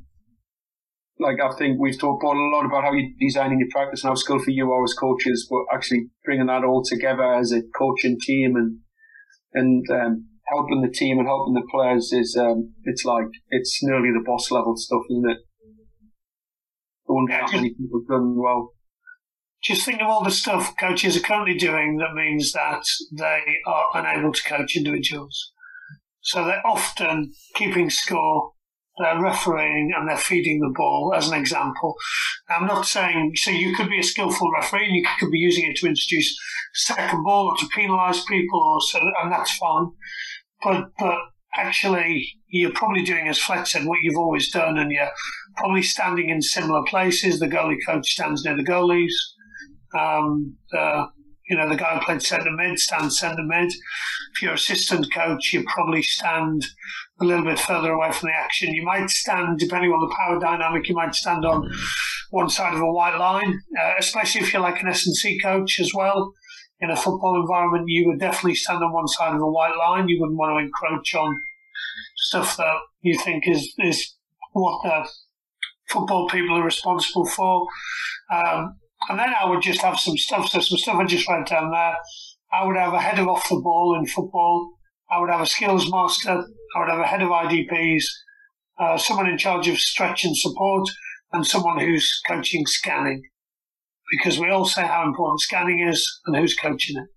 Like 1.18 1.38
I 1.42 1.52
think 1.56 1.80
we've 1.80 1.98
talked 1.98 2.22
a 2.22 2.28
lot 2.28 2.64
about 2.64 2.84
how 2.84 2.92
you're 2.92 3.10
designing 3.18 3.58
your 3.58 3.68
practice 3.72 4.04
and 4.04 4.10
how 4.10 4.14
skillful 4.14 4.52
you 4.52 4.70
are 4.70 4.84
as 4.84 4.94
coaches, 4.94 5.48
but 5.50 5.64
actually 5.74 6.10
bringing 6.24 6.46
that 6.46 6.62
all 6.62 6.84
together 6.84 7.34
as 7.34 7.50
a 7.50 7.62
coaching 7.76 8.18
team 8.20 8.54
and 8.54 8.78
and 9.52 9.84
um, 9.90 10.28
helping 10.54 10.82
the 10.82 10.94
team 10.94 11.18
and 11.18 11.26
helping 11.26 11.54
the 11.54 11.66
players 11.72 12.12
is 12.12 12.36
um, 12.40 12.72
it's 12.84 13.04
like 13.04 13.26
it's 13.48 13.80
nearly 13.82 14.12
the 14.12 14.22
boss 14.24 14.52
level 14.52 14.76
stuff, 14.76 15.02
isn't 15.10 15.28
it? 15.28 15.38
Wonder 17.14 17.34
how 17.34 17.50
many 17.52 17.70
people 17.70 18.00
have 18.00 18.08
done 18.08 18.36
well. 18.36 18.72
Just 19.62 19.84
think 19.84 20.00
of 20.00 20.08
all 20.08 20.22
the 20.22 20.30
stuff 20.30 20.74
coaches 20.78 21.16
are 21.16 21.20
currently 21.20 21.56
doing 21.56 21.96
that 21.96 22.14
means 22.14 22.52
that 22.52 22.84
they 23.12 23.42
are 23.66 23.86
unable 23.94 24.32
to 24.32 24.42
coach 24.44 24.76
individuals. 24.76 25.52
So 26.20 26.44
they're 26.44 26.66
often 26.66 27.32
keeping 27.54 27.88
score, 27.88 28.52
they're 28.98 29.20
refereeing, 29.20 29.92
and 29.96 30.08
they're 30.08 30.16
feeding 30.16 30.60
the 30.60 30.74
ball, 30.76 31.12
as 31.16 31.28
an 31.28 31.38
example. 31.38 31.94
I'm 32.48 32.66
not 32.66 32.86
saying, 32.86 33.32
so 33.36 33.50
you 33.50 33.74
could 33.74 33.88
be 33.88 34.00
a 34.00 34.04
skillful 34.04 34.50
referee 34.52 34.86
and 34.86 34.96
you 34.96 35.06
could 35.18 35.30
be 35.30 35.38
using 35.38 35.70
it 35.70 35.76
to 35.76 35.86
introduce 35.86 36.36
second 36.74 37.22
ball 37.24 37.48
or 37.48 37.56
to 37.56 37.66
penalise 37.66 38.26
people, 38.26 38.60
or 38.60 38.80
so, 38.80 39.00
and 39.22 39.32
that's 39.32 39.56
fine. 39.56 39.90
But, 40.62 40.90
but 40.98 41.18
actually 41.56 42.28
you're 42.48 42.72
probably 42.72 43.02
doing, 43.02 43.28
as 43.28 43.38
Fletch 43.38 43.72
said, 43.72 43.86
what 43.86 43.98
you've 44.02 44.18
always 44.18 44.50
done, 44.50 44.78
and 44.78 44.90
you're 44.90 45.10
probably 45.56 45.82
standing 45.82 46.30
in 46.30 46.42
similar 46.42 46.82
places. 46.84 47.38
The 47.38 47.48
goalie 47.48 47.78
coach 47.86 48.08
stands 48.08 48.44
near 48.44 48.56
the 48.56 48.64
goalies. 48.64 49.12
Um, 49.98 50.56
the, 50.70 51.06
you 51.48 51.56
know, 51.56 51.68
the 51.68 51.76
guy 51.76 51.94
who 51.96 52.04
played 52.04 52.22
centre 52.22 52.50
mid 52.50 52.78
stands 52.78 53.18
centre 53.18 53.44
mid. 53.44 53.72
If 54.34 54.42
you're 54.42 54.54
assistant 54.54 55.12
coach, 55.12 55.52
you 55.52 55.64
probably 55.64 56.02
stand 56.02 56.64
a 57.20 57.24
little 57.24 57.44
bit 57.44 57.58
further 57.58 57.92
away 57.92 58.12
from 58.12 58.28
the 58.28 58.34
action. 58.34 58.74
You 58.74 58.84
might 58.84 59.10
stand, 59.10 59.58
depending 59.58 59.90
on 59.90 60.06
the 60.06 60.14
power 60.14 60.38
dynamic, 60.38 60.88
you 60.88 60.94
might 60.94 61.14
stand 61.14 61.44
on 61.44 61.70
one 62.30 62.50
side 62.50 62.74
of 62.74 62.80
a 62.80 62.92
white 62.92 63.16
line, 63.16 63.60
uh, 63.80 63.92
especially 63.98 64.42
if 64.42 64.52
you're 64.52 64.60
like 64.60 64.82
an 64.82 64.88
S&C 64.88 65.38
coach 65.40 65.80
as 65.80 65.92
well 65.94 66.34
in 66.80 66.90
a 66.90 66.96
football 66.96 67.40
environment, 67.40 67.84
you 67.86 68.06
would 68.06 68.20
definitely 68.20 68.54
stand 68.54 68.82
on 68.82 68.92
one 68.92 69.08
side 69.08 69.32
of 69.32 69.40
the 69.40 69.46
white 69.46 69.76
line. 69.76 70.08
You 70.08 70.20
wouldn't 70.20 70.38
want 70.38 70.58
to 70.58 70.64
encroach 70.64 71.14
on 71.14 71.40
stuff 72.16 72.56
that 72.56 72.76
you 73.00 73.18
think 73.18 73.48
is, 73.48 73.72
is 73.78 74.14
what 74.52 74.82
the 74.82 75.08
football 75.88 76.28
people 76.28 76.56
are 76.56 76.64
responsible 76.64 77.26
for. 77.26 77.66
Um, 78.32 78.76
and 79.08 79.18
then 79.18 79.32
I 79.40 79.48
would 79.48 79.62
just 79.62 79.80
have 79.82 79.98
some 79.98 80.16
stuff. 80.16 80.48
So 80.48 80.60
some 80.60 80.78
stuff 80.78 80.96
I 80.96 81.04
just 81.04 81.28
wrote 81.28 81.48
down 81.48 81.70
there. 81.70 81.96
I 82.52 82.64
would 82.66 82.76
have 82.76 82.92
a 82.92 83.00
header 83.00 83.28
off 83.28 83.48
the 83.48 83.60
ball 83.62 83.96
in 83.98 84.06
football. 84.06 84.72
I 85.10 85.20
would 85.20 85.30
have 85.30 85.40
a 85.40 85.46
skills 85.46 85.90
master. 85.90 86.44
I 86.74 86.80
would 86.80 86.90
have 86.90 87.00
a 87.00 87.06
head 87.06 87.22
of 87.22 87.30
IDPs, 87.30 88.04
uh, 88.78 88.98
someone 88.98 89.28
in 89.28 89.38
charge 89.38 89.68
of 89.68 89.78
stretch 89.78 90.24
and 90.24 90.36
support, 90.36 90.88
and 91.32 91.46
someone 91.46 91.78
who's 91.80 92.20
coaching 92.26 92.66
scanning 92.66 93.22
because 94.10 94.38
we 94.38 94.50
all 94.50 94.64
say 94.64 94.86
how 94.86 95.04
important 95.04 95.40
scanning 95.40 95.80
is 95.80 96.20
and 96.26 96.36
who's 96.36 96.54
coaching 96.54 96.96
it 96.96 97.08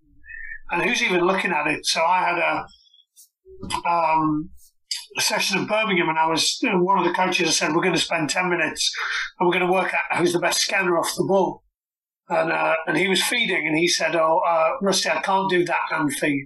and 0.71 0.83
who's 0.83 1.01
even 1.01 1.21
looking 1.21 1.51
at 1.51 1.67
it. 1.67 1.85
So 1.85 2.01
I 2.01 2.19
had 2.19 2.37
a, 2.37 3.89
um, 3.89 4.49
a 5.17 5.21
session 5.21 5.59
in 5.59 5.67
Birmingham 5.67 6.09
and 6.09 6.19
I 6.19 6.27
was 6.27 6.57
one 6.63 6.99
of 6.99 7.05
the 7.05 7.13
coaches. 7.13 7.47
I 7.47 7.51
said 7.51 7.75
we're 7.75 7.83
going 7.83 7.95
to 7.95 7.99
spend 7.99 8.29
ten 8.29 8.49
minutes 8.49 8.93
and 9.39 9.47
we're 9.47 9.53
going 9.53 9.66
to 9.66 9.71
work 9.71 9.93
out 9.93 10.17
who's 10.17 10.33
the 10.33 10.39
best 10.39 10.61
scanner 10.61 10.97
off 10.97 11.16
the 11.16 11.25
ball. 11.28 11.63
And 12.29 12.51
uh, 12.51 12.75
and 12.86 12.97
he 12.97 13.07
was 13.07 13.24
feeding 13.24 13.67
and 13.67 13.75
he 13.75 13.87
said, 13.87 14.16
"Oh, 14.16 14.39
uh, 14.47 14.74
Rusty, 14.83 15.09
I 15.09 15.20
can't 15.20 15.49
do 15.49 15.66
that 15.66 15.79
and 15.91 16.13
feed." 16.13 16.45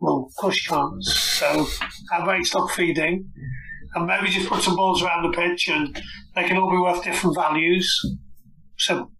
Well, 0.00 0.26
of 0.28 0.36
course 0.38 0.56
you 0.56 0.68
can't. 0.68 1.02
So 1.02 1.66
how 2.10 2.24
about 2.24 2.44
stop 2.44 2.70
feeding? 2.70 3.30
And 3.94 4.06
maybe 4.06 4.28
just 4.28 4.50
put 4.50 4.62
some 4.62 4.76
balls 4.76 5.02
around 5.02 5.22
the 5.22 5.36
pitch 5.36 5.68
and 5.68 5.98
they 6.34 6.44
can 6.44 6.58
all 6.58 6.70
be 6.70 6.76
worth 6.76 7.04
different 7.04 7.36
values 7.36 7.98
so 8.78 9.10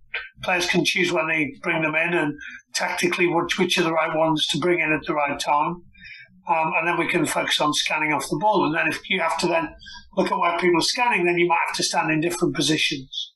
players 0.42 0.66
can 0.66 0.84
choose 0.84 1.12
when 1.12 1.28
they 1.28 1.52
bring 1.62 1.82
them 1.82 1.94
in 1.94 2.14
and 2.14 2.34
tactically 2.74 3.26
which, 3.26 3.58
which 3.58 3.78
are 3.78 3.82
the 3.82 3.92
right 3.92 4.16
ones 4.16 4.46
to 4.48 4.58
bring 4.58 4.80
in 4.80 4.92
at 4.92 5.06
the 5.06 5.14
right 5.14 5.38
time. 5.38 5.82
Um, 6.46 6.72
and 6.76 6.86
then 6.86 6.98
we 6.98 7.08
can 7.08 7.24
focus 7.24 7.60
on 7.60 7.72
scanning 7.72 8.12
off 8.12 8.28
the 8.28 8.36
ball. 8.36 8.66
And 8.66 8.74
then 8.74 8.86
if 8.88 9.08
you 9.08 9.20
have 9.20 9.38
to 9.38 9.46
then 9.46 9.68
look 10.16 10.30
at 10.30 10.38
where 10.38 10.58
people 10.58 10.78
are 10.78 10.82
scanning, 10.82 11.24
then 11.24 11.38
you 11.38 11.48
might 11.48 11.58
have 11.66 11.76
to 11.76 11.82
stand 11.82 12.10
in 12.10 12.20
different 12.20 12.54
positions. 12.54 13.32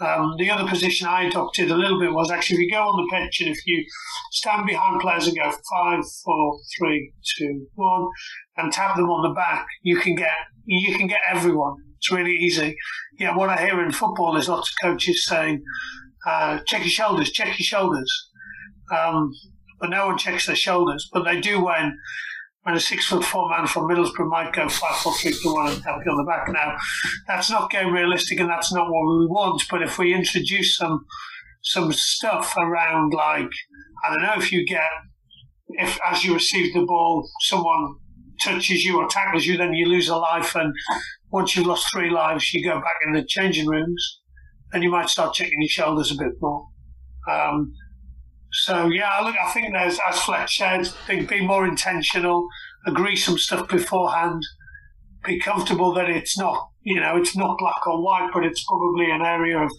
Um, 0.00 0.34
the 0.38 0.50
other 0.50 0.68
position 0.68 1.06
I 1.06 1.24
adopted 1.24 1.70
a 1.70 1.76
little 1.76 2.00
bit 2.00 2.12
was 2.12 2.30
actually 2.30 2.56
if 2.56 2.62
you 2.62 2.70
go 2.72 2.82
on 2.82 3.04
the 3.04 3.16
pitch 3.16 3.40
and 3.40 3.50
if 3.50 3.64
you 3.64 3.84
stand 4.32 4.66
behind 4.66 5.00
players 5.00 5.28
and 5.28 5.36
go 5.36 5.52
five, 5.70 6.02
four, 6.24 6.58
three, 6.76 7.12
two, 7.38 7.68
one, 7.74 8.08
and 8.56 8.72
tap 8.72 8.96
them 8.96 9.08
on 9.08 9.28
the 9.28 9.34
back, 9.34 9.66
you 9.82 9.96
can 9.96 10.16
get 10.16 10.32
you 10.64 10.96
can 10.96 11.06
get 11.06 11.20
everyone. 11.30 11.76
It's 12.04 12.12
really 12.12 12.36
easy. 12.36 12.76
Yeah, 13.18 13.34
what 13.34 13.48
I 13.48 13.56
hear 13.56 13.82
in 13.82 13.90
football 13.90 14.36
is 14.36 14.46
lots 14.46 14.68
of 14.70 14.74
coaches 14.82 15.24
saying, 15.24 15.62
uh, 16.26 16.58
check 16.66 16.82
your 16.82 16.90
shoulders, 16.90 17.30
check 17.30 17.58
your 17.58 17.64
shoulders. 17.64 18.28
Um, 18.94 19.32
but 19.80 19.88
no 19.88 20.08
one 20.08 20.18
checks 20.18 20.44
their 20.44 20.54
shoulders. 20.54 21.08
But 21.10 21.24
they 21.24 21.40
do 21.40 21.64
when 21.64 21.98
when 22.64 22.74
a 22.74 22.80
six 22.80 23.06
foot 23.06 23.24
four 23.24 23.48
man 23.48 23.66
from 23.66 23.88
Middlesbrough 23.88 24.28
might 24.28 24.52
go 24.52 24.68
five 24.68 24.96
foot 24.96 25.16
three 25.16 25.32
to 25.32 25.54
one 25.54 25.72
and 25.72 25.82
help 25.82 26.02
you 26.04 26.12
on 26.12 26.18
the 26.18 26.24
back. 26.24 26.46
Now, 26.50 26.76
that's 27.26 27.50
not 27.50 27.70
game 27.70 27.90
realistic 27.90 28.38
and 28.38 28.50
that's 28.50 28.70
not 28.70 28.90
what 28.90 29.18
we 29.18 29.26
want. 29.26 29.62
But 29.70 29.80
if 29.80 29.98
we 29.98 30.12
introduce 30.12 30.76
some 30.76 31.06
some 31.62 31.90
stuff 31.90 32.54
around 32.58 33.14
like 33.14 33.50
I 34.04 34.10
don't 34.10 34.22
know 34.22 34.34
if 34.36 34.52
you 34.52 34.66
get 34.66 34.90
if 35.68 35.98
as 36.06 36.22
you 36.22 36.34
receive 36.34 36.74
the 36.74 36.84
ball 36.84 37.26
someone 37.40 37.94
touches 38.42 38.84
you 38.84 38.98
or 38.98 39.08
tackles 39.08 39.46
you, 39.46 39.56
then 39.56 39.72
you 39.72 39.86
lose 39.86 40.08
a 40.08 40.16
life 40.16 40.54
and 40.54 40.74
once 41.34 41.56
you've 41.56 41.66
lost 41.66 41.90
three 41.90 42.10
lives, 42.10 42.54
you 42.54 42.62
go 42.62 42.78
back 42.78 42.98
in 43.04 43.12
the 43.12 43.24
changing 43.26 43.66
rooms, 43.66 44.20
and 44.72 44.84
you 44.84 44.90
might 44.90 45.08
start 45.08 45.34
checking 45.34 45.60
your 45.60 45.68
shoulders 45.68 46.12
a 46.12 46.14
bit 46.14 46.32
more. 46.40 46.68
Um, 47.28 47.72
so 48.52 48.86
yeah, 48.86 49.18
look, 49.18 49.34
I 49.44 49.50
think 49.50 49.72
there's, 49.72 49.98
as 50.08 50.20
Fletch 50.20 50.58
said, 50.58 50.88
be, 51.08 51.26
be 51.26 51.44
more 51.44 51.66
intentional, 51.66 52.46
agree 52.86 53.16
some 53.16 53.36
stuff 53.36 53.66
beforehand, 53.66 54.44
be 55.24 55.40
comfortable 55.40 55.92
that 55.94 56.08
it's 56.08 56.38
not, 56.38 56.68
you 56.82 57.00
know, 57.00 57.16
it's 57.16 57.36
not 57.36 57.58
black 57.58 57.84
or 57.84 58.00
white, 58.00 58.30
but 58.32 58.44
it's 58.44 58.64
probably 58.68 59.10
an 59.10 59.22
area 59.22 59.58
of 59.58 59.72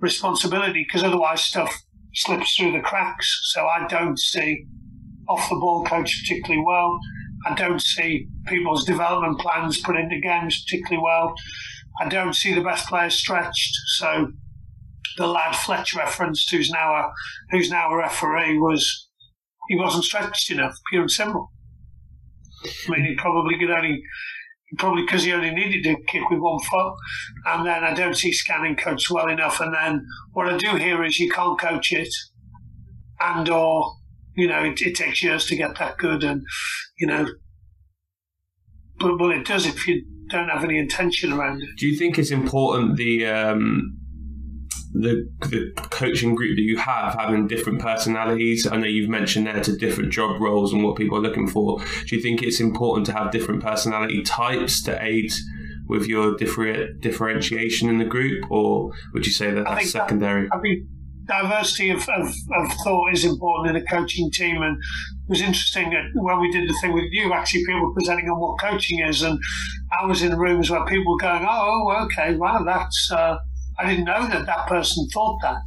responsibility 0.00 0.86
because 0.86 1.04
otherwise 1.04 1.42
stuff 1.42 1.82
slips 2.14 2.56
through 2.56 2.72
the 2.72 2.80
cracks. 2.80 3.40
So 3.52 3.66
I 3.66 3.86
don't 3.88 4.18
see 4.18 4.64
off 5.28 5.50
the 5.50 5.56
ball 5.56 5.84
coach 5.84 6.22
particularly 6.22 6.64
well. 6.66 6.98
I 7.46 7.54
don't 7.54 7.80
see 7.80 8.28
people's 8.46 8.84
development 8.84 9.38
plans 9.38 9.80
put 9.80 9.96
into 9.96 10.20
games 10.20 10.64
particularly 10.64 11.02
well. 11.02 11.34
I 12.00 12.08
don't 12.08 12.34
see 12.34 12.54
the 12.54 12.62
best 12.62 12.88
players 12.88 13.14
stretched. 13.14 13.74
So 13.96 14.32
the 15.16 15.26
lad 15.26 15.56
Fletch 15.56 15.94
referenced, 15.94 16.50
who's 16.50 16.70
now 16.70 16.94
a 16.94 17.12
who's 17.50 17.70
now 17.70 17.90
a 17.90 17.96
referee, 17.96 18.58
was 18.58 19.08
he 19.68 19.76
wasn't 19.76 20.04
stretched 20.04 20.50
enough, 20.50 20.74
pure 20.90 21.02
and 21.02 21.10
simple. 21.10 21.50
I 22.64 22.90
mean, 22.90 23.04
he 23.04 23.14
probably 23.16 23.58
could 23.58 23.70
only 23.70 24.02
probably 24.78 25.02
because 25.02 25.24
he 25.24 25.32
only 25.32 25.50
needed 25.50 25.82
to 25.84 26.02
kick 26.04 26.28
with 26.30 26.40
one 26.40 26.58
foot. 26.60 26.94
And 27.46 27.66
then 27.66 27.84
I 27.84 27.94
don't 27.94 28.16
see 28.16 28.32
scanning 28.32 28.76
coach 28.76 29.10
well 29.10 29.28
enough. 29.28 29.60
And 29.60 29.74
then 29.74 30.04
what 30.32 30.48
I 30.48 30.56
do 30.56 30.76
hear 30.76 31.04
is 31.04 31.18
you 31.18 31.30
can't 31.30 31.58
coach 31.58 31.92
it, 31.92 32.12
and 33.20 33.48
or 33.48 33.97
you 34.38 34.48
know 34.48 34.62
it, 34.64 34.80
it 34.80 34.94
takes 34.94 35.22
years 35.22 35.44
to 35.46 35.56
get 35.56 35.78
that 35.78 35.98
good, 35.98 36.24
and 36.24 36.42
you 36.98 37.06
know, 37.06 37.26
but 38.98 39.18
well, 39.18 39.30
it 39.30 39.46
does 39.46 39.66
if 39.66 39.86
you 39.86 40.04
don't 40.30 40.48
have 40.48 40.64
any 40.64 40.78
intention 40.78 41.32
around 41.32 41.62
it. 41.62 41.68
Do 41.76 41.86
you 41.86 41.96
think 41.98 42.18
it's 42.18 42.30
important 42.30 42.96
the 42.96 43.26
um, 43.26 43.96
the 44.92 45.28
the 45.42 45.72
coaching 45.90 46.34
group 46.34 46.56
that 46.56 46.62
you 46.62 46.76
have 46.78 47.14
having 47.14 47.46
different 47.46 47.80
personalities? 47.80 48.66
I 48.66 48.76
know 48.76 48.86
you've 48.86 49.10
mentioned 49.10 49.46
there 49.46 49.62
to 49.62 49.76
different 49.76 50.12
job 50.12 50.40
roles 50.40 50.72
and 50.72 50.82
what 50.84 50.96
people 50.96 51.18
are 51.18 51.22
looking 51.22 51.48
for. 51.48 51.78
Do 52.06 52.16
you 52.16 52.22
think 52.22 52.42
it's 52.42 52.60
important 52.60 53.06
to 53.06 53.12
have 53.12 53.30
different 53.30 53.62
personality 53.62 54.22
types 54.22 54.82
to 54.84 55.02
aid 55.02 55.32
with 55.88 56.06
your 56.06 56.36
different 56.36 57.00
differentiation 57.00 57.88
in 57.88 57.98
the 57.98 58.04
group, 58.04 58.50
or 58.50 58.92
would 59.14 59.24
you 59.26 59.32
say 59.32 59.50
that 59.52 59.66
I 59.66 59.74
that's 59.74 59.84
think 59.84 59.92
that- 59.94 60.08
secondary? 60.08 60.48
I 60.52 60.58
think 60.58 60.86
diversity 61.28 61.90
of, 61.90 62.08
of, 62.08 62.28
of 62.28 62.72
thought 62.84 63.12
is 63.12 63.24
important 63.24 63.76
in 63.76 63.82
a 63.82 63.86
coaching 63.86 64.30
team. 64.30 64.62
And 64.62 64.76
it 64.76 65.30
was 65.30 65.40
interesting 65.40 65.90
that 65.90 66.04
when 66.14 66.40
we 66.40 66.50
did 66.50 66.68
the 66.68 66.76
thing 66.80 66.92
with 66.92 67.12
you, 67.12 67.32
actually, 67.32 67.64
people 67.66 67.86
were 67.86 67.94
presenting 67.94 68.28
on 68.28 68.40
what 68.40 68.60
coaching 68.60 69.00
is. 69.00 69.22
And 69.22 69.38
I 70.00 70.06
was 70.06 70.22
in 70.22 70.36
rooms 70.36 70.70
where 70.70 70.84
people 70.86 71.12
were 71.12 71.20
going, 71.20 71.46
oh, 71.48 72.06
okay, 72.06 72.34
wow, 72.34 72.64
that's, 72.64 73.10
uh, 73.12 73.36
I 73.78 73.88
didn't 73.88 74.06
know 74.06 74.26
that 74.26 74.46
that 74.46 74.66
person 74.66 75.06
thought 75.12 75.38
that. 75.42 75.62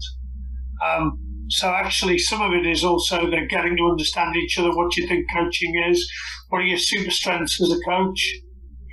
Um, 0.85 1.19
so 1.49 1.67
actually, 1.69 2.17
some 2.17 2.41
of 2.41 2.53
it 2.53 2.65
is 2.65 2.83
also 2.83 3.29
they're 3.29 3.47
getting 3.47 3.75
to 3.75 3.89
understand 3.89 4.35
each 4.37 4.57
other. 4.57 4.75
What 4.75 4.91
do 4.91 5.01
you 5.01 5.07
think 5.07 5.25
coaching 5.33 5.83
is? 5.89 6.09
What 6.49 6.59
are 6.59 6.65
your 6.65 6.77
super 6.77 7.11
strengths 7.11 7.61
as 7.61 7.71
a 7.71 7.79
coach? 7.81 8.33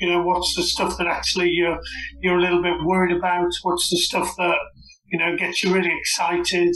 You 0.01 0.11
know, 0.11 0.23
what's 0.23 0.55
the 0.57 0.65
stuff 0.65 0.99
that 0.99 1.07
actually 1.07 1.51
you're 1.51 1.79
you're 2.21 2.39
a 2.39 2.41
little 2.41 2.63
bit 2.63 2.75
worried 2.85 3.17
about? 3.17 3.49
What's 3.63 3.89
the 3.91 3.97
stuff 3.97 4.35
that 4.39 4.59
you 5.11 5.19
know 5.19 5.37
gets 5.37 5.63
you 5.63 5.73
really 5.73 5.93
excited? 5.97 6.75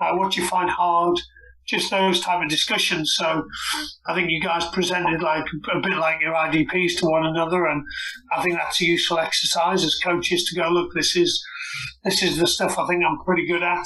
Uh, 0.00 0.14
what 0.14 0.36
you 0.36 0.46
find 0.46 0.70
hard? 0.70 1.18
Just 1.66 1.90
those 1.90 2.20
type 2.20 2.42
of 2.42 2.48
discussions. 2.48 3.14
So 3.14 3.44
I 4.06 4.14
think 4.14 4.30
you 4.30 4.40
guys 4.40 4.64
presented 4.72 5.20
like 5.20 5.44
a 5.74 5.80
bit 5.80 5.98
like 5.98 6.20
your 6.20 6.32
IDPs 6.32 6.98
to 6.98 7.06
one 7.06 7.26
another, 7.26 7.66
and 7.66 7.82
I 8.34 8.42
think 8.42 8.56
that's 8.56 8.80
a 8.80 8.86
useful 8.86 9.18
exercise 9.18 9.84
as 9.84 9.98
coaches 10.02 10.44
to 10.44 10.60
go 10.60 10.68
look. 10.70 10.92
This 10.94 11.14
is 11.14 11.44
this 12.04 12.22
is 12.22 12.38
the 12.38 12.46
stuff 12.46 12.78
I 12.78 12.86
think 12.86 13.02
I'm 13.04 13.18
pretty 13.24 13.46
good 13.46 13.62
at. 13.62 13.84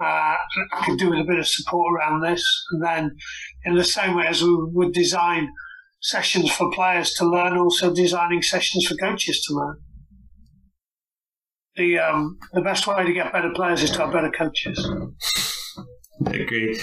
Uh, 0.00 0.36
I 0.72 0.84
could 0.84 0.98
do 0.98 1.10
with 1.10 1.18
a 1.18 1.24
bit 1.24 1.38
of 1.38 1.48
support 1.48 1.94
around 1.94 2.20
this, 2.20 2.42
and 2.70 2.82
then 2.82 3.16
in 3.64 3.74
the 3.74 3.84
same 3.84 4.16
way 4.16 4.26
as 4.26 4.42
we 4.42 4.54
would 4.54 4.94
design 4.94 5.50
sessions 6.00 6.50
for 6.50 6.70
players 6.72 7.12
to 7.14 7.26
learn, 7.26 7.58
also 7.58 7.92
designing 7.92 8.42
sessions 8.42 8.86
for 8.86 8.94
coaches 8.96 9.44
to 9.46 9.54
learn. 9.54 9.76
The 11.80 11.98
um, 11.98 12.36
the 12.52 12.60
best 12.60 12.86
way 12.86 13.06
to 13.06 13.12
get 13.14 13.32
better 13.32 13.50
players 13.54 13.82
is 13.82 13.90
to 13.92 14.00
have 14.00 14.12
better 14.12 14.30
coaches. 14.30 14.86
Agree. 16.26 16.78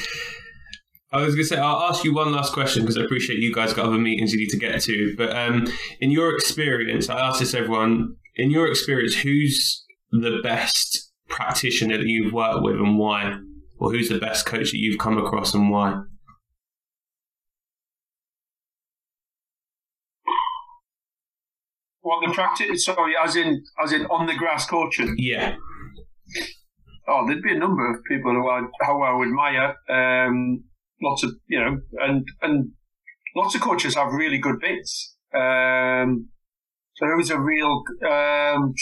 I 1.12 1.22
was 1.22 1.36
going 1.36 1.48
to 1.48 1.56
say, 1.56 1.58
I'll 1.58 1.88
ask 1.88 2.04
you 2.04 2.16
one 2.16 2.32
last 2.32 2.52
question 2.52 2.82
because 2.82 2.98
I 2.98 3.04
appreciate 3.04 3.38
you 3.38 3.54
guys 3.54 3.74
got 3.74 3.86
other 3.86 4.00
meetings 4.00 4.34
you 4.34 4.40
need 4.40 4.50
to 4.50 4.58
get 4.58 4.82
to. 4.82 5.14
But 5.16 5.36
um, 5.36 5.68
in 6.02 6.10
your 6.10 6.34
experience, 6.34 7.12
I 7.12 7.20
ask 7.20 7.40
this 7.40 7.54
everyone, 7.54 8.16
in 8.38 8.50
your 8.50 8.68
experience, 8.68 9.14
who's 9.14 9.86
the 10.10 10.40
best 10.42 11.12
practitioner 11.30 12.00
that 12.00 12.08
you've 12.08 12.34
worked 12.34 12.64
with 12.64 12.78
and 12.78 12.98
why? 12.98 13.38
Or 13.78 13.92
who's 13.92 14.10
the 14.10 14.18
best 14.18 14.48
coach 14.48 14.72
that 14.72 14.78
you've 14.78 14.98
come 14.98 15.20
across 15.20 15.54
and 15.54 15.70
why? 15.70 16.02
What 22.08 22.26
the 22.26 22.34
practice? 22.34 22.86
Sorry, 22.86 23.16
as 23.22 23.36
in 23.36 23.66
as 23.84 23.92
in 23.92 24.06
on 24.06 24.28
the 24.28 24.36
grass 24.36 24.66
coaching. 24.66 25.16
Yeah. 25.18 25.56
Oh, 27.06 27.28
there'd 27.28 27.42
be 27.42 27.52
a 27.52 27.60
number 27.60 27.94
of 27.94 28.02
people 28.06 28.32
who 28.32 28.48
I 28.50 28.62
how 28.82 29.02
I 29.02 29.14
would 29.14 29.28
admire. 29.28 29.76
Um, 29.90 30.64
lots 31.02 31.24
of 31.26 31.32
you 31.48 31.60
know, 31.60 31.82
and 32.00 32.26
and 32.42 32.72
lots 33.36 33.56
of 33.56 33.62
coaches 33.62 33.96
have 33.96 34.14
really 34.14 34.38
good 34.38 34.58
bits. 34.62 35.18
Um, 35.36 36.30
so 36.96 37.08
it 37.12 37.18
was 37.18 37.30
a 37.30 37.42
real. 37.42 37.84
Um, 38.10 38.74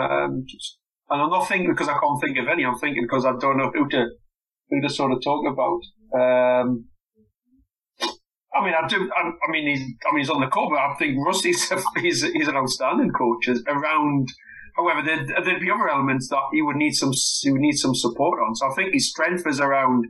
um, 0.00 0.44
just, 0.48 0.78
and 1.10 1.22
I'm 1.22 1.30
not 1.30 1.48
thinking 1.48 1.72
because 1.72 1.88
I 1.88 1.98
can't 1.98 2.20
think 2.20 2.38
of 2.38 2.46
any. 2.46 2.64
I'm 2.64 2.78
thinking 2.78 3.02
because 3.02 3.24
I 3.24 3.32
don't 3.36 3.56
know 3.56 3.72
who 3.74 3.88
to 3.88 4.10
who 4.70 4.80
to 4.80 4.88
sort 4.88 5.10
of 5.10 5.18
talk 5.24 5.44
about. 5.44 5.80
Um, 6.16 6.84
I 8.54 8.64
mean, 8.64 8.74
I 8.74 8.86
do. 8.86 9.10
I, 9.16 9.30
I 9.30 9.50
mean, 9.50 9.68
he's, 9.68 9.80
I 9.80 10.12
mean, 10.12 10.18
he's 10.18 10.30
on 10.30 10.40
the 10.40 10.46
but 10.46 10.78
I 10.78 10.94
think 10.98 11.16
Rusty's 11.24 11.72
he's, 12.00 12.22
he's 12.22 12.48
an 12.48 12.56
outstanding 12.56 13.10
coach 13.10 13.48
around. 13.66 14.28
However, 14.76 15.02
there'd, 15.04 15.28
there'd 15.44 15.60
be 15.60 15.70
other 15.70 15.88
elements 15.88 16.28
that 16.28 16.42
he 16.52 16.62
would 16.62 16.76
need 16.76 16.92
some 16.92 17.12
he 17.42 17.50
would 17.50 17.60
need 17.60 17.76
some 17.76 17.94
support 17.94 18.40
on. 18.40 18.54
So 18.54 18.70
I 18.70 18.74
think 18.74 18.92
his 18.92 19.10
strength 19.10 19.46
is 19.46 19.60
around 19.60 20.06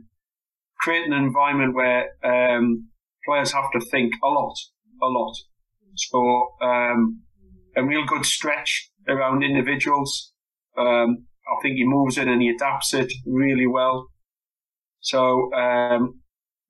creating 0.79 1.13
an 1.13 1.23
environment 1.23 1.75
where 1.75 2.09
um, 2.23 2.89
players 3.25 3.53
have 3.53 3.71
to 3.73 3.79
think 3.91 4.13
a 4.23 4.27
lot, 4.27 4.55
a 5.01 5.07
lot. 5.07 5.35
So 5.95 6.49
um, 6.61 7.21
a 7.75 7.83
real 7.83 8.05
good 8.05 8.25
stretch 8.25 8.89
around 9.07 9.43
individuals. 9.43 10.33
Um, 10.77 11.25
I 11.45 11.61
think 11.61 11.75
he 11.75 11.85
moves 11.85 12.17
it 12.17 12.27
and 12.27 12.41
he 12.41 12.49
adapts 12.49 12.93
it 12.93 13.11
really 13.25 13.67
well. 13.67 14.07
So 15.01 15.53
um, 15.53 16.21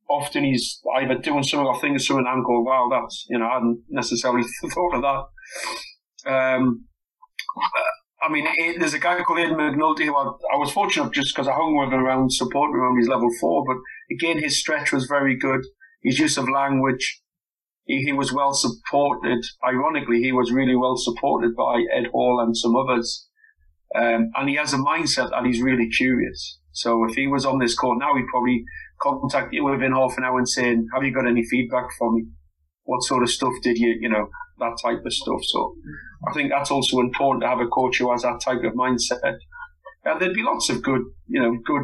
often 0.10 0.44
he's 0.44 0.82
either 0.98 1.16
doing 1.16 1.44
something 1.44 1.66
or 1.66 1.80
thinking 1.80 2.00
something 2.00 2.26
and 2.28 2.46
go, 2.46 2.62
wow, 2.62 2.90
that's, 2.92 3.26
you 3.30 3.38
know, 3.38 3.48
I 3.48 3.56
hadn't 3.56 3.84
necessarily 3.90 4.44
thought 4.74 4.96
of 4.96 5.02
that. 5.02 6.32
Um, 6.32 6.86
I 8.22 8.32
mean, 8.32 8.46
it, 8.48 8.80
there's 8.80 8.94
a 8.94 9.00
guy 9.00 9.22
called 9.24 9.40
Aidan 9.40 9.58
McNulty 9.58 10.06
who 10.06 10.16
I, 10.16 10.24
I 10.54 10.58
was 10.58 10.72
fortunate 10.72 11.14
just 11.14 11.36
because 11.36 11.48
I 11.48 11.54
hung 11.54 11.78
with 11.78 11.94
around 11.94 12.32
supporting 12.32 12.82
him 12.82 12.98
his 12.98 13.08
level 13.08 13.30
four, 13.40 13.66
but 13.66 13.78
again, 14.16 14.42
his 14.42 14.60
stretch 14.60 14.92
was 14.92 15.06
very 15.06 15.38
good. 15.38 15.62
His 16.04 16.20
use 16.20 16.38
of 16.38 16.50
language, 16.50 17.22
he, 17.86 18.04
he 18.04 18.14
was 18.14 18.32
well 18.32 18.54
supported. 18.54 19.44
Ironically, 19.66 20.22
he 20.22 20.32
was 20.32 20.52
really 20.52 20.76
well 20.76 20.96
supported 20.98 21.56
by 21.56 21.84
Ed 21.94 22.08
Hall 22.12 22.40
and 22.40 22.56
some 22.56 22.76
others. 22.76 23.28
Um, 23.96 24.32
and 24.36 24.50
he 24.50 24.56
has 24.56 24.74
a 24.74 24.78
mindset 24.78 25.32
that 25.32 25.46
he's 25.46 25.62
really 25.62 25.90
curious. 25.90 26.60
So 26.74 27.06
if 27.08 27.16
he 27.16 27.28
was 27.28 27.46
on 27.46 27.60
this 27.60 27.76
call 27.76 27.98
now, 27.98 28.16
he'd 28.16 28.28
probably 28.28 28.64
contact 29.02 29.54
you 29.54 29.64
within 29.64 29.94
half 29.94 30.18
an 30.18 30.24
hour 30.24 30.38
and 30.38 30.50
saying, 30.50 30.88
have 30.94 31.04
you 31.04 31.14
got 31.14 31.28
any 31.28 31.44
feedback 31.44 31.86
for 31.98 32.12
me? 32.12 32.26
What 32.84 33.04
sort 33.04 33.24
of 33.24 33.30
stuff 33.30 33.54
did 33.62 33.78
you, 33.78 33.98
you 34.02 34.10
know, 34.10 34.28
that 34.60 34.78
type 34.82 35.06
of 35.06 35.14
stuff. 35.14 35.40
So 35.44 35.76
I 36.28 36.34
think 36.34 36.50
that's 36.50 36.72
also 36.72 37.00
important 37.00 37.44
to 37.44 37.50
have 37.50 37.60
a 37.60 37.68
coach 37.68 37.98
who 37.98 38.12
has 38.12 38.24
that 38.24 38.42
type 38.44 38.64
of 38.64 38.74
mindset. 38.74 39.38
And 40.06 40.20
there'd 40.20 40.34
be 40.34 40.44
lots 40.44 40.70
of 40.70 40.84
good, 40.84 41.02
you 41.28 41.42
know, 41.42 41.58
good, 41.64 41.84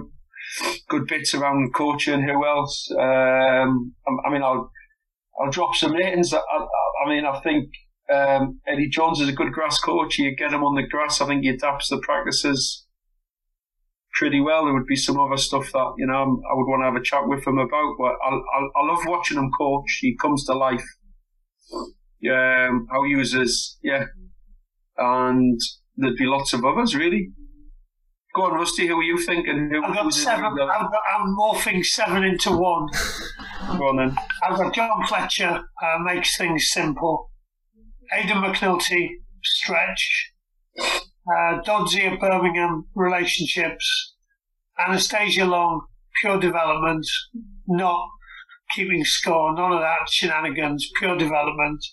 good 0.89 1.07
bits 1.07 1.33
around 1.33 1.73
coaching. 1.73 2.23
Who 2.23 2.45
else? 2.45 2.89
Um, 2.91 3.93
I, 4.07 4.27
I 4.27 4.31
mean, 4.31 4.43
I'll, 4.43 4.71
I'll 5.39 5.51
drop 5.51 5.75
some 5.75 5.93
names. 5.93 6.33
I, 6.33 6.37
I, 6.37 6.65
I 7.05 7.09
mean, 7.09 7.25
I 7.25 7.39
think 7.39 7.69
um, 8.13 8.59
Eddie 8.67 8.89
Jones 8.89 9.21
is 9.21 9.29
a 9.29 9.33
good 9.33 9.53
grass 9.53 9.79
coach. 9.79 10.17
You 10.17 10.35
get 10.35 10.51
him 10.51 10.63
on 10.63 10.75
the 10.75 10.87
grass. 10.87 11.21
I 11.21 11.27
think 11.27 11.43
he 11.43 11.49
adapts 11.49 11.89
the 11.89 12.01
practices 12.03 12.85
pretty 14.13 14.39
well. 14.39 14.65
There 14.65 14.73
would 14.73 14.85
be 14.85 14.95
some 14.95 15.19
other 15.19 15.37
stuff 15.37 15.71
that 15.71 15.93
you 15.97 16.07
know 16.07 16.13
I 16.13 16.55
would 16.55 16.65
want 16.65 16.81
to 16.81 16.85
have 16.85 16.95
a 16.95 17.03
chat 17.03 17.27
with 17.27 17.45
him 17.45 17.57
about. 17.57 17.95
But 17.97 18.13
I, 18.23 18.29
I, 18.29 18.81
I 18.81 18.85
love 18.85 19.05
watching 19.05 19.37
him 19.37 19.51
coach. 19.57 19.99
He 20.01 20.15
comes 20.17 20.45
to 20.45 20.53
life. 20.53 20.85
Um, 21.71 22.87
how 22.91 23.03
he 23.05 23.11
uses, 23.11 23.77
yeah, 23.81 24.05
and 24.97 25.59
there'd 25.95 26.17
be 26.17 26.25
lots 26.25 26.53
of 26.53 26.65
others 26.65 26.95
really. 26.95 27.29
Go 28.35 28.43
on, 28.43 28.53
Rusty. 28.53 28.87
Who 28.87 28.99
are 28.99 29.03
you 29.03 29.17
thinking? 29.17 29.69
Who, 29.71 29.83
I've 29.83 29.95
got 29.95 30.13
seven. 30.13 30.53
The... 30.55 30.63
I've 30.63 30.91
got, 30.91 31.01
I'm 31.15 31.35
morphing 31.35 31.83
seven 31.83 32.23
into 32.23 32.51
one. 32.51 32.87
Go 33.77 33.87
on 33.89 33.97
then. 33.97 34.15
I've 34.43 34.57
got 34.57 34.73
John 34.73 35.05
Fletcher 35.07 35.61
uh, 35.81 35.99
makes 36.03 36.37
things 36.37 36.69
simple. 36.69 37.31
Aidan 38.13 38.43
McNulty, 38.43 39.09
Stretch, 39.43 40.31
uh, 41.29 41.61
Dodsey 41.61 42.11
at 42.11 42.19
Birmingham, 42.19 42.85
Relationships, 42.95 44.15
Anastasia 44.79 45.45
Long, 45.45 45.85
Pure 46.21 46.39
Development, 46.39 47.05
not 47.67 48.07
keeping 48.75 49.03
score, 49.03 49.53
none 49.55 49.73
of 49.73 49.79
that 49.79 50.09
shenanigans, 50.09 50.89
pure 50.99 51.17
development. 51.17 51.83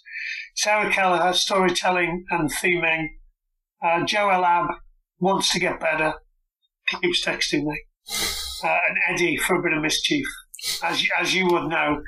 Sarah 0.54 0.90
Kelleher, 0.90 1.32
storytelling 1.32 2.24
and 2.30 2.50
theming. 2.50 3.08
Uh, 3.82 4.04
Joel 4.04 4.68
wants 5.20 5.52
to 5.52 5.60
get 5.60 5.80
better, 5.80 6.14
keeps 6.86 7.24
texting 7.24 7.64
me. 7.64 7.82
Uh, 8.64 8.78
and 8.88 8.98
Eddie 9.10 9.36
for 9.36 9.58
a 9.58 9.62
bit 9.62 9.72
of 9.72 9.82
mischief. 9.82 10.26
As, 10.82 11.02
as 11.20 11.34
you 11.34 11.46
would 11.46 11.68
know, 11.68 12.02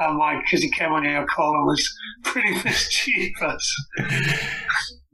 uh, 0.00 0.12
Mike, 0.12 0.44
because 0.44 0.62
he 0.62 0.70
came 0.70 0.92
on 0.92 1.04
your 1.04 1.26
call 1.26 1.54
and 1.54 1.66
was 1.66 1.96
pretty 2.24 2.54
mischievous. 2.64 3.74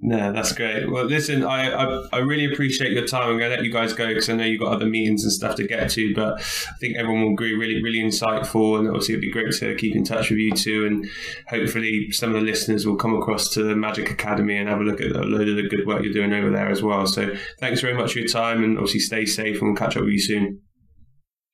No, 0.02 0.32
that's 0.32 0.52
great. 0.52 0.90
Well, 0.90 1.04
listen, 1.04 1.44
I, 1.44 1.70
I, 1.70 2.02
I 2.14 2.18
really 2.20 2.50
appreciate 2.50 2.92
your 2.92 3.06
time. 3.06 3.28
I'm 3.28 3.38
going 3.38 3.50
to 3.50 3.56
let 3.56 3.64
you 3.64 3.70
guys 3.70 3.92
go 3.92 4.08
because 4.08 4.30
I 4.30 4.34
know 4.34 4.44
you've 4.44 4.60
got 4.60 4.72
other 4.72 4.86
meetings 4.86 5.24
and 5.24 5.32
stuff 5.32 5.56
to 5.56 5.66
get 5.66 5.90
to, 5.90 6.14
but 6.14 6.40
I 6.40 6.76
think 6.80 6.96
everyone 6.96 7.22
will 7.22 7.32
agree 7.32 7.52
really, 7.54 7.82
really 7.82 7.98
insightful. 7.98 8.78
And 8.78 8.88
obviously, 8.88 9.14
it'd 9.14 9.20
be 9.20 9.30
great 9.30 9.52
to 9.52 9.74
keep 9.76 9.94
in 9.94 10.04
touch 10.04 10.30
with 10.30 10.38
you 10.38 10.52
too. 10.52 10.86
And 10.86 11.06
hopefully, 11.48 12.10
some 12.12 12.30
of 12.34 12.40
the 12.40 12.46
listeners 12.46 12.86
will 12.86 12.96
come 12.96 13.14
across 13.14 13.50
to 13.50 13.62
the 13.62 13.76
Magic 13.76 14.10
Academy 14.10 14.56
and 14.56 14.70
have 14.70 14.80
a 14.80 14.84
look 14.84 15.02
at 15.02 15.14
a 15.14 15.20
load 15.20 15.48
of 15.48 15.56
the 15.56 15.68
good 15.68 15.86
work 15.86 16.02
you're 16.02 16.14
doing 16.14 16.32
over 16.32 16.50
there 16.50 16.70
as 16.70 16.82
well. 16.82 17.06
So, 17.06 17.34
thanks 17.60 17.82
very 17.82 17.94
much 17.94 18.14
for 18.14 18.20
your 18.20 18.28
time 18.28 18.64
and 18.64 18.78
obviously, 18.78 19.00
stay 19.00 19.26
safe 19.26 19.60
and 19.60 19.68
we'll 19.68 19.76
catch 19.76 19.98
up 19.98 20.04
with 20.04 20.12
you 20.12 20.20
soon. 20.20 20.62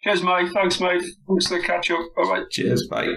Cheers, 0.04 0.22
mate. 0.22 0.52
Thanks, 0.54 0.78
mate. 0.78 1.02
Thanks 1.26 1.48
for 1.48 1.58
the 1.58 1.64
catch 1.64 1.90
up. 1.90 1.98
Bye 2.16 2.22
bye. 2.22 2.44
Cheers. 2.48 2.86
Bye. 2.88 3.16